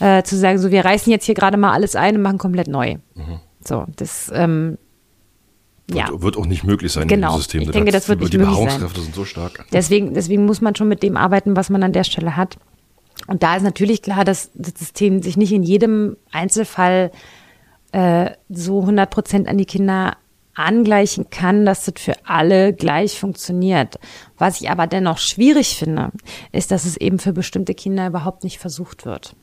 äh, 0.00 0.22
zu 0.22 0.36
sagen, 0.36 0.58
so 0.58 0.70
wir 0.70 0.84
reißen 0.84 1.10
jetzt 1.10 1.24
hier 1.24 1.34
gerade 1.34 1.56
mal 1.56 1.72
alles 1.72 1.96
ein 1.96 2.16
und 2.16 2.22
machen 2.22 2.38
komplett 2.38 2.68
neu. 2.68 2.96
So, 3.66 3.86
das 3.96 4.30
ähm, 4.34 4.76
ja. 5.90 6.08
Wird, 6.12 6.36
auch 6.36 6.46
nicht 6.46 6.64
möglich 6.64 6.92
sein 6.92 7.08
Genau. 7.08 7.28
in 7.28 7.32
diesem 7.32 7.42
System. 7.42 7.62
Ich 7.62 7.70
denke, 7.70 7.90
das 7.92 8.08
wird 8.08 8.20
die 8.20 8.24
nicht 8.24 8.32
möglich 8.34 8.48
sein. 8.48 8.64
Beharrungskräfte 8.64 9.00
sind 9.00 9.14
so 9.14 9.24
stark. 9.24 9.64
Deswegen, 9.72 10.14
deswegen 10.14 10.44
muss 10.46 10.60
man 10.60 10.74
schon 10.76 10.88
mit 10.88 11.02
dem 11.02 11.16
arbeiten, 11.16 11.56
was 11.56 11.70
man 11.70 11.82
an 11.82 11.92
der 11.92 12.04
Stelle 12.04 12.36
hat. 12.36 12.56
Und 13.26 13.42
da 13.42 13.56
ist 13.56 13.62
natürlich 13.62 14.02
klar, 14.02 14.24
dass 14.24 14.50
das 14.54 14.74
System 14.78 15.22
sich 15.22 15.36
nicht 15.36 15.52
in 15.52 15.62
jedem 15.62 16.16
Einzelfall 16.32 17.10
äh, 17.92 18.30
so 18.48 18.80
100 18.82 19.10
Prozent 19.10 19.48
an 19.48 19.58
die 19.58 19.64
Kinder 19.66 20.16
angleichen 20.54 21.30
kann, 21.30 21.64
dass 21.64 21.84
das 21.84 21.94
für 21.98 22.14
alle 22.24 22.72
gleich 22.72 23.18
funktioniert. 23.18 23.98
Was 24.36 24.60
ich 24.60 24.70
aber 24.70 24.86
dennoch 24.86 25.18
schwierig 25.18 25.76
finde, 25.76 26.10
ist, 26.52 26.70
dass 26.70 26.84
es 26.84 26.96
eben 26.96 27.18
für 27.18 27.32
bestimmte 27.32 27.74
Kinder 27.74 28.06
überhaupt 28.06 28.44
nicht 28.44 28.58
versucht 28.58 29.06
wird. 29.06 29.34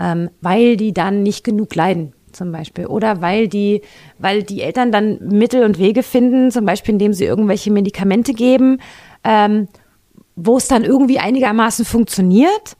Ähm, 0.00 0.30
weil 0.40 0.76
die 0.76 0.92
dann 0.92 1.22
nicht 1.22 1.44
genug 1.44 1.74
leiden, 1.74 2.14
zum 2.32 2.52
Beispiel. 2.52 2.86
Oder 2.86 3.20
weil 3.20 3.48
die, 3.48 3.82
weil 4.18 4.42
die 4.42 4.62
Eltern 4.62 4.90
dann 4.92 5.18
Mittel 5.20 5.64
und 5.64 5.78
Wege 5.78 6.02
finden, 6.02 6.50
zum 6.50 6.64
Beispiel 6.64 6.94
indem 6.94 7.12
sie 7.12 7.24
irgendwelche 7.24 7.70
Medikamente 7.70 8.32
geben, 8.32 8.78
ähm, 9.24 9.68
wo 10.34 10.56
es 10.56 10.68
dann 10.68 10.84
irgendwie 10.84 11.18
einigermaßen 11.18 11.84
funktioniert. 11.84 12.76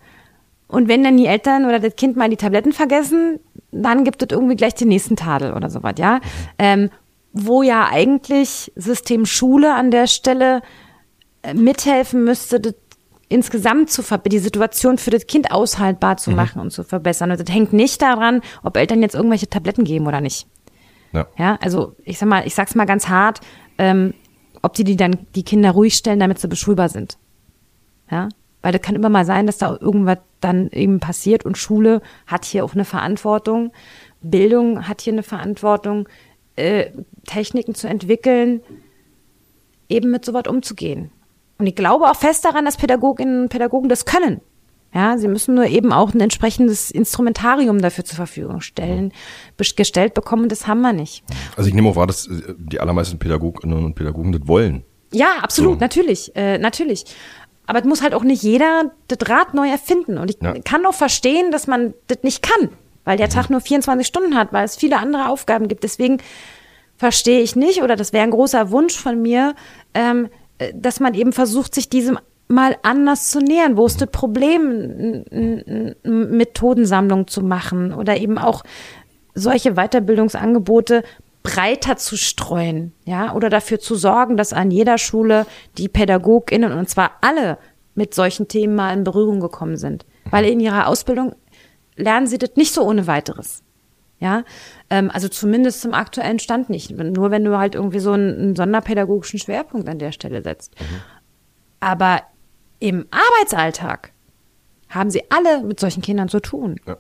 Und 0.67 0.89
wenn 0.89 1.05
dann 1.05 1.19
die 1.19 1.27
Eltern 1.27 1.67
oder 1.67 1.79
das 1.79 1.97
Kind 1.97 2.17
mal 2.17 2.31
die 2.31 2.37
Tabletten 2.37 2.73
vergessen, 2.73 3.39
dann 3.71 4.05
gibt 4.05 4.23
es 4.23 4.29
irgendwie 4.35 4.57
gleich 4.57 4.75
den 4.75 4.89
nächsten 4.89 5.17
Tadel 5.17 5.53
oder 5.53 5.69
sowas, 5.69 5.95
ja. 5.99 6.21
Ähm, 6.59 6.91
wo 7.33 7.63
ja 7.63 7.89
eigentlich 7.91 8.73
System 8.77 9.27
Schule 9.27 9.75
an 9.75 9.91
der 9.91 10.07
Stelle 10.07 10.63
äh, 11.43 11.55
mithelfen 11.55 12.25
müsste, 12.25 12.61
das 12.61 12.75
insgesamt 13.29 13.91
zu 13.91 14.03
die 14.27 14.39
Situation 14.39 14.99
für 14.99 15.11
das 15.11 15.27
Kind 15.27 15.51
aushaltbar 15.53 16.19
zu 16.19 16.31
machen 16.33 16.61
und 16.61 16.71
zu 16.71 16.85
verbessern. 16.85 17.31
Und 17.31 17.41
das 17.41 17.55
hängt 17.55 17.73
nicht 17.73 18.03
daran, 18.03 18.43
ob 18.63 18.77
Eltern 18.77 19.01
jetzt 19.01 19.15
irgendwelche 19.15 19.49
Tabletten 19.49 19.85
geben 19.85 20.07
oder 20.07 20.21
nicht. 20.21 20.47
Ja. 21.13 21.27
Ja, 21.39 21.59
also 21.63 21.95
ich 22.05 22.19
sag 22.19 22.29
mal, 22.29 22.47
ich 22.47 22.55
sag's 22.55 22.75
mal 22.75 22.85
ganz 22.85 23.09
hart, 23.09 23.41
ähm, 23.79 24.13
ob 24.61 24.75
die, 24.75 24.85
die 24.85 24.97
dann 24.97 25.27
die 25.35 25.45
Kinder 25.45 25.71
ruhig 25.71 25.95
stellen, 25.95 26.21
damit 26.21 26.39
sie 26.39 26.49
beschulbar 26.49 26.91
sind. 26.91 27.17
Ja, 28.11 28.29
weil 28.61 28.73
das 28.73 28.83
kann 28.83 28.95
immer 28.95 29.09
mal 29.09 29.25
sein, 29.25 29.47
dass 29.47 29.59
da 29.59 29.77
irgendwas 29.81 30.19
dann 30.41 30.69
eben 30.69 31.01
passiert 31.01 31.45
und 31.45 31.59
Schule 31.59 32.03
hat 32.27 32.45
hier 32.45 32.65
auch 32.65 32.75
eine 32.75 32.85
Verantwortung, 32.85 33.73
Bildung 34.21 34.87
hat 34.87 35.01
hier 35.01 35.13
eine 35.15 35.23
Verantwortung, 35.23 36.09
äh, 36.57 36.91
Techniken 37.27 37.75
zu 37.75 37.89
entwickeln, 37.89 38.63
eben 39.89 40.11
mit 40.11 40.25
sowas 40.25 40.45
umzugehen. 40.49 41.11
Und 41.59 41.67
ich 41.67 41.77
glaube 41.77 42.07
auch 42.11 42.17
fest 42.17 42.45
daran, 42.45 42.65
dass 42.65 42.77
Pädagoginnen 42.77 43.43
und 43.43 43.49
Pädagogen 43.49 43.89
das 43.89 44.05
können. 44.05 44.41
Ja, 44.95 45.17
sie 45.17 45.29
müssen 45.29 45.55
nur 45.55 45.67
eben 45.67 45.91
auch 45.93 46.13
ein 46.13 46.21
entsprechendes 46.21 46.91
Instrumentarium 46.91 47.81
dafür 47.81 48.05
zur 48.05 48.17
Verfügung 48.17 48.61
stellen, 48.61 49.13
gestellt 49.77 50.13
bekommen. 50.13 50.51
Das 50.51 50.67
haben 50.67 50.83
wir 50.83 50.93
nicht. 50.93 51.25
Also 51.57 51.69
ich 51.69 51.75
nehme 51.75 51.89
auch 51.89 51.97
wahr, 51.97 52.07
dass 52.07 52.27
äh, 52.27 52.55
die 52.59 52.79
allermeisten 52.81 53.19
Pädagoginnen 53.19 53.85
und 53.85 53.95
Pädagogen 53.95 54.33
das 54.33 54.47
wollen. 54.47 54.85
Ja, 55.13 55.37
absolut, 55.41 55.75
So. 55.75 55.81
natürlich, 55.81 56.33
äh, 56.37 56.59
natürlich. 56.59 57.05
Aber 57.67 57.79
es 57.79 57.85
muss 57.87 58.03
halt 58.03 58.13
auch 58.13 58.25
nicht 58.25 58.43
jeder 58.43 58.91
das 59.09 59.31
Rad 59.31 59.55
neu 59.55 59.69
erfinden. 59.71 60.19
Und 60.19 60.29
ich 60.31 60.37
Ja. 60.43 60.53
kann 60.61 60.85
auch 60.85 60.95
verstehen, 60.95 61.53
dass 61.53 61.67
man 61.67 61.95
das 62.09 62.19
nicht 62.23 62.43
kann, 62.43 62.69
weil 63.05 63.17
der 63.17 63.29
Tag 63.29 63.51
nur 63.51 63.61
24 63.61 64.07
Stunden 64.07 64.37
hat, 64.37 64.53
weil 64.53 64.65
es 64.65 64.77
viele 64.77 64.99
andere 64.99 65.29
Aufgaben 65.29 65.69
gibt. 65.69 65.85
Deswegen 65.85 66.19
verstehe 66.97 67.41
ich 67.41 67.57
nicht, 67.57 67.83
oder 67.83 67.97
das 67.97 68.13
wäre 68.13 68.25
ein 68.25 68.31
großer 68.31 68.71
Wunsch 68.71 68.97
von 68.97 69.21
mir, 69.21 69.55
ähm, 69.95 70.29
äh, 70.59 70.73
dass 70.75 71.01
man 71.01 71.15
eben 71.15 71.33
versucht, 71.33 71.75
sich 71.75 71.89
diesem 71.89 72.19
mal 72.53 72.77
anders 72.83 73.31
zu 73.31 73.41
nähern? 73.41 73.77
Wo 73.77 73.87
ist 73.87 74.01
das 74.01 74.11
Problem, 74.11 75.25
Methodensammlung 76.05 77.27
zu 77.27 77.43
machen 77.43 77.93
oder 77.93 78.17
eben 78.19 78.39
auch 78.39 78.63
solche 79.35 79.73
Weiterbildungsangebote 79.75 81.03
breiter 81.43 81.97
zu 81.97 82.17
streuen, 82.17 82.93
ja, 83.05 83.35
oder 83.35 83.51
dafür 83.51 83.81
zu 83.81 83.97
sorgen, 83.97 84.37
dass 84.37 84.53
an 84.53 84.71
jeder 84.71 84.99
Schule 84.99 85.47
die 85.77 85.89
PädagogInnen, 85.89 86.73
und 86.73 86.89
zwar 86.89 87.13
alle 87.21 87.59
mit 87.95 88.15
solchen 88.15 88.47
Themen 88.47 88.77
mal 88.77 88.93
in 88.93 89.03
Berührung 89.05 89.41
gekommen 89.41 89.77
sind. 89.77 90.07
Weil 90.31 90.45
in 90.45 90.61
ihrer 90.61 90.87
Ausbildung 90.87 91.35
lernen 91.97 92.27
sie 92.27 92.39
das 92.39 92.51
nicht 92.57 92.73
so 92.73 92.83
ohne 92.83 93.07
weiteres. 93.07 93.63
Ja, 94.19 94.45
ähm, 94.89 95.11
also 95.13 95.29
zumindest 95.29 95.81
zum 95.81 95.95
aktuellen 95.95 96.39
Stand 96.39 96.71
nicht. 96.71 96.91
Nur 96.93 97.33
wenn 97.33 97.45
du 97.45 97.59
halt 97.59 97.75
irgendwie 97.75 97.99
so 97.99 98.13
einen, 98.13 98.39
einen 98.39 98.57
sonderpädagogischen 98.57 99.41
Schwerpunkt 99.41 99.89
an 99.89 99.99
der 99.99 100.13
Stelle 100.13 100.43
setzt. 100.43 100.81
Mhm. 100.81 101.01
Aber 101.81 102.23
im 102.79 103.07
Arbeitsalltag 103.11 104.13
haben 104.89 105.11
sie 105.11 105.25
alle 105.31 105.65
mit 105.65 105.81
solchen 105.81 106.03
Kindern 106.03 106.29
zu 106.29 106.39
tun. 106.39 106.77
Ja. 106.87 106.99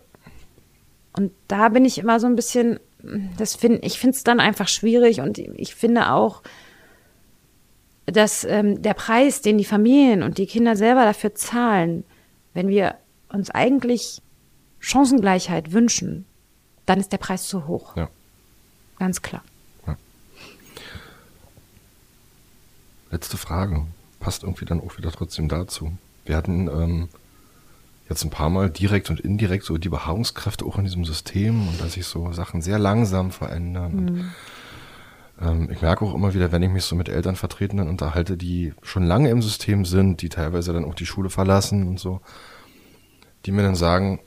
Und 1.17 1.33
da 1.47 1.69
bin 1.69 1.85
ich 1.85 1.99
immer 1.99 2.19
so 2.19 2.27
ein 2.27 2.35
bisschen, 2.35 2.81
das 3.37 3.55
finde 3.55 3.81
ich 3.83 3.99
finde 3.99 4.17
es 4.17 4.25
dann 4.25 4.41
einfach 4.41 4.67
schwierig 4.67 5.21
und 5.21 5.39
ich 5.39 5.75
finde 5.75 6.11
auch, 6.11 6.43
dass 8.07 8.45
ähm, 8.45 8.83
der 8.83 8.95
Preis, 8.95 9.43
den 9.43 9.59
die 9.59 9.65
Familien 9.65 10.23
und 10.23 10.39
die 10.39 10.47
Kinder 10.47 10.75
selber 10.75 11.05
dafür 11.05 11.35
zahlen, 11.35 12.05
wenn 12.55 12.69
wir 12.69 12.97
uns 13.29 13.51
eigentlich 13.51 14.23
Chancengleichheit 14.83 15.73
wünschen, 15.73 16.27
dann 16.85 17.01
ist 17.01 17.13
der 17.13 17.19
Preis 17.19 17.47
zu 17.47 17.67
hoch. 17.67 17.97
Ja. 17.97 18.11
Ganz 18.99 19.23
klar. 19.23 19.43
Ja. 19.87 19.97
Letzte 23.11 23.37
Frage. 23.39 23.87
Passt 24.21 24.43
irgendwie 24.43 24.65
dann 24.65 24.81
auch 24.81 24.99
wieder 24.99 25.11
trotzdem 25.11 25.49
dazu. 25.49 25.93
Wir 26.25 26.37
hatten 26.37 26.69
ähm, 26.69 27.09
jetzt 28.09 28.25
ein 28.25 28.31
paar 28.31 28.51
Mal 28.51 28.71
direkt 28.71 29.09
und 29.09 29.21
indirekt 29.21 29.65
so 29.65 29.79
die 29.79 29.89
Beharrungskräfte 29.89 30.65
auch 30.65 30.79
in 30.79 30.85
diesem 30.85 31.05
System 31.05 31.69
und 31.69 31.81
dass 31.81 31.95
sich 31.95 32.07
so 32.07 32.33
Sachen 32.33 32.61
sehr 32.61 32.79
langsam 32.79 33.31
verändern. 33.31 33.93
Mhm. 33.93 34.09
Und, 34.09 34.31
ähm, 35.41 35.69
ich 35.71 35.81
merke 35.81 36.05
auch 36.05 36.15
immer 36.15 36.35
wieder, 36.35 36.51
wenn 36.51 36.63
ich 36.63 36.71
mich 36.71 36.85
so 36.85 36.97
mit 36.97 37.09
Elternvertretenden 37.09 37.89
unterhalte, 37.89 38.37
die 38.37 38.75
schon 38.83 39.05
lange 39.05 39.31
im 39.31 39.43
System 39.43 39.85
sind, 39.85 40.23
die 40.23 40.29
teilweise 40.29 40.73
dann 40.73 40.85
auch 40.85 40.95
die 40.95 41.07
Schule 41.07 41.31
verlassen 41.31 41.87
und 41.87 42.01
so, 42.01 42.21
die 43.47 43.53
mir 43.53 43.63
dann 43.63 43.77
sagen, 43.77 44.21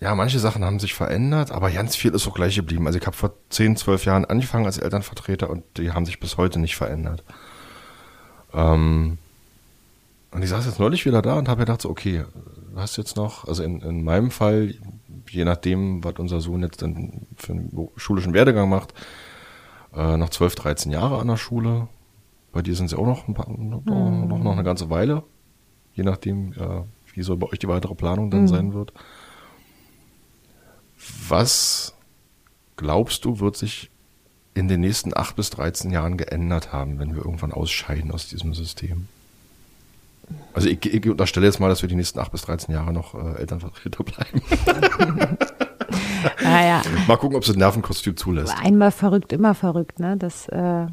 ja, 0.00 0.14
manche 0.14 0.38
Sachen 0.38 0.64
haben 0.64 0.80
sich 0.80 0.94
verändert, 0.94 1.52
aber 1.52 1.70
ganz 1.70 1.96
viel 1.96 2.12
ist 2.14 2.26
auch 2.26 2.34
gleich 2.34 2.56
geblieben. 2.56 2.86
Also 2.86 2.98
ich 2.98 3.06
habe 3.06 3.16
vor 3.16 3.32
10, 3.50 3.76
12 3.76 4.04
Jahren 4.04 4.24
angefangen 4.24 4.66
als 4.66 4.78
Elternvertreter 4.78 5.48
und 5.48 5.64
die 5.76 5.92
haben 5.92 6.04
sich 6.06 6.20
bis 6.20 6.36
heute 6.36 6.58
nicht 6.58 6.76
verändert. 6.76 7.22
Ähm, 8.52 9.18
und 10.30 10.42
ich 10.42 10.50
saß 10.50 10.66
jetzt 10.66 10.80
neulich 10.80 11.06
wieder 11.06 11.22
da 11.22 11.38
und 11.38 11.48
habe 11.48 11.60
gedacht, 11.60 11.80
so, 11.80 11.90
okay, 11.90 12.24
du 12.72 12.80
hast 12.80 12.96
jetzt 12.96 13.16
noch, 13.16 13.46
also 13.46 13.62
in, 13.62 13.80
in 13.82 14.02
meinem 14.02 14.30
Fall, 14.30 14.74
je 15.30 15.44
nachdem, 15.44 16.02
was 16.02 16.14
unser 16.18 16.40
Sohn 16.40 16.62
jetzt 16.62 16.82
dann 16.82 17.26
für 17.36 17.52
einen 17.52 17.88
schulischen 17.96 18.34
Werdegang 18.34 18.68
macht, 18.68 18.94
äh, 19.94 20.16
noch 20.16 20.30
12, 20.30 20.56
13 20.56 20.92
Jahre 20.92 21.18
an 21.18 21.28
der 21.28 21.36
Schule. 21.36 21.88
Bei 22.52 22.62
dir 22.62 22.74
sind 22.74 22.88
sie 22.88 22.98
auch 22.98 23.06
noch, 23.06 23.28
ein 23.28 23.34
paar, 23.34 23.48
noch, 23.48 23.84
mhm. 23.84 24.28
noch, 24.28 24.38
noch 24.38 24.52
eine 24.52 24.64
ganze 24.64 24.90
Weile, 24.90 25.22
je 25.94 26.02
nachdem, 26.02 26.52
äh, 26.52 26.82
wie 27.14 27.22
so 27.22 27.36
bei 27.36 27.46
euch 27.48 27.60
die 27.60 27.68
weitere 27.68 27.94
Planung 27.94 28.30
dann 28.30 28.42
mhm. 28.42 28.48
sein 28.48 28.74
wird. 28.74 28.92
Was 31.28 31.94
glaubst 32.76 33.24
du, 33.24 33.40
wird 33.40 33.56
sich 33.56 33.90
in 34.54 34.68
den 34.68 34.80
nächsten 34.80 35.16
8 35.16 35.36
bis 35.36 35.50
13 35.50 35.90
Jahren 35.90 36.16
geändert 36.16 36.72
haben, 36.72 36.98
wenn 36.98 37.14
wir 37.14 37.24
irgendwann 37.24 37.52
ausscheiden 37.52 38.10
aus 38.12 38.28
diesem 38.28 38.54
System? 38.54 39.08
Also 40.54 40.68
ich, 40.68 40.84
ich 40.86 41.08
unterstelle 41.08 41.46
jetzt 41.46 41.60
mal, 41.60 41.68
dass 41.68 41.82
wir 41.82 41.88
die 41.88 41.96
nächsten 41.96 42.18
8 42.18 42.32
bis 42.32 42.42
13 42.42 42.74
Jahre 42.74 42.92
noch 42.92 43.14
äh, 43.14 43.40
Elternvertreter 43.40 44.04
bleiben. 44.04 44.42
naja. 46.42 46.82
Mal 47.06 47.16
gucken, 47.16 47.36
ob 47.36 47.42
es 47.42 47.48
das 47.48 47.56
Nervenkostüm 47.56 48.16
zulässt. 48.16 48.54
Einmal 48.62 48.90
verrückt, 48.90 49.32
immer 49.32 49.54
verrückt, 49.54 49.98
ne? 49.98 50.16
Das, 50.16 50.48
äh, 50.48 50.86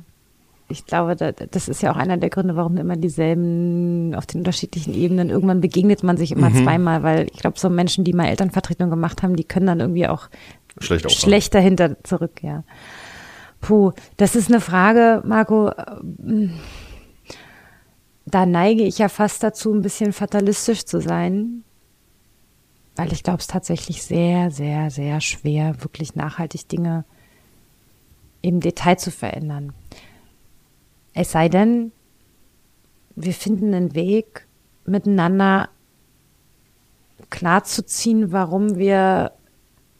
ich 0.71 0.85
glaube, 0.85 1.15
das 1.15 1.67
ist 1.67 1.81
ja 1.81 1.91
auch 1.91 1.97
einer 1.97 2.17
der 2.17 2.29
Gründe, 2.29 2.55
warum 2.55 2.77
immer 2.77 2.95
dieselben 2.95 4.15
auf 4.15 4.25
den 4.25 4.39
unterschiedlichen 4.39 4.93
Ebenen, 4.93 5.29
irgendwann 5.29 5.61
begegnet 5.61 6.03
man 6.03 6.17
sich 6.17 6.31
immer 6.31 6.49
mhm. 6.49 6.63
zweimal, 6.63 7.03
weil 7.03 7.27
ich 7.33 7.39
glaube, 7.39 7.59
so 7.59 7.69
Menschen, 7.69 8.03
die 8.03 8.13
mal 8.13 8.27
Elternvertretung 8.27 8.89
gemacht 8.89 9.21
haben, 9.21 9.35
die 9.35 9.43
können 9.43 9.67
dann 9.67 9.79
irgendwie 9.79 10.07
auch 10.07 10.29
Schlecht 10.79 11.11
schlechter 11.11 11.59
hinter 11.59 12.01
zurück, 12.03 12.41
ja. 12.41 12.63
Puh, 13.59 13.91
das 14.17 14.35
ist 14.35 14.49
eine 14.49 14.61
Frage, 14.61 15.21
Marco. 15.25 15.71
Da 18.25 18.45
neige 18.45 18.83
ich 18.83 18.97
ja 18.97 19.09
fast 19.09 19.43
dazu, 19.43 19.73
ein 19.73 19.81
bisschen 19.81 20.13
fatalistisch 20.13 20.85
zu 20.85 20.99
sein, 20.99 21.63
weil 22.95 23.13
ich 23.13 23.23
glaube, 23.23 23.39
es 23.39 23.47
tatsächlich 23.47 24.01
sehr, 24.03 24.51
sehr, 24.51 24.89
sehr 24.89 25.21
schwer, 25.21 25.75
wirklich 25.83 26.15
nachhaltig 26.15 26.67
Dinge 26.69 27.05
im 28.41 28.59
Detail 28.59 28.97
zu 28.97 29.11
verändern. 29.11 29.73
Es 31.13 31.31
sei 31.31 31.49
denn, 31.49 31.91
wir 33.15 33.33
finden 33.33 33.73
einen 33.73 33.95
Weg, 33.95 34.47
miteinander 34.85 35.69
klarzuziehen, 37.29 38.31
warum 38.31 38.77
wir 38.77 39.31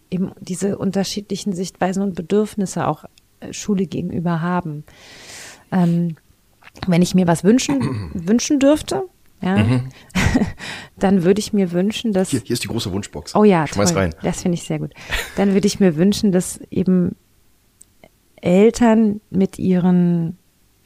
eben 0.09 0.31
diese 0.39 0.77
unterschiedlichen 0.77 1.53
Sichtweisen 1.53 2.03
und 2.03 2.15
Bedürfnisse 2.15 2.87
auch 2.87 3.05
äh, 3.39 3.53
Schule 3.53 3.85
gegenüber 3.85 4.41
haben. 4.41 4.83
Ähm, 5.71 6.17
wenn 6.87 7.01
ich 7.01 7.15
mir 7.15 7.27
was 7.27 7.43
wünschen, 7.43 8.11
wünschen 8.13 8.59
dürfte, 8.59 9.03
ja, 9.41 9.57
mhm. 9.57 9.89
dann 10.99 11.23
würde 11.23 11.39
ich 11.39 11.51
mir 11.51 11.71
wünschen, 11.71 12.13
dass. 12.13 12.29
Hier, 12.29 12.41
hier 12.41 12.53
ist 12.53 12.63
die 12.63 12.67
große 12.67 12.91
Wunschbox. 12.91 13.35
Oh 13.35 13.43
ja, 13.43 13.65
Schmeiß 13.65 13.93
toll. 13.93 14.03
rein. 14.03 14.15
Das 14.21 14.43
finde 14.43 14.55
ich 14.55 14.63
sehr 14.63 14.79
gut. 14.79 14.93
Dann 15.35 15.53
würde 15.53 15.65
ich 15.65 15.79
mir 15.79 15.95
wünschen, 15.95 16.31
dass 16.31 16.59
eben 16.69 17.15
Eltern 18.35 19.21
mit 19.29 19.57
ihren 19.57 20.37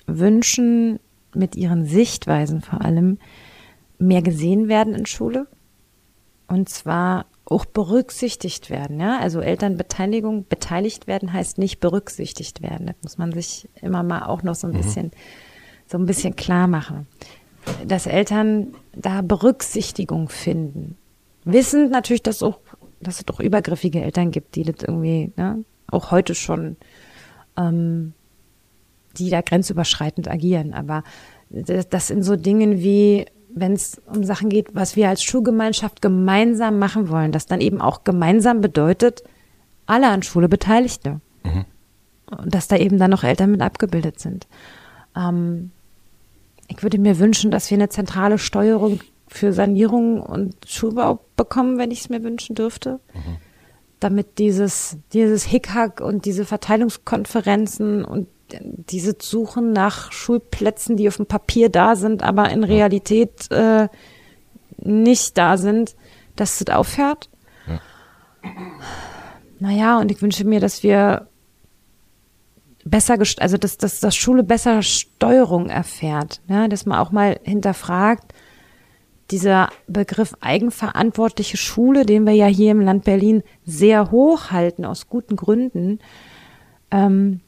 Wünschen, 0.08 1.00
mit 1.36 1.56
ihren 1.56 1.86
Sichtweisen 1.86 2.62
vor 2.62 2.82
allem 2.82 3.20
mehr 3.98 4.22
gesehen 4.22 4.68
werden 4.68 4.94
in 4.94 5.06
Schule. 5.06 5.48
Und 6.48 6.70
zwar 6.70 7.26
auch 7.46 7.66
berücksichtigt 7.66 8.70
werden, 8.70 9.00
ja. 9.00 9.20
Also 9.20 9.40
Elternbeteiligung, 9.40 10.48
beteiligt 10.48 11.08
werden 11.08 11.32
heißt 11.32 11.58
nicht 11.58 11.80
berücksichtigt 11.80 12.62
werden. 12.62 12.88
Das 12.88 12.96
muss 13.04 13.18
man 13.18 13.32
sich 13.32 13.70
immer 13.82 14.04
mal 14.04 14.26
auch 14.26 14.44
noch 14.44 14.56
so 14.56 14.68
ein 14.68 14.74
mhm. 14.74 14.78
bisschen, 14.78 15.12
so 15.88 15.98
ein 15.98 16.06
bisschen 16.06 16.36
klar 16.36 16.68
machen. 16.68 17.08
Dass 17.86 18.06
Eltern 18.06 18.76
da 18.96 19.22
Berücksichtigung 19.22 20.30
finden. 20.30 20.98
Wissend 21.46 21.92
natürlich, 21.92 22.24
dass 22.24 22.44
auch, 22.44 22.60
dass 23.00 23.20
es 23.20 23.26
doch 23.26 23.40
übergriffige 23.40 24.02
Eltern 24.02 24.32
gibt, 24.32 24.56
die 24.56 24.64
das 24.64 24.88
irgendwie, 24.88 25.32
ne, 25.36 25.64
auch 25.88 26.12
heute 26.12 26.36
schon 26.36 26.78
ähm, 27.58 28.14
die 29.18 29.30
da 29.30 29.42
grenzüberschreitend 29.42 30.30
agieren. 30.30 30.74
Aber 30.74 31.04
das 31.50 32.10
in 32.10 32.24
so 32.24 32.36
Dingen 32.36 32.80
wie, 32.80 33.26
wenn 33.50 33.74
es 33.74 34.02
um 34.06 34.24
Sachen 34.24 34.50
geht, 34.50 34.74
was 34.74 34.96
wir 34.96 35.10
als 35.10 35.24
Schulgemeinschaft 35.24 36.02
gemeinsam 36.02 36.80
machen 36.80 37.10
wollen, 37.10 37.32
das 37.32 37.46
dann 37.46 37.62
eben 37.62 37.82
auch 37.82 38.04
gemeinsam 38.04 38.62
bedeutet, 38.62 39.24
alle 39.86 40.08
an 40.08 40.24
Schule 40.24 40.50
Beteiligte. 40.50 41.22
Mhm. 41.44 41.66
Und 42.30 42.56
dass 42.56 42.68
da 42.68 42.78
eben 42.78 42.98
dann 42.98 43.12
noch 43.12 43.24
Eltern 43.24 43.52
mit 43.52 43.62
abgebildet 43.62 44.20
sind. 44.20 44.48
Ähm, 45.16 45.72
ich 46.68 46.82
würde 46.82 46.98
mir 46.98 47.20
wünschen, 47.20 47.52
dass 47.52 47.70
wir 47.70 47.78
eine 47.78 47.90
zentrale 47.90 48.38
Steuerung 48.38 49.00
für 49.28 49.54
Sanierung 49.54 50.22
und 50.22 50.56
Schulbau 50.68 51.20
bekommen, 51.36 51.78
wenn 51.78 51.92
ich 51.92 52.02
es 52.02 52.10
mir 52.10 52.24
wünschen 52.24 52.56
dürfte. 52.56 53.00
Mhm. 53.14 53.38
Damit 54.00 54.40
dieses, 54.40 54.98
dieses 55.14 55.46
Hickhack 55.46 56.02
und 56.02 56.26
diese 56.26 56.46
Verteilungskonferenzen 56.46 58.04
und 58.04 58.28
diese 58.52 59.16
Suchen 59.20 59.72
nach 59.72 60.12
Schulplätzen, 60.12 60.98
die 60.98 61.08
auf 61.08 61.18
dem 61.18 61.26
Papier 61.26 61.70
da 61.70 61.96
sind, 61.96 62.24
aber 62.24 62.50
in 62.50 62.64
Realität 62.64 63.52
äh, 63.52 63.88
nicht 64.78 65.38
da 65.38 65.58
sind, 65.58 65.96
dass 66.36 66.60
das 66.60 66.76
aufhört. 66.76 67.30
Ja. 67.68 67.80
Naja, 69.60 70.00
und 70.00 70.12
ich 70.12 70.22
wünsche 70.22 70.46
mir, 70.46 70.60
dass 70.60 70.84
wir 70.84 71.28
besser, 72.84 73.18
also 73.40 73.58
dass, 73.58 73.78
dass, 73.78 74.00
dass 74.00 74.16
Schule 74.16 74.44
besser 74.44 74.82
Steuerung 74.84 75.70
erfährt, 75.70 76.42
ja, 76.48 76.68
dass 76.68 76.86
man 76.86 77.00
auch 77.00 77.12
mal 77.12 77.40
hinterfragt, 77.44 78.34
dieser 79.32 79.70
Begriff 79.88 80.36
eigenverantwortliche 80.40 81.58
Schule, 81.58 82.06
den 82.06 82.26
wir 82.26 82.34
ja 82.34 82.46
hier 82.46 82.72
im 82.72 82.82
Land 82.82 83.06
Berlin 83.06 83.42
sehr 83.66 84.12
hoch 84.12 84.52
halten, 84.52 84.86
aus 84.86 85.10
guten 85.10 85.36
Gründen, 85.36 86.00
ähm, 86.92 87.42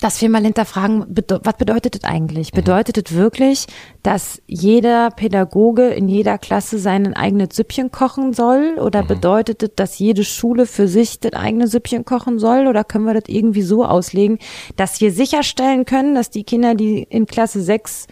dass 0.00 0.20
wir 0.20 0.30
mal 0.30 0.42
hinterfragen, 0.42 1.04
was 1.08 1.56
bedeutet 1.56 1.94
das 1.94 2.04
eigentlich? 2.04 2.52
Mhm. 2.52 2.56
Bedeutet 2.56 2.96
das 2.96 3.14
wirklich, 3.14 3.66
dass 4.02 4.40
jeder 4.46 5.10
Pädagoge 5.10 5.88
in 5.88 6.08
jeder 6.08 6.38
Klasse 6.38 6.78
seinen 6.78 7.14
eigenen 7.14 7.50
Süppchen 7.50 7.90
kochen 7.90 8.32
soll? 8.32 8.78
Oder 8.78 9.02
mhm. 9.02 9.08
bedeutet 9.08 9.62
das, 9.62 9.70
dass 9.76 9.98
jede 9.98 10.24
Schule 10.24 10.66
für 10.66 10.88
sich 10.88 11.20
das 11.20 11.34
eigene 11.34 11.66
Süppchen 11.66 12.04
kochen 12.04 12.38
soll? 12.38 12.66
Oder 12.66 12.82
können 12.84 13.04
wir 13.04 13.14
das 13.14 13.28
irgendwie 13.28 13.62
so 13.62 13.84
auslegen, 13.84 14.38
dass 14.76 15.00
wir 15.00 15.12
sicherstellen 15.12 15.84
können, 15.84 16.14
dass 16.14 16.30
die 16.30 16.44
Kinder, 16.44 16.74
die 16.74 17.02
in 17.02 17.26
Klasse 17.26 17.60
6 17.60 18.06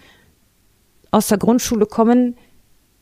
aus 1.10 1.28
der 1.28 1.38
Grundschule 1.38 1.86
kommen, 1.86 2.36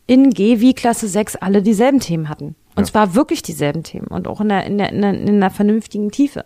in 0.07 0.31
G 0.31 0.61
wie 0.61 0.75
Klasse 0.75 1.09
6 1.09 1.37
alle 1.37 1.63
dieselben 1.63 1.99
Themen 1.99 2.29
hatten. 2.29 2.55
Und 2.77 2.85
ja. 2.85 2.93
zwar 2.93 3.15
wirklich 3.15 3.43
dieselben 3.43 3.83
Themen 3.83 4.07
und 4.07 4.29
auch 4.29 4.41
in, 4.41 4.51
der, 4.51 4.65
in, 4.65 4.79
der, 4.79 4.93
in, 4.93 5.03
der, 5.03 5.15
in 5.15 5.29
einer 5.29 5.51
vernünftigen 5.51 6.11
Tiefe. 6.11 6.45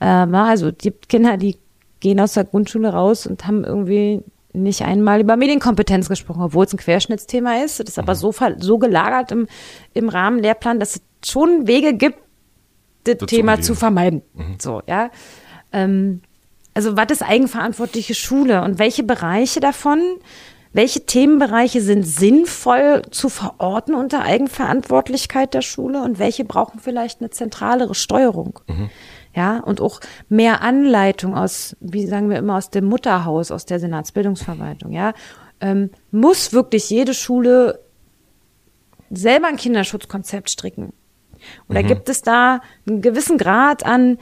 Ähm, 0.00 0.34
also 0.34 0.70
die 0.70 0.90
Kinder, 0.90 1.36
die 1.36 1.56
gehen 2.00 2.20
aus 2.20 2.34
der 2.34 2.44
Grundschule 2.44 2.90
raus 2.90 3.26
und 3.26 3.46
haben 3.46 3.64
irgendwie 3.64 4.22
nicht 4.52 4.82
einmal 4.82 5.20
über 5.20 5.36
Medienkompetenz 5.36 6.08
gesprochen, 6.08 6.42
obwohl 6.42 6.64
es 6.64 6.72
ein 6.72 6.78
Querschnittsthema 6.78 7.62
ist. 7.64 7.80
Das 7.80 7.88
ist 7.88 7.98
aber 7.98 8.14
mhm. 8.14 8.18
so, 8.18 8.34
so 8.58 8.78
gelagert 8.78 9.32
im, 9.32 9.46
im 9.94 10.08
Rahmen 10.08 10.38
Lehrplan, 10.38 10.80
dass 10.80 10.96
es 10.96 11.02
schon 11.24 11.66
Wege 11.66 11.94
gibt, 11.94 12.18
das, 13.04 13.18
das 13.18 13.28
Thema 13.28 13.60
zu 13.60 13.74
vermeiden. 13.74 14.22
Mhm. 14.34 14.56
So, 14.58 14.82
ja. 14.86 15.10
Ähm, 15.72 16.22
also, 16.74 16.96
was 16.96 17.10
ist 17.10 17.22
eigenverantwortliche 17.22 18.14
Schule 18.14 18.62
und 18.62 18.78
welche 18.78 19.02
Bereiche 19.02 19.60
davon, 19.60 20.00
welche 20.72 21.06
Themenbereiche 21.06 21.80
sind 21.80 22.04
sinnvoll 22.04 23.02
zu 23.10 23.28
verorten 23.28 23.94
unter 23.94 24.22
Eigenverantwortlichkeit 24.22 25.54
der 25.54 25.62
Schule 25.62 26.02
und 26.02 26.18
welche 26.18 26.44
brauchen 26.44 26.78
vielleicht 26.78 27.20
eine 27.20 27.30
zentralere 27.30 27.94
Steuerung? 27.94 28.60
Mhm 28.68 28.90
ja, 29.34 29.58
und 29.60 29.80
auch 29.80 30.00
mehr 30.28 30.62
Anleitung 30.62 31.36
aus, 31.36 31.76
wie 31.80 32.06
sagen 32.06 32.30
wir 32.30 32.38
immer, 32.38 32.56
aus 32.56 32.70
dem 32.70 32.86
Mutterhaus, 32.86 33.50
aus 33.50 33.66
der 33.66 33.80
Senatsbildungsverwaltung, 33.80 34.92
ja, 34.92 35.12
ähm, 35.60 35.90
muss 36.10 36.52
wirklich 36.52 36.88
jede 36.90 37.14
Schule 37.14 37.80
selber 39.10 39.48
ein 39.48 39.56
Kinderschutzkonzept 39.56 40.50
stricken? 40.50 40.92
Oder 41.68 41.82
mhm. 41.82 41.86
gibt 41.86 42.08
es 42.08 42.22
da 42.22 42.60
einen 42.86 43.00
gewissen 43.00 43.38
Grad 43.38 43.84
an, 43.86 44.18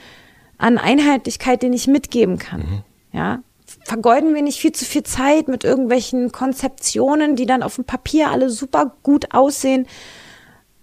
an 0.57 0.77
Einheitlichkeit, 0.77 1.61
den 1.61 1.73
ich 1.73 1.87
mitgeben 1.87 2.37
kann? 2.37 2.59
Mhm. 2.59 2.83
Ja, 3.11 3.39
vergeuden 3.83 4.33
wir 4.33 4.41
nicht 4.41 4.59
viel 4.59 4.71
zu 4.71 4.85
viel 4.85 5.03
Zeit 5.03 5.47
mit 5.47 5.63
irgendwelchen 5.63 6.31
Konzeptionen, 6.31 7.35
die 7.35 7.45
dann 7.45 7.63
auf 7.63 7.75
dem 7.75 7.85
Papier 7.85 8.29
alle 8.29 8.49
super 8.49 8.95
gut 9.03 9.33
aussehen. 9.33 9.87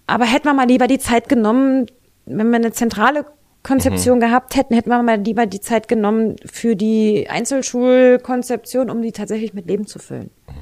Aber 0.07 0.25
hätten 0.25 0.45
wir 0.45 0.53
mal 0.53 0.67
lieber 0.67 0.87
die 0.87 0.99
Zeit 0.99 1.29
genommen, 1.29 1.87
wenn 2.25 2.49
wir 2.49 2.57
eine 2.57 2.71
zentrale 2.71 3.25
Konzeption 3.65 4.17
mhm. 4.17 4.21
gehabt 4.21 4.55
hätten, 4.55 4.75
hätten 4.75 4.89
wir 4.89 5.01
mal 5.01 5.19
lieber 5.19 5.47
die 5.47 5.59
Zeit 5.59 5.87
genommen 5.87 6.35
für 6.45 6.75
die 6.75 7.27
Einzelschulkonzeption, 7.29 8.91
um 8.91 9.01
die 9.01 9.11
tatsächlich 9.11 9.53
mit 9.53 9.65
Leben 9.67 9.87
zu 9.87 9.97
füllen. 9.97 10.29
Mhm. 10.47 10.53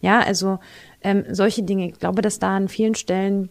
Ja, 0.00 0.20
also 0.20 0.60
ähm, 1.02 1.24
solche 1.30 1.64
Dinge. 1.64 1.88
Ich 1.88 1.98
glaube, 1.98 2.22
dass 2.22 2.38
da 2.38 2.56
an 2.56 2.68
vielen 2.68 2.94
Stellen, 2.94 3.48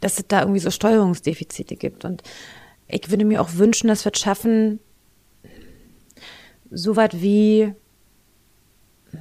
dass 0.00 0.18
es 0.18 0.26
da 0.28 0.40
irgendwie 0.40 0.60
so 0.60 0.70
Steuerungsdefizite 0.70 1.76
gibt. 1.76 2.04
Und 2.04 2.22
ich 2.86 3.10
würde 3.10 3.24
mir 3.24 3.40
auch 3.40 3.54
wünschen, 3.54 3.88
dass 3.88 4.04
wir 4.04 4.12
es 4.12 4.20
schaffen, 4.20 4.80
so 6.70 6.96
weit 6.96 7.22
wie, 7.22 7.72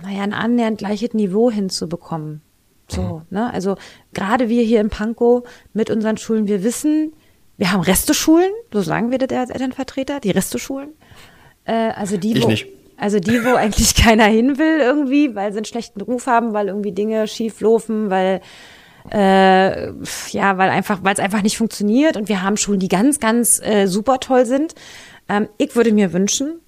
naja, 0.03 0.23
ein 0.23 0.33
annähernd 0.33 0.79
gleiches 0.79 1.13
Niveau 1.13 1.49
hinzubekommen. 1.49 2.41
So, 2.89 3.01
mhm. 3.01 3.21
ne? 3.29 3.53
Also 3.53 3.77
gerade 4.13 4.49
wir 4.49 4.63
hier 4.63 4.81
in 4.81 4.89
Pankow 4.89 5.47
mit 5.71 5.89
unseren 5.89 6.17
Schulen, 6.17 6.47
wir 6.47 6.63
wissen, 6.63 7.13
wir 7.57 7.71
haben 7.71 7.81
Resteschulen, 7.81 8.51
so 8.71 8.81
sagen 8.81 9.11
wir 9.11 9.17
das 9.17 9.31
als 9.31 9.49
Elternvertreter, 9.49 10.19
die 10.19 10.31
Resteschulen. 10.31 10.89
Äh, 11.65 11.91
also 11.95 12.17
die, 12.17 12.33
ich 12.33 12.43
wo, 12.43 12.47
nicht. 12.47 12.67
also 12.97 13.19
die, 13.19 13.43
wo 13.43 13.55
eigentlich 13.55 13.95
keiner 14.03 14.25
hin 14.25 14.57
will 14.57 14.79
irgendwie, 14.79 15.35
weil 15.35 15.51
sie 15.51 15.57
einen 15.57 15.65
schlechten 15.65 16.01
Ruf 16.01 16.27
haben, 16.27 16.53
weil 16.53 16.67
irgendwie 16.67 16.91
Dinge 16.91 17.27
schief 17.27 17.59
laufen, 17.61 18.09
weil 18.09 18.41
äh, 19.11 19.87
ja, 20.31 20.57
weil 20.57 20.69
einfach, 20.69 20.99
weil 21.03 21.13
es 21.13 21.19
einfach 21.19 21.41
nicht 21.41 21.57
funktioniert. 21.57 22.17
Und 22.17 22.29
wir 22.29 22.43
haben 22.43 22.57
Schulen, 22.57 22.79
die 22.79 22.89
ganz, 22.89 23.19
ganz 23.19 23.61
äh, 23.61 23.87
super 23.87 24.19
toll 24.19 24.45
sind. 24.45 24.75
Ähm, 25.29 25.47
ich 25.57 25.75
würde 25.75 25.93
mir 25.93 26.13
wünschen, 26.13 26.59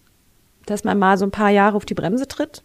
dass 0.65 0.83
man 0.83 0.97
mal 0.97 1.17
so 1.17 1.25
ein 1.25 1.31
paar 1.31 1.49
Jahre 1.49 1.75
auf 1.75 1.85
die 1.85 1.95
Bremse 1.95 2.27
tritt 2.27 2.63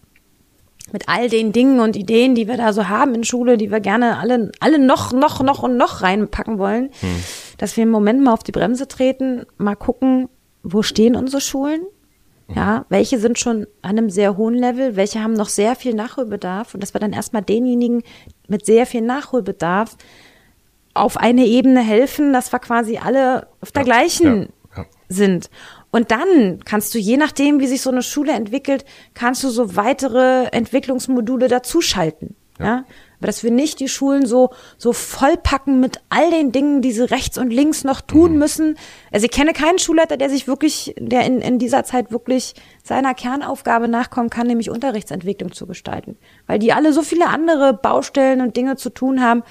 mit 0.93 1.09
all 1.09 1.29
den 1.29 1.53
Dingen 1.53 1.81
und 1.81 1.97
Ideen, 1.97 2.35
die 2.35 2.47
wir 2.47 2.57
da 2.57 2.73
so 2.73 2.89
haben 2.89 3.15
in 3.15 3.25
Schule, 3.25 3.57
die 3.57 3.71
wir 3.71 3.81
gerne 3.81 4.19
alle, 4.19 4.53
alle 4.61 4.79
noch, 4.79 5.13
noch, 5.13 5.43
noch 5.43 5.63
und 5.63 5.77
noch 5.77 6.03
reinpacken 6.03 6.59
wollen, 6.59 6.91
hm. 7.01 7.25
Dass 7.59 7.77
wir 7.77 7.85
im 7.85 7.91
Moment 7.91 8.23
mal 8.23 8.33
auf 8.33 8.43
die 8.43 8.53
Bremse 8.53 8.89
treten, 8.89 9.47
mal 9.57 9.77
gucken, 9.77 10.29
wo 10.63 10.83
stehen 10.83 11.17
unsere 11.17 11.41
Schulen? 11.41 11.83
Ja, 12.55 12.85
welche 12.91 13.19
sind 13.19 13.39
schon 13.39 13.67
an 13.81 13.93
einem 13.99 14.11
sehr 14.11 14.37
hohen 14.37 14.55
Level, 14.55 14.97
welche 14.97 15.23
haben 15.23 15.33
noch 15.33 15.49
sehr 15.49 15.77
viel 15.77 15.95
Nachholbedarf 15.95 16.75
und 16.75 16.83
dass 16.83 16.93
wir 16.93 17.01
dann 17.01 17.15
erstmal 17.15 17.43
denjenigen 17.43 18.03
mit 18.49 18.67
sehr 18.67 18.85
viel 18.85 19.01
Nachholbedarf 19.01 19.97
auf 20.93 21.17
eine 21.17 21.47
Ebene 21.47 21.81
helfen, 21.81 22.33
dass 22.33 22.53
wir 22.53 22.59
quasi 22.59 22.99
alle 22.99 23.49
auf 23.61 23.73
der 23.73 23.83
ja, 23.83 23.87
gleichen 23.87 24.51
ja, 24.77 24.83
ja. 24.83 24.87
sind. 25.09 25.49
Und 25.91 26.11
dann 26.11 26.61
kannst 26.65 26.95
du, 26.95 26.99
je 26.99 27.17
nachdem, 27.17 27.61
wie 27.61 27.67
sich 27.67 27.81
so 27.81 27.91
eine 27.91 28.03
Schule 28.03 28.33
entwickelt, 28.33 28.85
kannst 29.15 29.43
du 29.43 29.49
so 29.49 29.77
weitere 29.77 30.47
Entwicklungsmodule 30.47 31.49
dazuschalten. 31.49 32.37
Ja. 32.59 32.85
Aber 33.19 33.27
dass 33.27 33.43
wir 33.43 33.51
nicht 33.51 33.81
die 33.81 33.89
Schulen 33.89 34.27
so, 34.27 34.51
so 34.79 34.93
vollpacken 34.93 35.81
mit 35.81 35.99
all 36.09 36.31
den 36.31 36.53
Dingen, 36.53 36.83
die 36.83 36.93
sie 36.93 37.11
rechts 37.11 37.39
und 37.39 37.51
links 37.51 37.85
noch 37.85 38.01
tun 38.01 38.33
mhm. 38.33 38.39
müssen. 38.39 38.79
Also 39.13 39.27
ich 39.27 39.31
kenne 39.31 39.53
keinen 39.53 39.79
Schulleiter, 39.79 40.17
der 40.17 40.31
sich 40.31 40.47
wirklich, 40.47 40.95
der 40.99 41.25
in, 41.25 41.41
in 41.41 41.59
dieser 41.59 41.85
Zeit 41.85 42.11
wirklich 42.11 42.55
seiner 42.83 43.15
Kernaufgabe 43.15 43.89
nachkommen 43.89 44.31
kann, 44.31 44.47
nämlich 44.47 44.71
Unterrichtsentwicklung 44.71 45.53
zu 45.53 45.67
gestalten. 45.67 46.17
Weil 46.47 46.59
die 46.59 46.73
alle 46.73 46.93
so 46.93 47.03
viele 47.03 47.29
andere 47.29 47.75
Baustellen 47.75 48.41
und 48.41 48.57
Dinge 48.57 48.77
zu 48.77 48.91
tun 48.91 49.23
haben. 49.23 49.43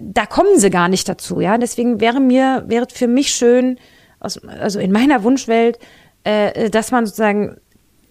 Da 0.00 0.24
kommen 0.26 0.58
sie 0.58 0.70
gar 0.70 0.88
nicht 0.88 1.08
dazu, 1.08 1.40
ja. 1.40 1.58
Deswegen 1.58 2.00
wäre 2.00 2.20
mir, 2.20 2.64
wäre 2.66 2.86
für 2.90 3.08
mich 3.08 3.34
schön, 3.34 3.78
aus, 4.18 4.38
also 4.44 4.80
in 4.80 4.92
meiner 4.92 5.22
Wunschwelt, 5.22 5.78
äh, 6.24 6.70
dass 6.70 6.90
man 6.90 7.06
sozusagen 7.06 7.58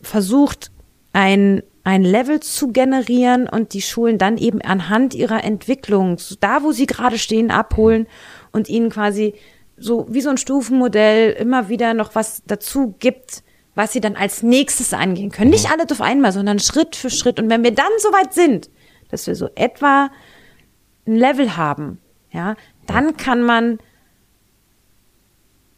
versucht, 0.02 0.72
ein, 1.14 1.64
ein 1.84 2.04
Level 2.04 2.40
zu 2.40 2.72
generieren 2.72 3.48
und 3.48 3.74
die 3.74 3.82
Schulen 3.82 4.18
dann 4.18 4.38
eben 4.38 4.62
anhand 4.62 5.14
ihrer 5.14 5.44
Entwicklung, 5.44 6.18
da 6.40 6.64
wo 6.64 6.72
sie 6.72 6.86
gerade 6.86 7.18
stehen, 7.18 7.52
abholen 7.52 8.08
und 8.52 8.70
ihnen 8.70 8.90
quasi 8.90 9.36
so 9.76 10.06
wie 10.10 10.22
so 10.22 10.30
ein 10.30 10.38
Stufenmodell 10.38 11.32
immer 11.32 11.68
wieder 11.68 11.94
noch 11.94 12.16
was 12.16 12.44
dazu 12.46 12.96
gibt, 13.00 13.44
was 13.76 13.92
sie 13.92 14.02
dann 14.02 14.16
als 14.16 14.44
nächstes 14.44 14.94
angehen 14.94 15.32
können. 15.32 15.50
Nicht 15.50 15.72
alle 15.72 15.84
auf 15.92 16.02
einmal, 16.02 16.32
sondern 16.32 16.60
Schritt 16.60 16.96
für 16.96 17.10
Schritt. 17.10 17.40
Und 17.40 17.50
wenn 17.50 17.64
wir 17.64 17.74
dann 17.74 17.92
soweit 17.98 18.34
sind, 18.34 18.70
dass 19.10 19.28
wir 19.28 19.36
so 19.36 19.50
etwa 19.56 20.10
ein 21.06 21.16
Level 21.16 21.58
haben, 21.58 22.00
ja, 22.32 22.56
dann 22.88 23.18
kann 23.18 23.42
man 23.42 23.80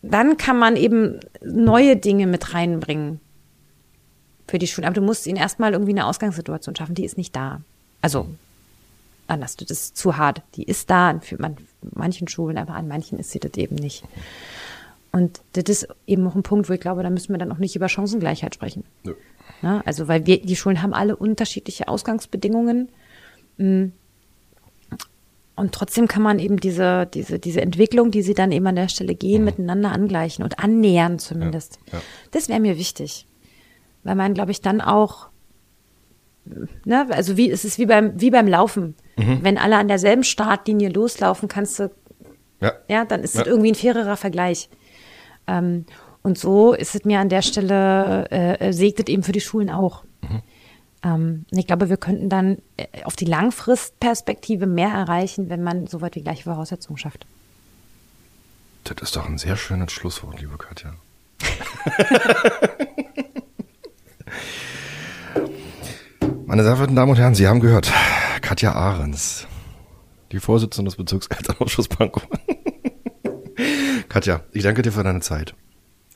dann 0.02 0.38
kann 0.38 0.60
man 0.60 0.76
eben 0.76 1.20
neue 1.44 1.98
Dinge 1.98 2.28
mit 2.28 2.54
reinbringen 2.54 3.22
für 4.48 4.60
die 4.60 4.68
Schule. 4.68 4.88
Aber 4.88 4.94
du 4.94 5.02
musst 5.02 5.28
ihnen 5.28 5.38
erstmal 5.38 5.74
irgendwie 5.74 5.92
eine 5.92 6.06
Ausgangssituation 6.06 6.76
schaffen, 6.76 6.96
die 6.96 7.06
ist 7.06 7.18
nicht 7.18 7.36
da. 7.36 7.62
Also, 8.02 8.28
anders, 9.28 9.56
das 9.56 9.72
ist 9.72 9.98
zu 9.98 10.18
hart. 10.18 10.42
Die 10.56 10.64
ist 10.64 10.90
da 10.90 11.10
an 11.10 11.22
manchen 11.94 12.28
Schulen, 12.28 12.58
aber 12.58 12.74
an 12.76 12.88
manchen 12.88 13.20
ist 13.20 13.32
sie 13.32 13.40
das 13.40 13.54
eben 13.56 13.76
nicht. 13.76 14.04
Und 15.12 15.40
das 15.54 15.64
ist 15.66 15.88
eben 16.08 16.28
auch 16.28 16.36
ein 16.36 16.44
Punkt, 16.44 16.70
wo 16.70 16.74
ich 16.74 16.80
glaube, 16.82 17.02
da 17.02 17.10
müssen 17.10 17.34
wir 17.34 17.38
dann 17.38 17.52
auch 17.52 17.58
nicht 17.58 17.76
über 17.76 17.88
Chancengleichheit 17.88 18.54
sprechen. 18.54 18.84
Ja. 19.04 19.14
Na, 19.62 19.82
also, 19.86 20.08
weil 20.08 20.26
wir, 20.26 20.42
die 20.42 20.56
Schulen 20.56 20.82
haben 20.82 20.94
alle 20.94 21.16
unterschiedliche 21.16 21.88
Ausgangsbedingungen. 21.88 22.90
Hm. 23.58 23.94
Und 25.56 25.72
trotzdem 25.72 26.08
kann 26.08 26.22
man 26.22 26.40
eben 26.40 26.58
diese, 26.60 27.08
diese, 27.12 27.40
diese 27.40 27.62
Entwicklung, 27.62 28.12
die 28.12 28.22
sie 28.22 28.34
dann 28.34 28.52
eben 28.52 28.68
an 28.68 28.76
der 28.76 28.90
Stelle 28.90 29.16
gehen, 29.16 29.40
mhm. 29.40 29.46
miteinander 29.46 29.94
angleichen 29.94 30.44
und 30.44 30.60
annähern 30.60 31.18
zumindest. 31.18 31.80
Ja, 31.88 32.00
ja. 32.00 32.04
Das 32.32 32.50
wäre 32.50 32.60
mir 32.60 32.78
wichtig. 32.78 33.26
Weil 34.06 34.16
man, 34.16 34.36
glaube 34.36 34.52
ich, 34.52 34.62
dann 34.62 34.80
auch, 34.80 35.28
ne, 36.86 37.08
also 37.10 37.36
wie, 37.36 37.50
es 37.50 37.66
ist 37.66 37.80
wie 37.80 37.88
beim, 37.88 38.22
wie 38.22 38.30
beim 38.30 38.48
Laufen. 38.48 38.96
Mhm. 39.18 39.40
Wenn 39.42 39.58
alle 39.58 39.78
an 39.78 39.88
derselben 39.88 40.24
Startlinie 40.24 40.90
loslaufen, 40.90 41.50
kannst 41.50 41.80
du, 41.80 41.92
ja, 42.62 42.74
ja 42.88 43.04
dann 43.04 43.24
ist 43.24 43.36
es 43.36 43.46
irgendwie 43.46 43.72
ein 43.72 43.76
fairerer 43.76 44.16
Vergleich. 44.16 44.70
Ähm, 45.48 45.86
und 46.22 46.38
so 46.38 46.74
ist 46.74 46.94
es 46.94 47.04
mir 47.04 47.20
an 47.20 47.30
der 47.30 47.42
Stelle, 47.42 48.30
äh, 48.30 48.72
segnet 48.72 49.10
eben 49.10 49.24
für 49.24 49.32
die 49.32 49.42
Schulen 49.42 49.72
auch. 49.72 50.04
Mhm. 50.22 50.42
Ähm, 51.04 51.46
ich 51.50 51.66
glaube, 51.66 51.90
wir 51.90 51.98
könnten 51.98 52.30
dann 52.30 52.60
äh, 52.78 53.04
auf 53.06 53.16
die 53.16 53.26
Langfristperspektive 53.26 54.68
mehr 54.68 54.90
erreichen, 54.90 55.50
wenn 55.50 55.64
man 55.64 55.88
so 55.88 56.02
weit 56.02 56.16
wie 56.16 56.22
gleiche 56.22 56.44
Voraussetzungen 56.44 56.98
schafft. 56.98 57.26
Das 58.84 58.98
ist 59.02 59.16
doch 59.16 59.28
ein 59.28 59.40
sehr 59.40 59.58
schönes 59.58 59.92
Schlusswort, 59.92 60.40
liebe 60.40 60.60
Katja. 60.60 60.94
Meine 66.48 66.64
sehr 66.64 66.74
verehrten 66.74 66.96
Damen 66.96 67.10
und 67.10 67.18
Herren, 67.18 67.34
Sie 67.34 67.48
haben 67.48 67.60
gehört, 67.60 67.92
Katja 68.42 68.74
Ahrens, 68.74 69.48
die 70.32 70.40
Vorsitzende 70.40 70.90
des 70.90 70.96
Bezirkselternausschusses 70.96 71.88
Pankow. 71.88 72.28
Katja, 74.10 74.42
ich 74.52 74.62
danke 74.62 74.84
dir 74.84 74.92
für 74.92 75.04
deine 75.04 75.22
Zeit. 75.22 75.56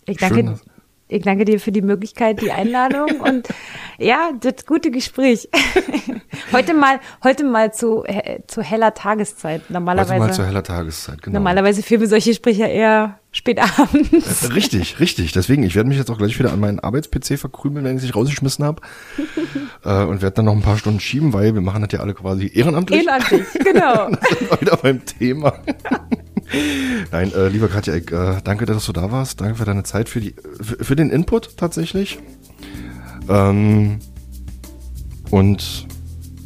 Ich 0.06 0.18
danke, 0.18 0.36
Schön, 0.36 0.60
ich 1.08 1.24
danke 1.24 1.46
dir 1.46 1.60
für 1.60 1.72
die 1.72 1.82
Möglichkeit, 1.82 2.42
die 2.42 2.52
Einladung 2.52 3.10
und 3.24 3.48
ja, 3.98 4.32
das 4.40 4.68
gute 4.68 4.92
Gespräch. 4.92 5.50
heute 6.52 6.76
mal, 6.76 7.00
heute 7.24 7.44
mal 7.44 7.74
zu, 7.74 8.04
äh, 8.06 8.42
zu 8.46 8.62
heller 8.62 8.94
Tageszeit. 8.94 9.72
Normalerweise. 9.72 10.14
Heute 10.14 10.24
mal 10.28 10.34
zu 10.34 10.46
heller 10.46 10.64
Tageszeit, 10.64 11.24
genau. 11.24 11.40
Normalerweise 11.40 11.82
führen 11.82 12.02
wir 12.02 12.08
solche 12.08 12.30
Gespräche 12.30 12.66
eher 12.66 13.19
spät 13.40 13.60
abends. 13.60 14.44
Äh, 14.44 14.54
richtig, 14.54 15.00
richtig. 15.00 15.32
Deswegen, 15.32 15.64
ich 15.64 15.76
werde 15.76 15.90
mich 15.90 15.98
jetzt 15.98 16.12
auch 16.12 16.18
gleich 16.18 16.38
wieder 16.38 16.54
an 16.54 16.60
meinen 16.60 16.80
Arbeits-PC 16.80 17.40
verkrümeln, 17.40 17.86
wenn 17.86 17.96
ich 17.96 18.02
sich 18.02 18.16
rausgeschmissen 18.16 18.64
habe. 18.64 18.82
äh, 19.84 20.04
und 20.04 20.22
werde 20.22 20.36
dann 20.36 20.46
noch 20.46 20.54
ein 20.54 20.62
paar 20.62 20.78
Stunden 20.78 21.00
schieben, 21.00 21.34
weil 21.34 21.54
wir 21.54 21.62
machen 21.62 21.82
das 21.82 21.92
ja 21.92 22.02
alle 22.02 22.14
quasi 22.14 22.52
ehrenamtlich. 22.54 23.00
Ehrenamtlich, 23.00 23.48
genau. 23.64 23.96
dann 24.10 24.20
sind 24.30 24.52
wir 24.52 24.62
wieder 24.62 24.78
beim 24.78 25.06
Thema. 25.06 25.54
Nein, 27.12 27.32
äh, 27.34 27.48
lieber 27.48 27.70
Katja, 27.70 27.96
ich, 27.96 28.12
äh, 28.12 28.42
danke, 28.44 28.66
dass 28.66 28.86
du 28.86 28.94
da 28.94 29.12
warst. 29.12 29.40
Danke 29.40 29.56
für 29.56 29.66
deine 29.66 29.84
Zeit, 29.84 30.10
für, 30.10 30.20
die, 30.20 30.36
für, 30.62 30.84
für 30.84 30.96
den 30.96 31.10
Input 31.10 31.58
tatsächlich. 31.58 32.20
Ähm, 33.30 34.00
und 35.32 35.88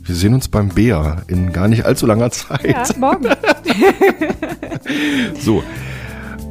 wir 0.04 0.16
sehen 0.16 0.34
uns 0.34 0.48
beim 0.48 0.70
Bea 0.70 1.24
in 1.28 1.54
gar 1.54 1.68
nicht 1.70 1.86
allzu 1.86 2.06
langer 2.06 2.30
Zeit. 2.30 2.66
Ja, 2.66 2.86
morgen. 2.98 3.30
so. 5.40 5.64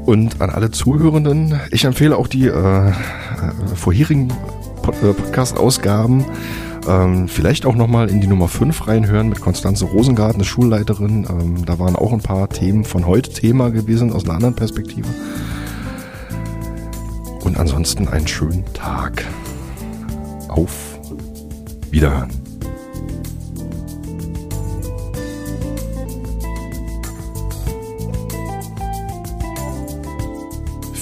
Und 0.04 0.40
an 0.40 0.50
alle 0.50 0.70
Zuhörenden, 0.70 1.60
ich 1.70 1.84
empfehle 1.84 2.16
auch 2.16 2.26
die 2.26 2.46
äh, 2.46 2.88
äh 2.88 2.92
vorherigen 3.74 4.28
Pod 4.82 4.96
äh, 5.02 5.12
Podcast-Ausgaben. 5.12 6.24
Ähm, 6.88 7.28
vielleicht 7.28 7.64
auch 7.64 7.76
nochmal 7.76 8.10
in 8.10 8.20
die 8.20 8.26
Nummer 8.26 8.48
5 8.48 8.88
reinhören 8.88 9.28
mit 9.28 9.40
Konstanze 9.40 9.84
Rosengarten, 9.84 10.36
eine 10.36 10.44
Schulleiterin. 10.44 11.26
Ähm, 11.30 11.64
da 11.64 11.78
waren 11.78 11.94
auch 11.94 12.12
ein 12.12 12.20
paar 12.20 12.48
Themen 12.48 12.84
von 12.84 13.06
heute 13.06 13.30
Thema 13.30 13.70
gewesen, 13.70 14.12
aus 14.12 14.24
einer 14.24 14.34
anderen 14.34 14.56
Perspektive. 14.56 15.08
Und 17.44 17.58
ansonsten 17.58 18.08
einen 18.08 18.26
schönen 18.26 18.64
Tag. 18.74 19.24
Auf 20.48 20.98
Wiederhören. 21.90 22.41